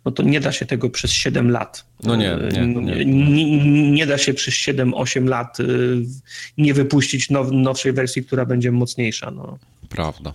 [0.06, 1.86] no to nie da się tego przez 7 lat.
[2.04, 3.06] No nie, nie, nie.
[3.06, 5.66] nie, nie da się przez 7-8 lat y,
[6.58, 9.32] nie wypuścić now, nowszej wersji, która będzie mocniejsza.
[9.32, 9.58] No.
[9.90, 10.34] Prawda.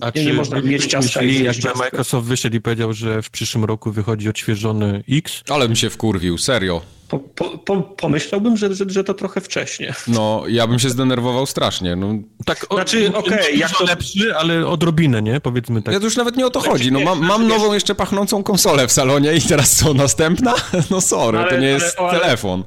[0.00, 1.78] A nie, czy nie można mieć ciastka i jakby ciastka.
[1.78, 5.42] Microsoft wyszedł i powiedział, że w przyszłym roku wychodzi odświeżony X?
[5.48, 6.80] Ale mi się wkurwił, serio.
[7.08, 9.94] Po, po, po, pomyślałbym, że, że, że, to trochę wcześnie.
[10.08, 11.96] No, ja bym się zdenerwował strasznie.
[11.96, 12.14] No.
[12.44, 15.40] Tak, o, znaczy, okej, okay, jak to lepszy, ale odrobinę, nie?
[15.40, 15.94] Powiedzmy tak.
[15.94, 16.92] Ja to już nawet nie o to chodzi.
[16.92, 20.54] No, mam, mam nową jeszcze pachnącą konsolę w salonie i teraz co, następna?
[20.90, 22.64] No sorry, ale, to nie jest ale, telefon.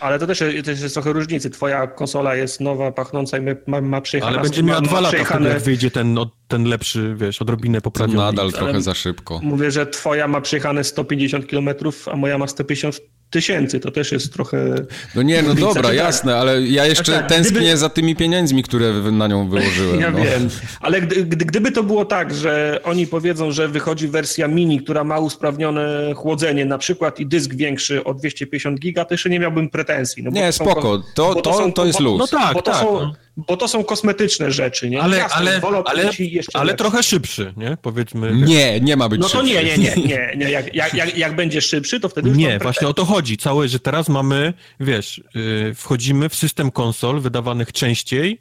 [0.00, 1.50] Ale to też, też jest trochę różnicy.
[1.50, 4.00] Twoja konsola jest nowa, pachnąca i ma, ma.
[4.22, 5.40] Ale będzie miała dwa lata przejechane...
[5.40, 6.18] wtedy, jak wyjdzie ten,
[6.48, 8.18] ten lepszy, wiesz, odrobinę poprawiony.
[8.18, 9.40] To nadal trochę za szybko.
[9.42, 11.68] Mówię, że twoja ma przejechane 150 km,
[12.12, 13.00] a moja ma 150
[13.30, 14.74] tysięcy, to też jest trochę...
[15.14, 15.94] No nie, no dobra, tak.
[15.94, 17.76] jasne, ale ja jeszcze tak, tęsknię gdyby...
[17.76, 20.00] za tymi pieniędzmi, które na nią wyłożyłem.
[20.00, 20.18] Ja no.
[20.18, 20.48] wiem,
[20.80, 25.18] ale gdy, gdyby to było tak, że oni powiedzą, że wychodzi wersja mini, która ma
[25.18, 30.22] usprawnione chłodzenie na przykład i dysk większy o 250 giga, to jeszcze nie miałbym pretensji.
[30.22, 32.18] No nie, spoko, to, to, to, są, to jest luz.
[32.18, 32.80] No tak, bo to tak.
[32.80, 33.14] Są, no
[33.46, 35.02] bo to są kosmetyczne rzeczy, nie?
[35.02, 36.10] Ale, Jasne, ale, ale,
[36.54, 37.76] ale trochę szybszy, nie?
[37.82, 38.32] Powiedzmy.
[38.34, 39.54] Nie, nie ma być No to szybszy.
[39.54, 40.32] nie, nie, nie, nie.
[40.36, 40.50] nie.
[40.50, 43.36] Jak, jak, jak, jak będzie szybszy, to wtedy już Nie, właśnie o to chodzi.
[43.36, 48.40] Całe, że teraz mamy, wiesz, yy, wchodzimy w system konsol wydawanych częściej,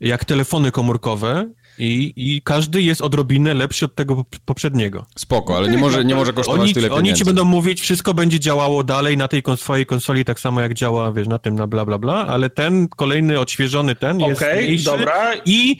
[0.00, 5.06] jak telefony komórkowe i, I każdy jest odrobinę lepszy od tego poprzedniego.
[5.16, 7.10] Spoko, ale nie może, nie może kosztować oni, tyle pieniędzy.
[7.10, 10.74] Oni ci będą mówić, wszystko będzie działało dalej na tej swojej konsoli tak samo jak
[10.74, 14.56] działa, wiesz, na tym, na bla, bla, bla, ale ten kolejny odświeżony ten jest okay,
[14.56, 15.34] mniejszy dobra.
[15.44, 15.78] i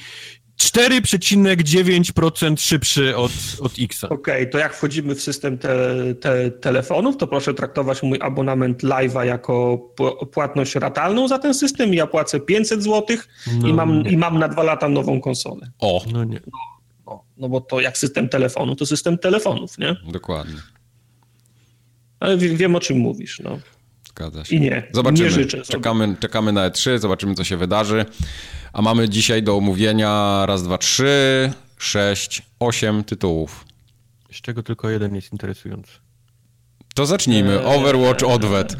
[0.62, 4.04] 4,9% szybszy od, od X.
[4.04, 8.82] Okej, okay, to jak wchodzimy w system te, te, telefonów, to proszę traktować mój abonament
[8.82, 9.78] live'a jako
[10.32, 11.94] płatność ratalną za ten system.
[11.94, 13.16] Ja płacę 500 zł
[13.60, 15.70] no i, mam, i mam na dwa lata nową konsolę.
[15.78, 16.04] O!
[16.12, 16.40] No nie.
[16.46, 16.58] No,
[17.06, 19.96] no, no bo to jak system telefonu, to system telefonów, nie?
[20.12, 20.56] Dokładnie.
[22.20, 23.58] Ale wiem, o czym mówisz, no.
[24.18, 24.56] Zgadza się.
[24.56, 25.24] I nie, zobaczymy.
[25.24, 25.78] nie życzę sobie.
[25.78, 28.04] Czekamy, czekamy na E3, zobaczymy, co się wydarzy.
[28.72, 33.64] A mamy dzisiaj do omówienia raz, dwa, trzy, sześć, osiem tytułów.
[34.32, 35.92] Z czego tylko jeden jest interesujący.
[36.94, 37.60] To zacznijmy.
[37.60, 38.76] Eee, Overwatch Odwet.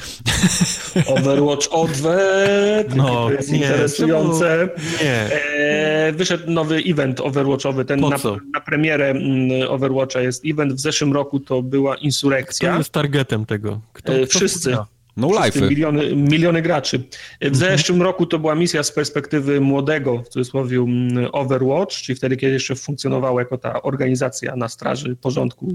[1.16, 2.94] Overwatch Odwet.
[2.96, 4.68] No, to jest nie, interesujące.
[5.02, 5.28] Nie.
[5.32, 7.84] Eee, wyszedł nowy event Overwatchowy.
[7.84, 8.08] Ten na,
[8.54, 10.72] na, premierę mm, Overwatcha jest event.
[10.72, 12.68] W zeszłym roku to była insurekcja.
[12.68, 13.80] Kto jest targetem tego?
[13.92, 14.76] Kto, kto Wszyscy.
[15.18, 15.60] No life.
[15.60, 16.98] Miliony, miliony graczy.
[16.98, 17.54] W mhm.
[17.54, 22.52] zeszłym roku to była misja z perspektywy młodego, w cudzysłowie mm, Overwatch, czyli wtedy, kiedy
[22.52, 25.72] jeszcze funkcjonowała jako ta organizacja na straży porządku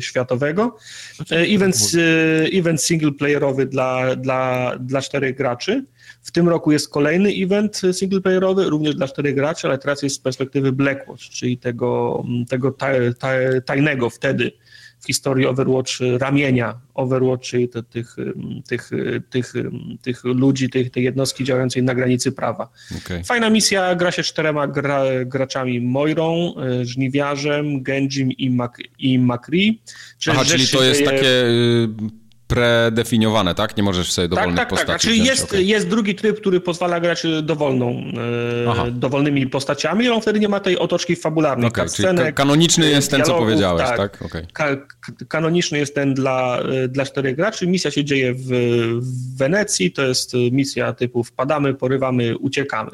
[0.00, 0.76] światowego.
[1.30, 5.84] E, event, e, event singleplayerowy dla, dla, dla czterech graczy.
[6.22, 10.18] W tym roku jest kolejny event singleplayerowy, również dla czterech graczy, ale teraz jest z
[10.18, 14.52] perspektywy Blackwatch, czyli tego, tego taj, taj, tajnego wtedy
[15.00, 18.16] w historii Overwatch ramienia Overwatch, czyli te, tych,
[18.68, 18.90] tych,
[19.30, 19.52] tych,
[20.02, 22.68] tych ludzi, tych, tej jednostki działającej na granicy prawa.
[23.04, 23.24] Okay.
[23.24, 29.82] Fajna misja, gra się czterema gra, graczami Moirą, Żniwiarzem, Genjim i, Mac, i Macri.
[30.30, 31.88] Aha, czyli to jest takie y,
[32.48, 33.76] predefiniowane, tak?
[33.76, 35.00] Nie możesz sobie tak, dowolnych tak, tak, postaci tak.
[35.00, 35.62] Czyli jest, okay.
[35.62, 38.02] jest drugi tryb, który pozwala grać dowolną,
[38.86, 41.68] e, dowolnymi postaciami, on wtedy nie ma tej otoczki fabularnej.
[41.68, 43.96] Okay, czyli ka kanoniczny jest ten, dialogów, co powiedziałeś, tak?
[43.96, 44.22] tak?
[44.22, 44.46] Okay.
[44.52, 44.66] Ka
[45.28, 47.66] kanoniczny jest ten dla, e, dla czterech graczy.
[47.66, 48.46] Misja się dzieje w,
[49.00, 52.90] w Wenecji, to jest misja typu wpadamy, porywamy, uciekamy.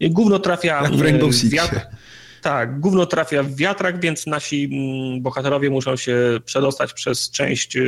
[0.00, 1.70] Gówno trafia Jak w Rainbow Six.
[2.42, 7.78] Tak, gówno trafia w wiatrak, więc nasi mm, bohaterowie muszą się przedostać przez część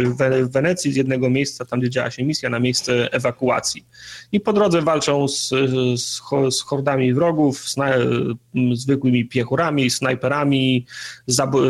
[0.42, 3.84] Wenecji z jednego miejsca, tam gdzie działa się misja, na miejsce ewakuacji.
[4.32, 5.48] I po drodze walczą z,
[5.94, 6.20] z,
[6.50, 7.92] z hordami wrogów, sna,
[8.74, 10.86] zwykłymi piechurami, snajperami,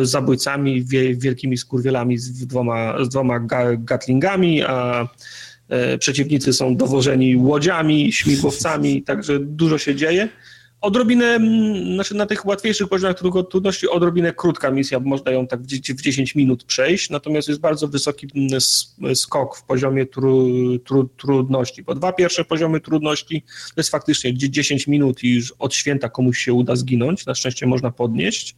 [0.02, 0.85] zabójcami,
[1.16, 3.40] wielkimi skurwielami z dwoma, z dwoma
[3.78, 5.09] gatlingami, a
[5.69, 10.28] e, przeciwnicy są dowożeni łodziami, śmigłowcami, także dużo się dzieje
[10.85, 11.39] odrobinę,
[11.94, 13.16] znaczy na tych łatwiejszych poziomach
[13.51, 17.89] trudności odrobinę krótka misja, bo można ją tak w 10 minut przejść, natomiast jest bardzo
[17.89, 18.28] wysoki
[19.15, 20.48] skok w poziomie tru,
[20.78, 25.74] tru, trudności, bo dwa pierwsze poziomy trudności to jest faktycznie 10 minut i już od
[25.74, 28.56] święta komuś się uda zginąć, na szczęście można podnieść,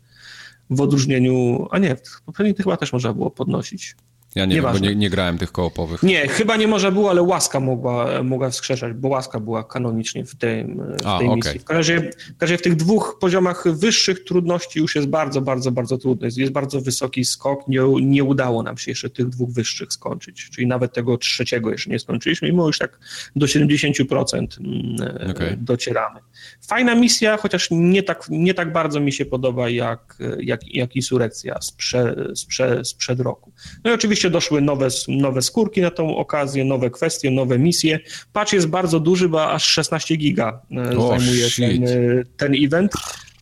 [0.71, 1.97] w odróżnieniu, a nie,
[2.27, 3.97] poprzednich chyba też można było podnosić.
[4.37, 6.03] Ja nie wiem, bo nie, nie, grałem tych koopowych.
[6.03, 10.35] Nie, chyba nie może było, ale łaska mogła, mogła wskrzeszać, bo łaska była kanonicznie w,
[10.35, 11.37] tym, w A, tej okay.
[11.37, 11.59] misji.
[11.61, 15.41] W każdym, razie, w każdym razie w tych dwóch poziomach wyższych trudności już jest bardzo,
[15.41, 16.25] bardzo, bardzo trudno.
[16.25, 17.69] Jest, jest bardzo wysoki skok.
[17.69, 21.91] Nie, nie udało nam się jeszcze tych dwóch wyższych skończyć, czyli nawet tego trzeciego jeszcze
[21.91, 22.99] nie skończyliśmy, mimo już tak
[23.37, 25.57] do 70% mm, okay.
[25.61, 26.21] docieramy.
[26.69, 31.61] Fajna misja, chociaż nie tak, nie tak bardzo mi się podoba jak, jak, jak Insurekcja
[31.61, 33.53] sprze, sprze, sprzed roku.
[33.85, 38.01] No i oczywiście doszły nowe, nowe skórki na tą okazję, nowe kwestie, nowe misje.
[38.33, 40.61] Patch jest bardzo duży, bo aż 16 giga
[40.99, 41.85] oh, zajmuje ten,
[42.37, 42.93] ten event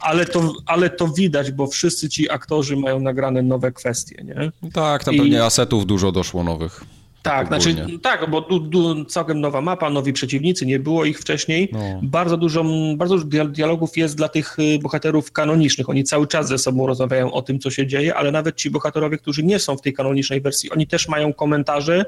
[0.05, 4.71] ale to, ale to widać, bo wszyscy ci aktorzy mają nagrane nowe kwestie, nie?
[4.73, 5.19] Tak, tam I...
[5.19, 6.85] pewnie asetów dużo doszło nowych.
[7.25, 11.69] Tak, znaczy, tak, bo du, du, całkiem nowa mapa, nowi przeciwnicy, nie było ich wcześniej.
[11.73, 12.01] No.
[12.03, 12.65] Bardzo, dużo,
[12.97, 15.89] bardzo dużo dialogów jest dla tych y, bohaterów kanonicznych.
[15.89, 19.19] Oni cały czas ze sobą rozmawiają o tym, co się dzieje, ale nawet ci bohaterowie,
[19.19, 22.05] którzy nie są w tej kanonicznej wersji, oni też mają komentarze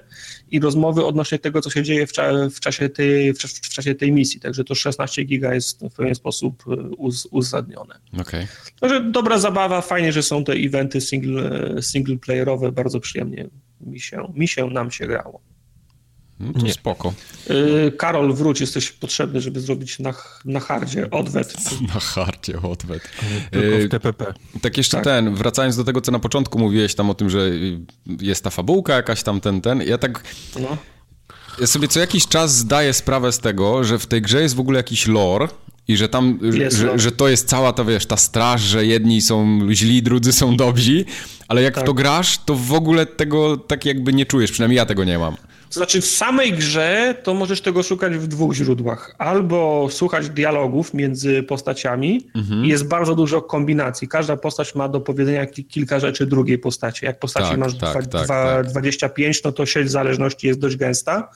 [0.51, 3.95] i rozmowy odnośnie tego, co się dzieje w, cza, w czasie, tej, w, w, czasie
[3.95, 4.41] tej misji.
[4.41, 7.99] Także to 16 giga jest w pewien sposób y, uz, uzasadnione.
[8.21, 8.47] Okay.
[8.81, 13.49] Także dobra zabawa, fajnie, że są te eventy single, single playerowe, bardzo przyjemnie
[13.81, 15.41] mi się, mi się nam się grało.
[16.41, 16.73] No to Nie.
[16.73, 17.15] spoko.
[17.49, 21.55] Yy, Karol, wróć, jesteś potrzebny, żeby zrobić na, na hardzie odwet.
[21.95, 23.03] Na hardzie odwet.
[23.51, 24.35] Tylko w TPP.
[24.57, 25.05] Y, tak jeszcze tak.
[25.05, 27.51] ten, wracając do tego, co na początku mówiłeś tam o tym, że
[28.21, 29.83] jest ta fabułka jakaś tam, ten, ten.
[29.83, 30.23] Ja tak...
[30.61, 30.77] No.
[31.61, 34.61] Ja sobie co jakiś czas zdaję sprawę z tego, że w tej grze jest w
[34.61, 35.49] ogóle jakiś lore,
[35.89, 36.39] i że tam,
[36.71, 40.57] że, że, to jest cała ta, wiesz, ta straż, że jedni są źli, drudzy są
[40.57, 41.05] dobrzy,
[41.49, 41.85] ale jak tak.
[41.85, 45.19] w to grasz, to w ogóle tego tak jakby nie czujesz, przynajmniej ja tego nie
[45.19, 45.37] mam.
[45.69, 49.15] To znaczy w samej grze to możesz tego szukać w dwóch źródłach.
[49.19, 52.65] Albo słuchać dialogów między postaciami mhm.
[52.65, 54.09] i jest bardzo dużo kombinacji.
[54.09, 57.05] Każda postać ma do powiedzenia kilka rzeczy drugiej postaci.
[57.05, 59.45] Jak postaci tak, masz tak, dwa, tak, dwa, 25, tak.
[59.45, 61.31] no to sieć zależności jest dość gęsta.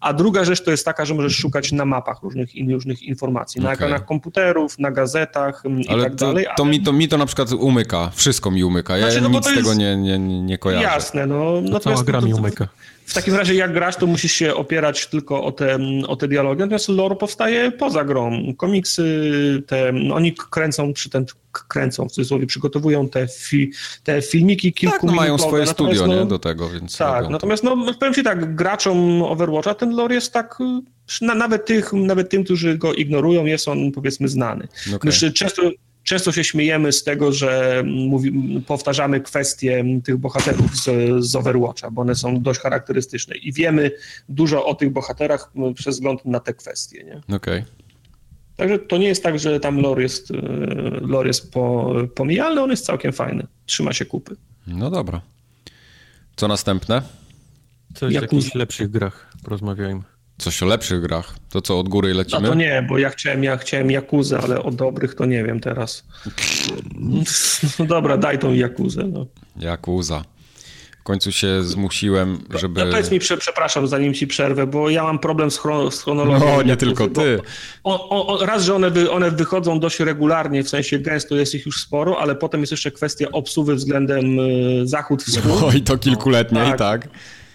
[0.00, 3.60] A druga rzecz to jest taka, że możesz szukać na mapach różnych, różnych informacji.
[3.60, 3.74] Na okay.
[3.74, 6.46] ekranach komputerów, na gazetach mm, i ale tak to, dalej.
[6.46, 6.56] Ale...
[6.56, 8.10] To, mi, to mi to na przykład umyka.
[8.14, 8.98] Wszystko mi umyka.
[8.98, 10.84] Ja znaczy, no nic z tego nie, nie, nie kojarzę.
[10.84, 11.26] Jasne.
[11.26, 12.68] No, to cała gra mi umyka.
[13.06, 16.60] W takim razie jak grasz, to musisz się opierać tylko o te, o te dialogi,
[16.60, 18.54] natomiast lore powstaje poza grą.
[18.56, 21.26] Komiksy, te, no oni kręcą przy ten,
[21.68, 23.72] kręcą, w cudzysłowie, przygotowują te, fi,
[24.04, 26.96] te filmiki kilku Tak, no mają swoje studio, no, nie, do tego, więc...
[26.98, 30.58] Tak, natomiast no, powiem ci tak, graczom Overwatcha ten lore jest tak,
[31.20, 34.68] na, nawet, tych, nawet tym, którzy go ignorują, jest on, powiedzmy, znany.
[34.96, 35.12] Okay.
[35.32, 35.62] Często
[36.04, 40.90] Często się śmiejemy z tego, że mówi, powtarzamy kwestie tych bohaterów z,
[41.24, 43.90] z Overwatcha, bo one są dość charakterystyczne i wiemy
[44.28, 47.04] dużo o tych bohaterach przez wzgląd na te kwestie.
[47.04, 47.16] Nie?
[47.36, 47.58] Okej.
[47.58, 47.64] Okay.
[48.56, 50.34] Także to nie jest tak, że tam lore jest, e,
[51.00, 53.46] lore jest po, pomijalny, on jest całkiem fajny.
[53.66, 54.36] Trzyma się kupy.
[54.66, 55.20] No dobra.
[56.36, 57.02] Co następne?
[57.94, 60.02] Coś o jakichś lepszych grach porozmawiajmy.
[60.38, 61.34] Coś o lepszych grach.
[61.50, 62.42] To co, od góry lecimy?
[62.42, 65.60] No to nie, bo ja chciałem, ja chciałem Jakuzę, ale o dobrych to nie wiem
[65.60, 66.04] teraz.
[67.78, 69.04] No dobra, daj tą Jakuzę.
[69.04, 69.26] No.
[69.56, 70.24] Jakuza.
[71.00, 72.84] W końcu się zmusiłem, żeby...
[72.84, 76.46] No powiedz mi, przepraszam, zanim ci przerwę, bo ja mam problem z, chron z chronologią.
[76.46, 77.40] No, nie tylko ty.
[77.84, 81.66] O, o, raz, że one, wy, one wychodzą dość regularnie, w sensie gęsto jest ich
[81.66, 85.60] już sporo, ale potem jest jeszcze kwestia obsuwy względem y, zachód-wschód.
[85.60, 86.78] No i to kilkuletniej, tak.
[86.78, 87.08] tak.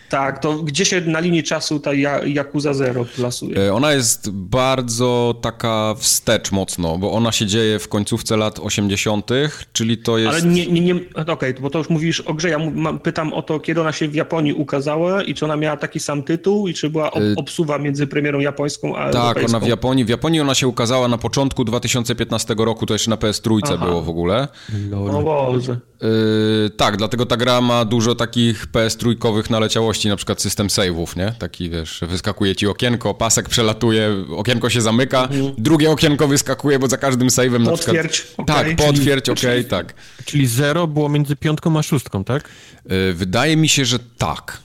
[0.10, 1.92] Tak, to gdzie się na linii czasu ta
[2.26, 3.62] Yakuza Zero plasuje?
[3.62, 9.30] E, ona jest bardzo taka wstecz mocno, bo ona się dzieje w końcówce lat 80.,
[9.74, 10.30] czyli to jest...
[10.30, 12.60] Ale nie, nie, nie okej, okay, bo to już mówisz o grze, ja
[13.04, 16.24] pytam o to, kiedy ona się w Japonii ukazała i czy ona miała taki sam
[16.24, 19.58] tytuł i czy była ob e, obsuwa między premierą japońską a Tak, europejską?
[19.58, 23.16] ona w Japonii, w Japonii ona się ukazała na początku 2015 roku, to jeszcze na
[23.16, 23.86] PS3 Aha.
[23.86, 24.48] było w ogóle.
[24.90, 25.78] No Boże.
[26.02, 31.18] Yy, tak, dlatego ta gra ma dużo takich PS3 naleciałości możliwości, na przykład system save'ów,
[31.18, 31.34] nie?
[31.40, 35.54] Taki, wiesz, wyskakuje ci okienko, pasek przelatuje, okienko się zamyka, mhm.
[35.58, 37.98] drugie okienko wyskakuje, bo za każdym save'em na przykład...
[38.38, 38.46] Okay.
[38.46, 39.94] Tak, potwierdź, okej, okay, tak.
[40.26, 42.50] Czyli zero było między piątką a szóstką, tak?
[42.86, 44.62] Yy, wydaje mi się, że tak.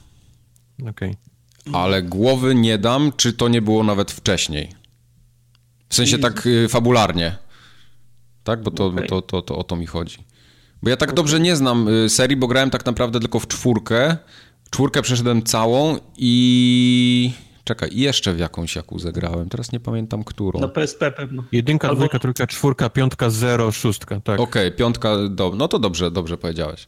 [0.80, 1.16] Okej.
[1.66, 1.80] Okay.
[1.80, 4.68] Ale głowy nie dam, czy to nie było nawet wcześniej.
[5.88, 7.36] W sensie tak y, fabularnie.
[8.44, 8.62] Tak?
[8.62, 9.06] Bo to, okay.
[9.06, 10.18] to, to, to, o to mi chodzi.
[10.82, 11.16] Bo ja tak okay.
[11.16, 14.16] dobrze nie znam y, serii, bo grałem tak naprawdę tylko w czwórkę.
[14.74, 17.32] Czwórkę przeszedłem całą i...
[17.64, 19.48] Czekaj, i jeszcze w jakąś Jakuzę grałem.
[19.48, 20.60] Teraz nie pamiętam, którą.
[20.60, 21.44] Na PSP pewno.
[21.52, 21.96] Jedynka, Albo...
[21.96, 24.40] dwójka, trójka, czwórka, piątka, zero, szóstka, tak.
[24.40, 25.52] Okej, okay, piątka, do...
[25.56, 26.86] no to dobrze, dobrze powiedziałeś.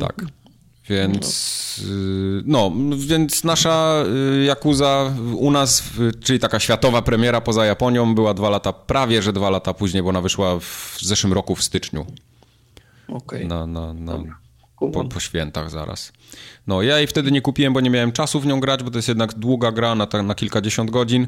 [0.00, 0.12] Tak.
[0.12, 0.30] Mhm.
[0.88, 1.84] Więc
[2.44, 4.04] no, więc nasza
[4.46, 5.84] Jakuza u nas,
[6.22, 10.08] czyli taka światowa premiera poza Japonią była dwa lata, prawie że dwa lata później, bo
[10.08, 12.06] ona wyszła w zeszłym roku w styczniu.
[13.08, 13.18] Okej.
[13.18, 13.44] Okay.
[13.44, 14.41] Na, na, na,
[14.90, 16.12] po, po, świętach zaraz.
[16.66, 18.98] No, ja jej wtedy nie kupiłem, bo nie miałem czasu w nią grać, bo to
[18.98, 21.26] jest jednak długa gra na, na kilkadziesiąt godzin,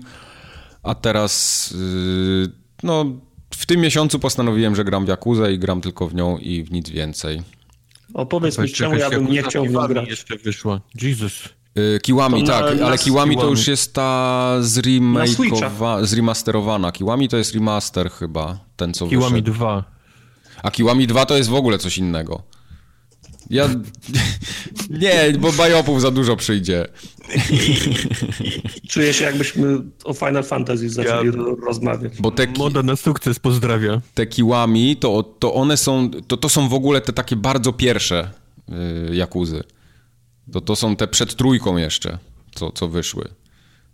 [0.82, 1.74] a teraz
[2.82, 3.04] no,
[3.50, 6.72] w tym miesiącu postanowiłem, że gram w Jakuzę i gram tylko w nią i w
[6.72, 7.42] nic więcej.
[8.14, 10.08] Opowiedz mi, czemu ja bym nie chciał w nią grać.
[10.08, 10.80] jeszcze wyszła.
[11.02, 11.48] Jesus.
[11.78, 16.92] Y, Kiłami, tak, na, ale Kiłami to już jest ta zremakeowa, zremasterowana.
[16.92, 19.52] Kiłami to jest remaster chyba, ten co Kiłami wyszedł.
[19.52, 19.84] 2.
[20.62, 22.42] A Kiłami 2 to jest w ogóle coś innego.
[23.50, 23.68] Ja...
[25.02, 26.88] nie, bo bajopów za dużo przyjdzie.
[28.90, 31.32] Czuję się jakbyśmy o Final Fantasy zaczęli ja...
[31.66, 32.12] rozmawiać.
[32.20, 32.58] Bo te ki...
[32.58, 34.00] Moda na sukces, pozdrawia.
[34.14, 38.30] Te Kiłami, to, to one są, to, to są w ogóle te takie bardzo pierwsze
[38.68, 39.62] yy, Jakuzy.
[40.52, 42.18] To, to są te przed trójką jeszcze,
[42.54, 43.28] co, co wyszły.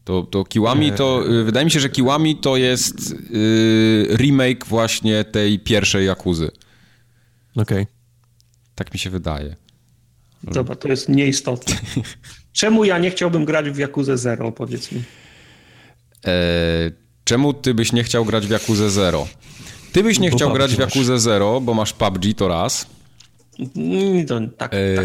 [0.04, 5.24] To, to Kiłami to, yy, wydaje mi się, że Kiłami to jest yy, remake właśnie
[5.24, 6.50] tej pierwszej Jakuzy.
[7.56, 7.82] Okej.
[7.82, 7.99] Okay.
[8.80, 9.56] Tak mi się wydaje.
[10.42, 11.74] Dobra, to jest nieistotne.
[12.52, 15.02] Czemu ja nie chciałbym grać w Jakuzę Zero, powiedz mi?
[16.26, 16.32] E,
[17.24, 19.28] czemu ty byś nie chciał grać w Jakuzę Zero?
[19.92, 22.86] Ty byś nie bo chciał PUBG grać w Jakuzę Zero, bo masz PUBG, to raz.
[23.76, 25.04] Mm, to, tak, e, tak.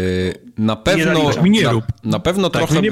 [0.58, 1.30] Na pewno,
[1.64, 2.82] na, na, pewno tak, trochę,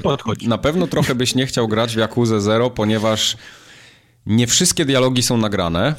[0.47, 3.36] na pewno trochę byś nie chciał grać w Jakuzę Zero, ponieważ
[4.27, 5.94] nie wszystkie dialogi są nagrane.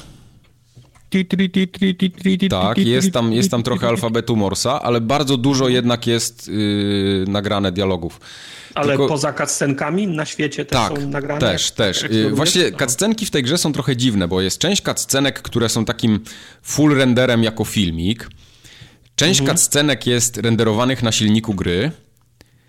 [2.48, 7.72] Tak, jest tam, jest tam trochę alfabetu Morsa, ale bardzo dużo jednak jest yy, nagrane
[7.72, 8.20] dialogów.
[8.74, 9.08] Ale Tylko...
[9.08, 11.40] poza cutscenkami na świecie też tak, są nagrane?
[11.40, 12.02] też, też.
[12.10, 15.84] Yy, właśnie cutscenki w tej grze są trochę dziwne, bo jest część cutscenek, które są
[15.84, 16.20] takim
[16.62, 18.28] full renderem jako filmik.
[19.16, 19.58] Część mhm.
[19.58, 21.90] cutscenek jest renderowanych na silniku gry.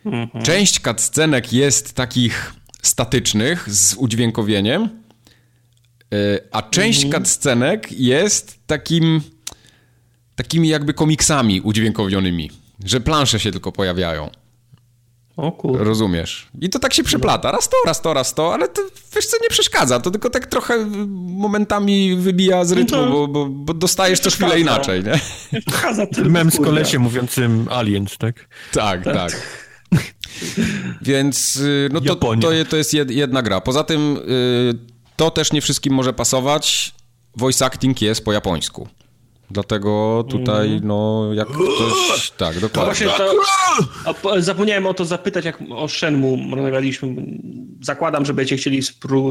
[0.05, 0.43] Mhm.
[0.43, 4.89] Część cutscenek jest takich statycznych z udźwiękowieniem.
[6.13, 7.23] E, a część mhm.
[7.23, 9.21] cutscenek jest takim
[10.35, 12.51] takimi jakby komiksami udźwiękowionymi,
[12.85, 14.29] że plansze się tylko pojawiają.
[15.37, 15.83] O kurde.
[15.83, 16.47] Rozumiesz.
[16.61, 17.51] I to tak się przeplata.
[17.51, 18.81] Raz to, raz to, raz to, ale to
[19.15, 19.99] wiesz co, nie przeszkadza.
[19.99, 20.85] To tylko tak trochę
[21.15, 25.19] momentami wybija z rytmu, no bo, bo, bo, dostajesz to chwilę inaczej, nie?
[25.53, 28.47] Nie przeszkadza Mem z kolesiem mówiącym aliens, tak?
[28.71, 29.15] Tak, tak.
[29.15, 29.41] tak.
[31.01, 33.61] Więc y, no to, to, to jest jedna gra.
[33.61, 34.19] Poza tym...
[34.27, 36.93] Yy, to też nie wszystkim może pasować.
[37.35, 38.87] Voice acting jest po japońsku.
[39.51, 40.87] Dlatego tutaj, mm.
[40.87, 42.31] no, jak ktoś...
[42.31, 43.07] Tak, dokładnie.
[44.21, 47.15] To, zapomniałem o to zapytać, jak o Shenmue rozmawialiśmy.
[47.81, 48.81] Zakładam, że będziecie chcieli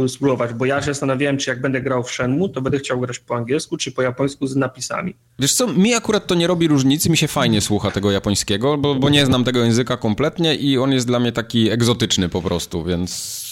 [0.09, 3.19] spróbować, bo ja się zastanawiałem, czy jak będę grał w Shenmue, to będę chciał grać
[3.19, 5.15] po angielsku, czy po japońsku z napisami.
[5.39, 8.95] Wiesz co, mi akurat to nie robi różnicy, mi się fajnie słucha tego japońskiego, bo,
[8.95, 12.85] bo nie znam tego języka kompletnie i on jest dla mnie taki egzotyczny po prostu,
[12.85, 13.46] więc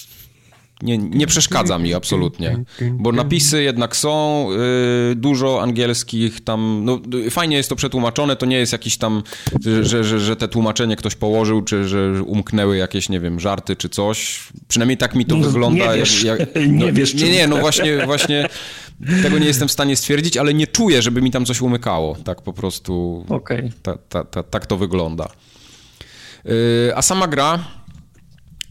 [0.82, 4.48] nie, nie przeszkadza mi absolutnie, bo napisy jednak są,
[5.12, 9.22] y, dużo angielskich tam, no fajnie jest to przetłumaczone, to nie jest jakiś tam,
[9.82, 13.88] że, że, że te tłumaczenie ktoś położył, czy że umknęły jakieś, nie wiem, żarty czy
[13.88, 14.48] coś.
[14.68, 15.92] Przynajmniej tak mi to no, wygląda.
[15.92, 18.48] Nie wiesz, jak, jak, no, nie, wiesz nie, nie, no właśnie, właśnie
[19.22, 22.16] tego nie jestem w stanie stwierdzić, ale nie czuję, żeby mi tam coś umykało.
[22.24, 23.70] Tak po prostu, okay.
[23.82, 25.28] ta, ta, ta, tak to wygląda.
[26.46, 27.64] Y, a sama gra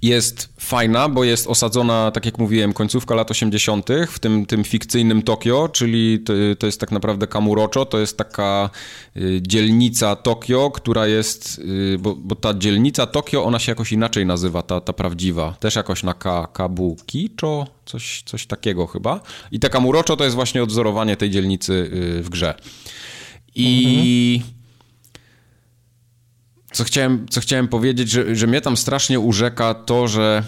[0.03, 5.21] jest fajna, bo jest osadzona, tak jak mówiłem, końcówka lat 80., w tym, tym fikcyjnym
[5.21, 8.69] Tokio, czyli to, to jest tak naprawdę Kamurocho, to jest taka
[9.17, 14.25] y, dzielnica Tokio, która jest, y, bo, bo, ta dzielnica Tokio, ona się jakoś inaczej
[14.25, 19.19] nazywa, ta, ta prawdziwa, też jakoś na ka, Kabukicho, coś, coś takiego chyba.
[19.51, 22.53] I ta Kamurocho to jest właśnie odzorowanie tej dzielnicy y, w grze.
[23.55, 24.39] I...
[24.41, 24.62] Mhm
[26.73, 30.43] co chciałem, co chciałem powiedzieć, że, że mnie tam strasznie urzeka to, że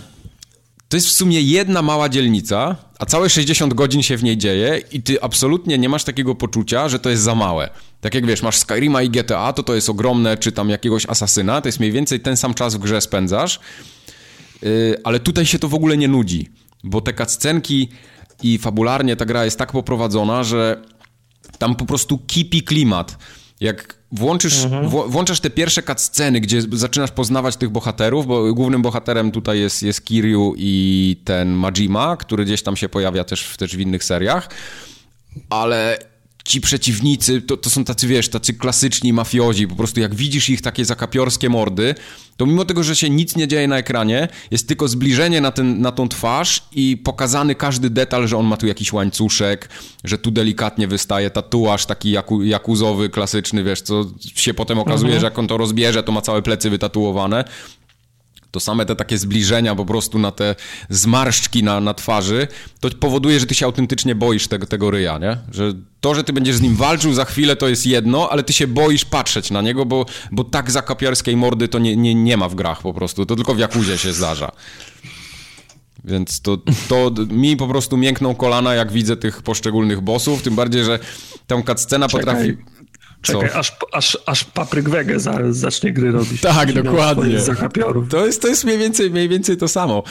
[0.90, 4.82] to jest w sumie jedna mała dzielnica, a całe 60 godzin się w niej dzieje
[4.92, 7.70] i ty absolutnie nie masz takiego poczucia, że to jest za małe.
[8.02, 11.62] Tak jak wiesz, masz Skyrima i GTA, to to jest ogromne, czy tam jakiegoś asasyna,
[11.62, 13.60] to jest mniej więcej ten sam czas w grze spędzasz,
[14.62, 16.50] yy, ale tutaj się to w ogóle nie nudzi,
[16.84, 17.90] bo te cutscenki
[18.44, 20.82] i fabularnie ta gra jest tak poprowadzona, że
[21.58, 23.18] tam po prostu kipi klimat.
[23.60, 24.90] Jak włączysz, mhm.
[24.90, 30.06] włączasz te pierwsze cutsceny, gdzie zaczynasz poznawać tych bohaterów, bo głównym bohaterem tutaj jest, jest
[30.06, 34.50] Kiryu i ten Majima, który gdzieś tam się pojawia też, też w innych seriach,
[35.50, 35.98] ale
[36.46, 40.62] ci przeciwnicy to, to są tacy, wiesz, tacy klasyczni mafiozi, po prostu jak widzisz ich
[40.62, 41.96] takie zakapiorskie mordy,
[42.38, 45.82] to mimo tego, że się nic nie dzieje na ekranie, jest tylko zbliżenie na, ten,
[45.82, 49.70] na tą twarz i pokazany każdy detal, że on ma tu jakiś łańcuszek,
[50.04, 54.06] że tu delikatnie wystaje tatuaż taki jaku, jakuzowy, klasyczny, wiesz, co
[54.36, 55.22] się potem okazuje, mhm.
[55.22, 57.44] że jak on to rozbierze, to ma całe plecy wytatuowane
[58.56, 60.56] to same te takie zbliżenia po prostu na te
[60.90, 62.48] zmarszczki na, na twarzy,
[62.80, 65.38] to powoduje, że ty się autentycznie boisz tego, tego ryja, nie?
[65.52, 68.54] Że to, że ty będziesz z nim walczył za chwilę, to jest jedno, ale ty
[68.54, 72.50] się boisz patrzeć na niego, bo, bo tak zakapiarskiej mordy to nie, nie, nie ma
[72.50, 74.52] w grach po prostu, to tylko w Jakuzie się zdarza.
[76.04, 76.58] Więc to,
[76.88, 81.00] to mi po prostu miękną kolana, jak widzę tych poszczególnych bossów, tym bardziej, że
[81.48, 82.58] tam cutscena potrafi...
[83.26, 86.42] Czekaj, aż, aż, aż Papryk Wege za, zacznie gry robić.
[86.42, 87.38] Tak, dokładnie.
[88.10, 90.04] To jest, to jest mniej więcej, mniej więcej to samo.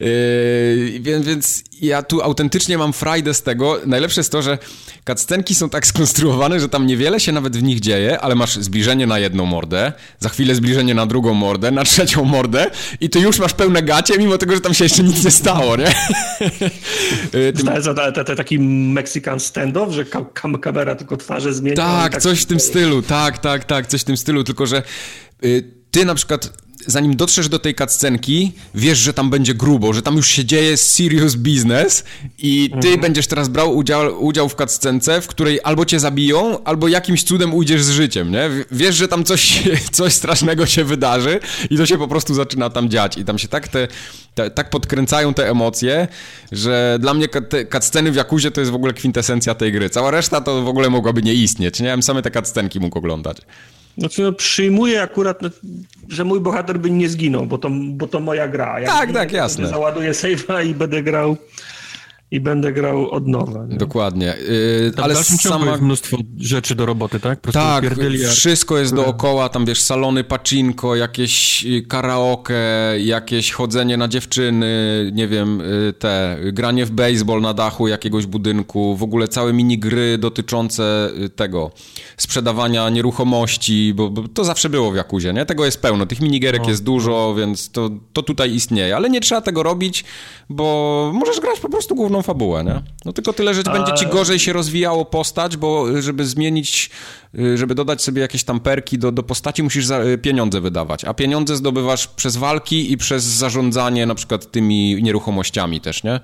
[0.00, 3.80] Yy, więc, więc ja tu autentycznie mam frajdę z tego.
[3.86, 4.58] Najlepsze jest to, że
[5.08, 9.06] cutscenki są tak skonstruowane, że tam niewiele się nawet w nich dzieje, ale masz zbliżenie
[9.06, 12.70] na jedną mordę, za chwilę zbliżenie na drugą mordę, na trzecią mordę
[13.00, 15.76] i ty już masz pełne gacie, mimo tego, że tam się jeszcze nic nie stało,
[15.76, 15.94] nie?
[17.32, 17.66] Yy, Tym...
[17.66, 20.04] To jest taki Mexican standoff, że
[20.34, 21.76] kam kamera tylko twarze zmienia.
[21.76, 24.82] Tak, tak, coś w tym stylu, tak, tak, tak, coś w tym stylu, tylko że
[25.44, 26.52] y, ty na przykład
[26.86, 30.76] zanim dotrzesz do tej cutscenki, wiesz, że tam będzie grubo, że tam już się dzieje
[30.76, 32.04] serious business
[32.38, 33.00] i ty mhm.
[33.00, 37.54] będziesz teraz brał udział, udział w cutscence, w której albo cię zabiją, albo jakimś cudem
[37.54, 38.50] ujdziesz z życiem, nie?
[38.70, 41.40] Wiesz, że tam coś, coś strasznego się wydarzy
[41.70, 43.88] i to się po prostu zaczyna tam dziać i tam się tak te,
[44.34, 46.08] te tak podkręcają te emocje,
[46.52, 49.90] że dla mnie te cutsceny w Jakuzie to jest w ogóle kwintesencja tej gry.
[49.90, 51.86] Cała reszta to w ogóle mogłaby nie istnieć, nie?
[51.86, 53.36] Ja bym same te cutscenki mógł oglądać.
[53.98, 55.48] Znaczy, no, przyjmuję akurat, no,
[56.08, 58.76] że mój bohater by nie zginął, bo to, bo to moja gra.
[58.86, 59.68] Tak, tak, jasne.
[59.68, 61.36] Załaduję save'a i będę grał
[62.32, 63.66] i będę grał od nowa.
[63.66, 63.76] Nie?
[63.76, 64.34] Dokładnie.
[64.48, 65.66] Yy, ale sama...
[65.70, 67.40] jest mnóstwo rzeczy do roboty, tak?
[67.52, 67.84] tak,
[68.30, 72.54] wszystko jest dookoła, tam wiesz, salony pacinko, jakieś y, karaoke,
[72.98, 74.66] jakieś chodzenie na dziewczyny,
[75.14, 80.18] nie wiem, y, te, granie w baseball na dachu jakiegoś budynku, w ogóle całe minigry
[80.18, 81.70] dotyczące y, tego,
[82.16, 85.46] sprzedawania nieruchomości, bo, bo to zawsze było w Jakuzie, nie?
[85.46, 86.68] Tego jest pełno, tych minigierek o.
[86.68, 90.04] jest dużo, więc to, to tutaj istnieje, ale nie trzeba tego robić,
[90.48, 92.82] bo możesz grać po prostu główną fabułę, nie?
[93.04, 96.90] No tylko tyle, że będzie ci gorzej się rozwijało postać, bo y, żeby zmienić,
[97.38, 101.14] y, żeby dodać sobie jakieś tam perki do, do postaci, musisz y, pieniądze wydawać, a
[101.14, 106.20] pieniądze zdobywasz przez walki i przez zarządzanie na przykład tymi nieruchomościami też, nie?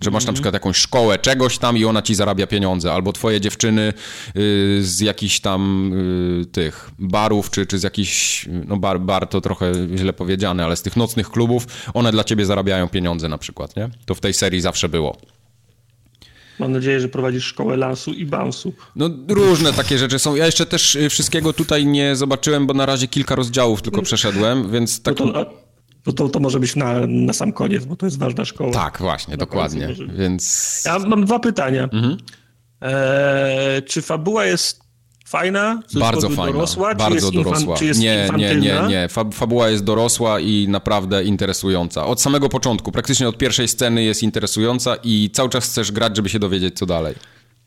[0.00, 0.34] Że masz na mhm.
[0.34, 3.92] przykład jakąś szkołę czegoś tam i ona ci zarabia pieniądze, albo twoje dziewczyny
[4.36, 5.92] y, z jakichś tam
[6.42, 10.76] y, tych barów, czy, czy z jakichś, no bar, bar to trochę źle powiedziane, ale
[10.76, 13.88] z tych nocnych klubów, one dla ciebie zarabiają pieniądze na przykład, nie?
[14.06, 15.16] To w tej serii zawsze było.
[16.60, 18.72] Mam nadzieję, że prowadzisz szkołę lansu i bounce'u.
[18.96, 20.34] No różne takie rzeczy są.
[20.34, 24.70] Ja jeszcze też y, wszystkiego tutaj nie zobaczyłem, bo na razie kilka rozdziałów tylko przeszedłem,
[24.70, 25.18] więc tak...
[25.18, 25.69] No to,
[26.06, 28.72] no to, to może być na, na sam koniec, bo to jest ważna szkoła.
[28.72, 29.88] Tak, właśnie, dokładnie.
[30.18, 30.82] Więc...
[30.86, 31.84] Ja mam dwa pytania.
[31.84, 32.16] Mhm.
[32.80, 34.80] Eee, czy fabuła jest
[35.26, 35.82] fajna?
[35.94, 37.76] Bardzo fajna, dorosła, bardzo dorosła.
[37.76, 39.08] Czy jest nie, nie, nie, nie.
[39.32, 42.06] Fabuła jest dorosła i naprawdę interesująca.
[42.06, 46.28] Od samego początku, praktycznie od pierwszej sceny jest interesująca i cały czas chcesz grać, żeby
[46.28, 47.14] się dowiedzieć, co dalej.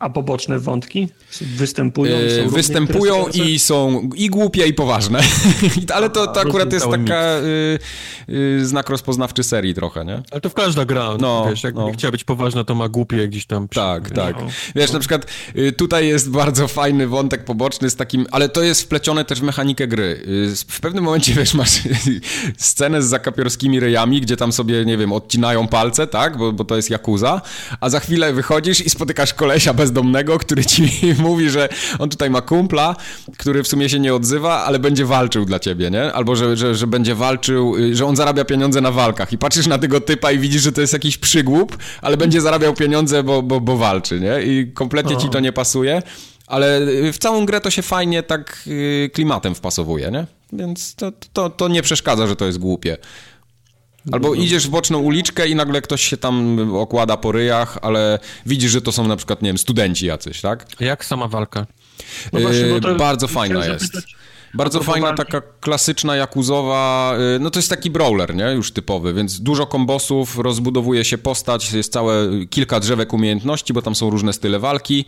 [0.04, 1.08] A poboczne wątki
[1.42, 2.20] występują?
[2.20, 5.20] Yy, występują i są i głupie, i poważne.
[5.96, 7.80] Ale to, to akurat jest taka yy,
[8.28, 10.24] yy, znak rozpoznawczy serii trochę, nie?
[10.32, 11.10] Ale to w każda gra.
[11.20, 11.92] No, wiesz, jak no.
[11.92, 13.68] chciała być poważna, to ma głupie gdzieś tam.
[13.68, 14.14] Tak, przy...
[14.14, 14.36] tak.
[14.40, 14.48] No.
[14.76, 15.26] Wiesz, na przykład
[15.56, 19.44] y, tutaj jest bardzo fajny wątek poboczny z takim, ale to jest wplecione też w
[19.44, 20.24] mechanikę gry.
[20.28, 21.82] Y, w pewnym momencie, wiesz, masz
[22.58, 26.38] scenę z zakapiorskimi ryjami, gdzie tam sobie, nie wiem, odcinają palce, tak?
[26.38, 27.42] Bo, bo to jest Jakuza,
[27.80, 30.90] a za chwilę wychodzisz i spotykasz kolesia bez bezdomnego, który ci
[31.20, 32.96] mówi, że on tutaj ma kumpla,
[33.38, 36.14] który w sumie się nie odzywa, ale będzie walczył dla ciebie, nie?
[36.14, 39.68] Albo że, że, że będzie walczył, y, że on zarabia pieniądze na walkach i patrzysz
[39.68, 43.42] na tego typa i widzisz, że to jest jakiś przygłup, ale będzie zarabiał pieniądze, bo,
[43.42, 44.42] bo, bo walczy, nie?
[44.44, 46.02] I kompletnie ci to nie pasuje
[46.48, 50.26] ale y, w całą grę to się fajnie tak y, klimatem wpasowuje, nie?
[50.54, 52.98] Więc to, to, to nie przeszkadza, że to jest głupie.
[54.12, 58.72] Albo idziesz w boczną uliczkę i nagle ktoś się tam okłada po ryjach, ale widzisz,
[58.72, 60.66] że to są na przykład, nie wiem, studenci jacyś, tak?
[60.80, 61.66] Jak sama walka?
[62.34, 63.86] No właśnie, yy, bardzo fajna jest.
[63.86, 64.16] Zapytać,
[64.54, 68.46] bardzo fajna, taka klasyczna, jakuzowa, y, no to jest taki brawler, nie?
[68.46, 73.96] Już typowy, więc dużo kombosów, rozbudowuje się postać, jest całe kilka drzewek umiejętności, bo tam
[73.96, 75.06] są różne style walki.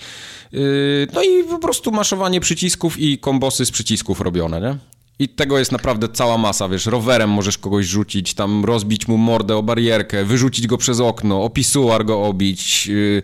[0.53, 4.94] Y, no i po prostu maszowanie przycisków i kombosy z przycisków robione, nie?
[5.19, 9.55] I tego jest naprawdę cała masa, wiesz, rowerem możesz kogoś rzucić, tam rozbić mu mordę
[9.55, 13.21] o barierkę, wyrzucić go przez okno, opisuar go obić, yy,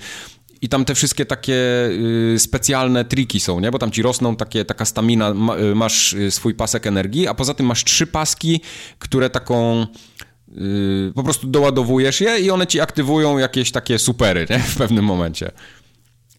[0.62, 1.90] i tam te wszystkie takie
[2.34, 3.72] y, specjalne triki są, nie?
[3.72, 7.34] Bo tam ci rosną takie, taka stamina, ma, y, masz y, swój pasek energii, a
[7.34, 8.62] poza tym masz trzy paski,
[9.00, 9.88] które taką
[11.16, 14.60] po prostu doładowujesz je i one ci aktywują jakieś takie supery, nie?
[14.60, 15.52] W pewnym momencie.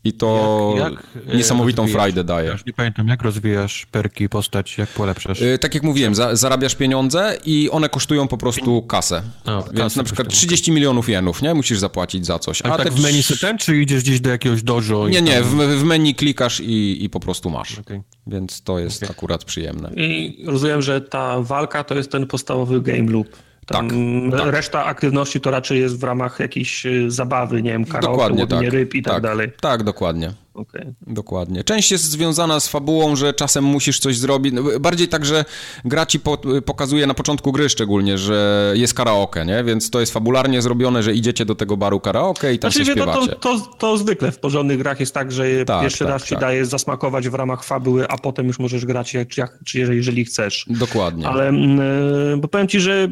[0.05, 0.93] I to jak,
[1.27, 2.47] jak niesamowitą frajdę daje.
[2.47, 5.41] Ja już nie pamiętam, jak rozwijasz perki, postać, jak polepszasz?
[5.41, 9.23] Yy, tak jak mówiłem, za, zarabiasz pieniądze i one kosztują po prostu kasę.
[9.45, 10.75] A, Więc kasę na przykład 30 okay.
[10.75, 11.55] milionów jenów, nie?
[11.55, 12.63] Musisz zapłacić za coś.
[12.63, 15.09] A, A tak w menu ten, czy idziesz gdzieś do jakiegoś dojo?
[15.09, 17.79] Nie, nie, w, w, menu klikasz i, i po prostu masz.
[17.79, 18.03] Okay.
[18.27, 19.17] Więc to jest okay.
[19.17, 19.91] akurat przyjemne.
[19.97, 23.29] I rozumiem, że ta walka to jest ten podstawowy game loop.
[23.67, 23.89] Tam
[24.31, 28.47] tak, tak, reszta aktywności to raczej jest w ramach jakiejś y, zabawy, nie wiem, karaoke,
[28.47, 29.53] tak, ryb i tak, tak dalej.
[29.61, 30.33] Tak, dokładnie.
[30.55, 30.95] Okay.
[31.07, 31.65] Dokładnie.
[31.65, 34.55] Część jest związana z fabułą, że czasem musisz coś zrobić.
[34.55, 35.45] No, bardziej tak, że
[35.85, 39.65] gra ci po, pokazuje na początku gry szczególnie, że jest karaoke, nie?
[39.65, 42.93] Więc to jest fabularnie zrobione, że idziecie do tego baru karaoke i tam znaczy, się
[42.93, 43.29] śpiewacie.
[43.29, 46.31] To, to, to, zwykle w porządnych grach jest tak, że tak, pierwszy tak, raz ci
[46.35, 46.41] tak.
[46.41, 50.25] daje zasmakować w ramach fabuły, a potem już możesz grać, jak, jak, czy jeżeli, jeżeli
[50.25, 50.67] chcesz.
[50.71, 51.29] Dokładnie.
[51.29, 53.09] Ale yy, bo powiem ci, że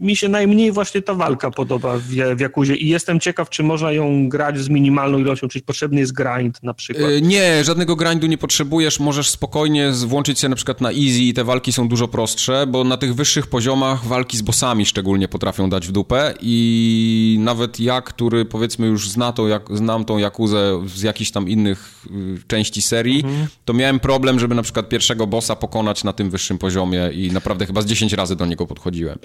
[0.00, 2.02] mi się najmniej właśnie ta walka podoba w,
[2.36, 6.12] w Jakuzie i jestem ciekaw, czy można ją grać z minimalną ilością, czyli potrzebny jest
[6.12, 7.10] grind na przykład.
[7.10, 11.34] E, nie, żadnego grindu nie potrzebujesz, możesz spokojnie włączyć się na przykład na easy i
[11.34, 15.70] te walki są dużo prostsze, bo na tych wyższych poziomach walki z bossami szczególnie potrafią
[15.70, 20.82] dać w dupę i nawet ja, który powiedzmy już zna tą, jak, znam tą Jakuzę
[20.86, 23.46] z jakichś tam innych y, części serii, mhm.
[23.64, 27.66] to miałem problem, żeby na przykład pierwszego bossa pokonać na tym wyższym poziomie i naprawdę
[27.66, 29.18] chyba z 10 razy do niego podchodziłem.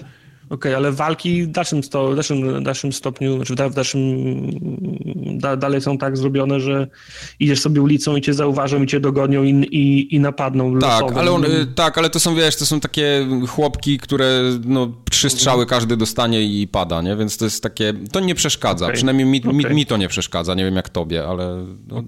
[0.50, 4.00] Okej, okay, ale walki w dalszym, sto, w dalszym, dalszym stopniu, znaczy w dalszym,
[5.38, 6.86] da, dalej są tak zrobione, że
[7.40, 11.32] idziesz sobie ulicą i cię zauważą i cię dogonią i, i, i napadną tak, ale
[11.32, 11.44] on,
[11.74, 16.42] tak, ale to są, wiesz, to są takie chłopki, które no, trzy strzały każdy dostanie
[16.42, 17.16] i pada, nie?
[17.16, 18.96] Więc to jest takie, to nie przeszkadza, okay.
[18.96, 19.52] przynajmniej mi, okay.
[19.52, 22.02] mi, mi, to nie przeszkadza, nie wiem jak tobie, ale no,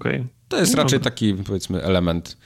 [0.47, 2.37] to jest no raczej taki, powiedzmy, element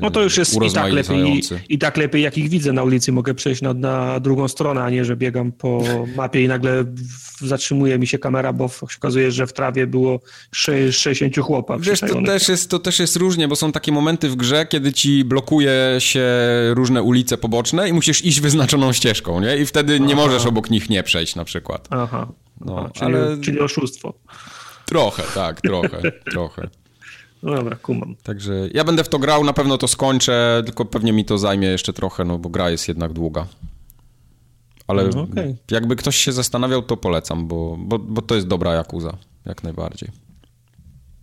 [0.00, 3.12] no to już jest i tak, lepiej, i, tak lepiej, jak ich widzę na ulicy.
[3.12, 5.82] Mogę przejść na, na drugą stronę, a nie, że biegam po
[6.16, 6.84] mapie i nagle
[7.40, 10.20] zatrzymuje mi się kamera, bo się okazuje, że w trawie było
[10.52, 11.78] 60 chłopa.
[11.78, 14.92] Wiesz, to też, jest, to też jest różnie, bo są takie momenty w grze, kiedy
[14.92, 16.26] ci blokuje się
[16.74, 19.56] różne ulice poboczne i musisz iść wyznaczoną ścieżką, nie?
[19.56, 21.88] I wtedy nie możesz obok nich nie przejść na przykład.
[21.90, 22.28] Aha,
[22.60, 23.38] no, Aha czyli, ale...
[23.40, 24.14] czyli oszustwo.
[24.86, 26.68] Trochę, tak, trochę, trochę.
[27.42, 28.16] No dobra, kumam.
[28.22, 31.68] Także ja będę w to grał, na pewno to skończę, tylko pewnie mi to zajmie
[31.68, 33.46] jeszcze trochę, no bo gra jest jednak długa.
[34.86, 35.56] Ale no, okay.
[35.70, 40.10] jakby ktoś się zastanawiał, to polecam, bo, bo, bo to jest dobra Jakuza, jak najbardziej.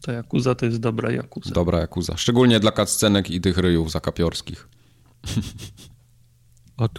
[0.02, 1.52] To Jakuza to jest dobra Jakuza.
[1.52, 4.68] Dobra Jakuza, szczególnie dla cutscenek i tych ryjów zakapiorskich.
[6.78, 6.92] Od,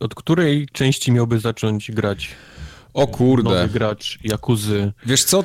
[0.00, 2.28] od której części miałby zacząć grać?
[2.94, 3.50] O kurde.
[3.50, 4.92] Nowy gracz Jakuzy.
[5.06, 5.44] Wiesz co,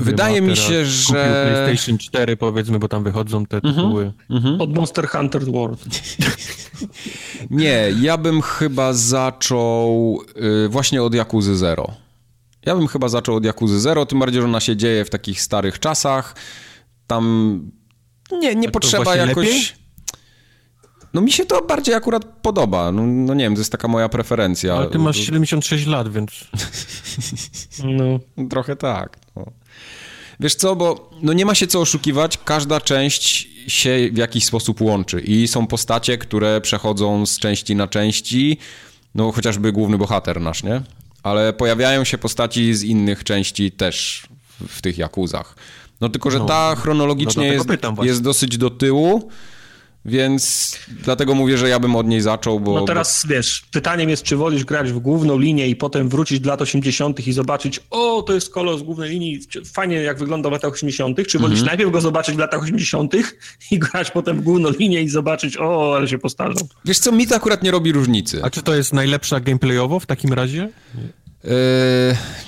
[0.00, 1.62] Wydaje mi się, że...
[1.64, 4.12] PlayStation 4 powiedzmy, bo tam wychodzą te mhm, tytuły.
[4.30, 4.60] Mhm.
[4.60, 5.84] Od Monster Hunter World.
[7.50, 10.18] Nie, ja bym chyba zaczął
[10.64, 11.90] y, właśnie od Yakuzy Zero.
[12.66, 15.42] Ja bym chyba zaczął od Yakuzy Zero, tym bardziej, że ona się dzieje w takich
[15.42, 16.34] starych czasach.
[17.06, 17.60] Tam
[18.32, 19.46] nie, nie potrzeba jakoś...
[19.46, 19.80] Lepiej?
[21.14, 22.92] No mi się to bardziej akurat podoba.
[22.92, 24.74] No, no, nie wiem, to jest taka moja preferencja.
[24.74, 26.30] Ale ty masz 76 lat, więc...
[27.84, 29.18] No, trochę tak.
[30.40, 30.44] No.
[30.44, 34.80] Wiesz co, bo no nie ma się co oszukiwać, każda część się w jakiś sposób
[34.80, 38.58] łączy i są postacie, które przechodzą z części na części,
[39.14, 40.82] no chociażby główny bohater nasz, nie?
[41.22, 44.26] Ale pojawiają się postaci z innych części też
[44.68, 45.56] w tych Jakuzach.
[46.00, 47.68] No tylko, że no, ta chronologicznie no jest,
[48.02, 49.30] jest dosyć do tyłu,
[50.04, 52.74] więc dlatego mówię, że ja bym od niej zaczął, bo...
[52.74, 53.34] No teraz, bo...
[53.34, 57.26] wiesz, pytaniem jest, czy wolisz grać w główną linię i potem wrócić do lat 80.
[57.26, 59.40] i zobaczyć, o, to jest kolor z głównej linii,
[59.72, 61.68] fajnie jak wygląda w latach 80., czy wolisz mm -hmm.
[61.68, 63.14] najpierw go zobaczyć w latach 80.
[63.70, 66.68] i grać potem w główną linię i zobaczyć, o, ale się postarzą.
[66.84, 68.44] Wiesz co, mi to akurat nie robi różnicy.
[68.44, 70.68] A czy to jest najlepsza gameplayowo w takim razie?
[71.44, 71.50] Yy,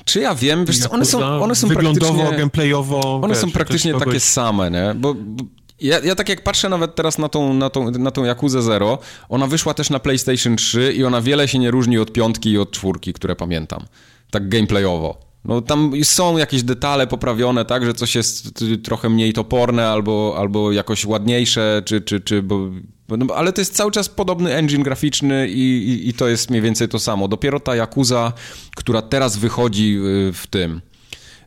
[0.04, 3.14] czy ja wiem, wiesz co, one są, one są Wyglądowo, gameplayowo.
[3.14, 4.94] One wiesz, są praktycznie takie same, nie?
[4.96, 5.44] Bo, bo
[5.82, 8.98] Ja, ja tak jak patrzę nawet teraz na tą, na tą, na tą Yakuza Zero,
[9.28, 12.58] ona wyszła też na PlayStation 3 i ona wiele się nie różni od piątki i
[12.58, 13.84] od czwórki, które pamiętam.
[14.30, 15.32] Tak gameplayowo.
[15.44, 20.72] No tam są jakieś detale poprawione, tak, że coś jest trochę mniej toporne albo, albo
[20.72, 22.70] jakoś ładniejsze, czy, czy, czy bo,
[23.08, 26.62] no, ale to jest cały czas podobny engine graficzny i, i, i, to jest mniej
[26.62, 27.28] więcej to samo.
[27.28, 28.32] Dopiero ta Yakuza,
[28.76, 29.96] która teraz wychodzi
[30.28, 30.80] y, w tym,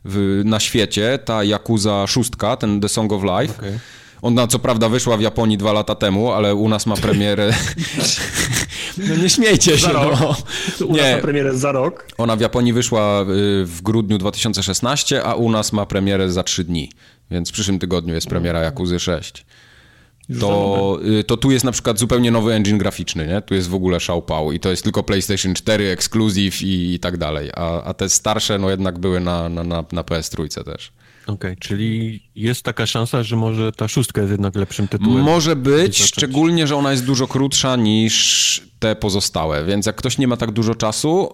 [0.04, 3.78] w, na świecie, ta Yakuza 6, ten The Song of Life, okay
[4.22, 7.50] ona co prawda wyszła w Japonii dwa lata temu, ale u nas ma premierę...
[9.08, 10.36] no nie śmiejcie się, no.
[10.86, 11.02] U nie.
[11.02, 12.06] nas ma premierę za rok.
[12.18, 13.24] Ona w Japonii wyszła y,
[13.64, 16.90] w grudniu 2016, a u nas ma premierę za trzy dni.
[17.30, 19.46] Więc w przyszłym tygodniu jest premiera Jakuzy 6.
[20.40, 23.42] To, y, to tu jest na przykład zupełnie nowy engine graficzny, nie?
[23.42, 27.16] Tu jest w ogóle szałpał i to jest tylko PlayStation 4 Exclusive i, i tak
[27.16, 27.50] dalej.
[27.54, 30.92] A, a te starsze no jednak były na, na, na, na PS3 też.
[31.26, 35.24] Okej, okay, czyli jest taka szansa, że może ta szóstka jest jednak lepszym tytułem.
[35.24, 40.28] Może być, szczególnie, że ona jest dużo krótsza niż te pozostałe, więc jak ktoś nie
[40.28, 41.28] ma tak dużo czasu,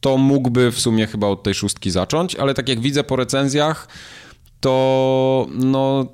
[0.00, 3.88] to mógłby w sumie chyba od tej szóstki zacząć, ale tak jak widzę po recenzjach,
[4.60, 6.06] to no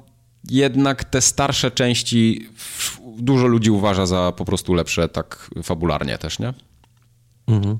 [0.50, 2.48] jednak te starsze części
[3.18, 6.54] dużo ludzi uważa za po prostu lepsze tak fabularnie też, nie?
[7.46, 7.78] Mhm.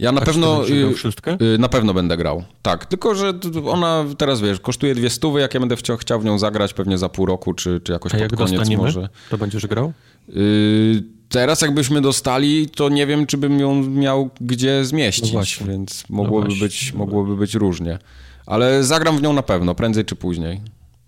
[0.00, 0.68] Ja na A pewno.
[0.68, 2.44] Y, y, na pewno będę grał.
[2.62, 3.32] Tak, tylko że
[3.66, 5.40] ona teraz wiesz, kosztuje dwie stówy.
[5.40, 8.14] Jak ja będę chciał, chciał w nią zagrać pewnie za pół roku, czy, czy jakoś
[8.14, 9.08] A pod jak koniec może.
[9.30, 9.92] To będziesz grał?
[10.28, 16.04] Yy, teraz jakbyśmy dostali, to nie wiem, czy bym ją miał gdzie zmieścić, no więc
[16.08, 17.98] mogłoby, no być, mogłoby być różnie.
[18.46, 20.60] Ale zagram w nią na pewno, prędzej czy później,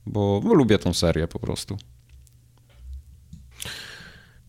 [0.06, 1.77] bo, bo lubię tą serię po prostu.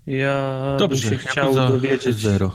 [0.07, 2.15] Ja Dobrze, bym się chciał dowiedzieć.
[2.15, 2.51] Zero.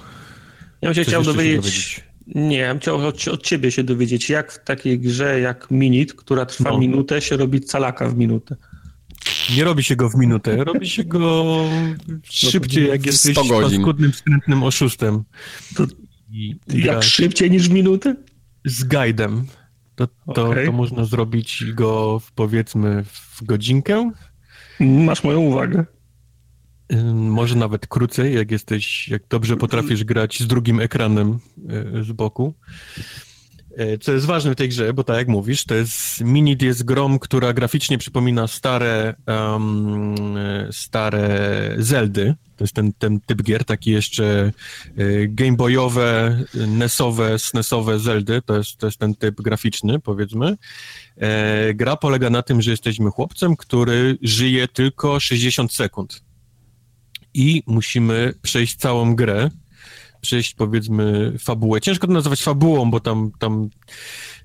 [0.82, 4.30] Ja bym się chciał dowiedzieć, dowiedzieć, Nie, ja bym chciał od, od, ciebie się dowiedzieć,
[4.30, 6.78] jak w takiej grze jak Minit, która trwa no.
[6.78, 8.56] minutę, się robi calaka w minutę.
[9.56, 11.18] Nie robi się go w minutę, robi się go
[12.09, 15.24] no szybciej, jak jesteś paskudnym, skrętnym oszustem.
[15.76, 15.86] To
[16.68, 18.16] jak szybciej niż minutę?
[18.64, 19.46] Z guidem.
[19.94, 20.66] To, to, okay.
[20.66, 24.10] to można zrobić go w, powiedzmy w godzinkę.
[24.80, 25.84] Masz moją uwagę.
[27.15, 31.39] Może nawet krócej, jak jesteś, jak dobrze potrafisz grać z drugim ekranem
[31.69, 32.55] e, z boku.
[33.77, 36.85] E, co jest ważne w tej grze, bo tak jak mówisz, to jest Minit jest
[36.85, 40.15] grom, która graficznie przypomina stare um,
[40.70, 42.35] stare Zeldy.
[42.56, 44.52] To jest ten, ten typ gier, taki jeszcze
[45.28, 48.43] gameboyowe, NESowe, SNESowe Zeldy.
[48.43, 50.56] To jest, to jest ten typ graficzny, powiedzmy.
[51.16, 56.27] E, gra polega na tym, że jesteśmy chłopcem, który żyje tylko 60 sekund
[57.39, 59.51] i musimy przejść całą grę,
[60.20, 61.81] przejść powiedzmy fabułę.
[61.81, 63.69] Ciężko to nazywać fabułą, bo tam, tam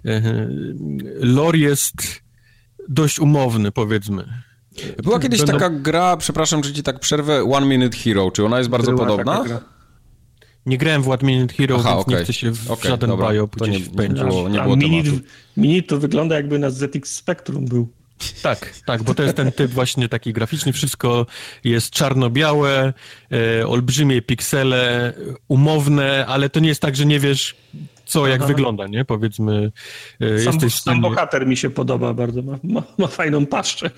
[0.06, 0.48] e,
[1.16, 1.94] lore jest
[2.90, 4.44] dość umowny, powiedzmy.
[5.04, 5.54] Była kiedyś Będą...
[5.54, 8.32] taka gra, przepraszam, że ci tak przerwę, One Minute Hero.
[8.32, 9.44] Czy ona jest bardzo Była podobna?
[10.66, 12.16] Nie grałem w One Minute Hero, Aha, więc okay.
[12.18, 13.32] nie chcę się w okay, żaden dobra.
[13.32, 15.10] bio to nie, nie było, nie było minute,
[15.58, 17.88] minute to wygląda jakby na ZX Spectrum był.
[18.42, 21.26] Tak, tak, bo to jest ten typ właśnie taki graficzny, wszystko
[21.64, 22.94] jest czarno-białe,
[23.32, 25.14] e, olbrzymie piksele,
[25.48, 27.56] umowne, ale to nie jest tak, że nie wiesz,
[28.06, 28.48] co, jak Aha.
[28.48, 29.06] wygląda, nie?
[29.06, 29.72] Powiedzmy,
[30.20, 33.90] e, sam, jesteś sam bohater mi się podoba bardzo, ma, ma, ma, fajną paszczę.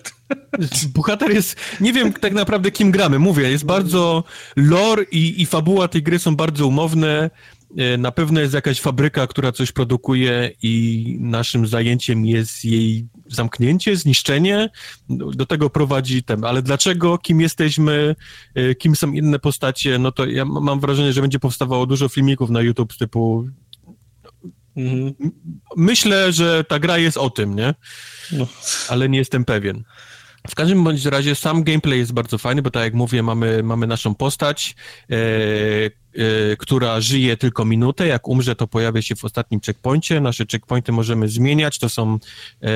[0.95, 4.23] Bohater jest, nie wiem tak naprawdę kim gramy, mówię, jest bardzo
[4.55, 7.29] lore i, i fabuła tej gry są bardzo umowne,
[7.77, 13.95] e, na pewno jest jakaś fabryka, która coś produkuje i naszym zajęciem jest jej zamknięcie,
[13.97, 14.69] zniszczenie,
[15.09, 16.45] do tego prowadzi ten.
[16.45, 18.15] Ale dlaczego, kim jesteśmy,
[18.57, 22.49] y, kim są inne postacie, no to ja mam wrażenie, że będzie powstawało dużo filmików
[22.49, 23.47] na YouTube typu
[24.77, 25.13] mhm.
[25.77, 27.73] Myślę, że ta gra jest o tym, nie?
[28.31, 28.47] No.
[28.89, 29.83] Ale nie jestem pewien.
[30.49, 33.87] W każdym bądź razie sam gameplay jest bardzo fajny, bo tak jak mówię, mamy, mamy
[33.87, 34.75] naszą postać,
[35.09, 38.07] e, e, która żyje tylko minutę.
[38.07, 40.21] Jak umrze, to pojawia się w ostatnim checkpoincie.
[40.21, 41.79] Nasze checkpointy możemy zmieniać.
[41.79, 42.19] To są,
[42.61, 42.69] e,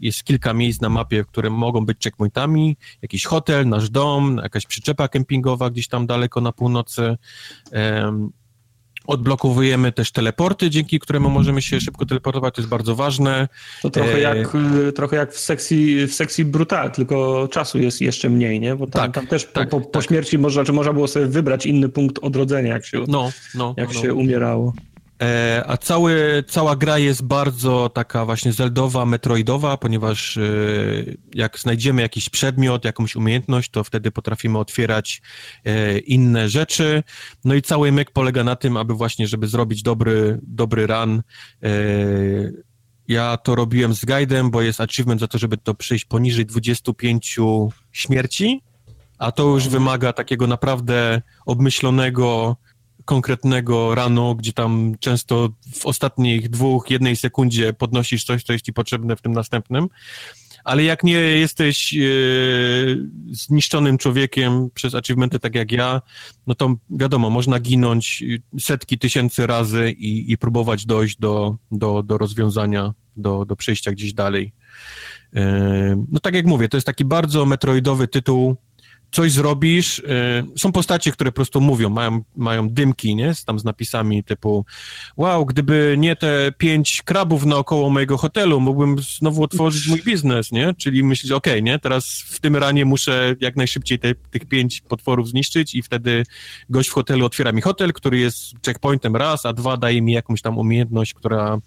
[0.00, 2.76] jest kilka miejsc na mapie, które mogą być checkpointami.
[3.02, 7.16] Jakiś hotel, nasz dom, jakaś przyczepa kempingowa gdzieś tam daleko na północy.
[9.06, 13.48] Odblokowujemy też teleporty, dzięki któremu możemy się szybko teleportować, to jest bardzo ważne.
[13.82, 14.20] To trochę, e...
[14.20, 14.56] jak,
[14.94, 18.76] trochę jak w sekcji, w sekcji Brutal, tylko czasu jest jeszcze mniej, nie?
[18.76, 20.04] Bo tam, tak, tam też tak, po, po, tak.
[20.04, 23.94] śmierci można, czy można było sobie wybrać inny punkt odrodzenia, jak się, no, no, jak
[23.94, 24.00] no.
[24.00, 24.72] się umierało.
[25.24, 30.40] E, a cały, cała gra jest bardzo taka właśnie zeldowa, metroidowa, ponieważ e,
[31.34, 35.22] jak znajdziemy jakiś przedmiot, jakąś umiejętność, to wtedy potrafimy otwierać
[35.64, 37.02] e, inne rzeczy.
[37.44, 41.22] No i cały myk polega na tym, aby właśnie, żeby zrobić dobry, dobry run,
[43.08, 47.36] ja to robiłem z guidem, bo jest achievement za to, żeby to przejść poniżej 25
[47.92, 48.62] śmierci,
[49.18, 52.56] a to już wymaga takiego naprawdę obmyślonego,
[53.04, 58.72] konkretnego rano, gdzie tam często w ostatnich dwóch, jednej sekundzie podnosisz coś, co jest ci
[58.72, 59.88] potrzebne w tym następnym
[60.64, 61.98] ale jak nie jesteś e,
[63.30, 66.02] zniszczonym człowiekiem przez achievementy tak jak ja,
[66.46, 68.24] no to wiadomo, można ginąć
[68.60, 74.12] setki tysięcy razy i, i próbować dojść do, do, do rozwiązania, do, do przejścia gdzieś
[74.12, 74.52] dalej.
[75.36, 78.56] E, no tak jak mówię, to jest taki bardzo metroidowy tytuł,
[79.14, 80.02] coś zrobisz, y,
[80.58, 84.64] są postacie, które po prostu mówią, mają, mają dymki, nie, tam z napisami typu
[85.16, 90.74] wow, gdyby nie te pięć krabów naokoło mojego hotelu, mógłbym znowu otworzyć mój biznes, nie,
[90.78, 94.80] czyli myślisz, okej, okay, nie, teraz w tym ranie muszę jak najszybciej te, tych pięć
[94.80, 96.24] potworów zniszczyć i wtedy
[96.70, 100.42] gość w hotelu otwiera mi hotel, który jest checkpointem raz, a dwa daje mi jakąś
[100.42, 101.58] tam umiejętność, która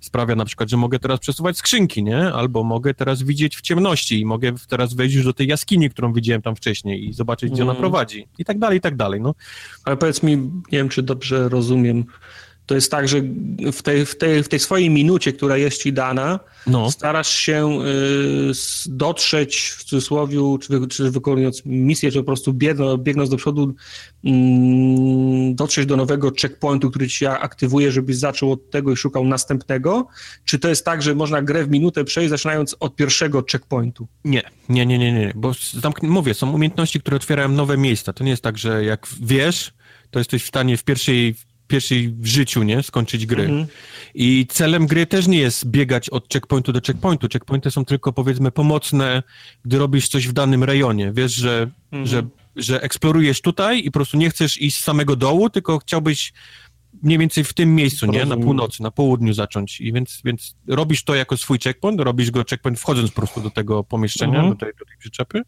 [0.00, 4.20] sprawia na przykład, że mogę teraz przesuwać skrzynki, nie, albo mogę teraz widzieć w ciemności
[4.20, 7.62] i mogę teraz wejść już do tej jaskini, którą widziałem tam wcześniej, i zobaczyć, gdzie
[7.62, 7.80] ona mm.
[7.80, 8.28] prowadzi.
[8.38, 9.20] I tak dalej, i tak dalej.
[9.20, 9.34] No.
[9.84, 12.04] Ale powiedz mi, nie wiem, czy dobrze rozumiem,
[12.66, 13.22] to jest tak, że
[13.72, 16.90] w tej, w tej, w tej swojej minucie, która jest ci dana, no.
[16.90, 18.52] starasz się y,
[18.86, 23.74] dotrzeć w cudzysłowie, czy, czy wykonując misję, czy po prostu biegnąc, biegnąc do przodu,
[24.24, 24.28] y,
[25.54, 30.06] dotrzeć do nowego checkpointu, który ci aktywuje, żebyś zaczął od tego i szukał następnego?
[30.44, 34.06] Czy to jest tak, że można grę w minutę przejść, zaczynając od pierwszego checkpointu?
[34.24, 38.12] Nie, nie, nie, nie, nie, bo tam, mówię, są umiejętności, które otwierają nowe miejsca.
[38.12, 39.72] To nie jest tak, że jak wiesz,
[40.10, 41.34] to jesteś w stanie w pierwszej
[41.66, 42.82] pierwszej w życiu, nie?
[42.82, 43.42] Skończyć gry.
[43.42, 43.66] Mhm.
[44.14, 47.28] I celem gry też nie jest biegać od checkpointu do checkpointu.
[47.32, 49.22] Checkpointy są tylko, powiedzmy, pomocne,
[49.64, 51.12] gdy robisz coś w danym rejonie.
[51.12, 52.06] Wiesz, że, mhm.
[52.06, 52.22] że,
[52.56, 56.32] że eksplorujesz tutaj i po prostu nie chcesz iść z samego dołu, tylko chciałbyś
[57.02, 58.24] mniej więcej w tym miejscu, nie?
[58.24, 59.80] Na północy, na południu zacząć.
[59.80, 63.50] I więc, więc robisz to jako swój checkpoint, robisz go checkpoint wchodząc po prostu do
[63.50, 64.48] tego pomieszczenia, mhm.
[64.52, 65.42] do, tej, do tej przyczepy.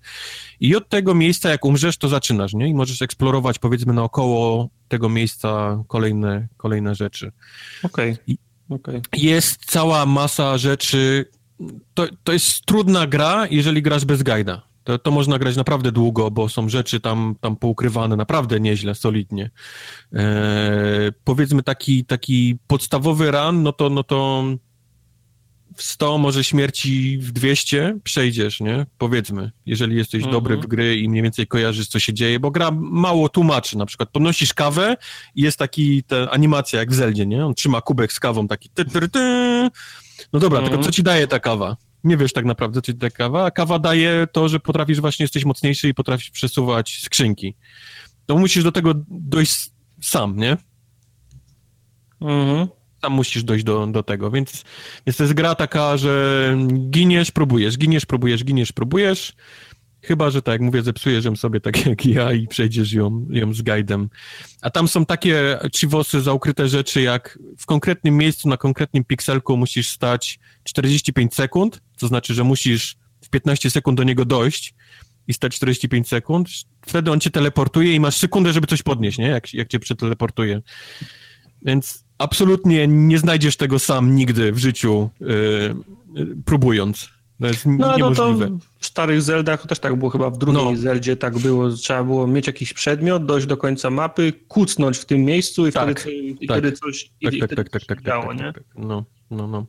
[0.60, 2.68] I od tego miejsca, jak umrzesz, to zaczynasz, nie?
[2.68, 7.32] I możesz eksplorować, powiedzmy, naokoło tego miejsca kolejne, kolejne rzeczy.
[7.82, 8.12] Okej.
[8.12, 8.36] Okay.
[8.68, 9.02] Okay.
[9.16, 11.30] Jest cała masa rzeczy.
[11.94, 14.62] To, to jest trudna gra, jeżeli grasz bez guida.
[14.86, 19.50] To, to można grać naprawdę długo, bo są rzeczy tam, tam poukrywane naprawdę nieźle, solidnie.
[20.12, 24.44] E, powiedzmy taki, taki podstawowy run, no to, no to
[25.76, 28.86] w 100, może śmierci w 200 przejdziesz, nie?
[28.98, 30.32] Powiedzmy, jeżeli jesteś mhm.
[30.32, 33.86] dobry w gry i mniej więcej kojarzysz, co się dzieje, bo gra mało tłumaczy, na
[33.86, 34.96] przykład podnosisz kawę
[35.34, 37.46] i jest taki, ta animacja jak w Zeldzie, nie?
[37.46, 39.20] On trzyma kubek z kawą, taki ty, ty, ty.
[40.32, 40.70] No dobra, mhm.
[40.70, 41.76] tylko co ci daje ta kawa?
[42.06, 45.44] Nie wiesz tak naprawdę, czy to kawa, a kawa daje to, że potrafisz właśnie, jesteś
[45.44, 47.54] mocniejszy i potrafisz przesuwać skrzynki.
[48.26, 49.70] To musisz do tego dojść
[50.02, 50.56] sam, nie?
[52.20, 52.68] Mhm.
[53.02, 54.64] Sam musisz dojść do, do tego, więc,
[55.06, 56.56] więc to jest gra taka, że
[56.90, 59.32] giniesz, próbujesz, giniesz, próbujesz, giniesz, próbujesz,
[60.06, 63.54] Chyba, że tak jak mówię, zepsujesz ją sobie tak jak ja i przejdziesz ją, ją
[63.54, 64.08] z guidem.
[64.62, 69.56] A tam są takie chivosy za ukryte rzeczy, jak w konkretnym miejscu, na konkretnym pikselku
[69.56, 74.74] musisz stać 45 sekund, to znaczy, że musisz w 15 sekund do niego dojść
[75.28, 76.48] i stać 45 sekund.
[76.86, 79.28] Wtedy on cię teleportuje i masz sekundę, żeby coś podnieść, nie?
[79.28, 80.62] Jak, jak cię przeteleportuje.
[81.62, 87.08] Więc absolutnie nie znajdziesz tego sam nigdy w życiu, yy, próbując.
[87.40, 88.50] To jest no, niemożliwe.
[88.50, 90.76] No to w starych Zeldach też tak było, chyba w drugiej no.
[90.76, 95.24] Zeldzie tak było, trzeba było mieć jakiś przedmiot, dojść do końca mapy, kucnąć w tym
[95.24, 98.54] miejscu i tak, wtedy, tak, coś tak, i, tak, tak, tak, tak, działo, tak, tak,
[98.54, 99.66] tak, No, no, no.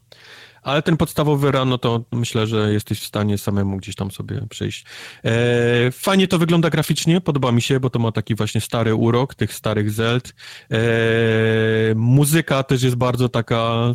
[0.68, 4.42] Ale ten podstawowy run, no to myślę, że jesteś w stanie samemu gdzieś tam sobie
[4.50, 4.86] przejść.
[5.24, 9.36] E, fajnie to wygląda graficznie, podoba mi się, bo to ma taki właśnie stary urok
[9.36, 10.36] tych starych Zeld.
[10.72, 10.78] E,
[11.96, 13.94] muzyka też jest bardzo taka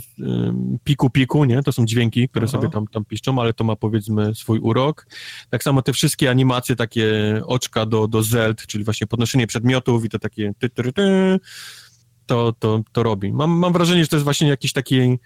[0.85, 1.62] piku-piku, nie?
[1.62, 2.53] To są dźwięki, które Aha.
[2.53, 5.07] sobie tam, tam piszczą, ale to ma powiedzmy swój urok.
[5.51, 10.09] Tak samo te wszystkie animacje, takie oczka do, do Zeld, czyli właśnie podnoszenie przedmiotów i
[10.09, 11.39] to takie ty, ty, ty,
[12.27, 13.32] to, to, to robi.
[13.32, 15.19] Mam, mam wrażenie, że to jest właśnie jakiś taki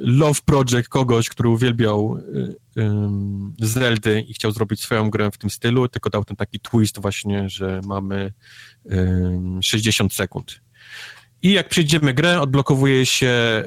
[0.00, 2.20] love project kogoś, który uwielbiał
[2.76, 7.00] um, Zeldy i chciał zrobić swoją grę w tym stylu, tylko dał ten taki twist
[7.00, 8.32] właśnie, że mamy
[8.84, 10.60] um, 60 sekund.
[11.42, 13.64] I jak przejdziemy grę, odblokowuje się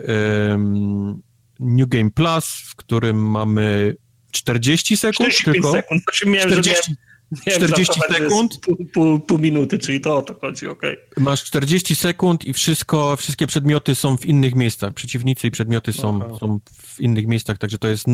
[1.60, 3.95] New Game Plus, w którym mamy
[4.32, 5.30] 40 sekund.
[5.30, 6.03] 45 tylko, sekund.
[6.03, 6.95] Znaczy miałem, 40,
[7.40, 8.60] 40 sekund.
[8.60, 10.98] Pół, pół, pół, minuty, czyli to o to chodzi, okej.
[11.12, 11.24] Okay.
[11.24, 14.94] Masz 40 sekund i wszystko, wszystkie przedmioty są w innych miejscach.
[14.94, 18.06] Przeciwnicy i przedmioty są, są w innych miejscach, także to jest,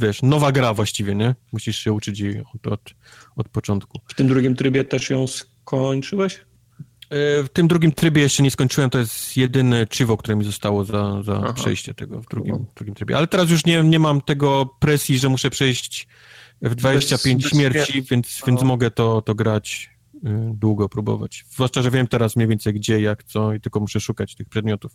[0.00, 1.34] wiesz, nowa gra właściwie, nie?
[1.52, 2.94] Musisz się uczyć jej od, od,
[3.36, 4.00] od początku.
[4.06, 6.40] W tym drugim trybie też ją skończyłeś?
[7.10, 11.22] w tym drugim trybie jeszcze nie skończyłem, to jest jedyne chivo, które mi zostało za,
[11.22, 13.16] za przejście tego w drugim, w drugim trybie.
[13.16, 16.08] Ale teraz już nie, nie mam tego presji, że muszę przejść
[16.62, 20.18] w 25 bez, śmierci, bez więc, więc mogę to, to grać y,
[20.54, 21.44] długo, próbować.
[21.50, 24.92] Zwłaszcza, że wiem teraz mniej więcej gdzie, jak, co i tylko muszę szukać tych przedmiotów.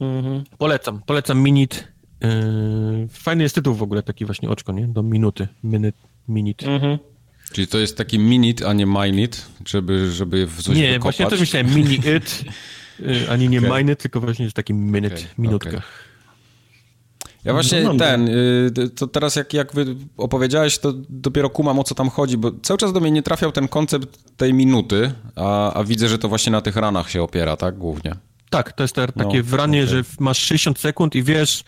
[0.00, 0.44] Mhm.
[0.58, 1.94] Polecam, polecam Minit.
[2.20, 4.88] Yy, fajny jest tytuł w ogóle, taki właśnie oczko, nie?
[4.88, 5.94] Do minuty, minut,
[6.28, 6.62] minit.
[6.62, 6.98] Mhm.
[7.52, 11.02] Czyli to jest taki minute, a nie minute, żeby, żeby w coś Nie, wykopać?
[11.02, 12.44] właśnie też myślałem mini it,
[13.00, 13.70] y, ani nie okay.
[13.70, 15.28] minute, tylko właśnie jest taki minute, okay.
[15.38, 15.68] minutka.
[15.68, 15.82] Okay.
[17.44, 19.72] Ja właśnie no, no, ten, y, to teraz jak, jak
[20.16, 23.52] opowiedziałeś, to dopiero kumam o co tam chodzi, bo cały czas do mnie nie trafiał
[23.52, 27.56] ten koncept tej minuty, a, a widzę, że to właśnie na tych ranach się opiera,
[27.56, 28.14] tak, głównie.
[28.50, 29.96] Tak, to jest takie no, wranie, okay.
[29.96, 31.64] że masz 60 sekund i wiesz,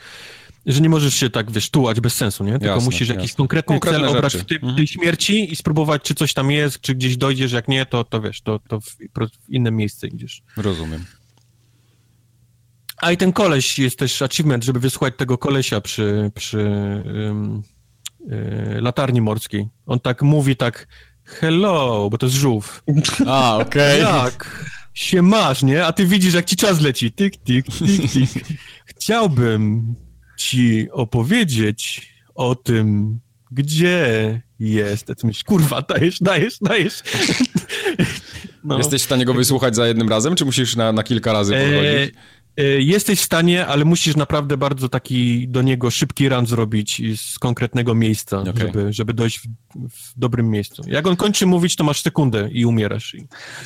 [0.66, 2.52] że nie możesz się tak, wiesz, tułać bez sensu, nie?
[2.52, 3.36] Tylko jasne, musisz jakiś jasne.
[3.36, 4.76] konkretny Konkretne cel obrać w tej, mhm.
[4.76, 8.20] tej, śmierci i spróbować, czy coś tam jest, czy gdzieś dojdziesz, jak nie, to, to
[8.20, 8.96] wiesz, to, to w,
[9.46, 10.42] w inne miejsce idziesz.
[10.56, 11.04] Rozumiem.
[13.02, 16.58] A i ten koleś jest też achievement, żeby wysłuchać tego kolesia przy, przy
[17.26, 17.62] um,
[18.20, 19.68] y, latarni morskiej.
[19.86, 20.86] On tak mówi tak
[21.24, 22.82] hello, bo to jest żółw.
[23.26, 24.02] A, okej.
[24.02, 24.24] Okay.
[24.24, 25.86] Jak się masz, nie?
[25.86, 27.12] A ty widzisz, jak ci czas leci.
[27.12, 28.30] Tik, tik, tik, tik.
[28.86, 29.94] Chciałbym
[30.36, 33.18] ci opowiedzieć o tym,
[33.50, 35.06] gdzie jest.
[35.06, 37.02] Ty myślisz, kurwa, dajesz, dajesz, dajesz.
[38.66, 38.78] No.
[38.78, 41.84] Jesteś w stanie go wysłuchać za jednym razem, czy musisz na, na kilka razy podchodzić?
[41.84, 42.10] E, e,
[42.78, 47.94] jesteś w stanie, ale musisz naprawdę bardzo taki do niego szybki run zrobić z konkretnego
[47.94, 48.54] miejsca, okay.
[48.58, 49.48] żeby, żeby dojść w,
[49.88, 50.82] w, dobrym miejscu.
[50.86, 53.16] Jak on kończy mówić, to masz sekundę i umierasz.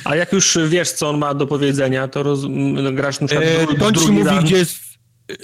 [0.03, 2.39] A jak już wiesz, co on ma do powiedzenia, to roz...
[2.93, 4.43] grasz na przykład e, kończy mówi, run.
[4.43, 4.79] gdzie jest...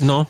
[0.01, 0.25] No.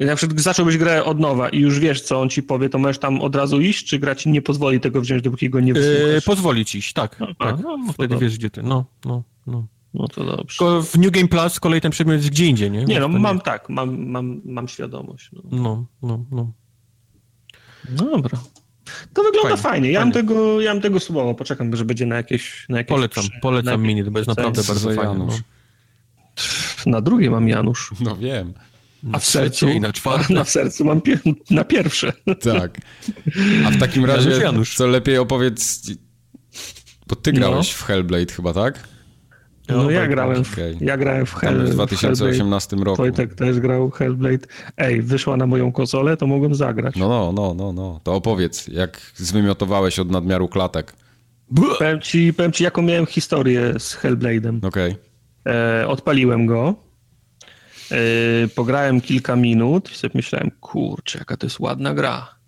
[0.00, 2.98] Na przykład zacząłbyś grę od nowa i już wiesz, co on ci powie, to możesz
[2.98, 6.14] tam od razu iść, czy gra ci nie pozwoli tego wziąć, dopóki go nie wysłuchasz?
[6.14, 7.16] Yy, pozwoli ci iść, tak.
[7.20, 7.58] A, tak.
[7.62, 8.62] No, no, wtedy wiesz, gdzie ty.
[8.62, 9.66] No, no, no.
[9.94, 10.58] No to dobrze.
[10.58, 12.84] Tylko w New Game Plus z kolei ten przedmiot jest gdzie indziej, nie?
[12.84, 13.42] Nie, no mam nie...
[13.42, 15.30] tak, mam, mam, mam świadomość.
[15.32, 16.24] No, no, no.
[16.30, 16.52] no.
[17.88, 18.38] Dobra.
[19.14, 19.62] To wygląda fajnie.
[19.62, 19.90] fajnie.
[19.90, 21.34] Ja, Mam tego, ja mam tego słowo.
[21.34, 22.66] Poczekam, że będzie na jakieś...
[22.68, 25.18] Na jakieś polecam, polecam mini, bo jest naprawdę bardzo fajny.
[25.18, 25.38] No.
[26.86, 27.90] Na drugie mam Janusz.
[28.00, 28.54] No wiem.
[29.12, 30.34] A w sercu i na czwarte.
[30.40, 31.18] Na sercu mam pie
[31.50, 32.12] na pierwsze.
[32.42, 32.78] Tak.
[33.66, 34.74] A w takim razie, Janusz.
[34.74, 35.90] co lepiej opowiedz.
[37.06, 37.78] Bo ty grałeś no.
[37.78, 38.88] w Hellblade chyba, tak?
[39.70, 41.70] No, no ja, grałem w, ja grałem w Hellblade.
[41.70, 42.90] w 2018 Hellblade.
[42.90, 43.02] roku.
[43.02, 44.46] Wojtek też grał Hellblade.
[44.76, 46.96] Ej, wyszła na moją konsolę, to mogłem zagrać.
[46.96, 48.00] No, no, no, no, no.
[48.02, 50.92] To opowiedz, jak zwymiotowałeś od nadmiaru klatek.
[51.78, 54.66] Powiem ci, powiem ci jaką miałem historię z Hellblade'em.
[54.66, 54.90] Okej.
[54.90, 55.54] Okay.
[55.54, 56.74] E, odpaliłem go
[57.90, 62.39] Yy, pograłem kilka minut i sobie myślałem, kurczę, jaka to jest ładna gra.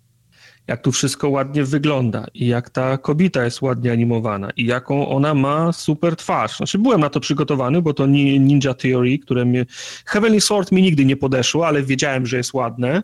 [0.67, 5.33] Jak tu wszystko ładnie wygląda i jak ta kobieta jest ładnie animowana i jaką ona
[5.33, 6.57] ma super twarz.
[6.57, 9.65] Znaczy byłem na to przygotowany, bo to Ninja Theory, które mnie...
[10.05, 13.03] Heavenly Sword mi nigdy nie podeszło, ale wiedziałem, że jest ładne.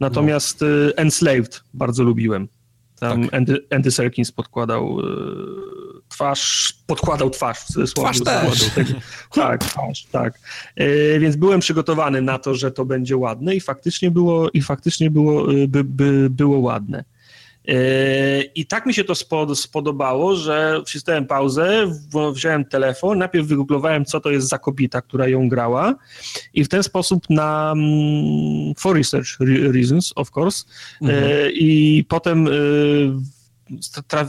[0.00, 0.96] Natomiast no.
[0.96, 2.48] Enslaved bardzo lubiłem.
[3.00, 3.34] Tam tak.
[3.34, 8.10] Andy, Andy Serkins podkładał yy, twarz, podkładał twarz w cudzysłowie.
[8.10, 8.70] Twarz też.
[9.32, 10.40] Tak, twarz, tak.
[10.76, 15.10] Yy, więc byłem przygotowany na to, że to będzie ładne i faktycznie było, i faktycznie
[15.10, 17.04] było, yy, by, by, było ładne.
[18.54, 19.14] I tak mi się to
[19.54, 21.92] spodobało, że wcisnąłem pauzę,
[22.32, 25.94] wziąłem telefon, najpierw wygooglowałem, co to jest za kobieta, która ją grała
[26.54, 29.28] i w ten sposób na mm, for research
[29.72, 30.64] reasons, of course,
[31.02, 31.50] mhm.
[31.52, 32.48] i potem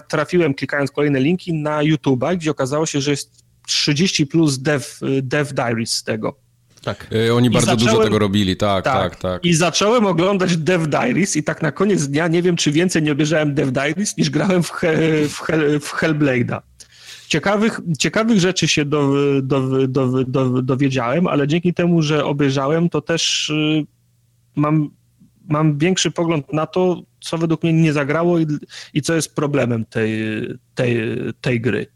[0.08, 4.86] trafiłem klikając kolejne linki na YouTube'a, gdzie okazało się, że jest 30 plus dev,
[5.22, 6.46] dev diaries z tego.
[6.86, 7.08] Tak.
[7.14, 10.58] Y, oni I bardzo zacząłem, dużo tego robili, tak, tak, tak, tak, I zacząłem oglądać
[10.58, 14.18] Dev Diaries i tak na koniec dnia nie wiem, czy więcej nie obejrzałem Dev Diaries,
[14.18, 14.98] niż grałem w, he,
[15.30, 16.60] w, Hell, w Hellblade'a.
[17.28, 23.02] Ciekawych, ciekawych rzeczy się do, do, do, do, dowiedziałem, ale dzięki temu, że obejrzałem, to
[23.02, 23.86] też y,
[24.56, 24.90] mam,
[25.50, 28.48] mam większy pogląd na to, co według mnie nie zagrało i,
[28.94, 30.12] i co jest problemem tej,
[30.76, 30.98] tej,
[31.42, 31.88] tej gry.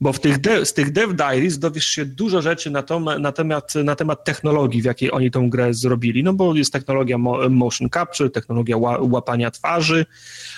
[0.00, 3.32] Bo w tych de, z tych Dev Diaries dowiesz się dużo rzeczy na, to, na,
[3.32, 6.22] temat, na temat technologii, w jakiej oni tą grę zrobili.
[6.22, 7.18] No bo jest technologia
[7.50, 10.06] motion capture, technologia łapania twarzy,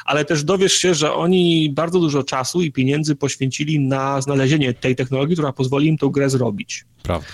[0.05, 4.97] ale też dowiesz się, że oni bardzo dużo czasu i pieniędzy poświęcili na znalezienie tej
[4.97, 6.85] technologii, która pozwoli im tą grę zrobić.
[7.03, 7.29] Prawda.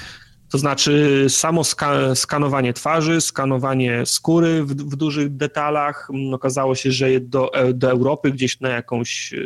[0.55, 6.09] To znaczy samo ska skanowanie twarzy, skanowanie skóry w, w dużych detalach.
[6.11, 9.39] Mm, okazało się, że do, e, do Europy gdzieś na jakąś, e,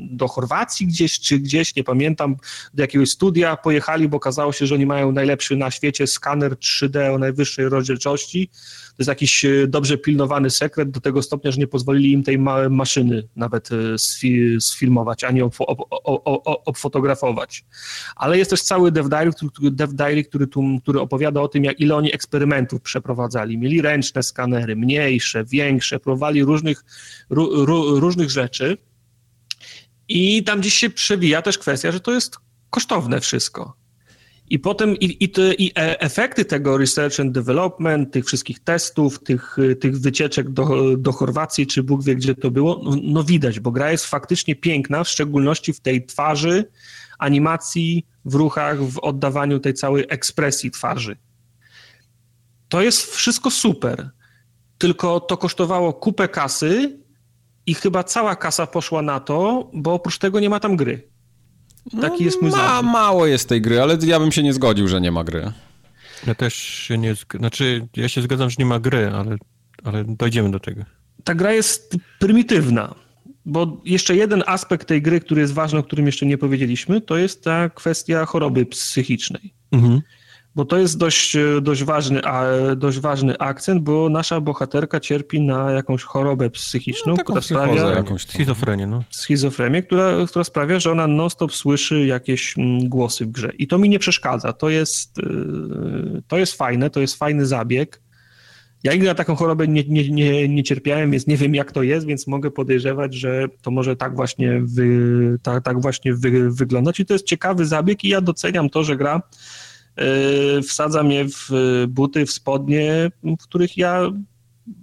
[0.00, 2.36] do Chorwacji gdzieś, czy gdzieś, nie pamiętam,
[2.74, 7.14] do jakiegoś studia pojechali, bo okazało się, że oni mają najlepszy na świecie skaner 3D
[7.14, 8.50] o najwyższej rozdzielczości
[8.92, 12.38] to jest jakiś e, dobrze pilnowany sekret do tego stopnia, że nie pozwolili im tej
[12.38, 13.76] ma maszyny nawet e,
[14.60, 15.42] sfilmować, ani
[16.64, 17.64] obfotografować.
[18.16, 21.64] Ale jest też cały Dev Diary, który, Dev Diary, który, tu, który opowiada o tym,
[21.64, 23.58] jak ile oni eksperymentów przeprowadzali.
[23.58, 26.84] Mieli ręczne skanery, mniejsze, większe, próbowali różnych,
[27.96, 28.78] różnych rzeczy.
[30.08, 32.36] I tam gdzieś się przewija też kwestia, że to jest
[32.70, 33.81] kosztowne wszystko.
[34.52, 39.22] I potem i, i, te, i e, efekty tego research and development, tych wszystkich testów,
[39.22, 43.60] tych, tych wycieczek do, do Chorwacji, czy Bóg wie gdzie to było, no, no widać,
[43.60, 46.64] bo gra jest faktycznie piękna, w szczególności w tej twarzy,
[47.18, 51.16] animacji, w ruchach, w oddawaniu tej całej ekspresji twarzy.
[52.68, 54.10] To jest wszystko super,
[54.78, 56.98] tylko to kosztowało kupę kasy
[57.66, 61.11] i chyba cała kasa poszła na to, bo oprócz tego nie ma tam gry.
[61.90, 64.88] Taki no, jest mój ma, Mało jest tej gry, ale ja bym się nie zgodził,
[64.88, 65.52] że nie ma gry.
[66.26, 67.14] Ja też się nie...
[67.38, 69.36] Znaczy, ja się zgadzam, że nie ma gry, ale,
[69.84, 70.84] ale dojdziemy do tego.
[71.24, 72.94] Ta gra jest prymitywna,
[73.46, 77.16] bo jeszcze jeden aspekt tej gry, który jest ważny, o którym jeszcze nie powiedzieliśmy, to
[77.16, 79.54] jest ta kwestia choroby psychicznej.
[79.72, 80.02] Mhm
[80.54, 82.44] bo to jest dość, dość, ważny, a,
[82.76, 87.90] dość ważny akcent, bo nasza bohaterka cierpi na jakąś chorobę psychiczną, no, która sprawia...
[87.90, 89.04] Jakąś schizofrenię, no.
[89.10, 93.52] Schizofrenię, która, która sprawia, że ona non-stop słyszy jakieś mm, głosy w grze.
[93.58, 94.52] I to mi nie przeszkadza.
[94.52, 95.22] To jest, y,
[96.28, 98.00] to jest fajne, to jest fajny zabieg.
[98.84, 101.82] Ja nigdy na taką chorobę nie, nie, nie, nie cierpiałem, więc nie wiem jak to
[101.82, 107.00] jest, więc mogę podejrzewać, że to może tak właśnie, wy, tak, tak właśnie wy, wyglądać.
[107.00, 109.22] I to jest ciekawy zabieg i ja doceniam to, że gra E,
[110.68, 111.50] wsadza mnie w
[111.88, 113.10] buty, w spodnie,
[113.40, 114.10] w których ja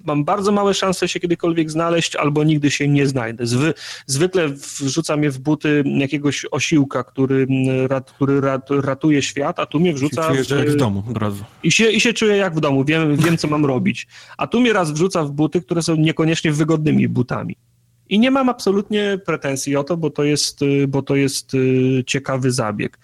[0.05, 3.47] mam bardzo małe szanse się kiedykolwiek znaleźć, albo nigdy się nie znajdę.
[3.47, 3.73] Zwy,
[4.05, 4.49] zwykle
[4.79, 7.47] wrzuca mnie w buty jakiegoś osiłka, który,
[7.87, 10.27] rat, który rat, ratuje świat, a tu mnie wrzuca...
[10.27, 11.43] Czuję w, jak w domu od razu.
[11.63, 14.07] I się, I się czuję jak w domu, wiem, wiem co mam robić.
[14.37, 17.55] A tu mnie raz wrzuca w buty, które są niekoniecznie wygodnymi butami.
[18.09, 22.51] I nie mam absolutnie pretensji o to, bo to jest, bo to jest y, ciekawy
[22.51, 22.99] zabieg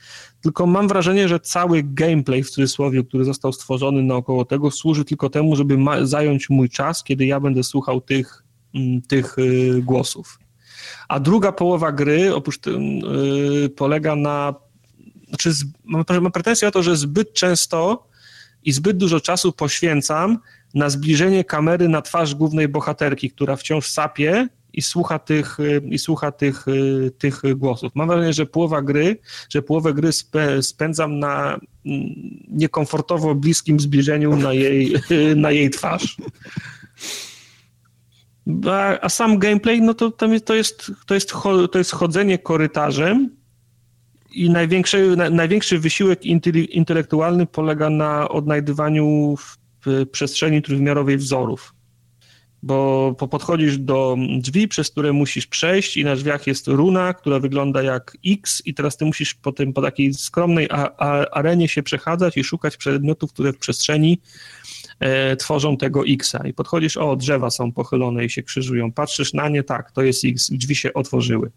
[0.45, 5.29] tylko mam wrażenie, że cały gameplay w cudzysłowie, który został stworzony naokoło tego, służy tylko
[5.29, 8.43] temu, żeby zająć mój czas, kiedy ja będę słuchał tych,
[8.75, 10.39] mm, tych y, głosów.
[11.07, 12.81] A druga połowa gry, oprócz tym,
[13.65, 14.53] y, polega na.
[15.27, 15.51] Znaczy,
[15.83, 18.07] mam, mam pretensję o to, że zbyt często
[18.63, 20.39] i zbyt dużo czasu poświęcam
[20.73, 25.99] na zbliżenie kamery na twarz głównej bohaterki, która wciąż sapie i słucha tych, y, i
[25.99, 27.91] słucha tych, y, tych głosów.
[27.95, 29.17] Mam wrażenie, że połowa gry,
[29.49, 30.09] że połowę gry
[30.61, 32.03] spędzam na mm,
[32.49, 34.95] niekomfortowo bliskim zbliżeniu na jej,
[35.35, 36.17] na jej twarz.
[38.69, 40.45] A, a sam gameplay, no to, to, jest,
[41.05, 41.31] to, jest,
[41.71, 43.29] to jest chodzenie korytarzem
[44.31, 46.25] i największy, największy wysiłek
[46.69, 49.57] intelektualny polega na odnajdywaniu w
[50.11, 51.74] przestrzeni trójwymiarowej wzorów
[52.65, 57.83] bo podchodzisz do drzwi, przez które musisz przejść i na drzwiach jest runa, która wygląda
[57.83, 60.69] jak X i teraz ty musisz po, tym, po takiej skromnej
[61.31, 64.19] arenie się przechadzać i szukać przedmiotów, które w przestrzeni
[64.99, 66.47] e, tworzą tego Xa.
[66.47, 70.25] I podchodzisz, o drzewa są pochylone i się krzyżują, patrzysz na nie, tak, to jest
[70.25, 71.51] X, drzwi się otworzyły.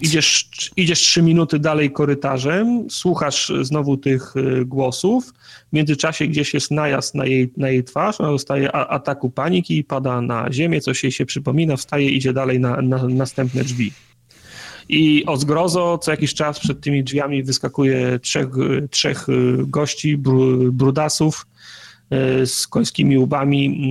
[0.00, 5.32] Idziesz, idziesz trzy minuty dalej korytarzem, słuchasz znowu tych e, głosów,
[5.72, 10.20] w międzyczasie gdzieś jest najazd na jej, na jej twarz, ona dostaje ataku paniki, pada
[10.20, 13.92] na ziemię, coś jej się przypomina, wstaje, idzie dalej na, na następne drzwi.
[14.88, 18.48] I o zgrozo co jakiś czas przed tymi drzwiami wyskakuje trzech,
[18.90, 20.18] trzech e, gości,
[20.70, 21.46] brudasów,
[22.44, 23.90] z końskimi łbami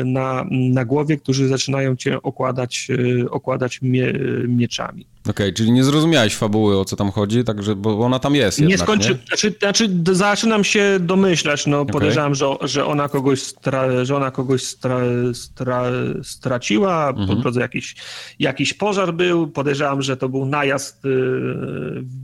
[0.00, 2.88] e, na, na głowie, którzy zaczynają cię okładać,
[3.24, 4.12] e, okładać mie,
[4.48, 5.06] mieczami.
[5.22, 8.58] Okej, okay, czyli nie zrozumiałeś fabuły, o co tam chodzi, także, bo ona tam jest
[8.58, 8.84] jednak, nie?
[8.84, 9.26] Skończy, nie?
[9.26, 11.92] Znaczy, znaczy zaczynam się domyślać, no okay.
[11.92, 15.00] podejrzewam, że, że ona kogoś, stra, że ona kogoś stra,
[15.34, 15.82] stra,
[16.22, 17.28] straciła, mhm.
[17.28, 17.96] po drodze jakiś,
[18.38, 21.08] jakiś pożar był, podejrzewam, że to był najazd y,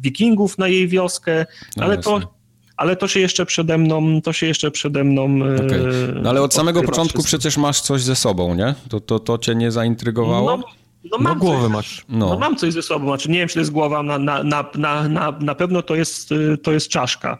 [0.02, 1.46] wikingów na jej wioskę,
[1.76, 2.34] no ale to
[2.84, 5.24] ale to się jeszcze przede mną, to się jeszcze przede mną.
[5.46, 5.80] E, okay.
[6.22, 7.28] No ale od samego początku wszystko.
[7.28, 8.74] przecież masz coś ze sobą, nie?
[8.88, 10.56] To, to, to cię nie zaintrygowało?
[10.56, 10.64] No,
[11.10, 12.04] no mam no, głowę masz.
[12.08, 12.28] No.
[12.28, 12.38] no.
[12.38, 15.32] mam coś ze sobą, znaczy nie wiem, czy to jest głowa, na, na, na, na,
[15.40, 16.30] na pewno to jest,
[16.62, 17.38] to jest czaszka.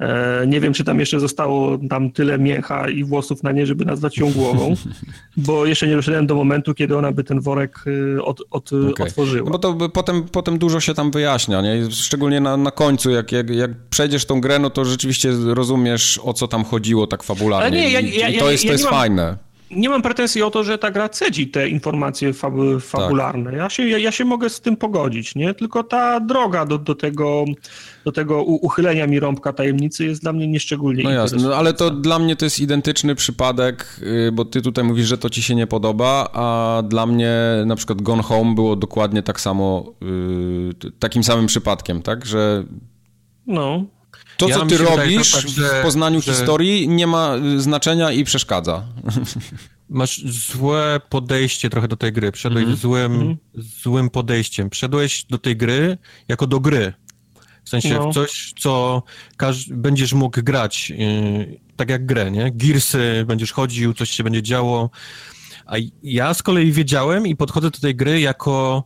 [0.00, 3.84] E, nie wiem, czy tam jeszcze zostało tam tyle mięcha i włosów na nie, żeby
[3.84, 4.74] nazwać ją głową,
[5.36, 9.06] bo jeszcze nie doszedłem do momentu, kiedy ona by ten worek y, od, od, okay.
[9.06, 9.44] otworzyła.
[9.44, 11.90] No bo to by potem, potem dużo się tam wyjaśnia, nie?
[11.90, 16.32] szczególnie na, na końcu, jak, jak, jak przejdziesz tą grę, no to rzeczywiście rozumiesz, o
[16.32, 17.80] co tam chodziło tak fabularnie.
[17.80, 20.64] Nie, ja, ja, I to jest, ja, to jest fajne nie mam pretensji o to,
[20.64, 23.50] że ta gra cedzi te informacje fab fabularne.
[23.50, 23.58] Tak.
[23.58, 25.54] Ja, się, ja, ja, się mogę z tym pogodzić, nie?
[25.54, 27.44] Tylko ta droga do, do tego,
[28.04, 31.90] do tego uchylenia mi rąbka tajemnicy jest dla mnie nieszczególnie No jasne, no, ale to
[31.90, 35.54] dla mnie to jest identyczny przypadek, y, bo ty tutaj mówisz, że to ci się
[35.54, 37.32] nie podoba, a dla mnie
[37.66, 39.94] na przykład Gone Home było dokładnie tak samo,
[40.82, 42.26] yy, takim samym przypadkiem, tak?
[42.26, 42.64] Że
[43.46, 43.95] no.
[44.36, 46.32] To, ja co ty robisz tak, że, w poznaniu że...
[46.32, 48.84] historii, nie ma y, znaczenia i przeszkadza.
[49.88, 52.32] Masz złe podejście trochę do tej gry.
[52.32, 52.80] Przyszedłeś mm -hmm.
[52.80, 53.36] złym, mm -hmm.
[53.82, 54.70] złym podejściem.
[54.70, 55.98] Przyszedłeś do tej gry
[56.28, 56.92] jako do gry.
[57.64, 58.10] W sensie no.
[58.10, 59.02] w coś, co
[59.70, 62.52] będziesz mógł grać yy, tak jak grę, nie?
[62.54, 64.90] Gearsy, będziesz chodził, coś się będzie działo.
[65.66, 68.84] A ja z kolei wiedziałem i podchodzę do tej gry jako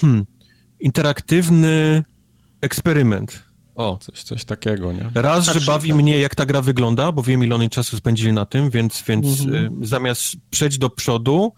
[0.00, 0.26] hmm,
[0.80, 2.04] interaktywny
[2.60, 5.10] eksperyment o, coś, coś takiego, nie?
[5.14, 8.46] Raz, że bawi mnie, jak ta gra wygląda, bo wiem, ile oni czasu spędzili na
[8.46, 9.82] tym, więc, więc mhm.
[9.82, 11.52] y, zamiast przejść do przodu,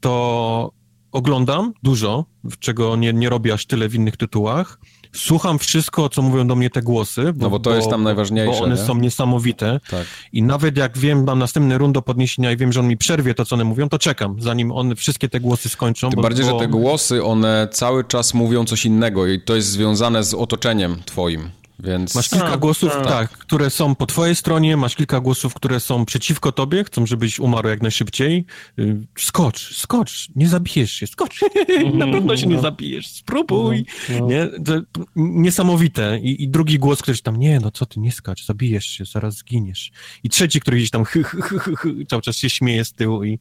[0.00, 0.72] to
[1.12, 2.24] oglądam dużo,
[2.58, 4.78] czego nie, nie robię aż tyle w innych tytułach.
[5.12, 7.32] Słucham wszystko, co mówią do mnie te głosy.
[7.32, 8.58] Bo, no bo to bo, jest tam najważniejsze.
[8.58, 8.82] Bo one nie?
[8.82, 9.80] są niesamowite.
[9.90, 10.06] Tak.
[10.32, 13.34] I nawet jak wiem, mam następny rund do podniesienia i wiem, że on mi przerwie
[13.34, 16.10] to, co one mówią, to czekam, zanim one wszystkie te głosy skończą.
[16.10, 16.52] Tym bo, bardziej, bo...
[16.52, 21.02] że te głosy, one cały czas mówią coś innego i to jest związane z otoczeniem
[21.06, 21.50] twoim.
[21.84, 22.14] Więc...
[22.14, 23.06] Masz kilka głosów, tak.
[23.06, 23.30] tak.
[23.30, 27.68] które są po twojej stronie, masz kilka głosów, które są przeciwko tobie, chcą, żebyś umarł
[27.68, 28.44] jak najszybciej.
[28.78, 31.40] Y, skocz, skocz, nie zabijesz się, skocz,
[31.94, 32.62] na pewno się nie no.
[32.62, 33.86] zabijesz, spróbuj.
[34.08, 34.26] No, no.
[34.26, 34.46] Nie?
[34.46, 36.18] To niesamowite.
[36.18, 39.34] I, I, drugi głos, ktoś tam, nie, no co ty, nie skacz, zabijesz się, zaraz
[39.34, 39.90] zginiesz.
[40.24, 43.24] I trzeci, który gdzieś tam hy, hy, hy, hy, cały czas się śmieje z tyłu
[43.24, 43.38] i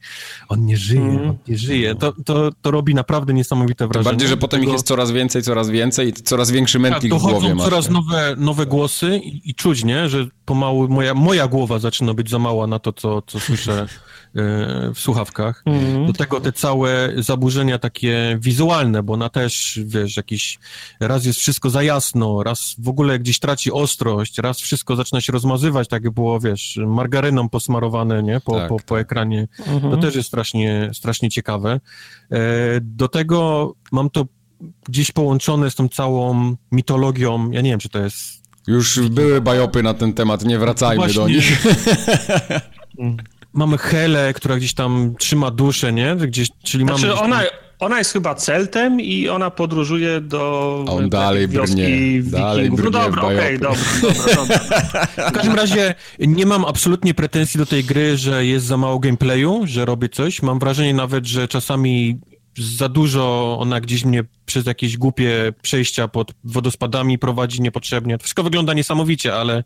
[0.50, 1.30] on nie żyje, mm.
[1.30, 1.96] on nie żyje.
[1.96, 4.04] To, to, to robi naprawdę niesamowite wrażenie.
[4.04, 7.22] Tym bardziej, że potem ich jest coraz więcej, coraz więcej i coraz większy mętlik tak,
[7.22, 7.66] w głowie masz.
[7.66, 12.30] coraz nowe nowe, głosy i, i, czuć, nie, że pomału moja, moja głowa zaczyna być
[12.30, 13.88] za mała na to, co, co słyszę e,
[14.94, 15.64] w słuchawkach.
[15.66, 16.08] Mm.
[16.08, 20.60] Do tego te całe zaburzenia takie wizualne, bo ona też, wiesz, jakiś
[21.00, 25.34] raz jest wszystko za jasno, raz w ogóle gdzieś traci ostrość, raz wszystko zaczyna się
[25.34, 29.02] rozmazywać, tak jak było, wiesz, margaryną posmarowane, nie, po, tak, po, po tak.
[29.02, 29.48] ekranie.
[29.66, 30.02] To mhm.
[30.02, 31.80] też jest strasznie, strasznie ciekawe.
[32.32, 32.40] E,
[32.82, 34.26] do tego mam to
[34.90, 38.40] gdzieś połączone z tą całą mitologią, ja nie wiem, czy to jest...
[38.68, 41.64] Już były bajopy na ten temat, nie wracajmy no do nich.
[43.54, 46.16] mamy Helę, która gdzieś tam trzyma duszę, nie?
[46.16, 47.42] Gdzieś, czyli znaczy mamy ona,
[47.80, 51.90] ona jest chyba Celtem i ona podróżuje do A on dalej brnie,
[52.24, 55.30] dalej brnie No dobra, okej, okay, dobra, dobra, dobra.
[55.30, 59.62] W każdym razie nie mam absolutnie pretensji do tej gry, że jest za mało gameplayu,
[59.66, 60.42] że robię coś.
[60.42, 62.20] Mam wrażenie nawet, że czasami
[62.58, 68.18] za dużo ona gdzieś mnie przez jakieś głupie przejścia pod wodospadami prowadzi niepotrzebnie.
[68.18, 69.64] To wszystko wygląda niesamowicie, ale,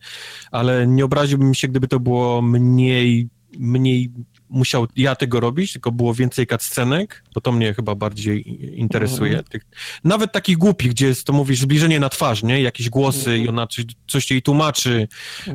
[0.52, 3.30] ale nie obraziłbym się, gdyby to było mniej,
[3.60, 4.12] mniej
[4.54, 9.38] musiał ja tego robić, tylko było więcej cutscenek, bo to mnie chyba bardziej interesuje.
[9.38, 9.62] Mhm.
[10.04, 12.62] nawet takich głupich, gdzie jest, to mówisz, zbliżenie na twarz, nie?
[12.62, 15.08] Jakieś głosy i ona coś, coś jej tłumaczy,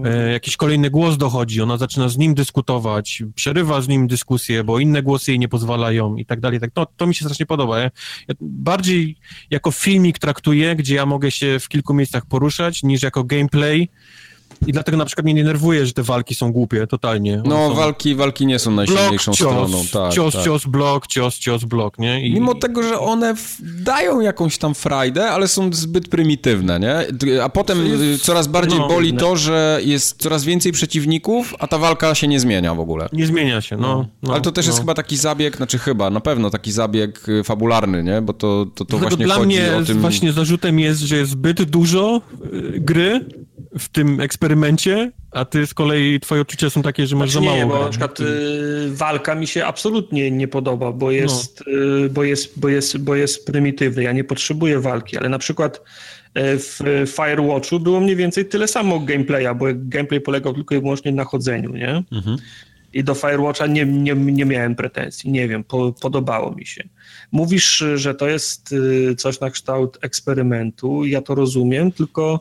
[0.04, 4.78] e, jakiś kolejny głos dochodzi, ona zaczyna z nim dyskutować, przerywa z nim dyskusję, bo
[4.78, 6.60] inne głosy jej nie pozwalają i tak dalej.
[6.60, 7.78] Tak, to, to mi się strasznie podoba.
[7.78, 7.90] Ja,
[8.28, 9.16] ja bardziej
[9.50, 13.88] jako filmik traktuję, gdzie ja mogę się w kilku miejscach poruszać, niż jako gameplay,
[14.66, 17.34] i dlatego na przykład mnie nie nerwuje, że te walki są głupie, totalnie.
[17.34, 17.74] One no, są...
[17.74, 19.84] walki, walki nie są najsilniejszą blok, cios, stroną.
[19.92, 20.44] Tak, cios, tak.
[20.44, 22.26] cios, blok, cios, cios, blok, nie?
[22.26, 22.34] I...
[22.34, 26.94] Mimo tego, że one dają jakąś tam frajdę, ale są zbyt prymitywne, nie?
[27.42, 28.02] A potem jest...
[28.02, 32.28] Y, coraz bardziej no, boli to, że jest coraz więcej przeciwników, a ta walka się
[32.28, 33.08] nie zmienia w ogóle.
[33.12, 34.06] Nie zmienia się, no.
[34.22, 34.70] no ale to też no.
[34.70, 38.22] jest chyba taki zabieg, znaczy chyba, na pewno taki zabieg y, fabularny, nie?
[38.22, 40.00] Bo to, to, to właśnie dla chodzi mnie o tym...
[40.00, 42.20] właśnie zarzutem jest, że jest zbyt dużo
[42.52, 43.24] y, gry
[43.78, 47.50] w tym eksperymencie, a ty z kolei, twoje odczucia są takie, że masz znaczy za
[47.50, 47.64] mało.
[47.64, 48.24] Nie, bo na przykład y,
[48.90, 51.72] walka mi się absolutnie nie podoba, bo jest, no.
[52.04, 54.02] y, bo, jest, bo, jest, bo jest prymitywny.
[54.02, 55.80] Ja nie potrzebuję walki, ale na przykład y,
[56.58, 61.24] w Firewatchu było mniej więcej tyle samo gameplaya, bo gameplay polegał tylko i wyłącznie na
[61.24, 62.02] chodzeniu, nie?
[62.12, 62.36] Mhm.
[62.92, 66.84] I do Firewatcha nie, nie, nie miałem pretensji, nie wiem, po, podobało mi się.
[67.32, 68.74] Mówisz, że to jest
[69.18, 72.40] coś na kształt eksperymentu, ja to rozumiem, tylko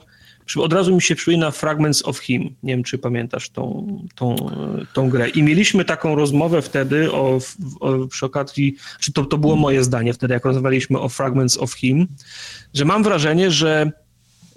[0.55, 2.55] od razu mi się przypomina Fragments of Him.
[2.63, 4.35] Nie wiem, czy pamiętasz tą, tą,
[4.93, 5.29] tą grę.
[5.29, 7.39] I mieliśmy taką rozmowę wtedy o,
[7.79, 11.73] o przy okazji, czy to, to było moje zdanie wtedy, jak rozmawialiśmy o Fragments of
[11.73, 12.07] Him,
[12.73, 13.91] że mam wrażenie, że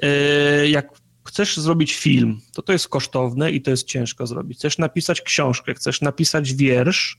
[0.02, 4.58] yy, jak chcesz zrobić film, to to jest kosztowne i to jest ciężko zrobić.
[4.58, 7.18] Chcesz napisać książkę, chcesz napisać wiersz,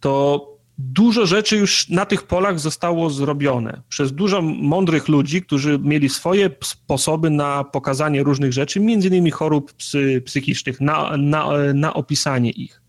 [0.00, 6.08] to dużo rzeczy już na tych polach zostało zrobione przez dużo mądrych ludzi, którzy mieli
[6.08, 12.50] swoje sposoby na pokazanie różnych rzeczy, między innymi chorób psy, psychicznych, na, na, na opisanie
[12.50, 12.82] ich.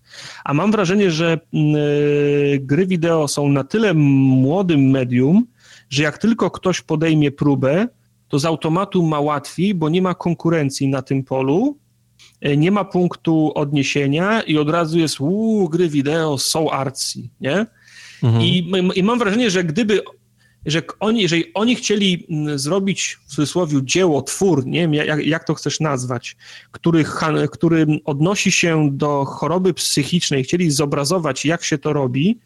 [0.44, 5.46] A mam wrażenie, że y, gry wideo są na tyle młodym medium,
[5.90, 7.88] że jak tylko ktoś podejmie próbę,
[8.28, 11.78] to z automatu ma łatwiej, bo nie ma konkurencji na tym polu,
[12.40, 17.66] e, nie ma punktu odniesienia i od razu jest uuu, gry wideo są arcy, nie?
[18.22, 18.42] Mhm.
[18.42, 20.02] I, I mam wrażenie, że gdyby
[20.66, 25.54] że oni, jeżeli oni chcieli zrobić w cudzysłowie dzieło, twór, nie wiem jak, jak to
[25.54, 26.36] chcesz nazwać,
[26.72, 27.04] który,
[27.52, 32.38] który odnosi się do choroby psychicznej, chcieli zobrazować, jak się to robi,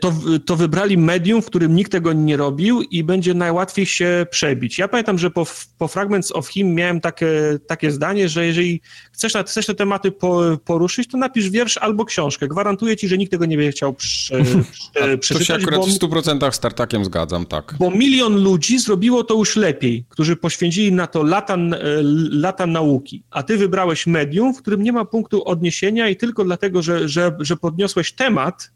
[0.00, 0.12] to,
[0.46, 4.78] to wybrali medium, w którym nikt tego nie robił i będzie najłatwiej się przebić.
[4.78, 5.46] Ja pamiętam, że po,
[5.78, 7.30] po Fragments of Him miałem takie,
[7.66, 8.80] takie zdanie, że jeżeli
[9.12, 12.48] chcesz, chcesz te tematy po, poruszyć, to napisz wiersz albo książkę.
[12.48, 15.38] Gwarantuję ci, że nikt tego nie będzie chciał prze, prze, przeczytać.
[15.38, 17.74] To się akurat bo, w 100% z Tartakiem zgadzam, tak.
[17.78, 21.58] Bo milion ludzi zrobiło to już lepiej, którzy poświęcili na to lata, e,
[22.30, 26.82] lata nauki, a ty wybrałeś medium, w którym nie ma punktu odniesienia i tylko dlatego,
[26.82, 28.70] że, że, że podniosłeś temat,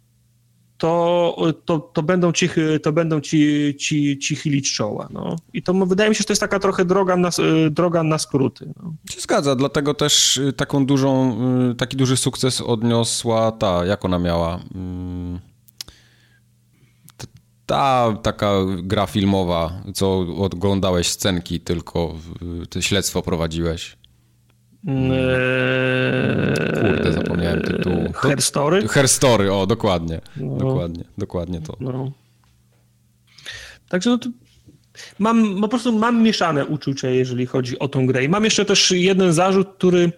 [0.79, 2.49] to, to, to będą ci,
[2.83, 5.09] to będą ci, ci, ci chylić czoła.
[5.11, 5.37] No.
[5.53, 7.31] I to wydaje mi się, że to jest taka trochę droga na,
[7.71, 8.73] droga na skróty.
[8.83, 8.95] No.
[9.11, 11.39] Się zgadza, dlatego też y, taką dużą,
[11.71, 14.61] y, taki duży sukces odniosła ta, jak ona miała...
[14.75, 15.41] Mm,
[17.67, 18.53] ta taka
[18.83, 22.15] gra filmowa, co oglądałeś scenki, tylko
[22.81, 23.97] śledztwo prowadziłeś.
[24.87, 24.95] Eee,
[26.81, 28.13] Kurde, zapomniałem tytułu.
[28.13, 28.89] Herstory?
[28.89, 30.21] Herstory, o, dokładnie.
[30.37, 30.57] No.
[30.57, 31.77] Dokładnie, dokładnie to.
[31.81, 32.13] No.
[33.89, 34.29] Także no to
[35.19, 38.25] mam, po prostu mam mieszane uczucia, jeżeli chodzi o tą grę.
[38.25, 40.13] I mam jeszcze też jeden zarzut, który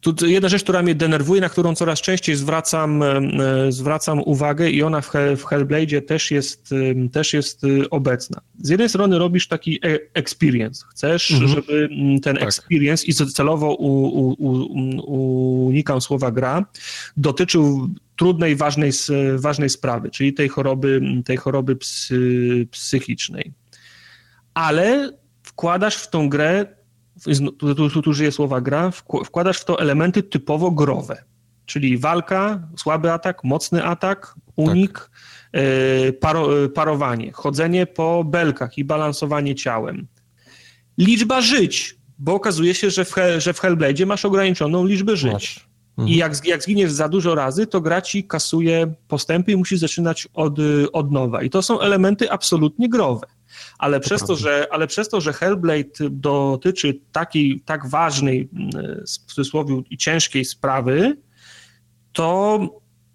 [0.00, 3.22] tu jedna rzecz, która mnie denerwuje, na którą coraz częściej zwracam, e,
[3.68, 6.70] zwracam uwagę i ona w, w Hellblade też jest,
[7.12, 8.40] też jest obecna.
[8.58, 10.84] Z jednej strony robisz taki e, experience.
[10.90, 11.50] Chcesz, mhm.
[11.50, 11.88] żeby
[12.22, 12.42] ten tak.
[12.42, 16.64] experience, i celowo u, u, u, unikam słowa gra,
[17.16, 18.92] dotyczył trudnej, ważnej,
[19.36, 23.52] ważnej sprawy, czyli tej choroby, tej choroby psy, psychicznej.
[24.54, 25.12] Ale
[25.42, 26.66] wkładasz w tą grę
[27.58, 28.90] tu, tu, tu, tu żyje słowa gra,
[29.24, 31.24] wkładasz w to elementy typowo growe,
[31.66, 35.10] czyli walka, słaby atak, mocny atak, unik, tak.
[35.52, 40.06] E, paro, e, parowanie, chodzenie po belkach i balansowanie ciałem.
[40.98, 45.66] Liczba żyć, bo okazuje się, że w, że w Hellblade masz ograniczoną liczbę żyć.
[45.98, 46.08] Mhm.
[46.08, 50.28] I jak, jak zginiesz za dużo razy, to gra ci kasuje postępy i musisz zaczynać
[50.34, 50.56] od,
[50.92, 51.42] od nowa.
[51.42, 53.26] I to są elementy absolutnie growe
[53.78, 58.70] ale przez to, że, ale przez to, że Hellblade dotyczy takiej, tak ważnej, mm,
[59.06, 61.16] w cudzysłowie, i ciężkiej sprawy,
[62.12, 62.60] to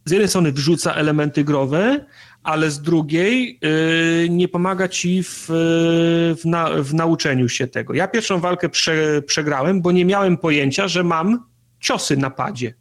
[0.05, 2.05] z jednej strony wrzuca elementy growe,
[2.43, 7.93] ale z drugiej yy, nie pomaga ci w, w, na, w, nauczeniu się tego.
[7.93, 11.45] Ja pierwszą walkę prze, przegrałem, bo nie miałem pojęcia, że mam
[11.79, 12.73] ciosy na padzie.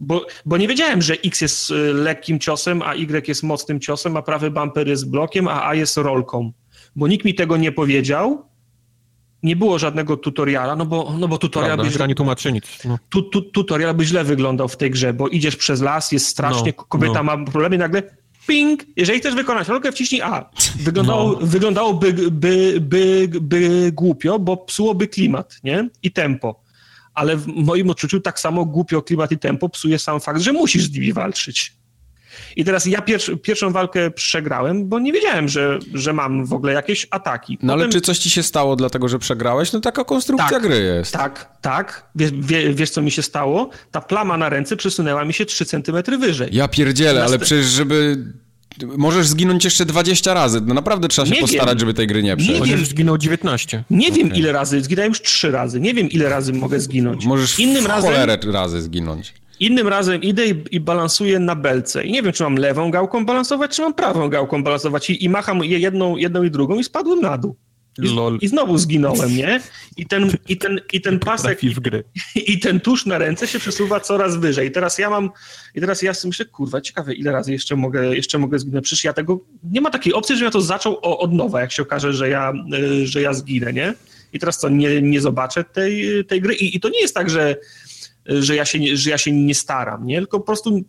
[0.00, 4.16] Bo, bo nie wiedziałem, że X jest y, lekkim ciosem, a Y jest mocnym ciosem,
[4.16, 6.52] a prawy bumper jest blokiem, a A jest rolką.
[6.96, 8.50] Bo nikt mi tego nie powiedział,
[9.42, 11.98] nie było żadnego tutoriala, no bo, no bo tutorial Prawda, by źle,
[12.52, 12.60] nie.
[12.84, 12.98] No.
[13.08, 16.72] Tu, tu, tutorial by źle wyglądał w tej grze, bo idziesz przez las, jest strasznie,
[16.78, 17.22] no, kobieta no.
[17.22, 18.02] ma problemy nagle
[18.46, 20.50] ping, jeżeli chcesz wykonać rolkę, wciśnij A.
[20.80, 21.46] Wyglądało, no.
[21.46, 25.88] wyglądałoby by, by, by głupio, bo psułoby klimat, nie?
[26.02, 26.69] I tempo
[27.14, 30.84] ale w moim odczuciu tak samo głupio klimat i tempo psuje sam fakt, że musisz
[30.84, 31.80] z nimi walczyć.
[32.56, 33.02] I teraz ja
[33.42, 37.58] pierwszą walkę przegrałem, bo nie wiedziałem, że, że mam w ogóle jakieś ataki.
[37.62, 39.72] No ale czy coś ci się stało dlatego, że przegrałeś?
[39.72, 41.12] No taka konstrukcja tak, gry jest.
[41.12, 42.10] Tak, tak.
[42.14, 43.70] Wiesz, wie, wiesz, co mi się stało?
[43.90, 46.48] Ta plama na ręce przesunęła mi się 3 centymetry wyżej.
[46.52, 48.24] Ja pierdzielę, ale przecież żeby
[48.96, 50.60] Możesz zginąć jeszcze 20 razy.
[50.66, 51.78] No naprawdę trzeba się nie postarać, wiem.
[51.78, 52.60] żeby tej gry nie przejść.
[52.60, 52.86] Nie wiem.
[52.86, 53.84] zginął 19.
[53.90, 54.18] Nie okay.
[54.18, 54.82] wiem ile razy.
[54.82, 55.80] Zginąłem już 3 razy.
[55.80, 57.26] Nie wiem ile razy mogę zginąć.
[57.26, 59.34] Możesz Innym razem, cholerę razy zginąć.
[59.60, 62.04] Innym razem idę i, i, balansuję na belce.
[62.04, 65.10] I nie wiem, czy mam lewą gałką balansować, czy mam prawą gałką balansować.
[65.10, 67.56] I, i macham je jedną, jedną i drugą i spadłem na dół.
[67.98, 69.60] I, I, znowu zginąłem, nie?
[69.96, 71.74] I ten, i ten, i ten pasek i,
[72.34, 74.68] i, ten tusz na ręce się przesuwa coraz wyżej.
[74.68, 75.30] I teraz ja mam,
[75.74, 78.84] i teraz ja sobie myślę, kurwa, ciekawe, ile razy jeszcze mogę, jeszcze mogę zginąć.
[78.84, 81.82] Przecież ja tego, nie ma takiej opcji, że ja to zaczął od nowa, jak się
[81.82, 83.94] okaże, że ja, y, że ja zginę, nie?
[84.32, 86.54] i teraz co, nie, nie zobaczę tej, tej gry.
[86.54, 87.56] I, I to nie jest tak, że
[88.26, 90.18] że ja się, że ja się nie staram, nie?
[90.18, 90.80] Tylko po prostu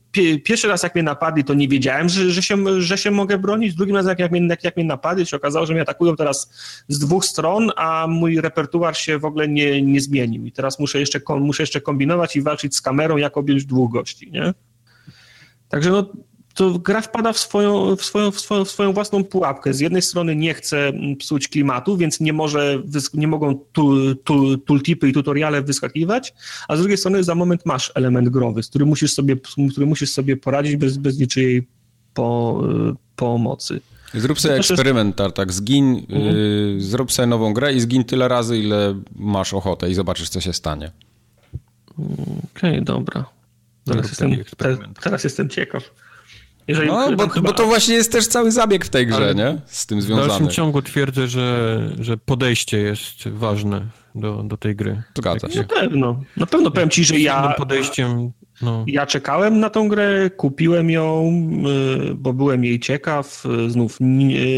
[0.44, 3.76] pierwszy raz jak mnie napadli, to nie wiedziałem, że, że, się, że się mogę bronić.
[3.76, 6.54] Drugim razem jak, jak, mnie, jak, jak mnie napadli, się okazało, że mnie atakują teraz
[6.88, 10.46] z dwóch stron, a mój repertuar się w ogóle nie, nie zmienił.
[10.46, 14.32] I teraz muszę jeszcze, muszę jeszcze kombinować i walczyć z kamerą, jak objąć dwóch gości,
[14.32, 14.54] nie?
[15.70, 16.14] Także no,
[16.54, 19.74] to gra wpada w swoją, w, swoją, w, swoją, w swoją własną pułapkę.
[19.74, 22.82] Z jednej strony nie chce psuć klimatu, więc nie, może,
[23.14, 26.34] nie mogą tu, tu, tooltipy i tutoriale wyskakiwać,
[26.68, 29.36] a z drugiej strony za moment masz element growy, z którym musisz sobie,
[29.72, 31.68] który musisz sobie poradzić bez, bez niczyjej
[32.14, 32.64] po,
[33.16, 33.82] pomocy.
[34.14, 35.36] Zrób sobie eksperyment, jest...
[35.36, 36.36] tak, zgin, mhm.
[36.36, 40.42] y, zrób sobie nową grę i zgin tyle razy, ile masz ochotę i zobaczysz, co
[40.42, 40.92] się stanie.
[42.56, 43.26] Okej, okay, dobra.
[43.86, 45.92] Teraz jestem, te, teraz jestem ciekaw.
[46.72, 47.50] Jeżeli no, bo, chyba...
[47.50, 49.62] bo, to właśnie jest też cały zabieg w tej grze, Ale nie?
[49.66, 50.28] Z tym związany.
[50.28, 53.82] W dalszym ciągu twierdzę, że, że podejście jest ważne
[54.16, 55.04] do, do tej gry.
[55.18, 55.60] Zgadza się.
[55.60, 56.24] Na pewno.
[56.38, 57.54] Na pewno powiem ci, że ja...
[57.58, 58.32] podejściem...
[58.62, 58.84] No.
[58.88, 61.32] Ja czekałem na tą grę, kupiłem ją,
[62.10, 63.98] y, bo byłem jej ciekaw, y, znów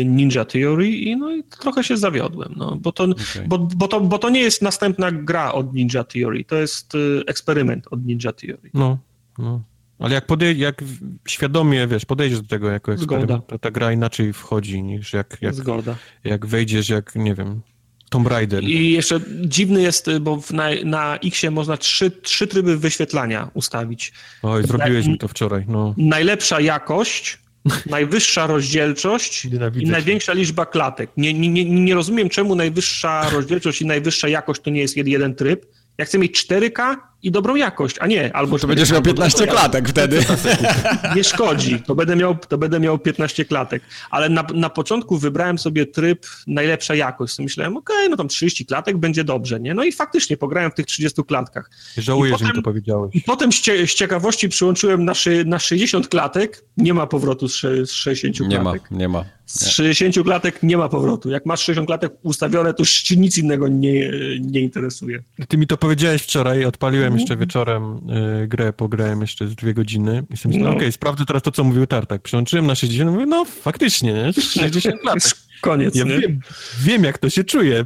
[0.06, 3.48] Ninja Theory i, no, i trochę się zawiodłem, no, bo, to, okay.
[3.48, 7.24] bo, bo, to, bo to nie jest następna gra od Ninja Theory, to jest y,
[7.28, 8.70] eksperyment od Ninja Theory.
[8.74, 8.98] No,
[9.38, 9.62] no.
[10.04, 10.84] Ale jak, podej- jak
[11.28, 15.54] świadomie, wiesz, podejdziesz do tego jako eksperyment, to ta gra inaczej wchodzi niż jak, jak,
[15.54, 15.96] Zgoda.
[16.24, 17.62] jak wejdziesz, jak, nie wiem,
[18.10, 18.64] Tomb Raider.
[18.64, 24.14] I jeszcze dziwny jest, bo na, na Xie można trzy, trzy tryby wyświetlania ustawić.
[24.42, 25.96] Oj, zrobiłeś na, mi to wczoraj, no.
[25.98, 27.40] Najlepsza jakość,
[27.86, 29.46] najwyższa rozdzielczość
[29.80, 31.10] i największa liczba klatek.
[31.18, 35.66] Nie, nie, nie rozumiem, czemu najwyższa rozdzielczość i najwyższa jakość to nie jest jeden tryb.
[35.98, 38.60] Ja chcę mieć 4K i dobrą jakość, a nie albo...
[38.60, 40.20] To będziesz miał 15 klatek wtedy.
[41.16, 43.84] Nie szkodzi, to będę miał, to będę miał 15 klatek.
[44.10, 47.40] Ale na, na początku wybrałem sobie tryb najlepsza jakość.
[47.40, 49.74] Myślałem, okej, okay, no tam 30 klatek będzie dobrze, nie?
[49.74, 51.70] No i faktycznie pograłem w tych 30 klatkach.
[51.98, 53.16] Żałuję, że mi to powiedziałeś.
[53.16, 55.14] I potem z, cie, z ciekawości przyłączyłem na,
[55.46, 56.66] na 60 klatek.
[56.78, 58.92] Nie ma powrotu z, z 60 klatek.
[58.92, 59.26] Nie ma, nie ma.
[59.46, 61.30] Z 60 klatek nie ma powrotu.
[61.30, 65.24] Jak masz 60 klatek ustawione, to już ci nic innego nie, nie interesuje.
[65.48, 68.10] Ty mi to powiedziałeś wczoraj, odpaliłem jeszcze wieczorem
[68.44, 70.66] y, grę, pograłem jeszcze z dwie godziny i sobie no.
[70.66, 72.22] okej, okay, sprawdzę teraz to, co mówił Tartak.
[72.22, 74.34] Przełączyłem na 60, mówię, no faktycznie, nie?
[74.34, 75.34] 60 lat.
[75.62, 76.20] Koniec, ja nie?
[76.20, 76.40] Wiem,
[76.82, 77.86] wiem, jak to się czuje.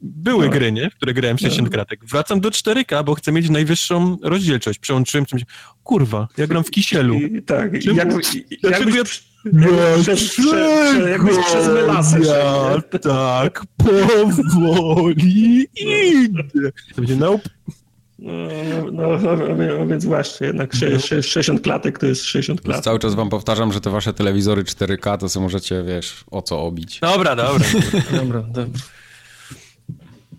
[0.00, 0.52] Były no.
[0.52, 0.90] gry, nie?
[0.90, 1.72] W które grałem 60 no.
[1.72, 2.04] kratek.
[2.04, 4.78] Wracam do 4K, bo chcę mieć najwyższą rozdzielczość.
[4.78, 5.42] Przełączyłem coś.
[5.82, 7.14] Kurwa, ja gram w kisielu.
[7.14, 7.96] I, tak, Czemu?
[7.96, 8.08] jak,
[8.62, 9.24] jakbyś,
[10.02, 16.72] przez, prze, jakbyś przez melasę ja tak powoli idę.
[16.94, 17.50] To będzie nope.
[18.24, 19.36] No, no, no,
[19.78, 20.72] no, więc właśnie, jednak
[21.22, 22.84] 60 klatek to jest 60 klatek.
[22.84, 26.62] Cały czas wam powtarzam, że te wasze telewizory 4K to sobie możecie, wiesz, o co
[26.62, 27.00] obić.
[27.00, 27.64] Dobra, dobra.
[28.12, 28.80] dobra, dobra.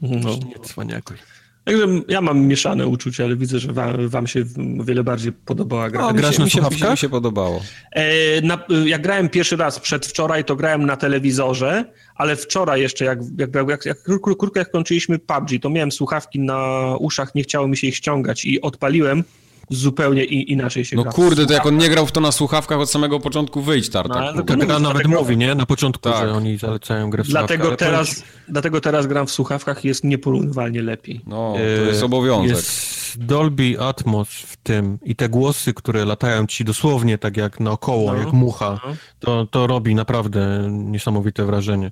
[0.01, 0.29] No.
[0.29, 1.17] Nie cwaniakuj.
[1.65, 4.43] Także ja mam mieszane uczucia, ale widzę, że wam, wam się
[4.79, 6.07] o wiele bardziej podobała gra.
[6.07, 6.91] A grasz na słuchawkach?
[6.91, 7.61] Mi się podobało.
[7.91, 11.85] E, na, jak grałem pierwszy raz przedwczoraj, to grałem na telewizorze,
[12.15, 16.91] ale wczoraj jeszcze, jak, jak, jak, jak krótko jak kończyliśmy PUBG, to miałem słuchawki na
[16.99, 19.23] uszach, nie chciało mi się ich ściągać i odpaliłem
[19.69, 21.11] zupełnie inaczej się no gra.
[21.11, 23.89] No kurde, to jak on nie grał w to na słuchawkach od samego początku, wyjść
[23.89, 24.35] tartak.
[24.35, 25.09] No, tak gra nawet dlatego...
[25.21, 25.55] mówi, nie?
[25.55, 26.27] Na początku, tak.
[26.27, 27.89] że oni zalecają grę w dlatego słuchawkach.
[27.89, 31.21] Teraz, dlatego teraz gram w słuchawkach jest nieporównywalnie lepiej.
[31.27, 32.55] No, to jest e, obowiązek.
[32.55, 38.13] Jest Dolby Atmos w tym i te głosy, które latają ci dosłownie tak jak naokoło,
[38.13, 38.95] no, jak mucha, no.
[39.19, 41.91] to, to robi naprawdę niesamowite wrażenie.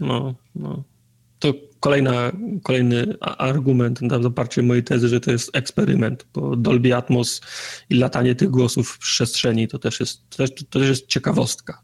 [0.00, 0.82] No, no.
[1.38, 2.32] To kolejna,
[2.62, 7.40] kolejny argument na zaparcie mojej tezy, że to jest eksperyment, bo Dolby Atmos
[7.90, 11.82] i latanie tych głosów w przestrzeni to też jest, to też, to też jest ciekawostka.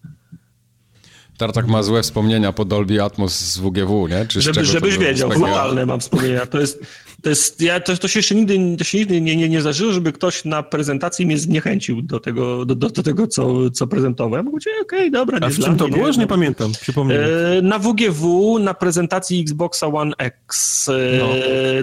[1.39, 4.27] Tartak ma złe wspomnienia po Dolby Atmos z WGW, nie?
[4.27, 6.47] Czy Żeby, żebyś wiedział, fatalne mam wspomnienia.
[6.47, 6.87] To jest,
[7.25, 9.93] to jest, ja, to, to się jeszcze nigdy, to się nigdy nie, nie, nie zdarzyło,
[9.93, 14.47] żeby ktoś na prezentacji mnie zniechęcił do tego, do, do, do tego co, co prezentowałem.
[14.47, 15.39] Mówię, okej, okay, dobra.
[15.43, 16.07] A w czym to było?
[16.07, 17.17] Już nie pamiętam, przypomnij.
[17.17, 21.29] E, na WGW, na prezentacji Xboxa One X e, no.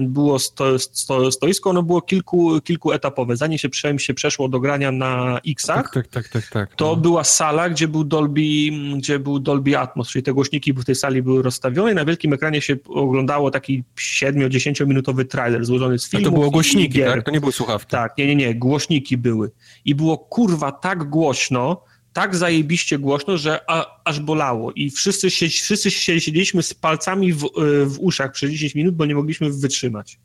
[0.01, 3.35] było sto, sto, stoisko, ono było kilku, kilkuetapowe.
[3.35, 6.95] Zanim się, się przeszło do grania na Xach, tak, tak, tak, tak, tak to no.
[6.95, 8.41] była sala, gdzie był Dolby,
[8.97, 12.33] gdzie był Dolby Atmos, czyli te głośniki w tej sali były rozstawione i na wielkim
[12.33, 16.27] ekranie się oglądało taki 7-10 minutowy trailer złożony z filmów.
[16.27, 17.25] A to było głośniki, tak?
[17.25, 17.91] To nie były słuchawki.
[17.91, 19.51] Tak, nie, nie, nie, głośniki były.
[19.85, 21.83] I było kurwa tak głośno,
[22.13, 24.71] tak zajebiście głośno, że a, aż bolało.
[24.71, 27.49] I wszyscy, się, wszyscy siedzieliśmy z palcami w,
[27.85, 30.19] w uszach przez 10 minut, bo nie mogliśmy wytrzymać.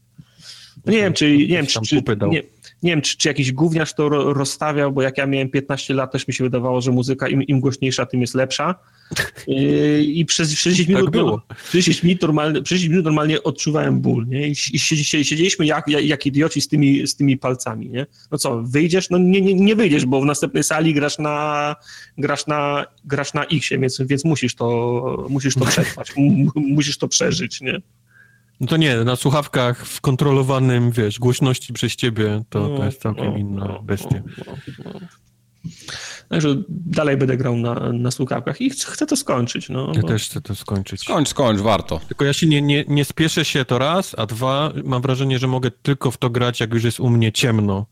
[0.87, 2.43] No nie wiem, czy, nie wiem, czy, czy nie,
[2.83, 6.29] nie wiem, czy, czy jakiś gówniarz to rozstawiał, bo jak ja miałem 15 lat, też
[6.29, 8.75] mi się wydawało, że muzyka im, im głośniejsza, tym jest lepsza.
[10.01, 11.43] I przez 60 minut, tak było.
[11.49, 14.49] Przez 60 minut, normalnie, przez 60 minut normalnie odczuwałem ból, nie?
[14.49, 14.79] I, i
[15.25, 18.07] siedzieliśmy jak, jak, jak, idioci z tymi, z tymi palcami, nie?
[18.31, 19.11] No co, wyjdziesz?
[19.11, 21.77] No nie, nie, nie wyjdziesz, bo w następnej sali grasz na,
[22.19, 26.13] grasz na, grasz na X, więc, więc musisz to, musisz to przetrwać,
[26.55, 27.81] musisz to przeżyć, nie?
[28.61, 33.31] No to nie, na słuchawkach w kontrolowanym, wiesz, głośności przez ciebie, to, to jest całkiem
[33.31, 34.23] no, inna no, bestia.
[34.85, 34.93] No,
[36.29, 39.69] Także dalej będę grał na, na słuchawkach i chcę to skończyć.
[39.69, 40.09] No, ja bo...
[40.09, 41.01] też chcę to skończyć.
[41.01, 42.01] Skończ, skończ, warto.
[42.09, 45.47] Tylko ja się nie, nie, nie spieszę się to raz, a dwa, mam wrażenie, że
[45.47, 47.87] mogę tylko w to grać, jak już jest u mnie ciemno.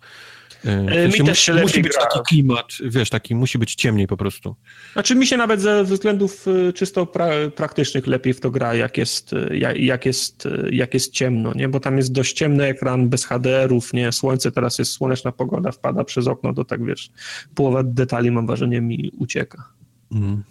[0.67, 2.07] E, mi też się musi być gra.
[2.07, 4.57] taki klimat, wiesz, taki musi być ciemniej po prostu.
[4.93, 8.99] Znaczy mi się nawet ze względów e, czysto pra, praktycznych lepiej w to gra, jak
[8.99, 11.69] jest, e, jak, jest, jak jest ciemno, nie?
[11.69, 14.13] Bo tam jest dość ciemny ekran, bez HDR-ów, nie?
[14.13, 17.11] Słońce, teraz jest słoneczna pogoda, wpada przez okno, to tak wiesz,
[17.55, 19.69] połowa detali mam wrażenie mi ucieka.
[20.13, 20.43] Mm.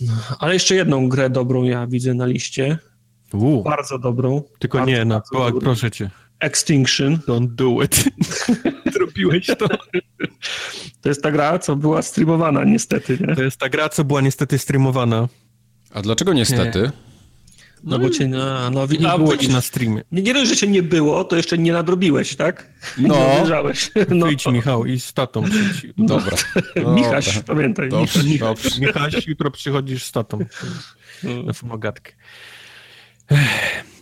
[0.00, 2.78] No, ale jeszcze jedną grę dobrą ja widzę na liście.
[3.32, 3.62] U.
[3.62, 4.42] Bardzo dobrą.
[4.58, 5.22] Tylko bardzo, nie, na,
[5.60, 6.10] proszę cię.
[6.40, 7.18] Extinction.
[7.28, 8.04] Don't do it.
[8.94, 9.68] Zrobiłeś to.
[11.00, 13.36] To jest ta gra, co była streamowana niestety, nie?
[13.36, 15.28] To jest ta gra, co była niestety streamowana.
[15.94, 16.80] A dlaczego niestety?
[16.80, 17.10] Nie.
[17.84, 20.02] No, no bo cię no, no, nie a, było ci na streamie.
[20.12, 22.70] Nie, nie dość, że cię nie było, to jeszcze nie nadrobiłeś, tak?
[22.98, 23.14] No.
[23.14, 24.26] Nie no.
[24.26, 25.94] Wyjdź Michał i z tatą przyjdź.
[25.98, 26.36] Dobra.
[26.76, 27.88] No, Michaś, pamiętaj.
[27.88, 28.38] Dobrze, Michaś.
[28.38, 28.80] Dobrze.
[28.80, 30.38] Michaś, jutro przychodzisz z tatą
[31.44, 32.12] na fumogatkę.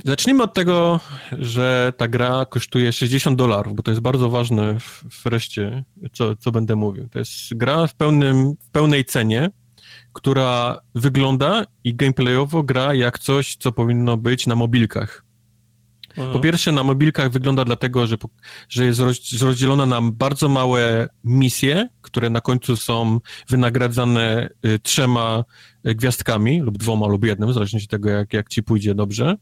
[0.04, 1.00] Zacznijmy od tego,
[1.32, 4.76] że ta gra kosztuje 60 dolarów, bo to jest bardzo ważne
[5.24, 7.08] wreszcie, co, co będę mówił.
[7.08, 9.50] To jest gra w, pełnym, w pełnej cenie,
[10.12, 15.27] która wygląda i gameplayowo gra jak coś, co powinno być na mobilkach.
[16.32, 18.16] Po pierwsze, na mobilkach wygląda dlatego, że,
[18.68, 19.00] że jest
[19.40, 25.44] rozdzielona na bardzo małe misje, które na końcu są wynagradzane y, trzema
[25.86, 29.36] y, gwiazdkami, lub dwoma, lub jednym, w zależności od tego, jak, jak ci pójdzie dobrze.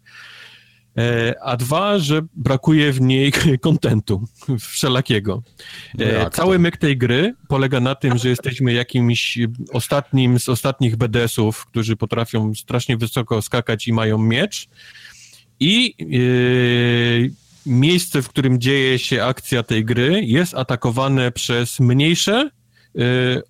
[0.98, 4.24] E, a dwa, że brakuje w niej kontentu
[4.70, 5.42] wszelakiego.
[5.98, 9.38] E, no cały myk tej gry polega na tym, że jesteśmy jakimś
[9.72, 14.68] ostatnim z ostatnich BDS-ów, którzy potrafią strasznie wysoko skakać i mają miecz
[15.60, 17.30] i yy,
[17.66, 22.50] miejsce, w którym dzieje się akcja tej gry, jest atakowane przez mniejsze
[22.94, 23.02] yy,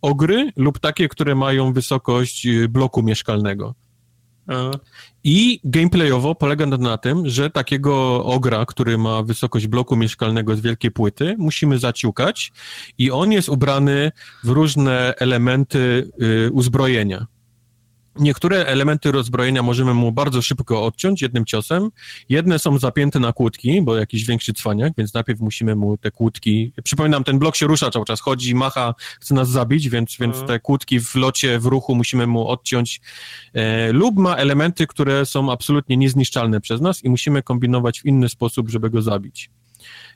[0.02, 3.74] ogry lub takie, które mają wysokość yy, bloku mieszkalnego.
[5.24, 10.90] I gameplayowo polega na tym, że takiego ogra, który ma wysokość bloku mieszkalnego z wielkiej
[10.90, 12.52] płyty, musimy zaciukać
[12.98, 14.12] i on jest ubrany
[14.44, 17.26] w różne elementy y, uzbrojenia.
[18.18, 21.90] Niektóre elementy rozbrojenia możemy mu bardzo szybko odciąć jednym ciosem.
[22.28, 26.72] Jedne są zapięte na kłódki, bo jakiś większy cwaniak, więc najpierw musimy mu te kłódki...
[26.84, 30.48] Przypominam, ten blok się rusza cały czas, chodzi, macha, chce nas zabić, więc, więc mhm.
[30.48, 33.00] te kłódki w locie, w ruchu musimy mu odciąć.
[33.54, 38.28] E, lub ma elementy, które są absolutnie niezniszczalne przez nas i musimy kombinować w inny
[38.28, 39.50] sposób, żeby go zabić.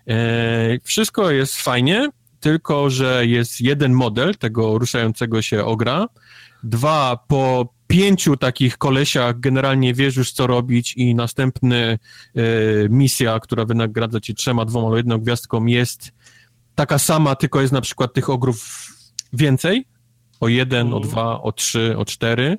[0.09, 6.07] E, wszystko jest fajnie, tylko że jest jeden model tego ruszającego się ogra,
[6.63, 11.99] dwa po pięciu takich kolesiach generalnie wiesz już, co robić i następny e,
[12.89, 16.13] misja, która wynagradza ci trzema, dwoma lub jedną gwiazdką jest
[16.75, 18.87] taka sama, tylko jest na przykład tych ogrów
[19.33, 19.85] więcej,
[20.41, 21.03] o jeden, o mhm.
[21.03, 22.59] dwa, o trzy, o cztery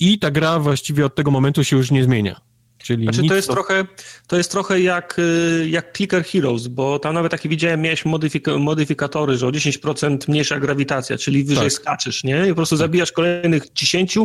[0.00, 2.40] i ta gra właściwie od tego momentu się już nie zmienia.
[2.82, 3.54] Czyli znaczy, to, jest to...
[3.54, 3.84] Trochę,
[4.26, 8.58] to jest trochę jak, y, jak Clicker Heroes, bo tam nawet takie widziałem, miałeś modyfik-
[8.58, 11.72] modyfikatory, że o 10% mniejsza grawitacja, czyli wyżej tak.
[11.72, 12.46] skaczesz, nie?
[12.46, 12.78] I po prostu tak.
[12.78, 14.18] zabijasz kolejnych 10,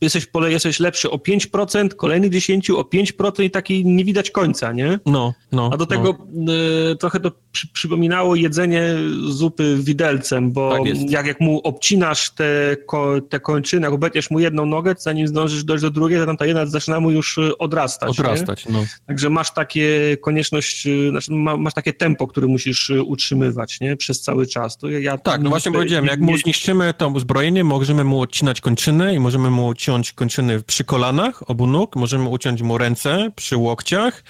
[0.00, 4.72] jesteś, pole, jesteś lepszy o 5%, kolejnych 10 o 5% i taki nie widać końca,
[4.72, 4.98] nie?
[5.06, 5.70] No, no.
[5.72, 6.52] A do tego no.
[6.92, 8.94] y, trochę to przy, przypominało jedzenie
[9.28, 14.40] zupy widelcem, bo tak jak, jak mu obcinasz te, ko, te kończyny, jak obetniesz mu
[14.40, 17.45] jedną nogę, zanim zdążysz dojść do drugiej, to tam ta jedna zaczyna mu już y,
[17.58, 18.10] odrastać.
[18.10, 18.84] Odrastać, no.
[19.06, 23.96] Także masz takie konieczność, y, znaczy masz takie tempo, które musisz utrzymywać, nie?
[23.96, 24.78] Przez cały czas.
[24.78, 29.14] To ja, tak, no właśnie powiedziałem, jak mu zniszczymy to uzbrojenie, możemy mu odcinać kończynę
[29.14, 34.24] i możemy mu ciąć kończyny przy kolanach obu nóg, możemy uciąć mu ręce przy łokciach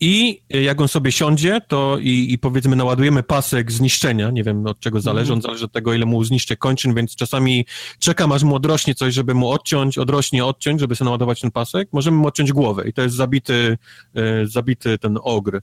[0.00, 4.80] i jak on sobie siądzie, to i, i powiedzmy naładujemy pasek zniszczenia, nie wiem od
[4.80, 5.42] czego zależy, on mhm.
[5.42, 7.66] zależy od tego, ile mu zniszczę kończyn, więc czasami
[7.98, 11.88] czekam, aż mu odrośnie coś, żeby mu odciąć, odrośnie, odciąć, żeby sobie naładować ten pasek.
[11.92, 13.78] Możemy mu odciąć głowę i to jest zabity,
[14.14, 15.56] e, zabity ten ogr.
[15.56, 15.60] E,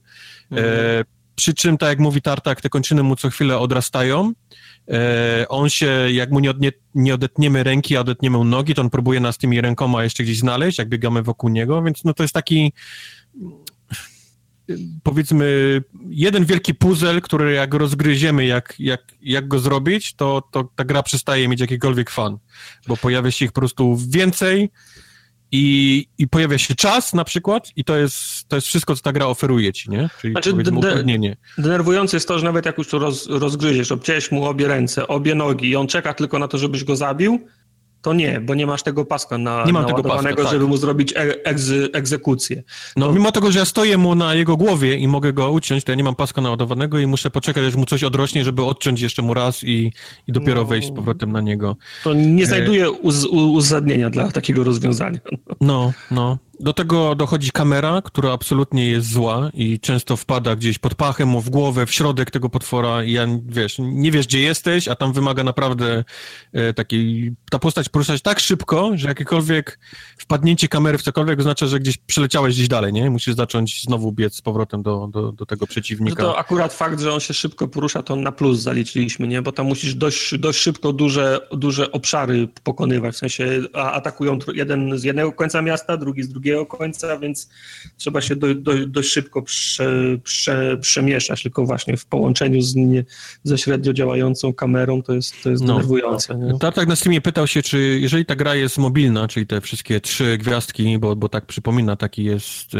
[0.50, 0.66] mhm.
[0.74, 4.32] E, przy czym, tak jak mówi Tartak, te kończyny mu co chwilę odrastają,
[4.90, 8.90] E, on się, jak mu nie, odnie, nie odetniemy ręki, a odetniemy nogi, to on
[8.90, 12.34] próbuje nas tymi rękoma jeszcze gdzieś znaleźć, jak biegamy wokół niego, więc no to jest
[12.34, 12.72] taki
[15.02, 20.84] powiedzmy jeden wielki puzzle, który jak rozgryziemy, jak, jak, jak go zrobić, to, to ta
[20.84, 22.38] gra przestaje mieć jakikolwiek fan,
[22.86, 24.70] bo pojawia się ich po prostu więcej,
[25.52, 29.12] i, i pojawia się czas na przykład i to jest, to jest wszystko, co ta
[29.12, 30.08] gra oferuje ci, nie?
[30.20, 30.50] Czyli znaczy.
[31.58, 35.34] Denerwujące jest to, że nawet jak już to roz, rozgryziesz, obcięłeś mu obie ręce, obie
[35.34, 37.40] nogi i on czeka tylko na to, żebyś go zabił,
[38.08, 40.48] to nie, bo nie masz tego paska na, nie mam tego paska, tak.
[40.50, 42.62] żeby mu zrobić e egzy, egzekucję.
[42.96, 43.12] No to...
[43.12, 45.96] mimo tego, że ja stoję mu na jego głowie i mogę go uciąć, to ja
[45.96, 49.34] nie mam paska naładowanego i muszę poczekać, aż mu coś odrośnie, żeby odciąć jeszcze mu
[49.34, 49.92] raz i,
[50.26, 50.64] i dopiero no...
[50.64, 51.76] wejść z powrotem na niego.
[52.04, 55.18] To nie znajduje uz uzasadnienia dla takiego rozwiązania.
[55.60, 56.38] No, no.
[56.60, 61.50] Do tego dochodzi kamera, która absolutnie jest zła i często wpada gdzieś pod pachem, w
[61.50, 65.44] głowę, w środek tego potwora i ja, wiesz, nie wiesz, gdzie jesteś, a tam wymaga
[65.44, 66.04] naprawdę
[66.52, 69.78] e, takiej, ta postać poruszać tak szybko, że jakiekolwiek
[70.18, 73.10] wpadnięcie kamery w cokolwiek oznacza, że gdzieś przeleciałeś gdzieś dalej, nie?
[73.10, 76.22] Musisz zacząć znowu biec z powrotem do, do, do tego przeciwnika.
[76.22, 79.42] No to akurat fakt, że on się szybko porusza, to na plus zaliczyliśmy, nie?
[79.42, 85.04] Bo tam musisz dość, dość szybko duże, duże obszary pokonywać, w sensie atakują jeden z
[85.04, 87.48] jednego końca miasta, drugi z drugiego drugiego końca, więc
[87.96, 93.04] trzeba się do, do, dość szybko prze, prze, przemieszać, tylko właśnie w połączeniu z nie,
[93.44, 95.72] ze średnio działającą kamerą to jest, to jest no.
[95.72, 96.34] denerwujące.
[96.34, 96.58] Nie?
[96.58, 100.38] tak na Steamie pytał się, czy jeżeli ta gra jest mobilna, czyli te wszystkie trzy
[100.38, 102.74] gwiazdki, bo, bo tak przypomina, taki jest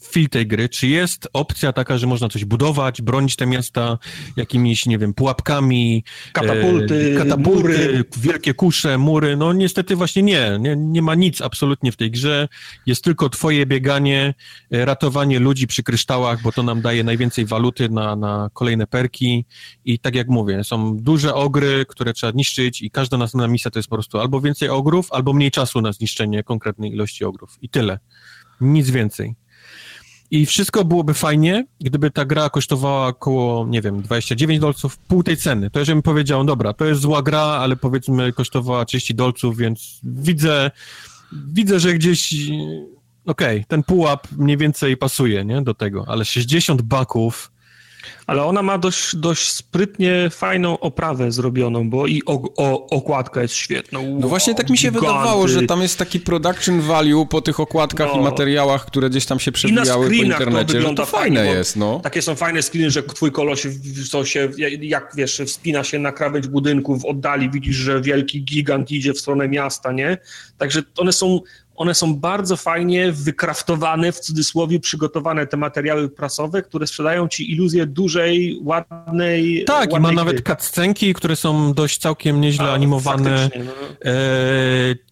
[0.00, 3.98] feel tej gry, czy jest opcja taka, że można coś budować, bronić te miasta
[4.36, 8.04] jakimiś, nie wiem, pułapkami, katapulty, e, katapulty mury.
[8.16, 12.48] wielkie kusze, mury, no niestety właśnie nie, nie, nie ma nic absolutnie w tej grze,
[12.86, 14.34] jest tylko twoje bieganie,
[14.70, 19.44] e, ratowanie ludzi przy kryształach, bo to nam daje najwięcej waluty na, na kolejne perki
[19.84, 23.78] i tak jak mówię, są duże ogry, które trzeba niszczyć i każda następna misja to
[23.78, 27.68] jest po prostu albo więcej ogrów, albo mniej czasu na zniszczenie konkretnej ilości ogrów i
[27.68, 27.98] tyle.
[28.60, 29.34] Nic więcej.
[30.30, 35.36] I wszystko byłoby fajnie, gdyby ta gra kosztowała około, nie wiem, 29 dolców, pół tej
[35.36, 35.70] ceny.
[35.70, 40.00] To jeżeli bym powiedział, dobra, to jest zła gra, ale powiedzmy kosztowała 30 dolców, więc
[40.02, 40.70] widzę,
[41.32, 42.34] widzę, że gdzieś,
[43.26, 47.52] okej, okay, ten pułap mniej więcej pasuje, nie, do tego, ale 60 baków
[48.26, 53.54] ale ona ma dość, dość sprytnie fajną oprawę zrobioną, bo i o, o, okładka jest
[53.54, 53.98] świetna.
[53.98, 55.08] Wow, no właśnie tak mi się giganty.
[55.08, 58.20] wydawało, że tam jest taki production value po tych okładkach no.
[58.20, 62.00] i materiałach, które gdzieś tam się przewijały po internecie, to to fajne fajnie, jest, no.
[62.00, 63.66] Takie są fajne screeny, że twój koloś
[64.10, 64.48] co się,
[64.80, 69.18] jak wiesz, wspina się na krawędź budynku, w oddali widzisz, że wielki gigant idzie w
[69.18, 70.18] stronę miasta, nie?
[70.58, 71.40] Także one są
[71.76, 77.86] one są bardzo fajnie wykraftowane, w cudzysłowie przygotowane te materiały prasowe, które sprzedają ci iluzję
[77.86, 78.13] dużej,
[78.62, 83.50] ładnej Tak, ładnej i ma nawet cutscenki, które są dość całkiem nieźle A, animowane.
[83.56, 83.72] No.
[84.10, 84.14] E,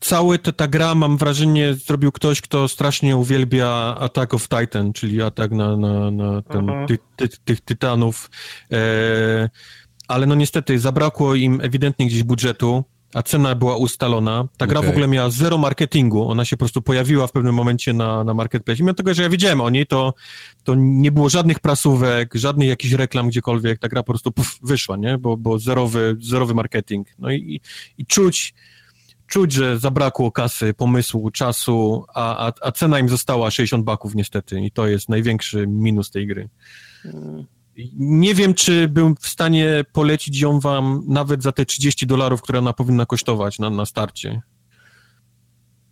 [0.01, 5.23] cały te, ta gra, mam wrażenie, zrobił ktoś, kto strasznie uwielbia Attack of Titan, czyli
[5.23, 8.31] atak na, na, na ten, ty, ty, tych tytanów.
[8.73, 9.51] E,
[10.09, 12.85] ale no niestety zabrakło im ewidentnie gdzieś budżetu
[13.15, 14.49] a cena była ustalona.
[14.57, 14.91] Ta gra okay.
[14.91, 18.35] w ogóle miała zero marketingu, ona się po prostu pojawiła w pewnym momencie na, na
[18.35, 18.83] marketplace.
[18.83, 20.15] Mimo tego, że ja wiedziałem o niej, to,
[20.65, 24.97] to nie było żadnych prasówek, żadnych jakichś reklam gdziekolwiek, ta gra po prostu puf, wyszła,
[24.97, 25.19] nie?
[25.19, 27.09] Bo, bo zerowy, zerowy marketing.
[27.19, 27.61] No i,
[27.99, 28.55] i czuć,
[29.27, 34.61] czuć, że zabrakło kasy, pomysłu, czasu, a, a, a cena im została 60 baków niestety
[34.61, 36.49] i to jest największy minus tej gry.
[37.03, 37.45] Hmm.
[37.97, 42.59] Nie wiem, czy bym w stanie polecić ją wam nawet za te 30 dolarów, które
[42.59, 44.41] ona powinna kosztować na, na starcie.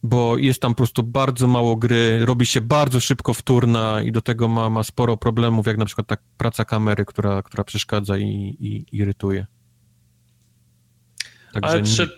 [0.02, 4.20] Bo jest tam po prostu bardzo mało gry, robi się bardzo szybko wtórna i do
[4.20, 8.56] tego ma, ma sporo problemów, jak na przykład ta praca kamery, która, która przeszkadza i,
[8.60, 9.46] i irytuje.
[11.52, 12.10] Także ale przed...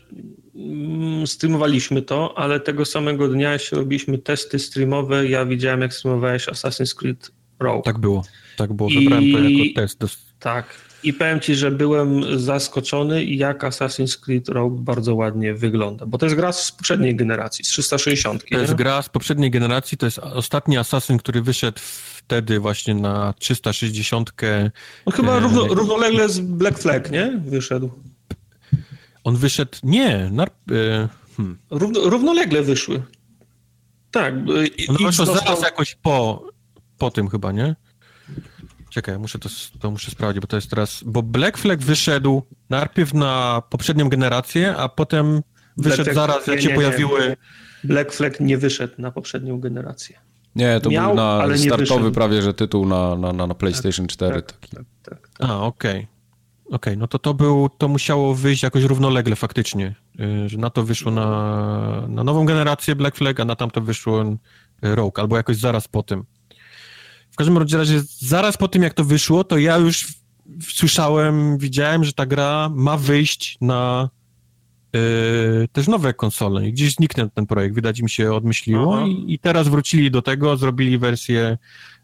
[0.55, 1.26] Nie...
[1.26, 5.28] streamowaliśmy to, ale tego samego dnia jeszcze robiliśmy testy streamowe.
[5.28, 7.82] Ja widziałem, jak streamowałeś Assassin's Creed Rogue.
[7.82, 8.23] Tak było.
[8.57, 9.33] Tak było, wybrałem I...
[9.33, 9.99] to jako test.
[9.99, 10.09] Do...
[10.39, 10.67] Tak.
[11.03, 16.07] I powiem ci, że byłem zaskoczony, jak Assassin's Creed Rogue bardzo ładnie wygląda.
[16.07, 18.43] Bo to jest gra z poprzedniej generacji, z 360.
[18.43, 18.61] To nie?
[18.61, 21.81] jest gra z poprzedniej generacji, to jest ostatni Assassin, który wyszedł
[22.17, 24.33] wtedy właśnie na 360.
[25.07, 25.41] No chyba e...
[25.41, 27.41] równo, równolegle z Black Flag, nie?
[27.47, 27.91] Wyszedł.
[29.25, 31.09] On wyszedł, nie, na, e...
[31.37, 31.59] hmm.
[31.71, 33.03] Równo, równolegle wyszły.
[34.11, 34.35] Tak.
[34.89, 35.37] On wyszło dostał...
[35.37, 36.49] zaraz jakoś po,
[36.99, 37.77] po tym chyba, nie?
[38.93, 39.49] Czekaj, muszę to,
[39.81, 41.03] to muszę sprawdzić, bo to jest teraz...
[41.07, 45.43] Bo Black Flag wyszedł najpierw na poprzednią generację, a potem
[45.77, 47.29] wyszedł Black zaraz, jak się nie, pojawiły...
[47.29, 47.37] Nie,
[47.85, 50.19] Black Flag nie wyszedł na poprzednią generację.
[50.57, 54.43] Nie, to Miał, był na startowy prawie, że tytuł na, na, na PlayStation tak, 4.
[54.43, 54.77] Tak, taki.
[54.77, 55.51] Tak, tak, tak.
[55.51, 55.91] A, okej.
[55.91, 56.07] Okay.
[56.65, 60.71] Okej, okay, no to to był, to musiało wyjść jakoś równolegle faktycznie, y, że na
[60.71, 64.25] to wyszło na, na nową generację Black Flag, a na tamto wyszło
[64.83, 66.25] Rogue, albo jakoś zaraz po tym.
[67.33, 70.07] W każdym razie zaraz po tym, jak to wyszło, to ja już
[70.69, 74.11] słyszałem, widziałem, że ta gra ma wyjść na
[74.93, 76.62] yy, też nowe konsole.
[76.62, 79.07] Gdzieś zniknął ten projekt, widać im się odmyśliło.
[79.07, 81.59] I, i, teraz wrócili do tego, zrobili wersję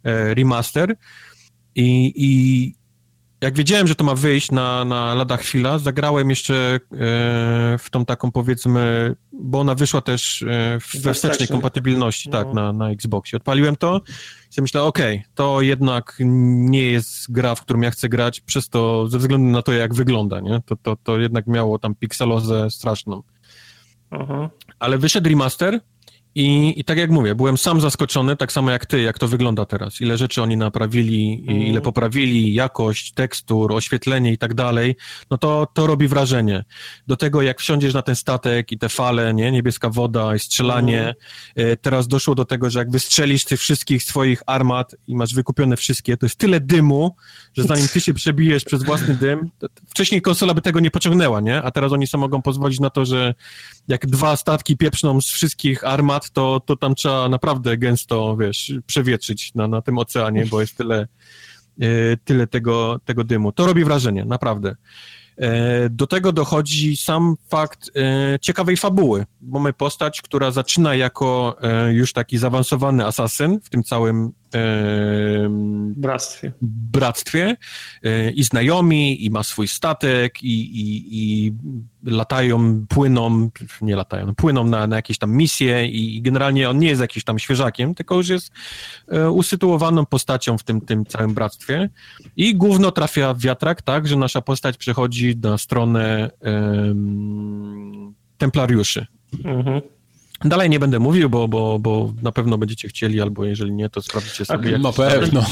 [0.05, 0.97] e, remaster.
[1.74, 2.74] I, i
[3.41, 6.78] jak wiedziałem, że to ma wyjść na, na lada chwila, zagrałem jeszcze e,
[7.78, 12.55] w tą taką powiedzmy, bo ona wyszła też e, w wstecznej kompatybilności, tak, no.
[12.55, 13.36] tak, na, na Xboxie.
[13.36, 14.00] Odpaliłem to
[14.50, 18.41] i sobie myślałem, okej, okay, to jednak nie jest gra, w którą ja chcę grać,
[18.41, 20.60] przez to, ze względu na to, jak wygląda, nie?
[20.67, 23.23] To, to, to jednak miało tam pikselozę straszną.
[24.10, 24.50] Aha.
[24.78, 25.81] Ale wyszedł remaster
[26.34, 29.66] i, I tak jak mówię, byłem sam zaskoczony, tak samo jak ty, jak to wygląda
[29.66, 30.00] teraz.
[30.00, 31.62] Ile rzeczy oni naprawili, mm.
[31.62, 34.97] ile poprawili, jakość, tekstur, oświetlenie i tak dalej,
[35.31, 36.65] no to, to robi wrażenie.
[37.07, 41.15] Do tego, jak wsiądziesz na ten statek i te fale, nie, niebieska woda i strzelanie,
[41.57, 41.76] mm.
[41.82, 46.16] teraz doszło do tego, że jak wystrzelisz tych wszystkich swoich armat i masz wykupione wszystkie,
[46.16, 47.16] to jest tyle dymu,
[47.57, 49.50] że zanim ty się przebijesz przez własny dym,
[49.89, 51.62] wcześniej konsola by tego nie pociągnęła, nie?
[51.62, 53.34] A teraz oni sobie mogą pozwolić na to, że
[53.89, 59.55] jak dwa statki pieprzną z wszystkich armat, to, to tam trzeba naprawdę gęsto, wiesz, przewietrzyć
[59.55, 61.08] na, na tym oceanie, bo jest tyle,
[61.81, 61.86] e,
[62.24, 63.52] tyle tego, tego dymu.
[63.52, 64.76] To robi wrażenie, naprawdę.
[65.36, 69.26] E, do tego dochodzi sam fakt e, ciekawej fabuły.
[69.42, 71.57] Mamy postać, która zaczyna jako
[71.90, 74.32] już taki zaawansowany asasyn w tym całym
[75.97, 76.52] bractwie.
[76.62, 77.57] bractwie
[78.35, 81.52] i znajomi, i ma swój statek, i, i, i
[82.05, 83.51] latają, płyną,
[83.83, 87.25] nie latają, no, płyną na, na jakieś tam misje i generalnie on nie jest jakiś
[87.25, 88.52] tam świeżakiem, tylko już jest
[89.09, 91.91] e, usytuowaną postacią w tym, tym całym bractwie
[92.36, 96.31] i główno trafia w wiatrak, tak, że nasza postać przechodzi na stronę
[98.39, 99.07] templariuszy.
[99.44, 99.81] Mhm.
[100.44, 104.02] Dalej nie będę mówił, bo, bo, bo na pewno będziecie chcieli, albo jeżeli nie, to
[104.02, 104.73] sprawdźcie sobie.
[104.73, 105.47] Tak, na pewno.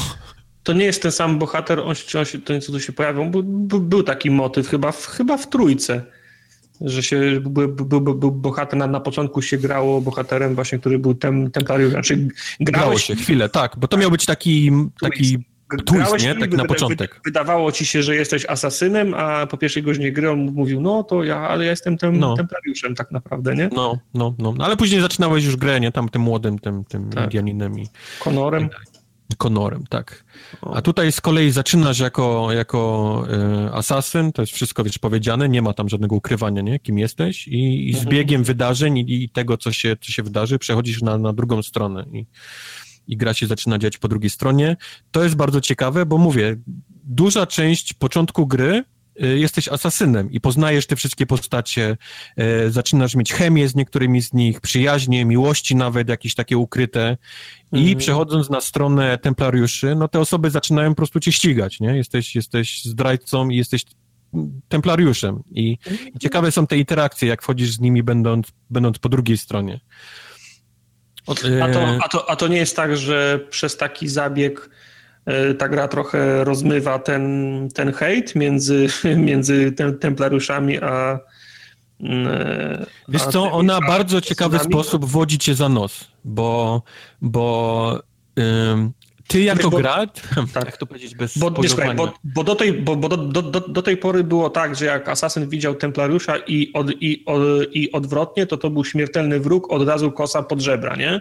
[0.62, 3.80] To nie jest ten sam bohater, on, on się, ten, co tu się pojawił, był,
[3.80, 6.02] był taki motyw chyba w, chyba w trójce
[6.80, 10.98] że się był, był, był, był bohater, na, na początku się grało bohaterem właśnie, który
[10.98, 11.90] był tem, templariuszem.
[11.90, 12.28] Znaczy,
[12.60, 15.38] grało się chwilę, tak, bo to miał być taki, taki
[15.86, 16.34] twist, nie?
[16.34, 17.20] Tak na początek.
[17.24, 21.24] Wydawało ci się, że jesteś asasynem, a po pierwszej godzinie gry on mówił, no to
[21.24, 22.36] ja, ale ja jestem tem, no.
[22.36, 23.68] templariuszem tak naprawdę, nie?
[23.72, 24.64] No, no, no, no.
[24.64, 25.92] Ale później zaczynałeś już grę, nie?
[25.92, 27.24] Tam tym młodym, tym, tym tak.
[27.24, 27.88] Indianinem i...
[28.20, 28.68] Konorem.
[29.38, 30.24] Konorem, tak.
[30.74, 35.62] A tutaj z kolei zaczynasz jako, jako e, asasyn, to jest wszystko wiesz, powiedziane, nie
[35.62, 36.78] ma tam żadnego ukrywania, nie?
[36.78, 38.16] kim jesteś i, i z mhm.
[38.16, 42.04] biegiem wydarzeń i, i, tego, co się, co się wydarzy, przechodzisz na, na drugą stronę
[42.12, 42.26] i,
[43.06, 44.76] i gra się zaczyna dziać po drugiej stronie.
[45.10, 46.56] To jest bardzo ciekawe, bo mówię,
[47.04, 48.84] duża część początku gry
[49.22, 51.96] Y, jesteś asasynem i poznajesz te wszystkie postacie,
[52.66, 57.16] y, zaczynasz mieć chemię z niektórymi z nich, przyjaźnie, miłości nawet jakieś takie ukryte
[57.72, 57.98] i mhm.
[57.98, 61.96] przechodząc na stronę templariuszy, no te osoby zaczynają po prostu cię ścigać, nie?
[61.96, 63.84] Jesteś, jesteś zdrajcą i jesteś
[64.68, 66.18] templariuszem I, i mhm.
[66.20, 69.80] ciekawe są te interakcje, jak wchodzisz z nimi będąc, będąc po drugiej stronie.
[71.62, 74.70] A, to, a, to, a to nie jest tak, że przez taki zabieg
[75.26, 81.18] E, ta gra trochę rozmywa ten, ten hejt między, między tem, templariuszami a.
[82.04, 86.82] E, Wiesz a co, ona w bardzo ciekawy sposób wodzi cię za nos, bo,
[87.22, 88.02] bo
[89.26, 90.20] ty jako bo, gracz,
[90.54, 90.64] tak.
[90.64, 93.82] jak to powiedzieć bez bo, nie, bo, bo, do tej, bo, bo do, do, do,
[93.82, 98.46] tej pory było tak, że jak asasyn widział templariusza i, od, i, od, i odwrotnie,
[98.46, 101.20] to to był śmiertelny wróg, od razu kosa pod żebra, nie?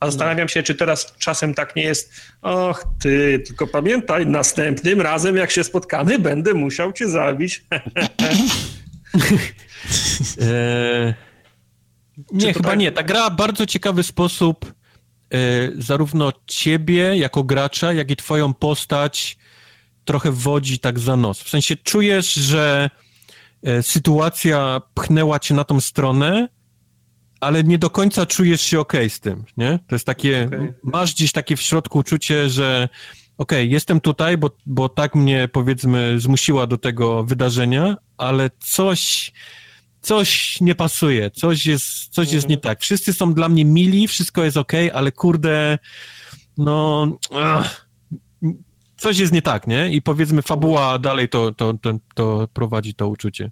[0.00, 2.12] A zastanawiam się, czy teraz czasem tak nie jest,
[2.42, 7.64] och ty, tylko pamiętaj, następnym razem jak się spotkamy, będę musiał cię zabić.
[10.40, 11.14] e...
[12.32, 12.78] Nie, chyba tak...
[12.78, 12.92] nie.
[12.92, 14.75] Ta gra w bardzo ciekawy sposób
[15.78, 19.38] zarówno ciebie jako gracza, jak i twoją postać
[20.04, 21.40] trochę wodzi tak za nos.
[21.40, 22.90] W sensie czujesz, że
[23.62, 26.48] e, sytuacja pchnęła cię na tą stronę,
[27.40, 29.78] ale nie do końca czujesz się ok z tym, nie?
[29.88, 30.74] To jest takie, okay.
[30.82, 32.88] masz gdzieś takie w środku uczucie, że
[33.38, 39.32] okay, jestem tutaj, bo, bo tak mnie powiedzmy zmusiła do tego wydarzenia, ale coś
[40.06, 42.80] coś nie pasuje, coś jest, coś jest nie tak.
[42.80, 45.78] Wszyscy są dla mnie mili, wszystko jest ok, ale kurde,
[46.58, 47.88] no, ach,
[48.96, 49.90] coś jest nie tak, nie?
[49.90, 53.50] I powiedzmy fabuła dalej to, to, to, to prowadzi to uczucie.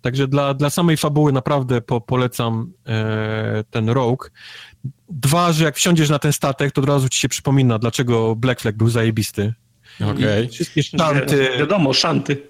[0.00, 4.24] Także dla, dla samej fabuły naprawdę po, polecam e, ten Rogue.
[5.10, 8.60] Dwa, że jak wsiądziesz na ten statek, to od razu ci się przypomina, dlaczego Black
[8.60, 9.54] Flag był zajebisty
[10.00, 10.44] Okay.
[10.44, 11.48] I wszystkie szanty.
[11.58, 12.42] Wiadomo, szanty.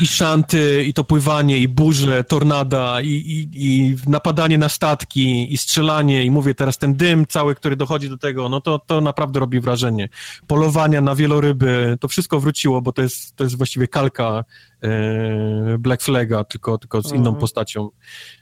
[0.00, 5.58] I szanty, i to pływanie, i burze, tornada, i, i, i napadanie na statki, i
[5.58, 9.40] strzelanie, i mówię teraz ten dym cały, który dochodzi do tego, no to, to naprawdę
[9.40, 10.08] robi wrażenie.
[10.46, 14.44] Polowania na wieloryby, to wszystko wróciło, bo to jest, to jest właściwie kalka
[15.78, 17.36] Black Flaga, tylko, tylko z inną mhm.
[17.36, 17.88] postacią.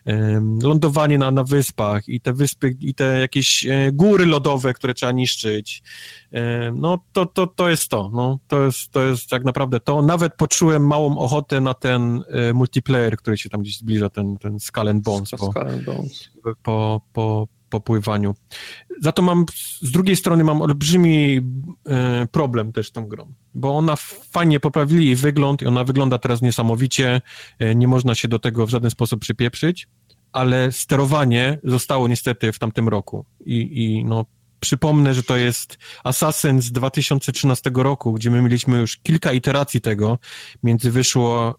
[0.07, 4.95] E, lądowanie na, na wyspach i te wyspy, i te jakieś e, góry lodowe, które
[4.95, 5.83] trzeba niszczyć.
[6.73, 8.11] No to, to, to jest to.
[8.13, 10.03] No, to, jest, to jest tak naprawdę to.
[10.03, 12.23] Nawet poczułem małą ochotę na ten
[12.55, 15.31] multiplayer, który się tam gdzieś zbliża, ten, ten Skull and Bones.
[15.31, 15.53] Po,
[15.87, 16.31] Bones.
[16.43, 17.49] Po, po, po
[17.81, 18.35] pływaniu.
[19.01, 19.45] Za to mam,
[19.81, 21.41] z drugiej strony mam olbrzymi
[21.89, 23.97] e, problem też z tą grą, bo ona
[24.31, 27.21] fajnie poprawili jej wygląd i ona wygląda teraz niesamowicie,
[27.59, 29.89] e, nie można się do tego w żaden sposób przypieprzyć,
[30.33, 34.25] ale sterowanie zostało niestety w tamtym roku i, i no
[34.65, 40.19] Przypomnę, że to jest Assassin z 2013 roku, gdzie my mieliśmy już kilka iteracji tego.
[40.63, 41.55] Między wyszło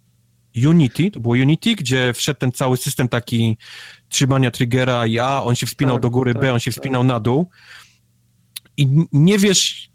[0.67, 3.57] Unity, to było Unity, gdzie wszedł ten cały system taki
[4.09, 6.79] trzymania triggera i A, on się wspinał tak, do góry, tak, B, on się tak.
[6.79, 7.49] wspinał na dół.
[8.77, 9.91] I nie wiesz,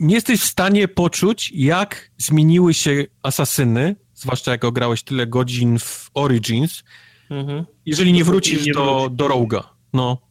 [0.00, 6.10] nie jesteś w stanie poczuć, jak zmieniły się asasyny, zwłaszcza jak ograłeś tyle godzin w
[6.14, 6.84] Origins,
[7.30, 7.64] mhm.
[7.86, 9.64] jeżeli nie wrócisz do, do Roga.
[9.92, 10.27] No,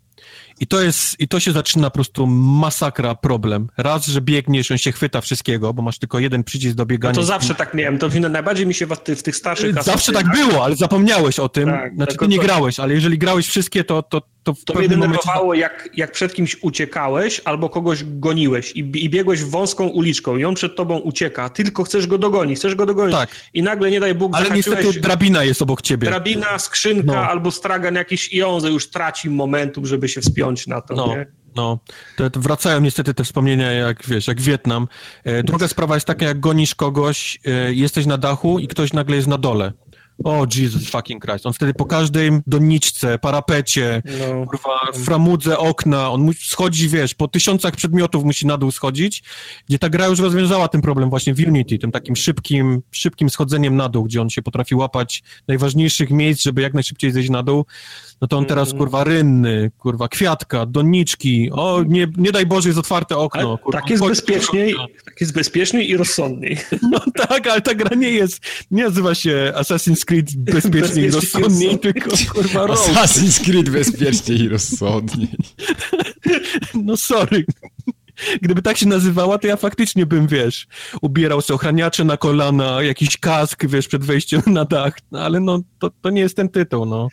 [0.59, 3.67] i to jest, i to się zaczyna po prostu masakra problem.
[3.77, 7.13] Raz, że biegniesz, on się chwyta wszystkiego, bo masz tylko jeden przycisk do biegania.
[7.13, 10.65] No to zawsze tak miałem, to najbardziej mi się w, tych starszych Zawsze tak było,
[10.65, 11.69] ale zapomniałeś o tym.
[11.69, 14.21] Tak, znaczy, ty nie grałeś, ale jeżeli grałeś wszystkie, to, to,
[14.53, 15.61] to To mnie denerwowało, momencie...
[15.61, 20.55] jak, jak przed kimś uciekałeś albo kogoś goniłeś i, i biegłeś wąską uliczką i on
[20.55, 23.29] przed tobą ucieka, tylko chcesz go dogonić, chcesz go dogonić tak.
[23.53, 26.07] i nagle, nie daj Bóg, Ale niestety drabina jest obok ciebie.
[26.07, 27.29] Drabina, skrzynka no.
[27.29, 31.07] albo stragan jakiś i on już traci momentum, żeby się wspiąć na to, no.
[31.07, 31.25] Nie?
[31.55, 31.79] No,
[32.15, 34.87] to, to wracają niestety te wspomnienia, jak wiesz, jak Wietnam.
[35.23, 39.15] E, druga sprawa jest taka, jak gonisz kogoś, e, jesteś na dachu i ktoś nagle
[39.15, 39.73] jest na dole.
[40.23, 41.45] O, Jesus fucking Christ.
[41.45, 44.45] On wtedy po każdej doniczce, parapecie, no.
[44.45, 49.23] kurwa, framudze okna, on musi schodzi, wiesz, po tysiącach przedmiotów musi na dół schodzić,
[49.67, 53.75] gdzie ta gra już rozwiązała ten problem właśnie w Unity, tym takim szybkim, szybkim schodzeniem
[53.75, 57.65] na dół, gdzie on się potrafi łapać najważniejszych miejsc, żeby jak najszybciej zejść na dół
[58.21, 58.77] no to on teraz, mm.
[58.77, 63.57] kurwa, rynny, kurwa, kwiatka, doniczki, o, nie, nie daj Boże, jest otwarte okno.
[63.57, 66.57] Kurwa, tak jest bezpieczniej, tak jest bezpieczniej i rozsądniej.
[66.91, 71.79] No tak, ale ta gra nie jest, nie nazywa się Assassin's Creed bezpieczniej i rozsądniej,
[71.79, 72.79] tylko, kurwa, Rogue.
[72.79, 75.29] Assassin's Creed bezpieczniej i rozsądniej.
[76.73, 77.45] No sorry.
[78.41, 80.67] Gdyby tak się nazywała, to ja faktycznie bym, wiesz,
[81.01, 85.59] ubierał sobie ochraniacze na kolana, jakiś kask, wiesz, przed wejściem na dach, no, ale no,
[85.79, 87.07] to, to nie jest ten tytuł, no.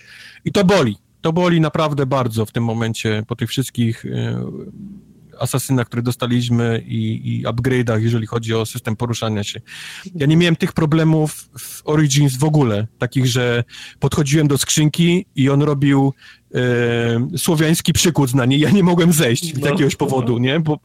[0.45, 0.97] I to boli.
[1.21, 4.37] To boli naprawdę bardzo w tym momencie, po tych wszystkich y,
[5.39, 9.61] asasynach, które dostaliśmy i, i upgrade'ach, jeżeli chodzi o system poruszania się.
[10.15, 13.65] Ja nie miałem tych problemów w Origins w ogóle, takich, że
[14.01, 16.15] podchodziłem do skrzynki i on robił
[16.55, 20.39] e, słowiański przykład na niej, ja nie mogłem zejść z no, jakiegoś powodu, no.
[20.39, 20.61] nie?
[20.61, 20.79] Bo,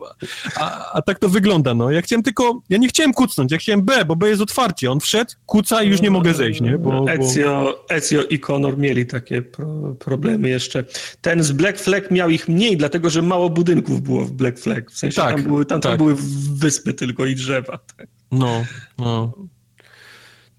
[0.55, 1.91] a, a, tak to wygląda, no.
[1.91, 4.91] Ja chciałem tylko, ja nie chciałem kucnąć, ja chciałem B, bo B jest otwarcie.
[4.91, 6.77] On wszedł, kuca i już nie mogę zejść, nie?
[6.77, 7.11] Bo, bo...
[7.11, 10.83] Ezio, Ezio i Conor mieli takie pro, problemy jeszcze.
[11.21, 14.91] Ten z Black Flag miał ich mniej, dlatego, że mało budynków było w Black Flag.
[14.91, 15.91] W sensie tak, tam, były, tam, tak.
[15.91, 16.15] tam były
[16.53, 17.79] wyspy tylko i drzewa.
[17.97, 18.07] Tak.
[18.31, 18.65] No,
[18.97, 19.33] no.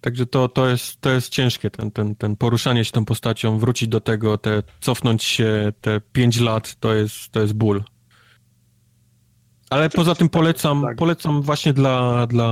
[0.01, 3.89] Także to, to, jest, to jest ciężkie, ten, ten, ten poruszanie się tą postacią, wrócić
[3.89, 7.85] do tego, te, cofnąć się te 5 lat, to jest, to jest ból.
[9.71, 10.97] Ale poza tym polecam, tak.
[10.97, 12.51] polecam właśnie dla, dla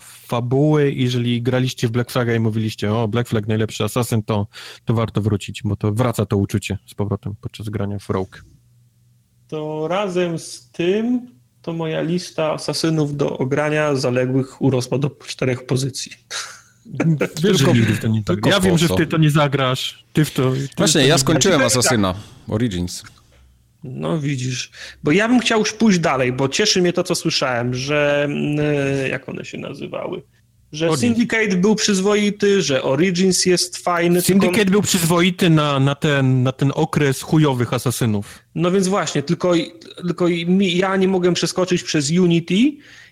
[0.00, 4.46] fabuły, jeżeli graliście w Black Flaga i mówiliście, o Black Flag najlepszy asasyn, to,
[4.84, 8.36] to warto wrócić, bo to wraca to uczucie z powrotem podczas grania w Rogue.
[9.48, 11.30] To razem z tym
[11.62, 16.12] to moja lista asasynów do ogrania zaległych urosła do czterech pozycji.
[17.42, 20.04] Wiesz, że w to nie tylko Ja wiem, że ty to nie zagrasz.
[20.12, 20.52] Ty w to.
[20.52, 22.14] Ty Właśnie, ja skończyłem Asasyna
[22.48, 23.02] Origins.
[23.84, 24.70] No widzisz,
[25.02, 28.28] bo ja bym chciał już pójść dalej, bo cieszy mnie to, co słyszałem, że
[29.00, 30.22] yy, jak one się nazywały?
[30.76, 31.00] Że Origins.
[31.00, 34.22] Syndicate był przyzwoity, że Origins jest fajny.
[34.22, 34.70] Syndicate tylko...
[34.70, 38.38] był przyzwoity na, na, ten, na ten okres chujowych asasynów.
[38.54, 39.52] No więc właśnie, tylko,
[40.06, 40.26] tylko
[40.58, 42.54] ja nie mogłem przeskoczyć przez Unity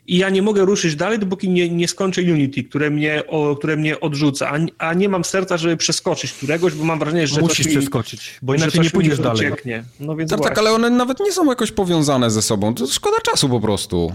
[0.06, 3.76] i ja nie mogę ruszyć dalej, dopóki nie, nie skończę Unity, które mnie, o, które
[3.76, 7.68] mnie odrzuca, a, a, nie mam serca, żeby przeskoczyć któregoś, bo mam wrażenie, że Musisz
[7.68, 9.52] przeskoczyć, bo inaczej nie pójdziesz dalej.
[10.00, 13.16] No więc tak, tak, ale one nawet nie są jakoś powiązane ze sobą, to szkoda
[13.20, 14.12] czasu po prostu.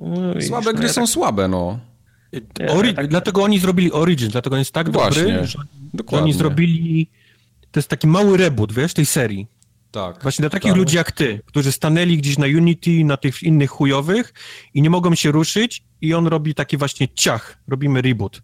[0.00, 1.10] No słabe gry no ja są tak...
[1.10, 1.78] słabe, no.
[2.68, 3.08] Ori tak...
[3.08, 5.58] Dlatego oni zrobili Origin, dlatego on jest tak Właśnie, dobry, że, że
[6.06, 7.10] oni zrobili,
[7.70, 9.46] to jest taki mały reboot, wiesz, tej serii.
[9.92, 10.22] Tak.
[10.22, 10.78] Właśnie dla takich tak.
[10.78, 14.32] ludzi jak ty, którzy stanęli gdzieś na Unity, na tych innych chujowych
[14.74, 18.42] i nie mogą się ruszyć i on robi taki właśnie ciach, robimy reboot.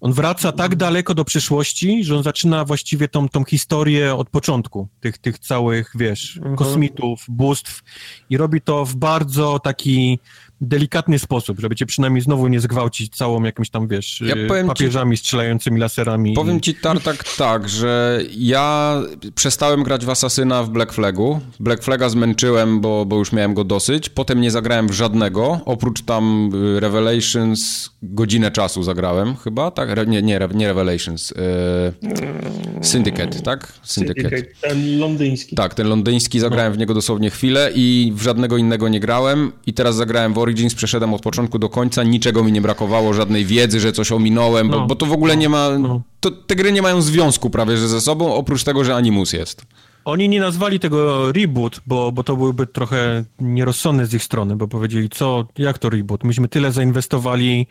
[0.00, 4.88] On wraca tak daleko do przyszłości, że on zaczyna właściwie tą, tą historię od początku,
[5.00, 6.56] tych, tych całych, wiesz, mhm.
[6.56, 7.82] kosmitów, bóstw
[8.30, 10.18] i robi to w bardzo taki
[10.60, 15.16] delikatny sposób, żeby cię przynajmniej znowu nie zgwałcić całą jakimś tam, wiesz, ja y, papieżami
[15.16, 16.32] ci, strzelającymi laserami.
[16.32, 18.96] Powiem ci, Tartak, tak, że ja
[19.34, 21.40] przestałem grać w Asasyna w Black Flagu.
[21.60, 24.08] Black Flaga zmęczyłem, bo, bo już miałem go dosyć.
[24.08, 30.08] Potem nie zagrałem w żadnego, oprócz tam y, Revelations godzinę czasu zagrałem chyba, tak?
[30.08, 31.30] Nie, nie, nie Revelations.
[31.30, 33.72] Yy, Syndicate, tak?
[33.82, 34.28] Syndicate.
[34.28, 34.54] Syndicate.
[34.60, 35.56] Ten londyński.
[35.56, 36.76] Tak, ten londyński, zagrałem no.
[36.76, 40.74] w niego dosłownie chwilę i w żadnego innego nie grałem i teraz zagrałem w Origins,
[40.74, 44.80] przeszedłem od początku do końca, niczego mi nie brakowało, żadnej wiedzy, że coś ominąłem, no.
[44.80, 45.78] bo, bo, to w ogóle nie ma...
[45.78, 46.02] No.
[46.20, 49.66] To, te gry nie mają związku prawie że ze sobą, oprócz tego, że Animus jest.
[50.04, 54.68] Oni nie nazwali tego reboot, bo, bo to byłby trochę nierozsądne z ich strony, bo
[54.68, 56.24] powiedzieli, co, jak to reboot?
[56.24, 57.66] Myśmy tyle zainwestowali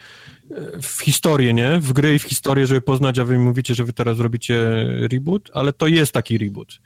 [0.52, 1.80] e, w historię, nie?
[1.80, 5.50] W gry i w historię, żeby poznać, a wy mówicie, że wy teraz robicie reboot,
[5.54, 6.80] ale to jest taki reboot.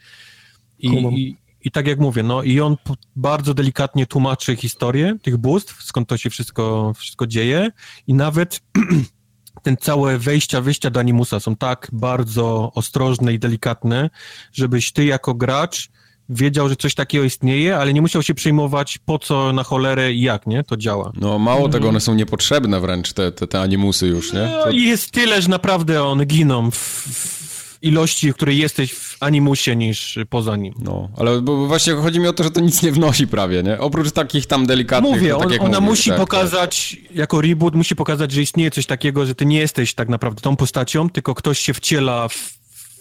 [0.79, 2.77] I, i, i tak jak mówię, no i on
[3.15, 7.69] bardzo delikatnie tłumaczy historię tych bóstw, skąd to się wszystko, wszystko dzieje
[8.07, 8.59] i nawet
[9.63, 14.09] ten całe wejścia, wyjścia do Animusa są tak bardzo ostrożne i delikatne,
[14.53, 15.89] żebyś ty jako gracz
[16.29, 20.21] wiedział, że coś takiego istnieje, ale nie musiał się przejmować po co, na cholerę i
[20.21, 20.63] jak, nie?
[20.63, 21.11] To działa.
[21.15, 21.71] No mało mhm.
[21.71, 24.49] tego, one są niepotrzebne wręcz, te, te, te animusy już, nie?
[24.65, 29.17] No, i jest tyle, że naprawdę one giną w, w ilości, w której jesteś w
[29.19, 30.73] animusie niż poza nim.
[30.79, 33.79] No, ale bo właśnie chodzi mi o to, że to nic nie wnosi prawie, nie?
[33.79, 35.13] Oprócz takich tam delikatnych...
[35.13, 37.15] Mówię, tak on, ona mówisz, musi tak, pokazać, tak.
[37.15, 40.55] jako reboot musi pokazać, że istnieje coś takiego, że ty nie jesteś tak naprawdę tą
[40.55, 42.35] postacią, tylko ktoś się wciela w,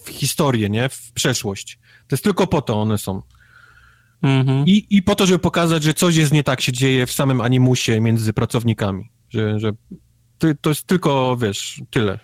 [0.05, 0.89] w historię, nie?
[0.89, 1.78] W przeszłość.
[2.09, 3.23] To jest tylko po to one są.
[4.23, 4.67] Mhm.
[4.67, 7.41] I, I po to, żeby pokazać, że coś jest nie tak, się dzieje w samym
[7.41, 9.11] animusie między pracownikami.
[9.28, 9.73] Że, że
[10.61, 12.19] to jest tylko, wiesz, tyle.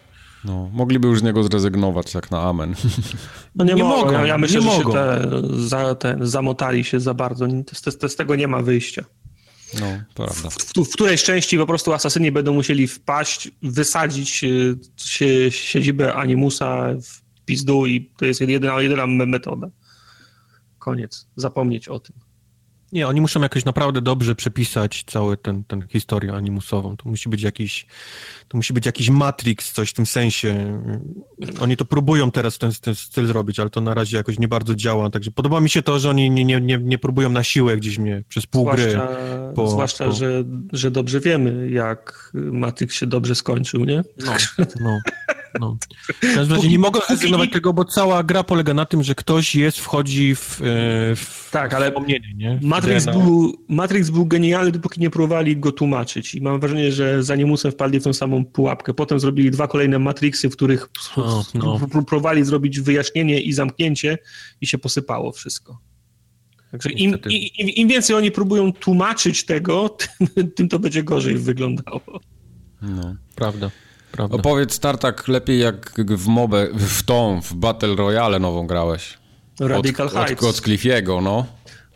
[0.48, 2.74] No, mogliby już z niego zrezygnować, tak na amen.
[3.54, 4.04] No nie, nie mogą.
[4.04, 4.12] mogą.
[4.12, 4.92] Ja, ja myślę, nie że mogą.
[4.92, 7.46] Te, za, te, zamotali się za bardzo.
[7.72, 9.04] Z, z, tego nie ma wyjścia.
[9.80, 10.50] No, prawda.
[10.50, 16.14] W, w, w, którejś części po prostu asasyni będą musieli wpaść, wysadzić y, się, siedzibę
[16.14, 19.70] Animusa w pizdu i to jest jedyna, jedyna metoda.
[20.78, 21.26] Koniec.
[21.36, 22.16] Zapomnieć o tym.
[22.92, 26.96] Nie, oni muszą jakoś naprawdę dobrze przepisać całą ten, ten historię animusową.
[26.96, 27.86] To musi być jakiś,
[28.48, 30.82] to musi być jakiś Matrix, coś w tym sensie.
[31.60, 34.74] Oni to próbują teraz ten, ten styl zrobić, ale to na razie jakoś nie bardzo
[34.74, 35.10] działa.
[35.10, 37.98] Także podoba mi się to, że oni nie, nie, nie, nie próbują na siłę gdzieś
[37.98, 39.54] mnie przez pół zwłaszcza, gry.
[39.54, 40.12] Po, zwłaszcza, po...
[40.12, 44.02] Że, że dobrze wiemy, jak Matrix się dobrze skończył, nie?
[44.26, 44.32] No,
[44.80, 44.98] no.
[45.60, 45.76] No.
[46.22, 49.54] W każdym razie nie mogę zrezygnować tego, bo cała gra polega na tym, że ktoś
[49.54, 50.64] jest, wchodzi w, e,
[51.16, 51.92] w tak, ale
[52.34, 52.60] nie?
[52.62, 57.36] Matrix był, Matrix był genialny, dopóki nie próbowali go tłumaczyć i mam wrażenie, że za
[57.36, 58.94] Niemusem wpadli w tą samą pułapkę.
[58.94, 60.88] Potem zrobili dwa kolejne Matrixy, w których
[61.54, 61.80] no.
[62.06, 64.18] próbowali zrobić wyjaśnienie i zamknięcie
[64.60, 65.78] i się posypało wszystko.
[66.70, 67.18] Także im,
[67.58, 69.88] im, im, więcej oni próbują tłumaczyć tego,
[70.34, 72.20] tym, tym to będzie gorzej wyglądało.
[72.82, 73.70] No, prawda.
[74.12, 74.36] Prawda.
[74.36, 79.18] Opowiedz Tartak lepiej jak w mobę, w tą, w Battle Royale nową grałeś.
[79.60, 80.42] Radical od, Heights.
[80.42, 81.46] Od, od Cliffiego, no.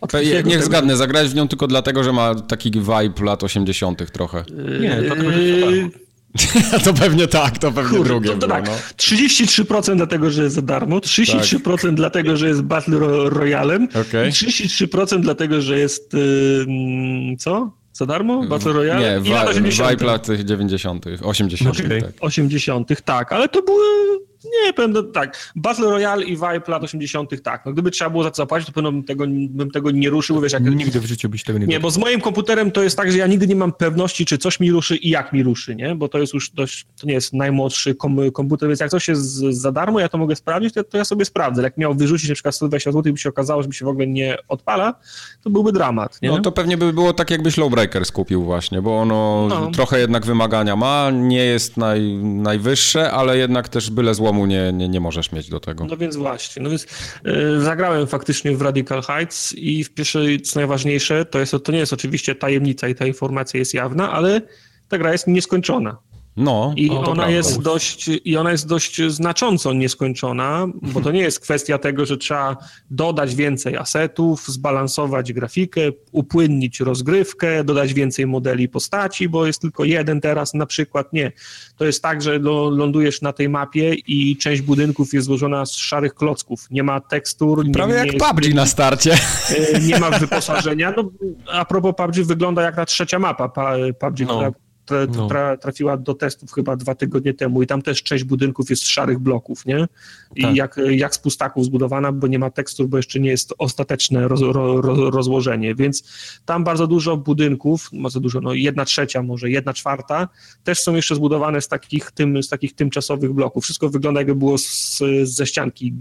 [0.01, 0.63] Od Niech tego...
[0.63, 4.45] zgadnę, zagrałeś w nią tylko dlatego, że ma taki vibe lat 80 trochę.
[4.81, 5.91] Nie, to yy...
[6.85, 8.67] to pewnie tak, to pewnie Kurde, drugie to, to było, tak.
[8.67, 8.73] no.
[8.97, 11.95] 33% dlatego, że jest za darmo, 33% tak.
[11.95, 14.29] dlatego, że jest Battle Royalem okay.
[14.29, 17.82] i 33% dlatego, że jest yy, co?
[17.93, 18.43] Za darmo?
[18.43, 19.01] Battle Royale?
[19.01, 19.91] Nie, I lat 80.
[19.91, 21.81] Vibe lat 90., 80.
[21.81, 22.03] Okay.
[22.03, 22.11] Tak.
[22.21, 23.85] 80., tak, ale to były
[24.45, 25.53] nie, powiem no, tak.
[25.57, 27.43] Battle Royale i Vibe lat 80.
[27.43, 27.67] tak.
[27.67, 30.41] No, gdyby trzeba było za to zapłacić, to pewno bym tego, bym tego nie ruszył.
[30.41, 30.65] Wiesz, jak...
[30.65, 33.19] Nigdy w życiu byś tego nie Nie, bo z moim komputerem to jest tak, że
[33.19, 35.95] ja nigdy nie mam pewności, czy coś mi ruszy i jak mi ruszy, nie?
[35.95, 39.23] Bo to jest już dość, to nie jest najmłodszy kom komputer, więc jak coś jest
[39.35, 41.63] za darmo, ja to mogę sprawdzić, to, to ja sobie sprawdzę.
[41.63, 43.89] Jak miał wyrzucić na przykład 120 zł i by się okazało, że mi się w
[43.89, 44.95] ogóle nie odpala,
[45.43, 46.29] to byłby dramat, nie?
[46.29, 49.71] No to pewnie by było tak, jakbyś Lowbreaker skupił właśnie, bo ono no.
[49.71, 54.89] trochę jednak wymagania ma, nie jest naj, najwyższe, ale jednak też byle złomu nie, nie,
[54.89, 55.85] nie może możesz mieć do tego.
[55.85, 56.63] No więc właśnie.
[56.63, 56.87] No więc
[57.25, 61.79] yy, zagrałem faktycznie w Radical Heights i w pierwszej, co najważniejsze, to, jest, to nie
[61.79, 64.41] jest oczywiście tajemnica i ta informacja jest jawna, ale
[64.89, 65.97] ta gra jest nieskończona.
[66.37, 71.41] No, I ona jest dość, i ona jest dość znacząco nieskończona, bo to nie jest
[71.41, 72.57] kwestia tego, że trzeba
[72.91, 75.81] dodać więcej asetów, zbalansować grafikę,
[76.13, 81.13] upłynnić rozgrywkę, dodać więcej modeli postaci, bo jest tylko jeden teraz na przykład.
[81.13, 81.33] Nie.
[81.77, 82.39] To jest tak, że
[82.71, 86.71] lądujesz na tej mapie i część budynków jest złożona z szarych klocków.
[86.71, 87.65] Nie ma tekstur.
[87.73, 89.15] Prawie nie, jak nie PUBG jest, na starcie.
[89.75, 90.95] E, nie ma wyposażenia.
[90.97, 91.11] No,
[91.53, 94.27] a propos PUBG wygląda jak ta trzecia mapa PUBG, no.
[94.27, 94.53] która
[94.91, 95.29] no.
[95.29, 98.87] tra, trafiła do testów chyba dwa tygodnie temu i tam też część budynków jest z
[98.87, 99.87] szarych bloków, nie?
[100.37, 100.57] I tak.
[100.57, 104.41] jak, jak z pustaków zbudowana, bo nie ma tekstur, bo jeszcze nie jest ostateczne roz,
[105.13, 106.03] rozłożenie, więc
[106.45, 110.29] tam bardzo dużo budynków, bardzo dużo, no jedna trzecia, może jedna czwarta,
[110.65, 113.65] też są jeszcze zbudowane z takich, tym, z takich tymczasowych bloków.
[113.65, 115.93] Wszystko wygląda jakby było z, ze ścianki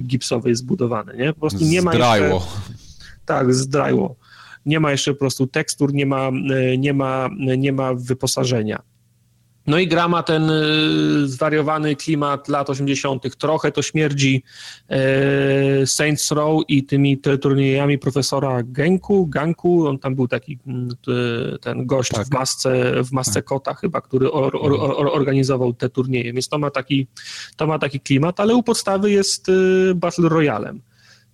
[0.00, 1.32] gipsowej zbudowane, nie?
[1.32, 2.40] Po prostu nie ma jeszcze...
[3.24, 4.14] Tak, z drywall
[4.66, 8.82] nie ma jeszcze po prostu tekstur, nie ma, e, nie ma, nie ma wyposażenia.
[9.66, 10.62] No i gra ma ten e,
[11.24, 13.36] zwariowany klimat lat 80.
[13.36, 14.42] Trochę to śmierdzi
[14.88, 19.86] e, Saints Row i tymi turniejami profesora Genku, Ganku.
[19.86, 20.88] On tam był taki mm,
[21.60, 22.26] ten gość tak.
[22.26, 23.44] w masce, w masce tak.
[23.44, 26.32] kota chyba, który or, or, or, organizował te turnieje.
[26.32, 27.06] Więc to ma taki,
[27.56, 29.46] to ma taki klimat, ale u podstawy jest
[29.94, 30.80] Battle Royalem.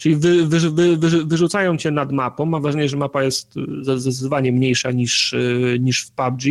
[0.02, 2.46] Czyli wy, wy, wy, wyrzucają cię nad mapą.
[2.46, 3.54] Mam wrażenie, że mapa jest
[3.96, 6.42] zdecydowanie mniejsza niż, y, niż w PUBG.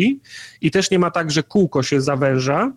[0.62, 2.72] I też nie ma tak, że kółko się zawęża,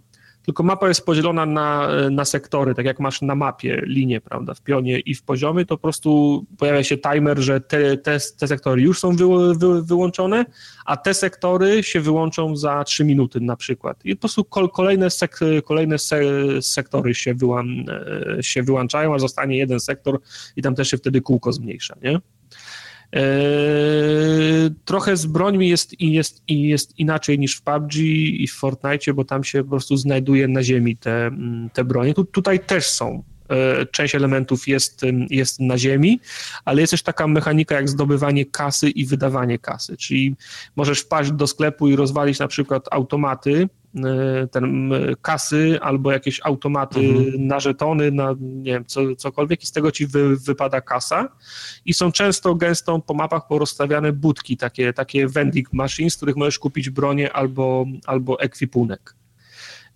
[0.44, 4.60] tylko mapa jest podzielona na, na sektory, tak jak masz na mapie linię, prawda, w
[4.60, 8.82] pionie i w poziomie, to po prostu pojawia się timer, że te, te, te sektory
[8.82, 9.24] już są wy,
[9.54, 10.44] wy, wyłączone,
[10.84, 14.04] a te sektory się wyłączą za 3 minuty na przykład.
[14.04, 16.20] I po prostu kolejne, sek, kolejne se,
[16.62, 17.84] sektory się, wyłam,
[18.38, 20.20] e, się wyłączają, a zostanie jeden sektor
[20.56, 22.20] i tam też się wtedy kółko zmniejsza, nie?
[23.12, 29.24] Eee, trochę z brońmi jest, jest, jest inaczej niż w PUBG i w Fortnite, bo
[29.24, 32.14] tam się po prostu znajduje na ziemi te, mm, te bronie.
[32.14, 36.20] Tu, tutaj też są eee, część elementów jest, jest na ziemi,
[36.64, 40.36] ale jest też taka mechanika jak zdobywanie kasy i wydawanie kasy, czyli
[40.76, 43.68] możesz wpaść do sklepu i rozwalić na przykład automaty,
[44.50, 44.92] ten
[45.22, 47.46] kasy albo jakieś automaty mhm.
[47.46, 51.28] na żetony, na nie wiem, co, cokolwiek i z tego ci wy, wypada kasa
[51.84, 56.58] i są często gęsto po mapach porozstawiane budki, takie, takie vending machines, z których możesz
[56.58, 59.14] kupić bronię albo, albo ekwipunek.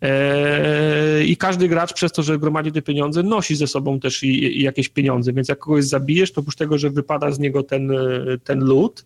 [0.03, 4.59] E, I każdy gracz przez to, że gromadzi te pieniądze, nosi ze sobą też i,
[4.59, 7.93] i jakieś pieniądze, więc jak kogoś zabijesz, to oprócz tego, że wypada z niego ten,
[8.45, 9.05] ten loot,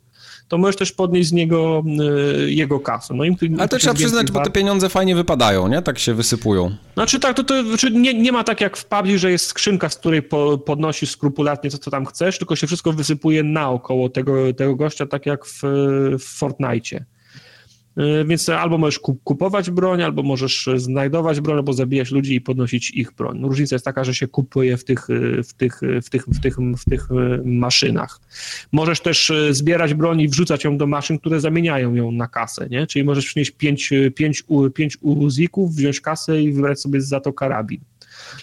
[0.48, 1.84] to możesz też podnieść z niego
[2.46, 3.14] y, jego kasę.
[3.14, 5.82] No, im, im Ale to trzeba przyznać, bo te pieniądze fajnie wypadają, nie?
[5.82, 6.76] Tak się wysypują.
[6.94, 9.88] Znaczy tak, to, to znaczy nie, nie ma tak jak w PUBG, że jest skrzynka,
[9.88, 14.54] z której po, podnosisz skrupulatnie to, co tam chcesz, tylko się wszystko wysypuje naokoło tego,
[14.54, 15.62] tego gościa, tak jak w,
[16.18, 17.04] w Fortnite.
[17.98, 22.90] Y, więc albo możesz kupować broń, albo możesz znajdować broń, albo zabijać ludzi i podnosić
[22.90, 23.38] ich broń.
[23.40, 26.40] No, różnica jest taka, że się kupuje w tych, y, w tych, w tych, w
[26.40, 27.08] tych, w tych
[27.44, 28.20] maszynach.
[28.72, 32.86] Możesz też zbierać broń i wrzucać ją do maszyn, które zamieniają ją na kasę, nie?
[32.86, 37.80] Czyli możesz przynieść pięć, pięć, pięć uzików, wziąć kasę i wybrać sobie za to karabin.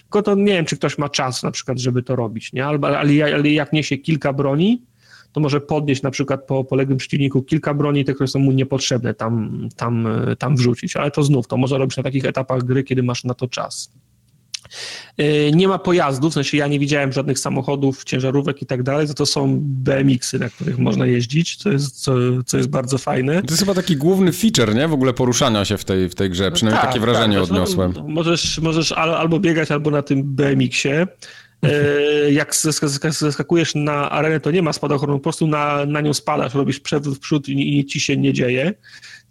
[0.00, 2.66] Tylko to nie wiem, czy ktoś ma czas na przykład, żeby to robić, nie?
[2.66, 2.98] Ale,
[3.34, 4.82] ale jak niesie kilka broni,
[5.32, 9.14] to może podnieść na przykład po poległym przeciwniku kilka broni, te, które są mu niepotrzebne,
[9.14, 10.96] tam, tam, tam wrzucić.
[10.96, 13.92] Ale to znów, to może robić na takich etapach gry, kiedy masz na to czas.
[15.16, 19.06] E, nie ma pojazdów, w sensie ja nie widziałem żadnych samochodów, ciężarówek i tak dalej,
[19.06, 22.12] za to są BMX-y, na których można jeździć, co jest, co,
[22.46, 23.42] co jest bardzo fajne.
[23.42, 24.88] To jest chyba taki główny feature, nie?
[24.88, 27.92] W ogóle poruszania się w tej, w tej grze, przynajmniej tak, takie wrażenie tak, odniosłem.
[27.96, 31.06] No, możesz, możesz albo biegać, albo na tym BMX-ie.
[31.62, 32.54] E, jak
[33.10, 37.16] zeskakujesz na arenę, to nie ma spadochronu, po prostu na, na nią spadasz, robisz przewrót
[37.16, 38.74] w przód i, i ci się nie dzieje.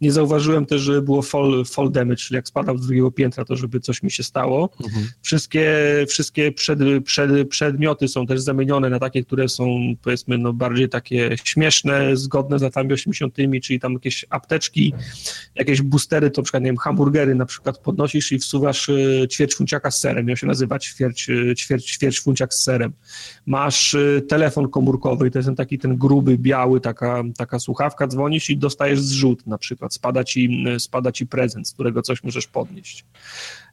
[0.01, 3.55] Nie zauważyłem też, że było fall, fall damage, czyli jak spadał z drugiego piętra, to
[3.55, 4.69] żeby coś mi się stało.
[4.83, 5.07] Mhm.
[5.21, 5.71] Wszystkie,
[6.09, 11.35] wszystkie przed, przed, przedmioty są też zamienione na takie, które są powiedzmy no, bardziej takie
[11.43, 14.93] śmieszne, zgodne z latami 80., czyli tam jakieś apteczki,
[15.55, 19.55] jakieś boostery, to na przykład, nie wiem, hamburgery na przykład podnosisz i wsuwasz e, ćwierć
[19.55, 22.93] funciaka z serem, miał się nazywać ćwierć, e, ćwierć, ćwierć funciak z serem.
[23.45, 28.49] Masz e, telefon komórkowy, to jest ten taki ten gruby, biały, taka, taka słuchawka, dzwonisz
[28.49, 32.47] i dostajesz zrzut na przykład przykład spada ci, spada ci prezent, z którego coś możesz
[32.47, 33.05] podnieść.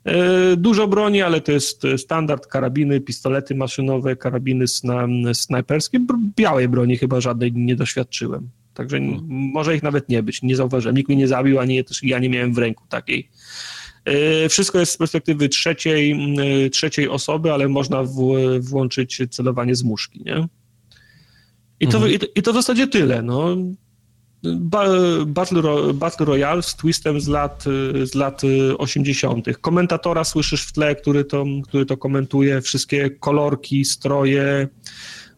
[0.05, 6.01] E, dużo broni, ale to jest standard, karabiny, pistolety maszynowe, karabiny sna, snajperskie.
[6.37, 8.51] Białej broni chyba żadnej nie doświadczyłem.
[8.75, 9.21] Także hmm.
[9.29, 10.97] może ich nawet nie być, nie zauważyłem.
[10.97, 13.29] Nikt mnie nie zabił, ani też ja nie miałem w ręku takiej.
[14.05, 16.17] E, wszystko jest z perspektywy trzeciej,
[16.73, 18.17] trzeciej osoby, ale można w,
[18.61, 20.49] włączyć celowanie z muszki, nie?
[21.81, 22.15] I to, hmm.
[22.15, 23.23] i, to, I to w zasadzie tyle.
[23.23, 23.57] No
[25.27, 27.65] Battle, Battle Royale z twistem z lat,
[28.05, 28.43] z lat
[28.79, 29.47] 80.
[29.61, 34.69] Komentatora słyszysz w tle, który to, który to komentuje, wszystkie kolorki, stroje,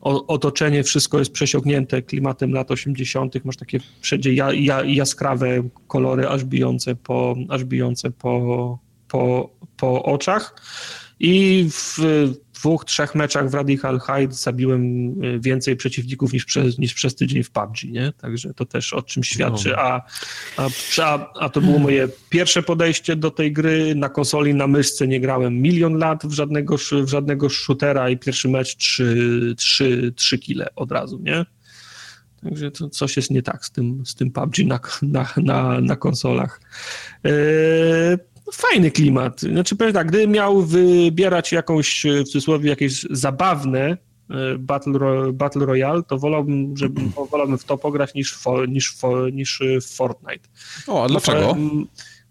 [0.00, 3.44] otoczenie, wszystko jest przesiąknięte klimatem lat 80.
[3.44, 8.78] Masz takie wszędzie ja, ja, jaskrawe kolory, aż bijące po, aż bijące po,
[9.08, 10.54] po, po oczach.
[11.20, 11.98] I w
[12.58, 17.42] dwóch, trzech meczach w Radical Heights zabiłem e, więcej przeciwników niż przez, niż przez tydzień
[17.42, 18.12] w PUBG, nie?
[18.12, 19.68] Także to też o czym świadczy.
[19.68, 19.78] No.
[19.78, 20.06] A,
[20.56, 23.94] a, a to było moje pierwsze podejście do tej gry.
[23.94, 28.48] Na konsoli, na myszce nie grałem milion lat w żadnego, w żadnego shootera i pierwszy
[28.48, 31.44] mecz trzy, trzy, trzy kile od razu, nie?
[32.42, 35.96] Także to coś jest nie tak z tym, z tym PUBG na, na, na, na
[35.96, 36.60] konsolach.
[37.24, 37.30] Yy,
[38.52, 39.40] fajny klimat.
[39.40, 43.96] Znaczy, powiem tak, gdybym miał wybierać jakąś, w cudzysłowie, jakieś zabawne
[44.30, 49.02] e, Battle, Battle Royale, to wolałbym, żeby, wolałbym w to pograć niż, w, niż, w,
[49.32, 50.48] niż w Fortnite.
[50.86, 51.56] O, a dlaczego?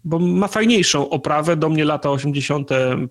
[0.04, 2.72] Bo ma fajniejszą oprawę, do mnie lata 80.
[2.72, 3.06] E,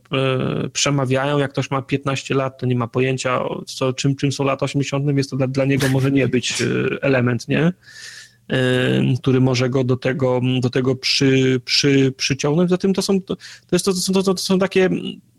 [0.73, 4.65] przemawiają, jak ktoś ma 15 lat, to nie ma pojęcia, co, czym, czym są lata
[4.65, 6.65] 80., więc to dla, dla niego może nie być e,
[7.01, 7.73] element, nie?
[9.22, 12.69] Który może go do tego, do tego przy, przy, przyciągnąć.
[12.69, 13.38] Zatem to są, to,
[13.72, 14.90] jest to, to, to, to są takie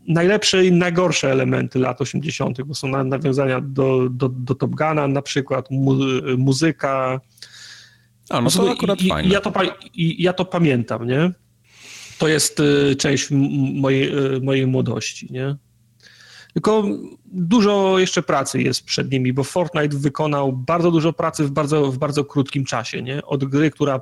[0.07, 5.21] najlepsze i najgorsze elementy lat 80., bo są nawiązania do, do, do Top Guna, na
[5.21, 5.95] przykład mu,
[6.37, 7.21] muzyka.
[8.29, 9.33] A, no to akurat i, fajne.
[9.33, 9.53] Ja, to,
[9.95, 11.31] ja to pamiętam, nie?
[12.17, 13.27] To jest y, część
[13.73, 15.55] mojej, y, mojej młodości, nie?
[16.53, 16.83] Tylko
[17.25, 21.97] dużo jeszcze pracy jest przed nimi, bo Fortnite wykonał bardzo dużo pracy w bardzo, w
[21.97, 23.01] bardzo krótkim czasie.
[23.01, 23.25] Nie?
[23.25, 24.01] Od gry, która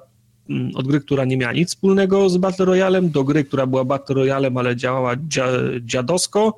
[0.49, 3.85] mm, od gry, która nie miała nic wspólnego z Battle Royalem, do gry, która była
[3.85, 5.47] Battle Royalem, ale działała dzia,
[5.81, 6.57] dziadosko,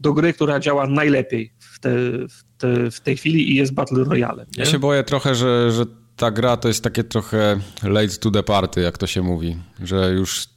[0.00, 1.90] do gry, która działa najlepiej w, te,
[2.28, 4.46] w, te, w tej chwili i jest Battle Royalem.
[4.56, 4.64] Nie?
[4.64, 5.84] Ja się boję trochę, że, że
[6.16, 10.12] ta gra to jest takie trochę late to the party, jak to się mówi, że
[10.12, 10.48] już...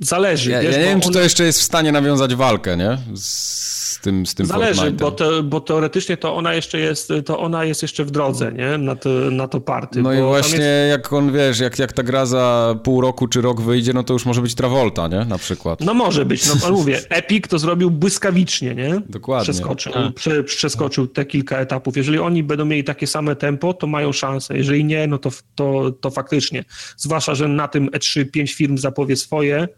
[0.00, 0.50] Zależy.
[0.50, 2.98] Ja, wiesz, ja nie wiem, czy to jeszcze jest w stanie nawiązać walkę, nie?
[3.14, 7.64] Z tym, z tym Zależy, bo, te, bo teoretycznie to ona jeszcze jest, to ona
[7.64, 8.78] jest jeszcze w drodze, nie?
[8.78, 10.02] Na to, na to party.
[10.02, 10.90] No i właśnie jest...
[10.90, 14.12] jak on, wiesz, jak, jak ta gra za pół roku czy rok wyjdzie, no to
[14.12, 15.24] już może być Travolta, nie?
[15.24, 15.80] Na przykład.
[15.80, 19.02] No może być, no mówię, Epic to zrobił błyskawicznie, nie?
[19.08, 19.44] Dokładnie.
[19.44, 20.14] Przeskoczył, tak.
[20.14, 21.96] prze, przeskoczył te kilka etapów.
[21.96, 24.56] Jeżeli oni będą mieli takie same tempo, to mają szansę.
[24.56, 26.64] Jeżeli nie, no to, to, to faktycznie.
[26.96, 29.68] Zwłaszcza, że na tym E3 pięć firm zapowie swoje,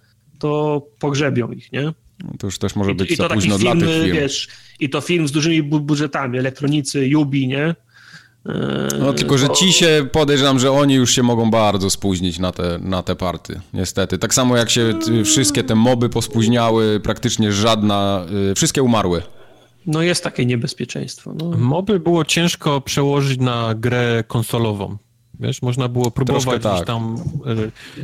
[0.40, 1.82] to pogrzebią ich, nie?
[2.24, 4.16] No to już też może być I, za i to późno film, dla tych firm.
[4.16, 4.48] Wiesz,
[4.80, 7.74] I to film z dużymi budżetami, elektronicy, Yubi, nie?
[8.98, 12.78] No tylko, że ci się podejrzewam, że oni już się mogą bardzo spóźnić na te,
[12.82, 14.18] na te party, niestety.
[14.18, 14.94] Tak samo jak się
[15.24, 19.22] wszystkie te moby pospóźniały, praktycznie żadna, y, wszystkie umarły.
[19.86, 21.34] No jest takie niebezpieczeństwo.
[21.34, 21.50] No.
[21.50, 24.96] Moby było ciężko przełożyć na grę konsolową.
[25.40, 26.86] Wiesz, można było próbować tak.
[26.86, 27.16] tam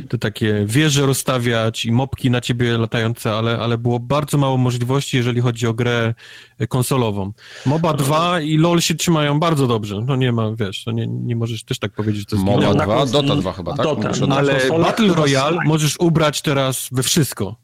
[0.01, 4.57] e, te takie wieże rozstawiać i mopki na ciebie latające, ale, ale było bardzo mało
[4.57, 6.13] możliwości, jeżeli chodzi o grę
[6.69, 7.31] konsolową.
[7.65, 10.01] MOBA 2 i LoL się trzymają bardzo dobrze.
[10.05, 12.73] No nie ma, wiesz, to nie, nie możesz też tak powiedzieć, że to jest MOBA
[12.73, 13.85] 2, Dota 2 chyba, tak?
[13.85, 17.55] Dota, ale Battle Royale możesz ubrać teraz we wszystko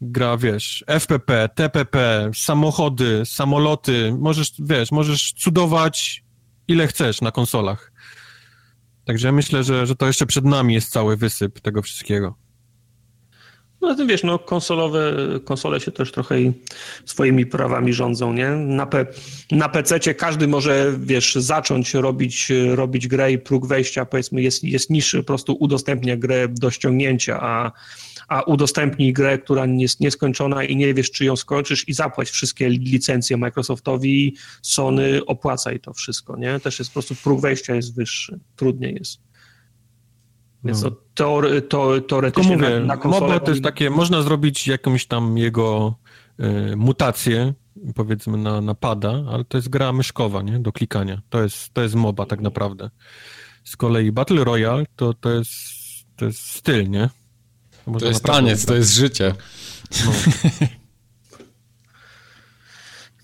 [0.00, 6.24] gra, wiesz, FPP, TPP, samochody, samoloty, możesz, wiesz, możesz cudować
[6.68, 7.92] ile chcesz na konsolach.
[9.04, 12.43] Także myślę, że, że to jeszcze przed nami jest cały wysyp tego wszystkiego.
[13.84, 15.14] No tym wiesz, no konsolowe,
[15.44, 16.34] konsole się też trochę
[17.04, 18.50] swoimi prawami rządzą, nie?
[18.50, 19.06] Na, pe,
[19.50, 24.90] na PC każdy może, wiesz, zacząć robić, robić grę i próg wejścia, powiedzmy, jest, jest
[24.90, 27.72] niższy, po prostu udostępnia grę do ściągnięcia, a
[28.28, 32.68] a udostępnij grę, która jest nieskończona i nie wiesz, czy ją skończysz i zapłać wszystkie
[32.68, 36.60] licencje Microsoftowi, Sony, opłacaj to wszystko, nie?
[36.60, 39.33] Też jest po prostu próg wejścia jest wyższy, trudniej jest.
[40.64, 40.90] Więc no.
[41.14, 43.40] to, to, teoretycznie mówię, na, na konsolę...
[43.40, 45.94] to jest takie, można zrobić jakąś tam jego
[46.40, 47.54] y, mutację,
[47.94, 50.58] powiedzmy na, na pada, ale to jest gra myszkowa, nie?
[50.58, 51.22] Do klikania.
[51.28, 52.90] To jest, to jest MOBA tak naprawdę.
[53.64, 55.52] Z kolei Battle Royale to, to, jest,
[56.16, 57.10] to jest styl, nie?
[57.84, 59.34] To, to jest taniec, to jest życie.
[60.06, 60.12] No.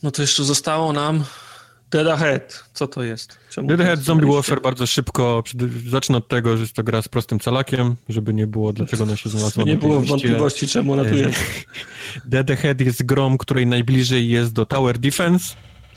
[0.03, 1.25] no to jeszcze zostało nam
[1.91, 2.65] Dead Ahead.
[2.73, 3.39] Co to jest?
[3.51, 5.43] Czemu Dead Ahead Zombie Warfare bardzo szybko.
[5.89, 9.17] Zacznę od tego, że jest to gra z prostym calakiem, żeby nie było dlaczego ona
[9.17, 11.41] się znalazła Nie było wątpliwości, czemu ona tu jest.
[12.25, 15.55] Dead Ahead jest grą, której najbliżej jest do Tower Defense.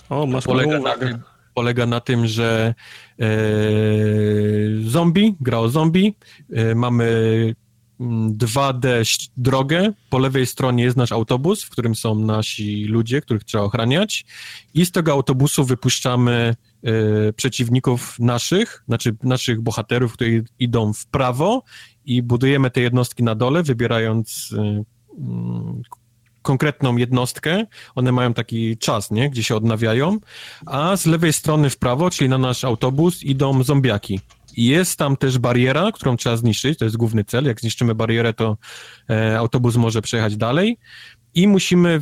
[0.09, 1.19] O, masz polega na, tym,
[1.53, 2.73] polega na tym, że
[3.19, 3.25] e,
[4.85, 6.15] zombie, gra o zombie.
[6.53, 7.55] E, mamy
[7.99, 9.03] 2D mm,
[9.37, 9.93] drogę.
[10.09, 14.25] Po lewej stronie jest nasz autobus, w którym są nasi ludzie, których trzeba ochraniać.
[14.73, 16.55] I z tego autobusu wypuszczamy
[17.29, 21.63] y, przeciwników naszych, znaczy naszych bohaterów, którzy idą w prawo
[22.05, 26.03] i budujemy te jednostki na dole, wybierając y, y,
[26.41, 27.65] konkretną jednostkę.
[27.95, 29.29] One mają taki czas, nie?
[29.29, 30.17] Gdzie się odnawiają.
[30.65, 34.19] A z lewej strony w prawo, czyli na nasz autobus, idą zombiaki.
[34.57, 37.45] Jest tam też bariera, którą trzeba zniszczyć, to jest główny cel.
[37.45, 38.57] Jak zniszczymy barierę, to
[39.09, 40.77] e, autobus może przejechać dalej.
[41.33, 41.99] I musimy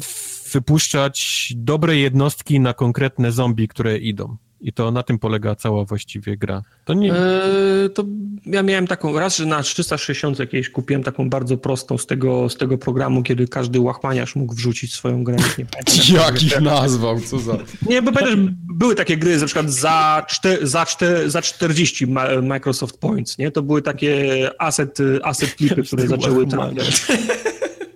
[0.54, 4.38] wypuszczać dobre jednostki na konkretne zombie, które idą.
[4.62, 6.62] I to na tym polega cała właściwie gra.
[6.86, 7.14] To nie...
[7.14, 8.04] Eee, to
[8.46, 12.58] ja miałem taką, raz, że na 360 jakieś kupiłem taką bardzo prostą z tego, z
[12.58, 15.36] tego programu, kiedy każdy łachmaniarz mógł wrzucić swoją grę.
[15.58, 17.58] Nie pamiętam, jak ich nazwał, co za...
[17.90, 22.08] Nie, bo pamiętasz, były takie gry, na przykład za, czter, za, czter, za 40
[22.42, 23.52] Microsoft Points, nie?
[23.52, 27.06] To były takie asset, asset klipy, które zaczęły trafiać.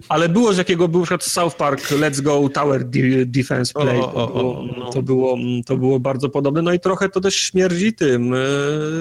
[0.10, 2.86] Ale było z jakiego był przykład South Park Let's Go Tower
[3.26, 4.00] Defense Play.
[4.00, 4.90] O, o, o, no.
[4.90, 6.62] to, było, to było bardzo podobne.
[6.62, 8.38] No i trochę to też śmierdzi tym e,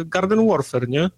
[0.05, 1.10] Garden Warfare, nie?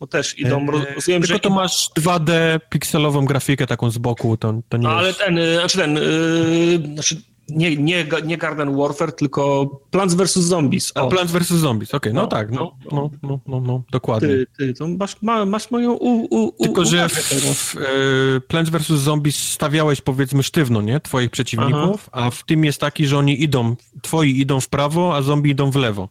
[0.00, 0.60] Bo też idą.
[0.60, 4.82] Eee, rozumiem, tylko że to masz 2D pikselową grafikę taką z boku, to, to nie.
[4.82, 7.16] No, ale ten, e, znaczy ten, yy, znaczy
[7.48, 10.34] nie, nie, nie Garden Warfare, tylko Plants vs.
[10.34, 10.92] Zombies.
[10.94, 11.08] O.
[11.08, 11.48] Plants vs.
[11.48, 12.12] Zombies, okej, okay.
[12.12, 14.28] no, no, tak, no, no, no, no, no, dokładnie.
[14.28, 15.16] Ty, ty to masz,
[15.46, 18.86] masz moją u, u, u, Tylko, że w e, Plants vs.
[18.86, 22.26] Zombies stawiałeś powiedzmy sztywno, nie, twoich przeciwników, Aha.
[22.26, 25.70] a w tym jest taki, że oni idą, twoi idą w prawo, a zombie idą
[25.70, 26.08] w lewo.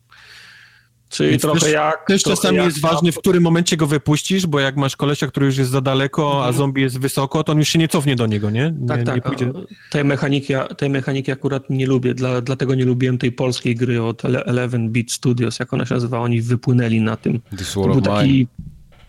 [1.13, 2.07] Czyli Więc trochę też, jak...
[2.07, 5.27] Też trochę czasami jak jest ważny, w którym momencie go wypuścisz, bo jak masz kolesia,
[5.27, 6.55] który już jest za daleko, a mhm.
[6.55, 8.73] zombie jest wysoko, to on już się nie cofnie do niego, nie?
[8.79, 9.15] nie tak, tak.
[9.15, 9.51] Nie pójdzie...
[9.89, 14.25] tej, mechaniki, tej mechaniki akurat nie lubię, dla, dlatego nie lubiłem tej polskiej gry od
[14.25, 17.41] Eleven Beat Studios, jak ona się nazywa, oni wypłynęli na tym.
[17.57, 18.47] This to był taki...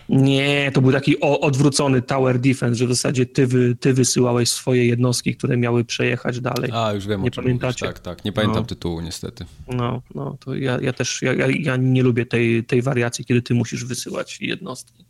[0.08, 4.86] Nie, to był taki odwrócony tower defense, że w zasadzie ty, wy, ty wysyłałeś swoje
[4.86, 6.70] jednostki, które miały przejechać dalej.
[6.74, 7.86] A, już wiem, nie o czym pamiętacie?
[7.86, 8.00] Mówisz.
[8.00, 8.24] Tak, tak.
[8.24, 8.66] Nie pamiętam no.
[8.66, 9.44] tytułu niestety.
[9.68, 13.54] No, no to ja, ja też, ja, ja nie lubię tej, tej wariacji, kiedy ty
[13.54, 15.03] musisz wysyłać jednostki.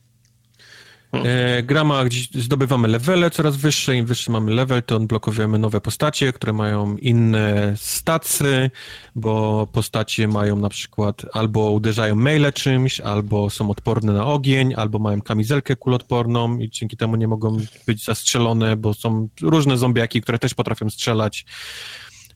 [1.24, 5.80] E, gra ma, gdzieś zdobywamy levele coraz wyższe, im wyższy mamy level, to odblokowujemy nowe
[5.80, 8.70] postacie, które mają inne stacy,
[9.14, 14.98] bo postacie mają na przykład albo uderzają maile czymś, albo są odporne na ogień, albo
[14.98, 20.38] mają kamizelkę kulotporną i dzięki temu nie mogą być zastrzelone, bo są różne zombiaki, które
[20.38, 21.44] też potrafią strzelać.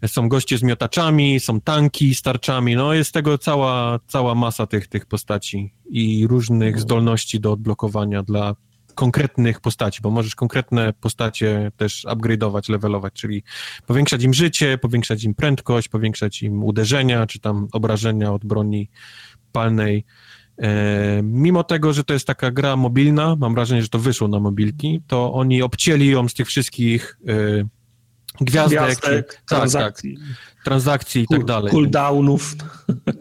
[0.06, 4.86] Są goście z miotaczami, są tanki z tarczami, no jest tego cała, cała masa tych,
[4.86, 6.80] tych postaci i różnych no.
[6.80, 8.54] zdolności do odblokowania dla
[8.98, 13.42] konkretnych postaci, bo możesz konkretne postacie też upgrade'ować, levelować, czyli
[13.86, 18.90] powiększać im życie, powiększać im prędkość, powiększać im uderzenia, czy tam obrażenia od broni
[19.52, 20.04] palnej.
[20.58, 24.40] E, mimo tego, że to jest taka gra mobilna, mam wrażenie, że to wyszło na
[24.40, 27.34] mobilki, to oni obcięli ją z tych wszystkich e,
[28.40, 29.72] gwiazdek, gwiazdek tak.
[29.74, 30.02] Tak,
[30.68, 31.72] transakcji i tak dalej.
[31.72, 32.56] Cooldownów.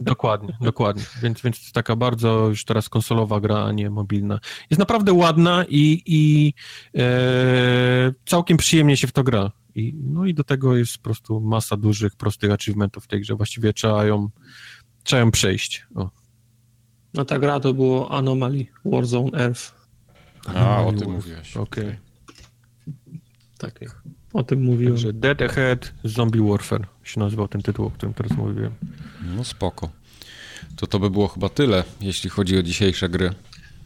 [0.02, 1.04] Dokładnie, dokładnie.
[1.22, 4.40] Więc, więc to jest taka bardzo już teraz konsolowa gra, a nie mobilna.
[4.70, 6.54] Jest naprawdę ładna i, i
[6.98, 9.52] e, całkiem przyjemnie się w to gra.
[9.76, 13.36] I, no i do tego jest po prostu masa dużych, prostych achievementów w tej grze.
[13.36, 14.30] Właściwie trzeba ją,
[15.04, 15.88] trzeba ją przejść.
[15.96, 16.10] O.
[17.14, 19.76] No ta gra to było Anomaly Warzone Earth.
[20.56, 21.58] A, o tym mówiłeś.
[21.58, 21.84] Okej.
[21.84, 21.98] Okay.
[23.58, 23.80] Tak.
[24.34, 24.94] O tym mówiłem.
[24.94, 28.72] Także Dead Ahead Zombie Warfare się nazywał ten tytuł, o którym teraz mówiłem.
[29.36, 29.90] No spoko.
[30.76, 33.34] To to by było chyba tyle, jeśli chodzi o dzisiejsze gry.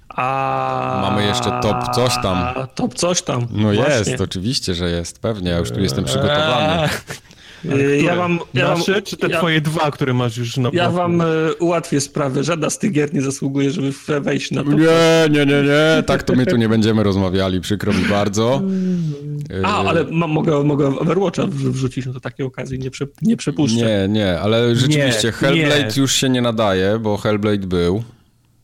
[0.09, 0.99] A...
[1.01, 2.67] Mamy jeszcze top coś tam.
[2.75, 3.47] Top coś tam.
[3.51, 4.11] No Właśnie.
[4.11, 5.19] jest, oczywiście, że jest.
[5.19, 6.89] Pewnie, ja już tu jestem przygotowany.
[7.65, 8.03] Eee.
[8.03, 10.89] Ja wam, ja Nasze, wam, czy te ja, twoje dwa, które masz już na Ja
[10.89, 11.25] wam e,
[11.59, 12.43] ułatwię sprawę.
[12.43, 13.91] Żadna z tych gier nie zasługuje, żeby
[14.21, 14.71] wejść na to.
[14.71, 16.03] Nie, nie, nie, nie.
[16.05, 17.61] Tak to my tu nie będziemy rozmawiali.
[17.61, 18.61] Przykro mi bardzo.
[19.63, 23.75] A, ale mogę, mogę Overwatcha wrzucić, no to takiej okazji nie, prze, nie przepuszczę.
[23.75, 26.01] Nie, nie, ale rzeczywiście nie, Hellblade nie.
[26.01, 28.03] już się nie nadaje, bo Hellblade był.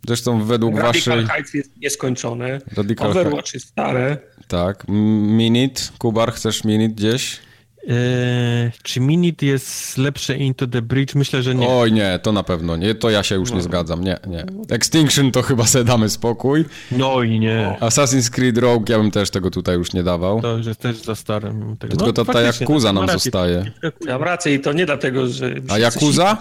[0.07, 1.13] Zresztą według Radical waszej...
[1.13, 2.61] Radical Heights jest nieskończony.
[2.77, 4.17] Radical Overwatch jest stare.
[4.47, 4.85] Tak.
[4.87, 5.81] Minute.
[5.97, 7.39] Kubar, chcesz Minute gdzieś?
[7.87, 11.15] Eee, czy Minit jest lepsze Into the Bridge?
[11.15, 11.67] Myślę, że nie.
[11.69, 12.95] Oj nie, to na pewno nie.
[12.95, 13.55] To ja się już no.
[13.55, 14.03] nie zgadzam.
[14.03, 14.45] Nie, nie.
[14.69, 16.65] Extinction to chyba sobie damy spokój.
[16.91, 17.77] No i nie.
[17.79, 20.41] Assassin's Creed Rogue ja bym też tego tutaj już nie dawał.
[20.41, 21.77] To jest też za starym.
[21.77, 23.71] Tylko no, to ta Yakuza nam rację, zostaje.
[24.05, 25.55] Ja mam rację i to nie dlatego, że...
[25.69, 26.37] A Yakuza?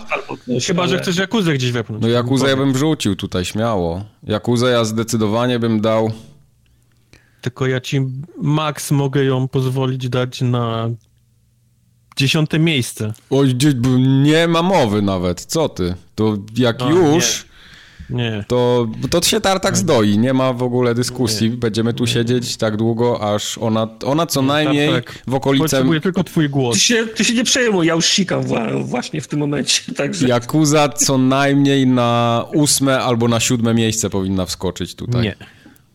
[0.67, 0.91] Chyba, ale...
[0.91, 2.03] że chcesz Yakuzę gdzieś wepchnąć.
[2.03, 4.05] No Yakuzę ja bym wrzucił tutaj śmiało.
[4.23, 6.13] Yakuzę ja zdecydowanie bym dał...
[7.41, 8.01] Tylko ja ci
[8.43, 10.91] max mogę ją pozwolić dać na
[12.17, 13.13] Dziesiąte miejsce.
[13.31, 13.55] Oj,
[14.09, 15.95] nie ma mowy nawet, co ty?
[16.15, 17.47] To jak A, już...
[18.11, 18.17] Nie.
[18.17, 18.45] nie.
[18.49, 21.51] To, to się Tartak zdoi, nie ma w ogóle dyskusji.
[21.51, 21.57] Nie.
[21.57, 25.23] Będziemy tu siedzieć tak długo, aż ona, ona co najmniej Tartak.
[25.27, 25.63] w okolice...
[25.63, 26.75] Potrzebuję tylko twój głos.
[26.75, 28.43] Ty się, ty się nie przejmuj, ja już sikam
[28.85, 29.83] właśnie w tym momencie.
[29.97, 30.29] Także...
[30.29, 35.23] Jakuza co najmniej na ósme albo na siódme miejsce powinna wskoczyć tutaj.
[35.23, 35.37] Nie.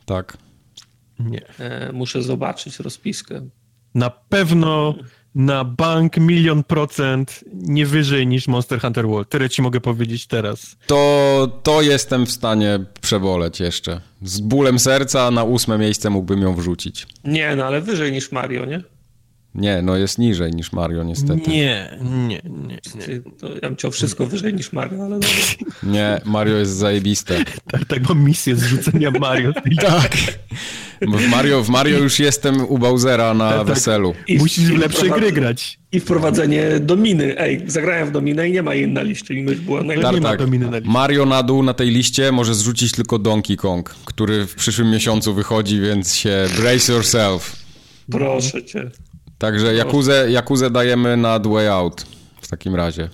[0.06, 0.38] Tak?
[1.20, 1.48] Nie.
[1.60, 3.42] E, muszę zobaczyć rozpiskę.
[3.96, 4.96] Na pewno
[5.36, 9.30] na bank milion procent nie wyżej niż Monster Hunter World.
[9.30, 10.76] Tyle ci mogę powiedzieć teraz.
[10.88, 14.02] To, to jestem w stanie przeboleć jeszcze.
[14.22, 17.08] Z bólem serca na ósme miejsce mógłbym ją wrzucić.
[17.24, 18.84] Nie, no ale wyżej niż Mario, nie?
[19.56, 21.50] Nie, no jest niżej niż Mario niestety.
[21.50, 22.42] Nie, nie, nie.
[22.68, 23.22] nie.
[23.40, 25.30] To ja bym chciał wszystko wyżej niż Mario, ale dobra.
[25.94, 27.46] Nie, Mario jest zajebiste.
[27.72, 29.54] tak, tak mam misję zrzucenia Mario.
[29.82, 30.12] tak.
[31.02, 33.68] W Mario, w Mario już jestem u Bowsera na tak, tak.
[33.68, 34.14] weselu.
[34.28, 35.80] I, Musisz w lepsze gry grać.
[35.92, 37.40] I wprowadzenie dominy.
[37.40, 39.34] Ej, zagrałem w dominę i nie ma jej na liście.
[39.34, 40.12] I była najlepsza.
[40.12, 40.92] Tak, nie ma dominy na liście.
[40.92, 45.34] Mario na dół na tej liście może zrzucić tylko Donkey Kong, który w przyszłym miesiącu
[45.34, 47.56] wychodzi, więc się brace yourself.
[48.12, 48.92] Proszę cię.
[49.42, 52.06] Także Jakuzę, Jakuzę dajemy na Way Out
[52.42, 53.10] w takim razie.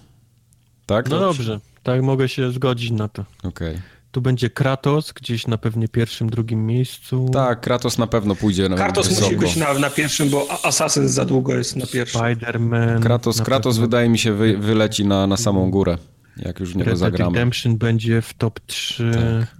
[0.85, 1.09] Tak?
[1.09, 3.25] No dobrze, tak mogę się zgodzić na to.
[3.43, 3.69] Okej.
[3.69, 3.81] Okay.
[4.11, 7.29] Tu będzie Kratos gdzieś na pewnie pierwszym, drugim miejscu.
[7.33, 9.25] Tak, Kratos na pewno pójdzie na Kratos wysoko.
[9.25, 12.21] musi być na, na pierwszym, bo Assassin za długo jest na pierwszym.
[12.21, 13.01] Spider-Man.
[13.01, 15.97] Kratos, Kratos wydaje mi się wy, wyleci na, na samą górę,
[16.37, 17.35] jak już w niego Red zagramy.
[17.35, 19.11] Redemption będzie w top 3.
[19.13, 19.55] Tak.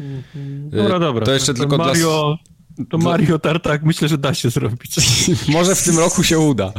[0.00, 0.70] Mhm.
[0.70, 1.26] Dobra, dobra.
[1.26, 2.36] To jeszcze to tylko Mario...
[2.44, 2.55] dla
[2.90, 4.96] to Mario Tartak myślę, że da się zrobić.
[5.48, 6.72] Może w tym roku się uda.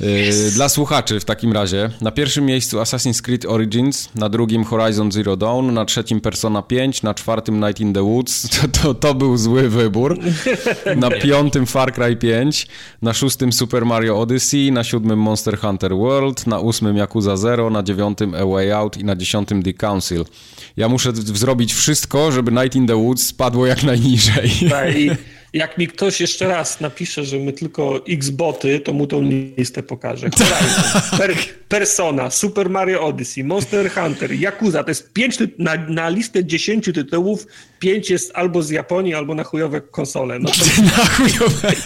[0.00, 1.90] Y, dla słuchaczy w takim razie.
[2.00, 7.02] Na pierwszym miejscu Assassin's Creed Origins, na drugim Horizon Zero Dawn, na trzecim Persona 5,
[7.02, 8.46] na czwartym Night in the Woods.
[8.56, 10.18] To, to, to był zły wybór.
[10.96, 12.66] Na piątym Far Cry 5,
[13.02, 17.82] na szóstym Super Mario Odyssey, na siódmym Monster Hunter World, na ósmym Yakuza Zero, na
[17.82, 20.24] dziewiątym A Way Out i na dziesiątym The Council.
[20.76, 24.50] Ja muszę zrobić wszystko, żeby Night in the Woods spadło jak najniżej.
[24.70, 24.88] Tak,
[25.52, 30.30] jak mi ktoś jeszcze raz napisze, że my tylko X-boty, to mu tą listę pokażę.
[31.18, 31.34] Per,
[31.68, 37.46] Persona, Super Mario Odyssey, Monster Hunter, Yakuza, to jest pięć, na, na listę dziesięciu tytułów,
[37.78, 40.38] pięć jest albo z Japonii, albo na chujowe konsole.
[40.38, 40.82] No to...
[40.82, 41.72] Na chujowe.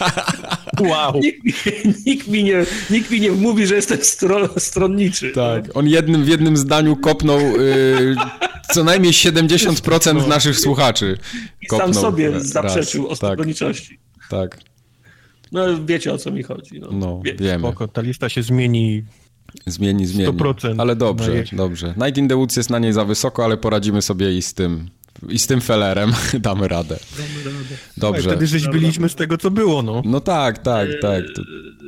[0.81, 1.21] Wow.
[1.21, 5.31] Nikt, nikt, mi nie, nikt mi nie mówi, że jestem stro, stronniczy.
[5.31, 8.17] Tak, on jednym, w jednym zdaniu kopnął y,
[8.73, 10.27] co najmniej 70% no.
[10.27, 11.19] naszych słuchaczy.
[11.63, 12.47] I sam sobie raz.
[12.47, 13.99] zaprzeczył o stronniczości.
[14.31, 14.57] Tak.
[14.57, 14.65] tak.
[15.53, 16.81] No wiecie o co mi chodzi.
[16.81, 17.59] No, no wiemy.
[17.69, 19.05] Spoko, ta lista się zmieni
[19.67, 20.33] Zmieni, zmieni.
[20.33, 20.75] 100%.
[20.79, 21.95] Ale dobrze, dobrze.
[21.97, 24.91] Night in the Woods jest na niej za wysoko, ale poradzimy sobie i z tym
[25.29, 26.99] i z tym felerem damy radę.
[27.17, 27.77] Damy radę.
[27.97, 28.31] Dobrze.
[28.31, 30.03] Wtedy żeś byliśmy z tego, co było, no.
[30.05, 31.25] No tak, tak, tak.
[31.37, 31.43] To...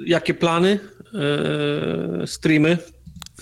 [0.06, 0.78] Jakie plany?
[1.14, 2.78] Eee, streamy?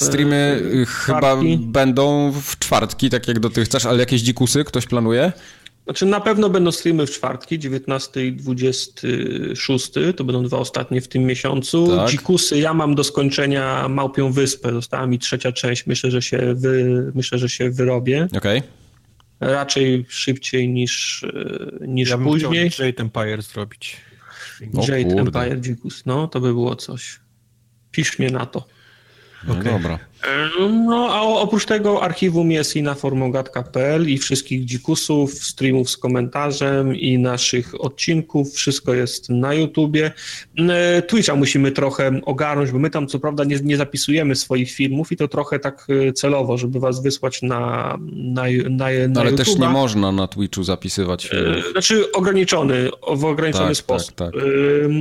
[0.00, 5.32] Streamy eee, chyba będą w czwartki, tak jak dotychczas, ale jakieś dzikusy ktoś planuje?
[5.84, 11.08] Znaczy na pewno będą streamy w czwartki, 19 i 26, to będą dwa ostatnie w
[11.08, 11.96] tym miesiącu.
[11.96, 12.10] Tak.
[12.10, 17.12] Dzikusy ja mam do skończenia Małpią Wyspę, została mi trzecia część, myślę, że się, wy,
[17.14, 18.28] myślę, że się wyrobię.
[18.36, 18.58] Okej.
[18.58, 18.80] Okay
[19.40, 22.70] raczej szybciej niż, e, niż ja później.
[22.78, 23.96] Jade Empire zrobić.
[24.60, 27.20] Jade Empire Dzikus, no to by było coś.
[27.90, 28.66] Pisz mnie na to.
[29.42, 29.72] No okay.
[29.72, 30.00] dobra.
[30.70, 36.96] No, a oprócz tego archiwum jest i na formogatka.pl i wszystkich dzikusów, streamów z komentarzem
[36.96, 38.52] i naszych odcinków.
[38.52, 40.12] Wszystko jest na YouTubie.
[40.58, 45.12] E, Twitcha musimy trochę ogarnąć, bo my tam co prawda nie, nie zapisujemy swoich filmów
[45.12, 49.36] i to trochę tak e, celowo, żeby was wysłać na, na, na, na Ale YouTube'a.
[49.36, 51.64] też nie można na Twitchu zapisywać filmów.
[51.72, 54.14] Znaczy ograniczony, w ograniczony tak, sposób.
[54.14, 54.42] Tak, tak.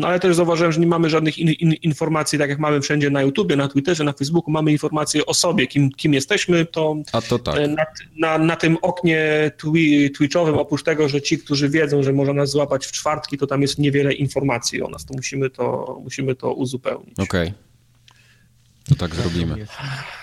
[0.03, 3.21] Ale też zauważyłem, że nie mamy żadnych in, in, informacji, tak jak mamy wszędzie na
[3.21, 6.95] YouTubie, na Twitterze, na Facebooku, mamy informacje informacje o sobie, kim, kim jesteśmy, to,
[7.29, 7.55] to tak.
[7.69, 7.85] na,
[8.17, 12.49] na, na, tym oknie twi, Twitchowym, oprócz tego, że ci, którzy wiedzą, że można nas
[12.49, 16.53] złapać w czwartki, to tam jest niewiele informacji o nas, to musimy to, musimy to
[16.53, 17.19] uzupełnić.
[17.19, 17.47] Okej.
[17.47, 17.53] Okay.
[18.89, 19.67] To tak zrobimy.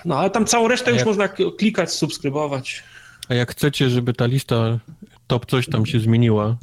[0.04, 2.82] No, ale tam całą resztę już można klikać, subskrybować.
[3.28, 4.78] A jak chcecie, żeby ta lista
[5.26, 6.56] top coś tam się zmieniła,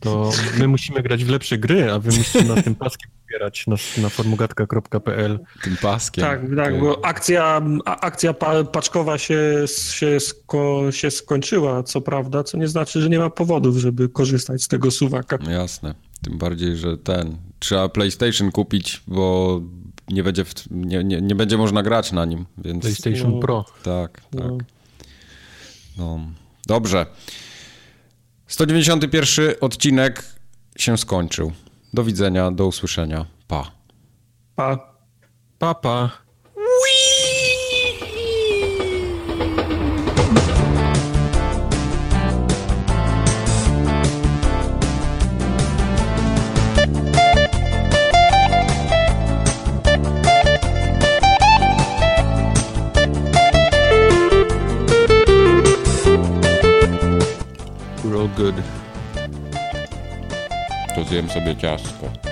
[0.00, 3.76] to my musimy grać w lepsze gry, a wy musicie na tym paskiem wspierać na,
[4.02, 5.38] na formugatka.pl.
[5.62, 6.24] Tym paskiem.
[6.24, 8.34] Tak, tak, bo akcja, akcja
[8.72, 13.76] paczkowa się, się, sko, się skończyła, co prawda, co nie znaczy, że nie ma powodów,
[13.76, 15.38] żeby korzystać z tego suwaka.
[15.50, 15.94] Jasne.
[16.22, 17.36] Tym bardziej, że ten.
[17.58, 19.60] Trzeba PlayStation kupić, bo
[20.08, 22.46] nie będzie, w, nie, nie, nie będzie można grać na nim.
[22.58, 22.82] Więc...
[22.82, 23.64] PlayStation no, Pro.
[23.82, 24.32] Tak, tak.
[24.32, 24.58] No.
[25.98, 26.20] no.
[26.66, 27.06] Dobrze.
[28.50, 30.24] 191 odcinek
[30.76, 31.52] się skończył.
[31.92, 33.26] Do widzenia, do usłyszenia.
[33.48, 33.70] Pa.
[34.56, 34.78] Pa.
[35.58, 36.10] Pa, pa.
[58.28, 58.54] Good.
[60.94, 62.29] To zjem sobie ciastko.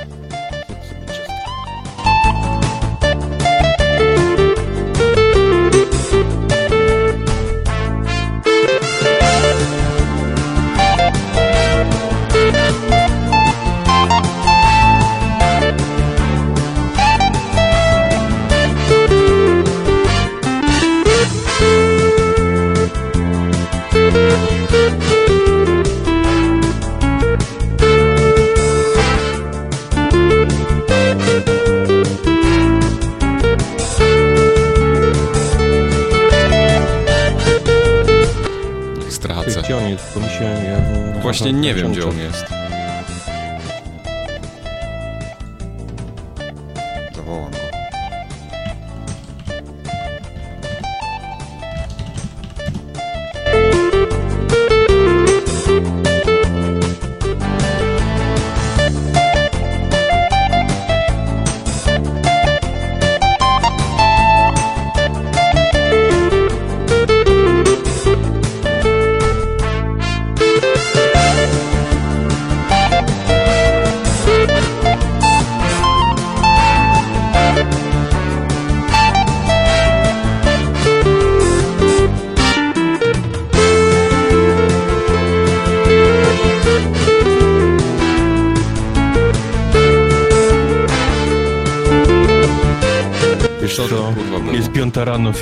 [41.22, 42.57] Właśnie nie wiem, gdzie on jest.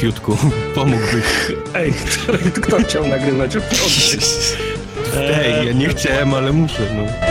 [0.02, 0.36] Jutku.
[0.74, 1.24] Pomógłbyś.
[1.74, 1.92] Ej,
[2.62, 3.56] kto chciał nagrywać
[5.16, 7.25] Ej, ja nie chciałem, ale muszę, no.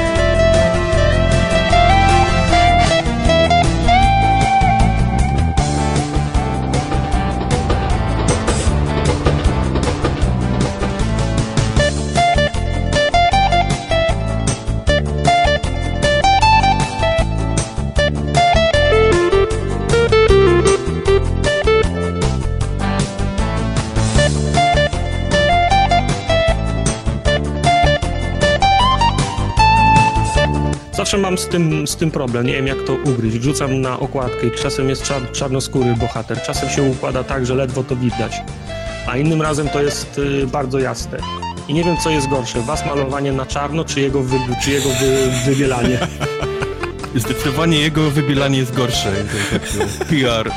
[31.36, 33.38] Mam z tym, z tym problem, nie wiem jak to ugryźć.
[33.38, 37.84] Wrzucam na okładkę i czasem jest czar, czarnoskóry bohater, czasem się układa tak, że ledwo
[37.84, 38.42] to widać,
[39.08, 41.18] a innym razem to jest y, bardzo jasne.
[41.68, 44.90] I nie wiem, co jest gorsze, was malowanie na czarno, czy jego, wy, czy jego
[44.90, 46.00] wy, wybielanie.
[47.16, 49.12] Zdecydowanie jego wybielanie jest gorsze.
[50.10, 50.52] PR.